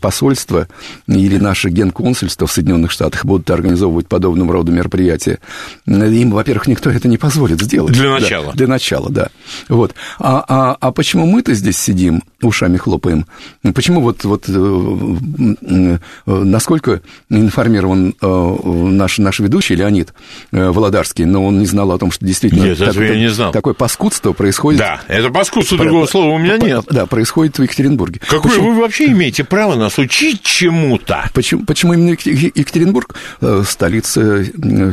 посольство 0.00 0.68
или 1.08 1.36
наше 1.38 1.68
генконсульство 1.68 2.46
в 2.46 2.52
Соединенных 2.52 2.92
Штатах 2.92 3.24
будут 3.24 3.50
организовывать 3.50 4.06
подобного 4.06 4.52
рода 4.52 4.70
мероприятия, 4.70 5.40
им, 5.86 6.30
во-первых, 6.30 6.68
никто 6.68 6.90
это 6.90 7.08
не 7.08 7.18
позволит 7.18 7.60
сделать. 7.60 7.92
Для 7.92 8.10
начала. 8.10 8.46
Да, 8.46 8.52
для 8.52 8.66
начала, 8.68 9.10
да. 9.10 9.28
Вот. 9.68 9.94
А, 10.18 10.44
а, 10.46 10.76
а 10.78 10.92
почему 10.92 11.26
мы-то 11.26 11.54
здесь 11.54 11.76
сидим, 11.76 12.22
ушами 12.40 12.76
хлопаем? 12.76 13.26
Почему 13.74 14.00
вот, 14.00 14.22
вот 14.24 14.44
э, 14.48 15.98
насколько 16.26 17.00
информирован 17.30 18.14
э, 18.20 18.56
наш, 18.64 19.18
наш 19.18 19.40
ведущий 19.40 19.74
Леонид 19.74 20.14
Володарский, 20.52 21.24
но 21.24 21.44
он 21.44 21.58
не 21.58 21.66
знал 21.66 21.90
о 21.90 21.98
том, 21.98 22.12
что 22.12 22.24
действительно 22.24 22.64
нет, 22.64 22.78
так, 22.78 22.94
я 22.94 23.16
не 23.16 23.28
знал. 23.28 23.50
такое 23.50 23.74
паскудство 23.74 24.32
происходит... 24.32 24.78
Да, 24.78 25.00
это 25.08 25.30
паскудство, 25.30 25.78
другого 25.78 26.06
слова 26.06 26.28
у 26.28 26.38
меня 26.38 26.58
нет. 26.58 26.84
Да, 26.90 27.06
происходит 27.06 27.58
в 27.58 27.62
Екатеринбурге. 27.62 28.03
Екатеринбурге. 28.04 28.20
Какое 28.20 28.52
почему... 28.52 28.72
вы 28.72 28.80
вообще 28.80 29.06
имеете 29.06 29.44
право 29.44 29.74
нас 29.74 29.98
учить 29.98 30.42
чему-то? 30.42 31.30
Почему, 31.32 31.64
почему 31.64 31.94
именно 31.94 32.10
Екатеринбург? 32.10 33.14
Э, 33.40 33.62
столица 33.66 34.44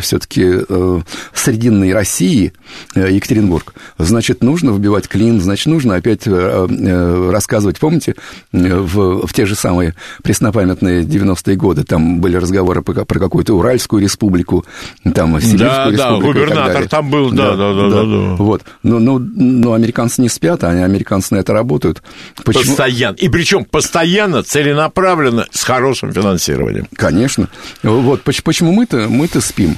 все-таки 0.02 0.44
э, 0.68 1.02
Срединной 1.34 1.94
России, 1.94 2.54
э, 2.96 3.12
Екатеринбург. 3.12 3.74
Значит, 3.98 4.44
нужно 4.44 4.72
вбивать 4.72 5.08
клин, 5.08 5.42
значит, 5.42 5.68
нужно 5.68 5.96
опять 5.96 6.28
рассказывать. 6.28 7.80
Помните, 7.80 8.16
в, 8.52 9.28
в 9.28 9.34
те 9.34 9.46
же 9.46 9.56
самые 9.56 9.96
преснопамятные 10.24 11.04
90-е 11.04 11.56
годы 11.56 11.84
там 11.84 12.20
были 12.20 12.38
разговоры 12.38 12.82
про, 12.82 13.06
про 13.06 13.20
какую-то 13.20 13.54
Уральскую 13.54 14.02
республику, 14.02 14.66
там 15.14 15.40
Сибирскую 15.40 15.58
да, 15.58 15.90
республику. 15.92 16.34
Да, 16.34 16.40
губернатор 16.40 16.88
там 16.88 17.10
был, 17.10 17.32
да, 17.32 17.56
да, 17.56 17.74
да. 17.74 17.90
да, 17.90 17.90
да, 17.90 18.04
да. 18.04 18.36
Вот. 18.36 18.62
Но, 18.84 19.00
но, 19.00 19.20
но 19.20 19.74
американцы 19.74 20.22
не 20.22 20.30
спят, 20.30 20.64
они 20.64 20.82
американцы 20.82 21.34
на 21.34 21.40
это 21.40 21.54
работают. 21.54 22.02
Почему? 22.44 22.64
Постоянно 22.64 23.01
постоянно. 23.02 23.16
И 23.18 23.30
причем 23.30 23.66
постоянно, 23.66 24.44
целенаправленно, 24.44 25.48
с 25.52 25.64
хорошим 25.64 26.14
финансированием. 26.14 26.88
Конечно. 26.96 27.50
Вот 27.84 28.22
почему 28.24 28.72
мы-то 28.72 29.08
мы-то 29.10 29.42
спим. 29.42 29.78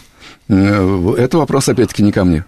Э, 0.50 1.16
это 1.18 1.38
вопрос, 1.38 1.70
опять-таки, 1.70 2.04
не 2.04 2.12
ко 2.12 2.24
мне. 2.24 2.46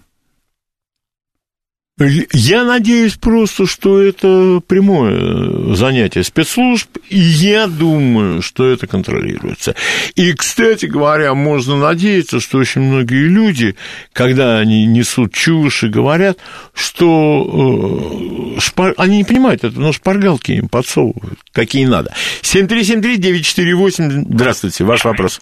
Я 1.97 2.65
надеюсь 2.65 3.13
просто, 3.13 3.65
что 3.65 4.01
это 4.01 4.61
прямое 4.67 5.73
занятие 5.75 6.25
спецслужб, 6.25 6.89
и 7.09 7.17
я 7.17 7.67
думаю, 7.67 8.41
что 8.41 8.69
это 8.69 8.85
контролируется. 8.85 9.75
И, 10.15 10.33
кстати 10.33 10.87
говоря, 10.87 11.33
можно 11.35 11.77
надеяться, 11.77 12.41
что 12.41 12.57
очень 12.57 12.81
многие 12.81 13.29
люди, 13.29 13.77
когда 14.11 14.59
они 14.59 14.85
несут 14.85 15.33
чушь 15.33 15.85
и 15.85 15.87
говорят, 15.87 16.37
что 16.73 18.57
э, 18.57 18.59
шпар... 18.59 18.93
они 18.97 19.19
не 19.19 19.23
понимают 19.23 19.63
это, 19.63 19.79
но 19.79 19.93
шпаргалки 19.93 20.51
им 20.51 20.67
подсовывают, 20.67 21.39
какие 21.53 21.85
надо. 21.85 22.13
7373948, 22.41 24.25
здравствуйте, 24.31 24.83
ваш 24.83 25.05
вопрос. 25.05 25.39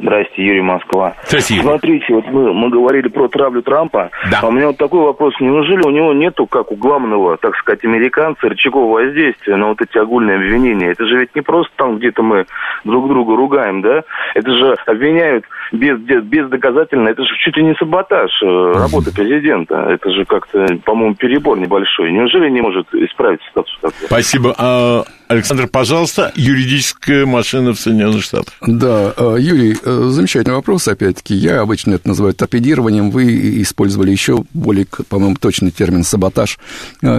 Здрасте, 0.00 0.44
Юрий 0.44 0.60
Москва. 0.60 1.14
Здрасте, 1.26 1.54
Юрий. 1.54 1.66
Смотрите, 1.66 2.14
вот 2.14 2.26
мы, 2.26 2.52
мы 2.52 2.68
говорили 2.68 3.08
про 3.08 3.28
травлю 3.28 3.62
Трампа. 3.62 4.10
Да. 4.30 4.40
А 4.42 4.48
у 4.48 4.50
меня 4.50 4.66
вот 4.66 4.76
такой 4.76 5.00
вопрос. 5.00 5.34
Неужели 5.38 5.82
у 5.86 5.90
него 5.90 6.12
нету, 6.12 6.46
как 6.46 6.72
у 6.72 6.76
главного, 6.76 7.36
так 7.36 7.54
сказать, 7.56 7.84
американца, 7.84 8.48
рычагов 8.48 8.90
воздействия 8.90 9.56
на 9.56 9.68
вот 9.68 9.80
эти 9.80 9.96
огульные 9.96 10.36
обвинения? 10.36 10.90
Это 10.90 11.06
же 11.06 11.18
ведь 11.18 11.34
не 11.36 11.42
просто 11.42 11.72
там 11.76 11.98
где-то 11.98 12.22
мы 12.22 12.46
друг 12.82 13.08
друга 13.08 13.36
ругаем, 13.36 13.82
да? 13.82 14.02
Это 14.34 14.50
же 14.50 14.76
обвиняют 14.86 15.44
без, 15.72 15.98
без 16.24 16.48
доказательно. 16.48 17.08
Это 17.08 17.22
же 17.22 17.30
чуть 17.44 17.56
ли 17.56 17.64
не 17.64 17.74
саботаж 17.74 18.30
э, 18.42 18.72
работы 18.74 19.10
президента. 19.14 19.74
Это 19.74 20.10
же 20.10 20.24
как-то, 20.24 20.66
по-моему, 20.84 21.14
перебор 21.14 21.58
небольшой. 21.58 22.12
Неужели 22.12 22.50
не 22.50 22.60
может 22.60 22.86
исправить 22.94 23.40
ситуацию 23.48 23.78
такую? 23.80 24.06
Спасибо. 24.06 24.54
А, 24.58 25.04
Александр, 25.28 25.68
пожалуйста, 25.68 26.32
юридическая 26.34 27.26
машина 27.26 27.72
в 27.72 27.80
Соединенных 27.80 28.22
Штатах. 28.22 28.54
Да, 28.66 29.12
э, 29.16 29.36
Юрий, 29.40 29.76
э, 29.82 30.00
замечательный 30.10 30.54
вопрос, 30.54 30.86
опять-таки. 30.88 31.34
Я 31.34 31.60
обычно 31.60 31.94
это 31.94 32.08
называю 32.08 32.34
торпедированием. 32.34 33.10
Вы 33.10 33.62
использовали 33.62 34.10
еще 34.10 34.44
более, 34.52 34.86
по-моему, 35.08 35.36
точный 35.40 35.70
термин 35.70 36.04
«саботаж». 36.04 36.58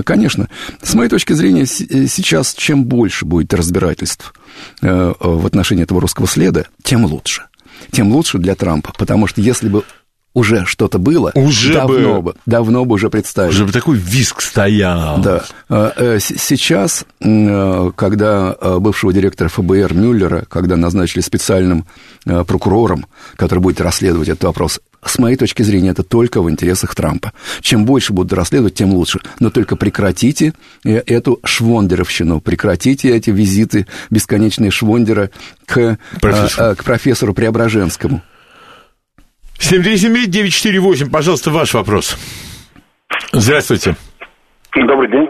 Конечно. 0.05 0.47
С 0.81 0.93
моей 0.95 1.09
точки 1.09 1.33
зрения, 1.33 1.65
сейчас 1.65 2.53
чем 2.53 2.85
больше 2.85 3.25
будет 3.25 3.53
разбирательств 3.53 4.33
в 4.81 5.45
отношении 5.45 5.83
этого 5.83 6.01
русского 6.01 6.27
следа, 6.27 6.65
тем 6.83 7.05
лучше. 7.05 7.43
Тем 7.91 8.11
лучше 8.11 8.37
для 8.37 8.55
Трампа. 8.55 8.93
Потому 8.97 9.27
что 9.27 9.41
если 9.41 9.69
бы 9.69 9.83
уже 10.35 10.65
что-то 10.67 10.99
было, 10.99 11.31
Уже 11.33 11.73
давно 11.73 12.21
бы. 12.21 12.33
бы, 12.33 12.35
давно 12.45 12.85
бы 12.85 12.93
уже 12.95 13.09
представили. 13.09 13.49
Уже 13.51 13.65
бы 13.65 13.71
такой 13.71 13.97
виск 13.97 14.41
стоял. 14.41 15.19
Да. 15.21 15.43
Э, 15.69 15.91
э, 15.95 16.19
Сейчас, 16.19 17.05
э, 17.21 17.91
когда 17.95 18.55
э, 18.61 18.77
бывшего 18.79 19.11
директора 19.13 19.49
ФБР 19.49 19.93
Мюллера, 19.95 20.45
когда 20.47 20.75
назначили 20.75 21.21
специальным 21.21 21.85
прокурором, 22.25 23.05
который 23.35 23.59
будет 23.59 23.79
расследовать 23.81 24.27
этот 24.29 24.43
вопрос, 24.43 24.79
с 25.05 25.19
моей 25.19 25.35
точки 25.37 25.61
зрения, 25.63 25.89
это 25.91 26.03
только 26.03 26.41
в 26.41 26.49
интересах 26.49 26.95
Трампа. 26.95 27.31
Чем 27.61 27.85
больше 27.85 28.11
будут 28.13 28.33
расследовать, 28.33 28.73
тем 28.73 28.93
лучше. 28.93 29.19
Но 29.39 29.49
только 29.51 29.75
прекратите 29.75 30.53
эту 30.83 31.39
швондеровщину, 31.43 32.41
прекратите 32.41 33.15
эти 33.15 33.29
визиты 33.29 33.85
бесконечные 34.09 34.71
Швондера 34.71 35.29
к, 35.65 35.97
Профессору. 36.19 36.71
э, 36.71 36.75
к 36.75 36.83
профессору 36.83 37.33
Преображенскому. 37.35 38.21
7373948, 39.59 41.09
пожалуйста, 41.11 41.51
ваш 41.51 41.73
вопрос. 41.73 42.17
Здравствуйте. 43.31 43.95
Добрый 44.75 45.09
день. 45.09 45.29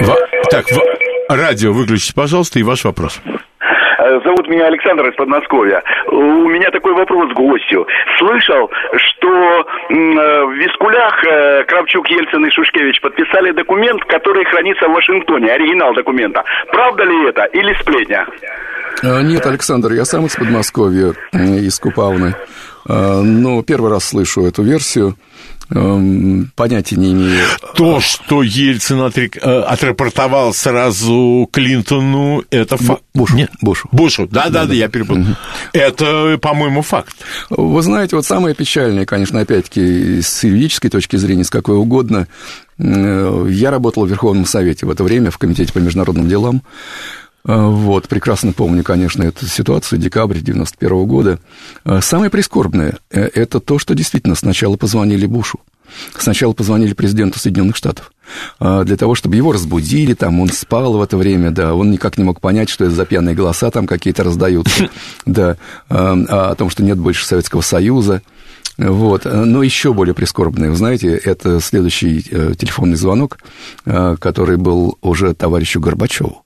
Ва- 0.00 0.16
Так, 0.50 0.64
ва- 0.72 1.36
радио 1.36 1.72
выключите, 1.72 2.12
пожалуйста, 2.14 2.58
и 2.58 2.62
ваш 2.62 2.84
вопрос. 2.84 3.20
Э, 3.24 4.20
Зовут 4.24 4.48
меня 4.48 4.66
Александр 4.66 5.06
из 5.08 5.14
Подмосковья. 5.14 5.82
У 6.08 6.48
меня 6.48 6.70
такой 6.72 6.92
вопрос 6.94 7.30
к 7.32 7.36
гостю. 7.36 7.86
Слышал, 8.18 8.68
что 8.96 9.28
э, 9.30 9.64
в 9.94 10.52
Вискулях 10.58 11.24
э, 11.24 11.64
Кравчук, 11.64 12.08
Ельцин 12.10 12.44
и 12.44 12.50
Шушкевич 12.50 13.00
подписали 13.00 13.52
документ, 13.52 14.02
который 14.04 14.44
хранится 14.46 14.88
в 14.88 14.92
Вашингтоне, 14.92 15.52
оригинал 15.52 15.94
документа. 15.94 16.42
Правда 16.72 17.04
ли 17.04 17.28
это 17.28 17.44
или 17.44 17.72
сплетня? 17.80 18.26
Нет, 19.04 19.46
Александр, 19.46 19.92
я 19.92 20.04
сам 20.04 20.26
из 20.26 20.34
Подмосковья, 20.36 21.14
из 21.32 21.78
Купавны. 21.78 22.34
Э, 22.88 23.20
Но 23.22 23.62
первый 23.62 23.90
раз 23.90 24.04
слышу 24.04 24.44
эту 24.44 24.62
версию. 24.62 25.16
Эм, 25.74 26.50
Понятия 26.54 26.96
не 26.96 27.12
имею. 27.12 27.44
То, 27.74 28.00
что 28.00 28.42
Ельцин 28.42 29.00
э, 29.00 29.60
отрапортовал 29.60 30.52
сразу 30.52 31.48
Клинтону, 31.50 32.44
это 32.50 32.76
факт. 32.76 33.02
Бушу. 33.14 33.36
Нет. 33.36 33.50
Бушу. 33.62 33.88
Бушу, 33.90 34.26
да-да-да, 34.26 34.74
я 34.74 34.88
перепутал. 34.88 35.36
Это, 35.72 36.38
по-моему, 36.40 36.82
факт. 36.82 37.16
Вы 37.48 37.80
знаете, 37.82 38.16
вот 38.16 38.26
самое 38.26 38.54
печальное, 38.54 39.06
конечно, 39.06 39.40
опять-таки, 39.40 40.20
с 40.20 40.44
юридической 40.44 40.90
точки 40.90 41.16
зрения, 41.16 41.44
с 41.44 41.50
какой 41.50 41.76
угодно, 41.76 42.26
э, 42.78 43.46
я 43.50 43.70
работал 43.70 44.04
в 44.04 44.08
Верховном 44.08 44.44
Совете 44.44 44.84
в 44.84 44.90
это 44.90 45.04
время, 45.04 45.30
в 45.30 45.38
Комитете 45.38 45.72
по 45.72 45.78
международным 45.78 46.28
делам. 46.28 46.62
Э, 47.44 47.66
Вот, 47.66 48.08
прекрасно 48.08 48.52
помню, 48.52 48.84
конечно, 48.84 49.22
эту 49.22 49.46
ситуацию, 49.46 49.98
декабрь 49.98 50.40
91 50.40 51.06
года. 51.06 51.38
Э, 51.84 52.00
Самое 52.00 52.30
прискорбное 52.30 52.98
э,– 53.10 53.28
это 53.34 53.60
то, 53.60 53.78
что 53.78 53.94
действительно 53.94 54.34
сначала 54.34 54.76
позвонили 54.76 55.26
Бушу. 55.26 55.60
Сначала 56.16 56.54
позвонили 56.54 56.94
президенту 56.94 57.38
Соединенных 57.38 57.76
Штатов 57.76 58.12
для 58.58 58.96
того, 58.96 59.14
чтобы 59.14 59.36
его 59.36 59.52
разбудили, 59.52 60.14
там 60.14 60.40
он 60.40 60.48
спал 60.48 60.94
в 60.94 61.02
это 61.02 61.18
время, 61.18 61.50
да, 61.50 61.74
он 61.74 61.90
никак 61.90 62.16
не 62.16 62.24
мог 62.24 62.40
понять, 62.40 62.70
что 62.70 62.86
это 62.86 62.94
за 62.94 63.04
пьяные 63.04 63.34
голоса 63.34 63.70
там 63.70 63.86
какие-то 63.86 64.24
раздаются, 64.24 64.88
да, 65.26 65.58
э, 65.90 65.94
о 65.94 66.54
том, 66.54 66.70
что 66.70 66.82
нет 66.82 66.96
больше 66.96 67.26
Советского 67.26 67.60
Союза, 67.60 68.22
вот. 68.78 69.26
Но 69.26 69.62
еще 69.62 69.92
более 69.92 70.14
прискорбное, 70.14 70.70
вы 70.70 70.76
знаете, 70.76 71.14
это 71.14 71.60
следующий 71.60 72.22
телефонный 72.22 72.96
звонок, 72.96 73.36
который 73.84 74.56
был 74.56 74.96
уже 75.02 75.34
товарищу 75.34 75.78
Горбачеву. 75.78 76.42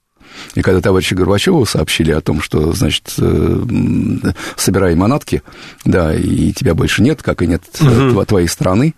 И 0.55 0.63
когда 0.63 0.81
товарищу 0.81 1.17
Горбачеву 1.17 1.67
сообщили 1.67 2.11
о 2.13 2.21
том, 2.21 2.41
что, 2.41 2.73
значит, 2.73 3.13
э, 3.19 3.65
собирай 4.57 4.95
манатки, 4.95 5.43
да, 5.85 6.15
и 6.15 6.53
тебя 6.53 6.75
больше 6.75 7.03
нет, 7.03 7.23
как 7.23 7.43
и 7.43 7.47
нет 7.47 7.63
тво- 7.73 8.25
твоей 8.25 8.49
страны, 8.49 8.95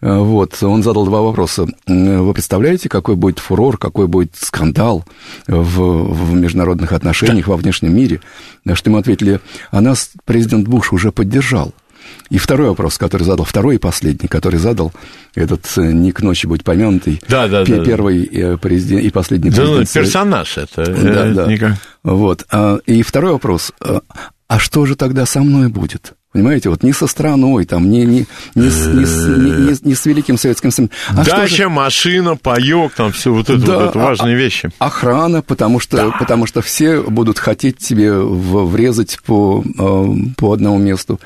э, 0.00 0.18
вот, 0.18 0.62
он 0.62 0.82
задал 0.82 1.04
два 1.06 1.22
вопроса. 1.22 1.66
Вы 1.86 2.32
представляете, 2.34 2.88
какой 2.88 3.16
будет 3.16 3.38
фурор, 3.38 3.78
какой 3.78 4.06
будет 4.06 4.32
скандал 4.36 5.04
в, 5.46 6.12
в 6.12 6.34
международных 6.34 6.92
отношениях, 6.92 7.48
во 7.48 7.56
внешнем 7.56 7.94
мире? 7.96 8.20
На 8.64 8.74
что 8.74 8.90
ему 8.90 8.98
ответили, 8.98 9.40
а 9.70 9.80
нас 9.80 10.10
президент 10.24 10.68
Буш 10.68 10.92
уже 10.92 11.12
поддержал. 11.12 11.72
И 12.30 12.38
второй 12.38 12.68
вопрос, 12.68 12.98
который 12.98 13.22
задал, 13.22 13.44
второй 13.44 13.76
и 13.76 13.78
последний, 13.78 14.28
который 14.28 14.58
задал 14.58 14.92
этот 15.34 15.66
э, 15.76 15.92
не 15.92 16.12
к 16.12 16.20
ночи 16.22 16.46
будь 16.46 16.62
помянутый, 16.64 17.20
Да, 17.28 17.48
да, 17.48 17.64
да. 17.64 17.84
первый 17.84 18.24
э, 18.24 18.56
президент 18.58 19.02
и 19.04 19.10
последний 19.10 19.50
Да, 19.50 19.56
президент. 19.56 19.78
ну, 19.80 19.86
Совет- 19.86 20.04
персонаж 20.06 20.58
это. 20.58 20.84
Да, 20.86 21.26
э, 21.26 21.32
да. 21.34 21.46
никак. 21.46 21.72
Вот. 22.02 22.44
а, 22.50 22.78
И 22.86 23.02
второй 23.02 23.32
вопрос. 23.32 23.72
а, 23.80 24.00
А 24.48 24.58
что 24.58 24.86
же 24.86 24.94
тогда 24.96 25.26
со 25.26 25.40
мной 25.40 25.68
будет? 25.68 26.14
Понимаете, 26.30 26.68
вот 26.68 26.82
не 26.82 26.92
со 26.92 27.06
страной, 27.06 27.64
там, 27.64 27.88
не, 27.90 28.04
не, 28.04 28.26
не, 28.54 28.68
с, 28.68 28.86
не, 28.86 29.06
с, 29.06 29.26
не- 29.26 29.66
не 29.72 29.88
не 29.88 29.94
с 29.94 30.04
Великим 30.04 30.36
Советским 30.36 30.70
Союзом. 30.70 30.94
А 31.16 31.24
же- 31.24 31.30
Дача, 31.30 31.68
машина, 31.70 32.36
паёк, 32.36 32.92
там 32.92 33.12
все 33.12 33.32
вот 33.32 33.48
это, 33.48 33.58
Да, 33.66 33.78
вот 33.78 33.90
это 33.90 34.00
а- 34.02 34.04
важные 34.04 34.36
вещи. 34.36 34.68
Охрана, 34.78 35.40
потому 35.40 35.80
что, 35.80 36.14
потому 36.18 36.44
что 36.46 36.60
все 36.60 37.00
будут 37.00 37.38
хотеть 37.38 37.78
тебе 37.78 38.12
врезать 38.18 39.18
по, 39.24 39.64
э, 39.66 40.06
по 40.36 40.52
одному 40.52 40.76
месту. 40.76 41.18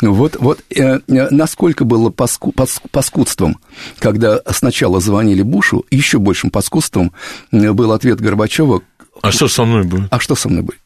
Вот, 0.00 0.36
вот 0.40 0.60
э, 0.74 1.00
э, 1.06 1.28
насколько 1.30 1.84
было 1.84 2.08
паску- 2.08 2.52
пас- 2.52 2.80
паскудством, 2.90 3.58
когда 3.98 4.40
сначала 4.50 5.00
звонили 5.00 5.42
Бушу, 5.42 5.84
еще 5.90 6.18
большим 6.18 6.50
паскудством 6.50 7.12
был 7.52 7.92
ответ 7.92 8.22
Горбачева, 8.22 8.80
А 9.20 9.30
что 9.32 9.48
со 9.48 9.64
мной 9.64 9.84
будет? 9.84 10.08
а 10.10 10.18
что 10.18 10.34
со 10.34 10.48
мной 10.48 10.62
будет? 10.62 10.78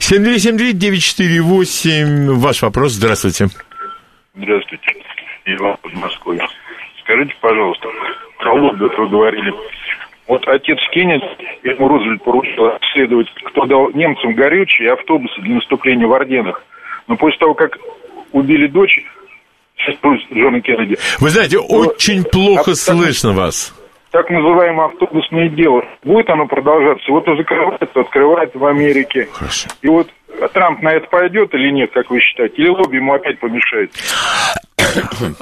7373948, 0.00 2.34
ваш 2.34 2.62
вопрос, 2.62 2.92
здравствуйте. 2.92 3.48
Здравствуйте. 4.34 4.86
Иван 5.46 5.76
Москвы. 5.94 6.38
Скажите, 7.02 7.34
пожалуйста, 7.40 7.88
про 8.38 8.52
Лоббит 8.54 8.92
вы 8.98 9.08
говорили. 9.08 9.52
Вот 10.26 10.46
отец 10.48 10.78
Кеннет, 10.92 11.22
ему 11.62 11.88
Рузвельт 11.88 12.22
поручил 12.24 12.66
обследовать, 12.66 13.28
кто 13.44 13.64
дал 13.66 13.90
немцам 13.92 14.34
горючие 14.34 14.92
автобусы 14.92 15.40
для 15.40 15.54
наступления 15.54 16.06
в 16.06 16.12
Орденах. 16.12 16.62
Но 17.06 17.16
после 17.16 17.38
того, 17.38 17.54
как 17.54 17.78
убили 18.32 18.66
дочь, 18.66 18.98
Джона 20.34 20.60
Кеннеди, 20.60 20.98
Вы 21.20 21.30
знаете, 21.30 21.58
очень 21.58 22.24
плохо 22.24 22.72
а- 22.72 22.74
слышно 22.74 23.32
вас. 23.32 23.72
Так 24.10 24.30
называемое 24.30 24.86
автобусное 24.86 25.48
дело, 25.48 25.82
будет 26.04 26.28
оно 26.30 26.46
продолжаться? 26.46 27.10
Вот 27.10 27.24
то 27.24 27.36
закрывается, 27.36 28.00
открывается 28.00 28.58
в 28.58 28.64
Америке. 28.64 29.28
Хорошо. 29.32 29.68
И 29.82 29.88
вот 29.88 30.08
Трамп 30.52 30.82
на 30.82 30.92
это 30.92 31.08
пойдет 31.08 31.54
или 31.54 31.70
нет, 31.70 31.90
как 31.92 32.10
вы 32.10 32.20
считаете? 32.20 32.56
Или 32.56 32.68
лобби 32.68 32.96
ему 32.96 33.14
опять 33.14 33.38
помешает? 33.38 33.90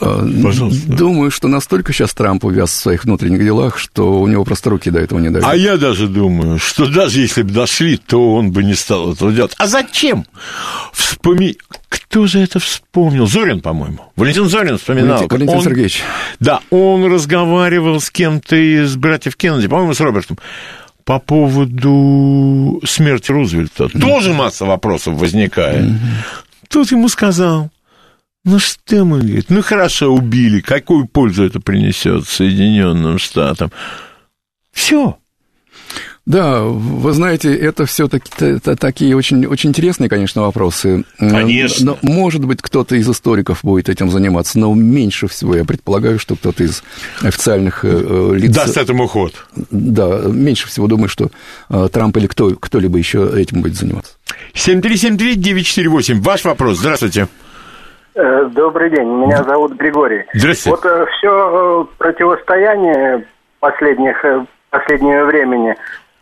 Э, 0.01 0.29
Пожалуйста. 0.43 0.89
Думаю, 0.93 1.31
что 1.31 1.49
настолько 1.49 1.93
сейчас 1.93 2.15
Трамп 2.15 2.45
увяз 2.45 2.71
в 2.71 2.75
своих 2.75 3.05
внутренних 3.05 3.41
делах, 3.43 3.79
что 3.79 4.21
у 4.21 4.27
него 4.27 4.45
просто 4.45 4.71
руки 4.71 4.91
до 4.91 5.01
этого 5.01 5.19
не 5.19 5.31
дают. 5.31 5.47
А 5.47 5.55
я 5.57 5.77
даже 5.77 6.09
думаю, 6.09 6.59
что 6.59 6.87
даже 6.87 7.21
если 7.21 7.43
бы 7.43 7.51
дошли, 7.51 7.97
то 7.97 8.35
он 8.35 8.51
бы 8.53 8.65
не 8.65 8.75
стал 8.75 9.13
этого 9.13 9.33
делать. 9.33 9.55
А 9.59 9.67
зачем? 9.67 10.27
Вспоми... 10.93 11.57
Кто 11.89 12.27
же 12.27 12.41
это 12.41 12.59
вспомнил? 12.61 13.27
Зорин, 13.27 13.61
по-моему. 13.61 13.99
Валентин 14.17 14.49
Зорин 14.49 14.79
вспоминал. 14.79 15.17
Валентин, 15.19 15.29
Валентин 15.37 15.57
Он- 15.59 15.65
Сергеевич. 15.65 16.03
Да, 16.41 16.61
он 16.71 17.05
разговаривал 17.13 18.01
с 18.01 18.11
кем-то 18.11 18.57
из 18.57 18.97
братьев 18.97 19.37
Кеннеди, 19.37 19.69
по-моему, 19.69 19.95
с 19.95 20.01
Робертом, 20.01 20.39
по 21.05 21.19
поводу 21.19 22.81
смерти 22.87 23.31
Рузвельта. 23.31 23.89
Тоже 23.89 24.33
масса 24.33 24.65
вопросов 24.65 25.15
возникает. 25.15 25.91
Тут 26.69 26.91
ему 26.91 27.09
сказал, 27.09 27.71
ну 28.45 28.59
что 28.59 29.05
мы, 29.05 29.21
говорит, 29.21 29.47
ну 29.49 29.63
хорошо, 29.63 30.13
убили, 30.13 30.61
какую 30.61 31.07
пользу 31.07 31.45
это 31.45 31.61
принесет 31.61 32.29
Соединенным 32.29 33.19
Штатам? 33.19 33.73
Все. 34.73 35.19
Да, 36.27 36.63
вы 36.63 37.13
знаете, 37.13 37.55
это 37.55 37.85
все 37.85 38.09
таки 38.09 38.59
такие 38.79 39.15
очень, 39.15 39.45
очень 39.45 39.71
интересные, 39.71 40.09
конечно, 40.09 40.41
вопросы. 40.41 41.05
Конечно. 41.19 41.99
Но, 42.03 42.11
может 42.15 42.43
быть, 42.47 42.63
кто-то 42.63 42.97
из 42.97 43.09
историков 43.09 43.61
будет 43.63 43.91
этим 43.91 44.11
заниматься, 44.11 44.59
но 44.59 44.73
меньше 44.73 45.29
всего 45.29 45.55
я 45.55 45.65
предполагаю, 45.67 46.19
что 46.19 46.35
кто-то 46.35 46.65
из 46.65 46.83
официальных 47.21 47.81
э, 47.85 48.33
лиц... 48.37 48.55
Даст 48.55 48.79
этому 48.79 49.07
ход. 49.07 49.35
Да, 49.71 50.23
меньше 50.27 50.67
всего 50.67 50.87
думаю, 50.87 51.11
что 51.11 51.31
э, 51.69 51.89
Трамп 51.93 52.17
или 52.17 52.27
кто, 52.27 52.55
кто-либо 52.55 52.97
еще 52.97 53.31
этим 53.37 53.61
будет 53.61 53.77
заниматься. 53.77 54.13
7373948, 54.55 56.21
ваш 56.21 56.45
вопрос, 56.45 56.79
здравствуйте. 56.79 57.29
Э, 58.15 58.49
добрый 58.53 58.91
день, 58.91 59.09
меня 59.09 59.43
зовут 59.43 59.73
Григорий. 59.73 60.25
Здравствуйте. 60.35 60.89
Вот 60.89 61.09
все 61.11 61.89
противостояние 61.99 63.27
последних, 63.59 64.25
последнего 64.71 65.25
времени 65.25 65.75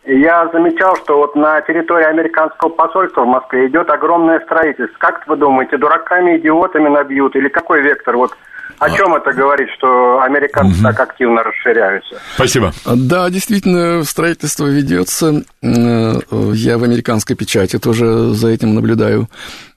я 0.05 0.49
замечал, 0.51 0.95
что 0.97 1.17
вот 1.17 1.35
на 1.35 1.61
территории 1.61 2.05
американского 2.05 2.69
посольства 2.69 3.21
в 3.21 3.27
Москве 3.27 3.67
идет 3.67 3.89
огромное 3.89 4.39
строительство. 4.41 4.97
Как 4.97 5.25
вы 5.27 5.37
думаете, 5.37 5.77
дураками, 5.77 6.37
идиотами 6.37 6.89
набьют? 6.89 7.35
Или 7.35 7.47
какой 7.47 7.81
вектор? 7.81 8.17
Вот 8.17 8.31
о 8.79 8.89
чем 8.89 9.15
это 9.15 9.31
говорит, 9.31 9.69
что 9.77 10.21
американцы 10.21 10.75
угу. 10.75 10.83
так 10.83 10.99
активно 10.99 11.43
расширяются? 11.43 12.19
Спасибо. 12.35 12.73
Да, 12.85 13.29
действительно, 13.29 14.03
строительство 14.03 14.65
ведется. 14.65 15.43
Э, 15.61 16.19
я 16.53 16.77
в 16.77 16.83
американской 16.83 17.35
печати 17.35 17.79
тоже 17.79 18.33
за 18.33 18.49
этим 18.49 18.75
наблюдаю. 18.75 19.29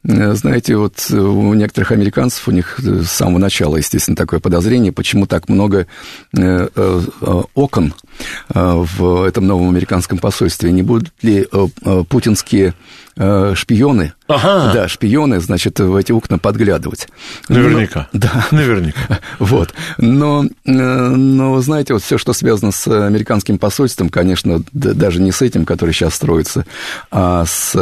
Э, 0.08 0.34
знаете, 0.34 0.76
вот 0.76 1.10
у 1.10 1.54
некоторых 1.54 1.92
американцев, 1.92 2.46
у 2.48 2.52
них 2.52 2.78
с 2.78 3.08
самого 3.08 3.38
начала, 3.38 3.76
естественно, 3.76 4.16
такое 4.16 4.40
подозрение, 4.40 4.92
почему 4.92 5.26
так 5.26 5.48
много 5.48 5.86
э, 6.36 6.68
окон 7.54 7.94
в 8.48 9.24
этом 9.24 9.46
новом 9.46 9.68
американском 9.68 10.18
посольстве. 10.18 10.72
Не 10.72 10.82
будут 10.82 11.12
ли 11.22 11.46
путинские 12.08 12.74
шпионы, 13.54 14.12
ага. 14.26 14.72
да, 14.74 14.88
шпионы, 14.88 15.40
значит, 15.40 15.80
в 15.80 15.96
эти 15.96 16.12
окна 16.12 16.38
подглядывать. 16.38 17.08
Наверняка. 17.48 18.08
Но, 18.12 18.20
да. 18.20 18.46
Наверняка. 18.50 19.20
Вот. 19.38 19.74
Но, 19.98 20.44
но, 20.64 21.60
знаете, 21.60 21.94
вот 21.94 22.02
все, 22.02 22.18
что 22.18 22.32
связано 22.32 22.72
с 22.72 22.86
американским 22.88 23.58
посольством, 23.58 24.08
конечно, 24.08 24.62
даже 24.72 25.20
не 25.20 25.32
с 25.32 25.40
этим, 25.42 25.64
который 25.64 25.92
сейчас 25.92 26.14
строится, 26.14 26.66
а 27.10 27.44
с, 27.46 27.74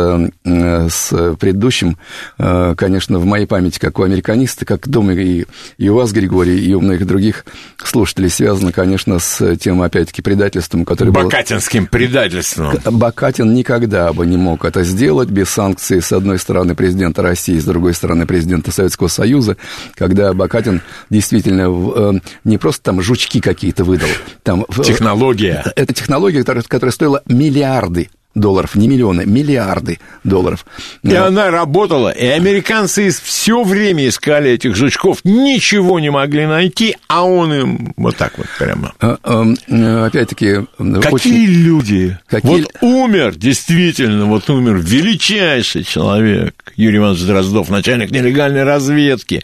с 0.44 1.36
предыдущим, 1.38 1.90
Э, 1.92 1.96
конечно, 2.36 3.18
в 3.18 3.24
моей 3.24 3.46
памяти, 3.46 3.78
как 3.78 3.98
у 3.98 4.02
американиста, 4.02 4.64
как 4.64 4.88
думаю, 4.88 5.20
и, 5.22 5.44
и 5.78 5.88
у 5.88 5.94
вас, 5.94 6.12
Григорий, 6.12 6.64
и 6.64 6.74
у 6.74 6.80
многих 6.80 7.06
других 7.06 7.44
слушателей 7.82 8.30
связано, 8.30 8.72
конечно, 8.72 9.18
с 9.18 9.56
тем, 9.56 9.82
опять-таки, 9.82 10.22
предательством, 10.22 10.84
которое 10.84 11.10
Бакатинским 11.10 11.84
было... 11.84 11.90
предательством. 11.90 12.74
Бакатин 12.84 13.54
никогда 13.54 14.12
бы 14.12 14.26
не 14.26 14.36
мог 14.36 14.64
это 14.64 14.84
сделать 14.84 15.28
без 15.28 15.48
санкций, 15.50 16.00
с 16.00 16.12
одной 16.12 16.38
стороны, 16.38 16.74
президента 16.74 17.22
России, 17.22 17.58
с 17.58 17.64
другой 17.64 17.94
стороны, 17.94 18.26
президента 18.26 18.70
Советского 18.72 19.08
Союза, 19.08 19.56
когда 19.94 20.32
Бакатин 20.32 20.82
действительно 21.10 21.68
э, 21.68 22.12
не 22.44 22.58
просто 22.58 22.82
там 22.82 23.02
жучки 23.02 23.40
какие-то 23.40 23.84
выдал. 23.84 24.08
Там, 24.42 24.64
Технология. 24.84 25.64
Это 25.76 25.92
технология, 25.92 26.40
которая, 26.40 26.62
которая 26.62 26.92
стоила 26.92 27.22
миллиарды 27.26 28.08
долларов, 28.34 28.74
не 28.74 28.88
миллионы, 28.88 29.24
миллиарды 29.26 29.98
долларов. 30.24 30.66
И 31.02 31.08
Но... 31.08 31.26
она 31.26 31.50
работала, 31.50 32.10
и 32.10 32.26
американцы 32.26 33.10
все 33.10 33.62
время 33.62 34.08
искали 34.08 34.50
этих 34.50 34.74
жучков, 34.74 35.18
ничего 35.24 36.00
не 36.00 36.10
могли 36.10 36.46
найти, 36.46 36.96
а 37.08 37.24
он 37.24 37.52
им 37.52 37.94
вот 37.96 38.16
так 38.16 38.36
вот 38.38 38.46
прямо. 38.58 38.92
А, 39.00 39.18
а, 39.22 40.06
опять-таки... 40.06 40.66
Какие 40.76 41.12
очень... 41.12 41.44
люди? 41.44 42.18
Какие... 42.26 42.62
Вот 42.62 42.70
умер, 42.80 43.34
действительно, 43.36 44.26
вот 44.26 44.50
умер 44.50 44.76
величайший 44.78 45.84
человек, 45.84 46.72
Юрий 46.76 46.98
Иванович 46.98 47.22
Дроздов, 47.22 47.70
начальник 47.70 48.10
нелегальной 48.10 48.64
разведки, 48.64 49.42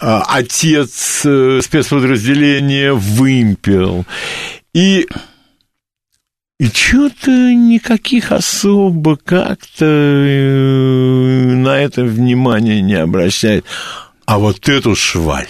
а, 0.00 0.24
отец 0.28 1.22
э, 1.24 1.60
спецподразделения 1.62 2.92
«Вымпел». 2.92 4.04
И 4.72 5.08
и 6.58 6.66
что-то 6.66 7.30
никаких 7.30 8.32
особо 8.32 9.16
как-то 9.16 9.84
э, 9.84 11.54
на 11.54 11.78
это 11.78 12.02
внимание 12.02 12.82
не 12.82 12.94
обращает. 12.94 13.64
А 14.26 14.38
вот 14.38 14.68
эту 14.68 14.96
шваль. 14.96 15.46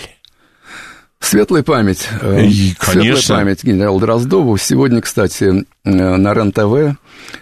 Светлая 1.20 1.62
память. 1.62 2.08
Э, 2.22 2.44
И, 2.44 2.74
конечно. 2.78 3.16
Светлая 3.16 3.38
память 3.44 3.64
генералу 3.64 4.00
Дроздову. 4.00 4.56
Сегодня, 4.56 5.00
кстати, 5.00 5.64
э, 5.84 5.90
на 5.90 6.32
РЕН-ТВ 6.32 6.96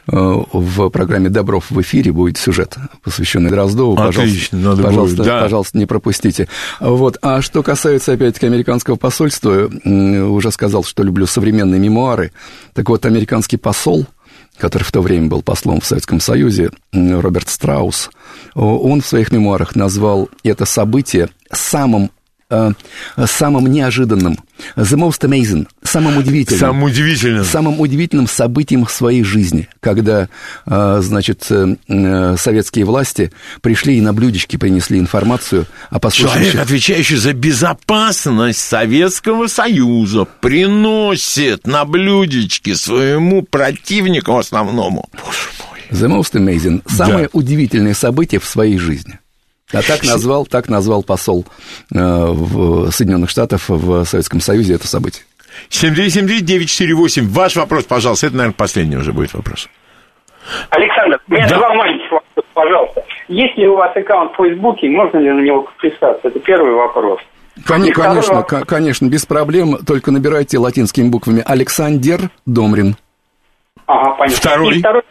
в 0.07 0.89
программе 0.89 1.29
«Добров 1.29 1.71
в 1.71 1.81
эфире» 1.83 2.11
будет 2.11 2.39
сюжет, 2.39 2.77
посвященный 3.05 3.51
Дроздову. 3.51 3.95
Отлично, 4.01 4.17
пожалуйста, 4.17 4.57
надо 4.57 4.83
пожалуйста, 4.83 5.17
будет, 5.19 5.27
да. 5.27 5.41
пожалуйста, 5.43 5.79
не 5.79 5.87
пропустите. 5.87 6.49
Вот. 6.81 7.19
А 7.23 7.43
что 7.43 7.63
касается, 7.63 8.13
опять-таки, 8.13 8.47
американского 8.47 8.97
посольства, 8.97 9.71
уже 9.85 10.51
сказал, 10.51 10.83
что 10.83 11.03
люблю 11.03 11.27
современные 11.27 11.79
мемуары. 11.79 12.33
Так 12.73 12.89
вот, 12.89 13.05
американский 13.07 13.59
посол, 13.59 14.07
который 14.59 14.85
в 14.85 14.93
то 14.93 15.03
время 15.03 15.29
был 15.29 15.43
послом 15.43 15.81
в 15.81 15.87
Советском 15.87 16.19
Союзе, 16.19 16.71
Роберт 16.93 17.49
Страус, 17.51 18.11
он 18.55 19.03
в 19.03 19.07
своих 19.07 19.31
мемуарах 19.31 19.77
назвал 19.77 20.31
это 20.43 20.65
событие 20.65 21.29
самым 21.53 22.05
э, 22.05 22.09
самым 22.49 23.67
неожиданным, 23.67 24.39
the 24.77 24.97
most 24.97 25.23
amazing, 25.23 25.67
самым 25.83 26.19
удивительным. 26.19 26.61
Самым 26.61 26.83
удивительным. 26.85 27.45
Самым 27.45 27.81
удивительным 27.81 28.27
событием 28.27 28.85
в 28.85 28.91
своей 28.91 29.23
жизни, 29.23 29.69
когда, 29.81 30.29
э, 30.67 31.01
значит, 31.03 31.47
э, 31.51 32.37
советские 32.39 32.85
власти 32.85 33.33
пришли 33.61 33.99
и 33.99 34.01
на 34.01 34.13
блюдечке 34.13 34.59
принесли 34.59 34.99
информацию 34.99 35.67
о 35.91 35.99
послушающих... 35.99 36.53
Человек, 36.53 36.63
отвечающий 36.63 37.17
за 37.17 37.33
безопасность 37.33 38.61
Советского 38.61 39.47
Союза, 39.47 40.27
приносит 40.41 41.67
на 41.67 41.85
блюдечке 41.85 42.75
своему 42.77 43.43
противнику 43.43 44.37
основному. 44.37 45.09
Боже 45.13 45.49
мой. 45.59 45.77
The 45.91 46.09
most 46.09 46.35
amazing. 46.35 46.83
Самое 46.89 47.25
да. 47.25 47.31
удивительное 47.33 47.95
событие 47.95 48.41
в 48.41 48.45
своей 48.45 48.79
жизни. 48.79 49.19
А 49.73 49.83
так 49.83 50.05
назвал, 50.05 50.47
так 50.47 50.69
назвал 50.69 51.03
посол 51.03 51.45
э, 51.93 51.99
в 51.99 52.91
Соединенных 52.91 53.31
Штатов 53.31 53.69
в 53.69 54.05
Советском 54.05 54.41
Союзе 54.41 54.75
это 54.75 54.87
событие. 54.87 55.25
7373948. 55.71 57.23
Ваш 57.29 57.57
вопрос, 57.57 57.85
пожалуйста. 57.85 58.27
Это, 58.27 58.37
наверное, 58.37 58.57
последний 58.57 58.97
уже 58.97 59.13
будет 59.13 59.35
вопрос. 59.35 59.69
Александр, 60.71 61.19
у 61.29 61.33
меня 61.33 61.49
да. 61.49 61.57
два 61.57 61.75
маленьких 61.75 62.13
вопроса, 62.13 62.49
пожалуйста. 62.55 63.05
Есть 63.29 63.59
ли 63.59 63.67
у 63.67 63.77
вас 63.77 63.97
аккаунт 63.97 64.33
в 64.33 64.37
Фейсбуке, 64.37 64.89
можно 64.89 65.19
ли 65.19 65.31
на 65.33 65.41
него 65.41 65.63
подписаться? 65.63 66.29
Это 66.29 66.39
первый 66.41 66.73
вопрос. 66.73 67.21
Конечно, 67.65 67.95
конечно, 68.43 68.65
конечно, 68.65 69.07
без 69.07 69.27
проблем. 69.27 69.79
Только 69.85 70.13
набирайте 70.13 70.59
латинскими 70.59 71.09
буквами 71.09 71.43
Александр 71.45 72.31
Домрин. 72.45 72.97
Ага, 73.87 74.13
понятно. 74.19 74.37
Второй. 74.37 74.77
И 74.77 74.79
второй 74.81 75.03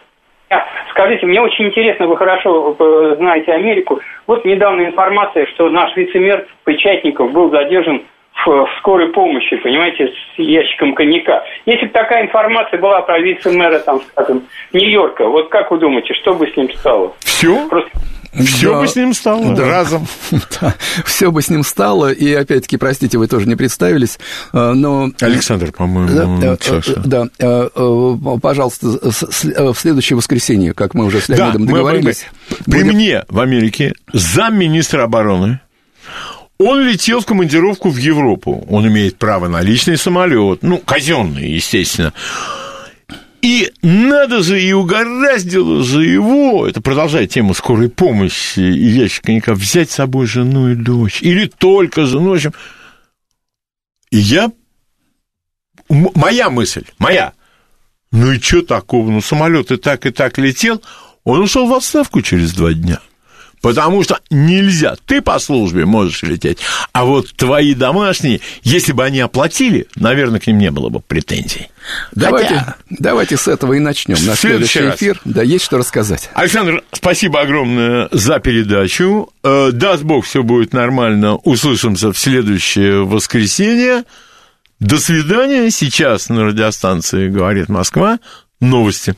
Скажите, 0.91 1.25
мне 1.25 1.41
очень 1.41 1.65
интересно, 1.65 2.07
вы 2.07 2.17
хорошо 2.17 2.75
э, 2.79 3.15
знаете 3.17 3.51
Америку. 3.51 3.99
Вот 4.27 4.45
недавно 4.45 4.85
информация, 4.85 5.45
что 5.47 5.69
наш 5.69 5.95
вице-мэр 5.95 6.45
Печатников 6.63 7.31
был 7.31 7.49
задержан 7.49 8.03
в, 8.45 8.47
в 8.47 8.69
скорой 8.79 9.09
помощи, 9.09 9.57
понимаете, 9.57 10.07
с 10.07 10.39
ящиком 10.39 10.93
коньяка. 10.93 11.43
Если 11.65 11.87
бы 11.87 11.91
такая 11.91 12.23
информация 12.23 12.79
была 12.79 13.01
про 13.01 13.19
вице-мэра, 13.19 13.79
там, 13.79 14.01
скажем, 14.11 14.43
Нью-Йорка, 14.71 15.27
вот 15.27 15.49
как 15.49 15.71
вы 15.71 15.79
думаете, 15.79 16.13
что 16.13 16.33
бы 16.33 16.47
с 16.47 16.55
ним 16.55 16.71
стало? 16.73 17.13
Все? 17.19 17.67
Просто 17.67 17.89
все 18.43 18.71
да, 18.71 18.79
бы 18.79 18.87
с 18.87 18.95
ним 18.95 19.13
стало 19.13 19.55
да, 19.55 19.65
разом. 19.65 20.07
Да, 20.61 20.75
все 21.05 21.31
бы 21.31 21.41
с 21.41 21.49
ним 21.49 21.63
стало. 21.63 22.11
И 22.11 22.33
опять-таки, 22.33 22.77
простите, 22.77 23.17
вы 23.17 23.27
тоже 23.27 23.47
не 23.47 23.55
представились, 23.55 24.19
э, 24.53 24.73
но... 24.73 25.11
Александр, 25.21 25.71
по-моему, 25.71 26.39
да, 26.39 26.57
да, 27.05 27.27
э, 27.39 27.69
э, 27.75 28.37
пожалуйста, 28.41 28.87
в 28.87 29.75
следующее 29.75 30.17
воскресенье, 30.17 30.73
как 30.73 30.93
мы 30.93 31.05
уже 31.05 31.21
с 31.21 31.29
Леонидом 31.29 31.65
да, 31.65 31.73
договорились... 31.73 32.25
Мы, 32.49 32.57
При 32.65 32.83
будем... 32.83 32.95
мне 32.95 33.25
в 33.29 33.39
Америке 33.39 33.93
замминистра 34.13 35.03
обороны 35.03 35.59
он 36.57 36.87
летел 36.87 37.19
в 37.19 37.25
командировку 37.25 37.89
в 37.89 37.97
Европу. 37.97 38.65
Он 38.69 38.87
имеет 38.87 39.17
право 39.17 39.47
на 39.47 39.61
личный 39.61 39.97
самолет, 39.97 40.59
ну, 40.61 40.77
казенный, 40.77 41.49
естественно. 41.49 42.13
И 43.45 43.71
надо 43.83 44.41
же, 44.41 44.59
и 44.59 44.73
угораздило 44.73 45.83
же 45.83 46.03
его, 46.03 46.67
это 46.67 46.81
продолжает 46.81 47.29
тему 47.29 47.53
скорой 47.53 47.89
помощи 47.89 48.59
и 48.59 48.87
ящика 48.87 49.27
коньяка, 49.27 49.53
взять 49.53 49.91
с 49.91 49.93
собой 49.93 50.25
жену 50.25 50.71
и 50.71 50.75
дочь, 50.75 51.21
или 51.21 51.45
только 51.45 52.07
жену, 52.07 52.31
в 52.31 52.33
общем. 52.33 52.55
И 54.09 54.17
я, 54.17 54.51
моя 55.89 56.49
мысль, 56.49 56.85
моя, 56.97 57.33
ну 58.11 58.31
и 58.31 58.39
что 58.39 58.63
такого, 58.63 59.11
ну 59.11 59.21
самолет 59.21 59.69
и 59.69 59.77
так, 59.77 60.07
и 60.07 60.09
так 60.09 60.39
летел, 60.39 60.81
он 61.23 61.41
ушел 61.41 61.67
в 61.67 61.73
отставку 61.75 62.23
через 62.23 62.51
два 62.51 62.73
дня. 62.73 62.99
Потому 63.61 64.03
что 64.03 64.19
нельзя. 64.29 64.95
Ты 65.05 65.21
по 65.21 65.39
службе 65.39 65.85
можешь 65.85 66.23
лететь, 66.23 66.59
а 66.93 67.05
вот 67.05 67.31
твои 67.35 67.73
домашние, 67.73 68.41
если 68.63 68.91
бы 68.91 69.03
они 69.03 69.19
оплатили, 69.19 69.87
наверное, 69.95 70.39
к 70.39 70.47
ним 70.47 70.57
не 70.57 70.71
было 70.71 70.89
бы 70.89 70.99
претензий. 70.99 71.67
Давайте, 72.13 72.55
Хотя... 72.55 72.75
давайте 72.89 73.37
с 73.37 73.47
этого 73.47 73.73
и 73.73 73.79
начнем. 73.79 74.17
На 74.25 74.35
следующий 74.35 74.79
раз. 74.79 74.95
эфир, 74.95 75.21
да, 75.25 75.43
есть 75.43 75.65
что 75.65 75.77
рассказать. 75.77 76.29
Александр, 76.33 76.83
спасибо 76.91 77.41
огромное 77.41 78.09
за 78.11 78.39
передачу. 78.39 79.29
Э, 79.43 79.71
даст 79.71 80.03
Бог, 80.03 80.25
все 80.25 80.43
будет 80.43 80.73
нормально. 80.73 81.35
Услышимся 81.35 82.11
в 82.11 82.17
следующее 82.17 83.05
воскресенье. 83.05 84.03
До 84.79 84.97
свидания. 84.97 85.69
Сейчас 85.71 86.29
на 86.29 86.45
радиостанции 86.45 87.29
«Говорит 87.29 87.69
Москва» 87.69 88.19
новости. 88.59 89.15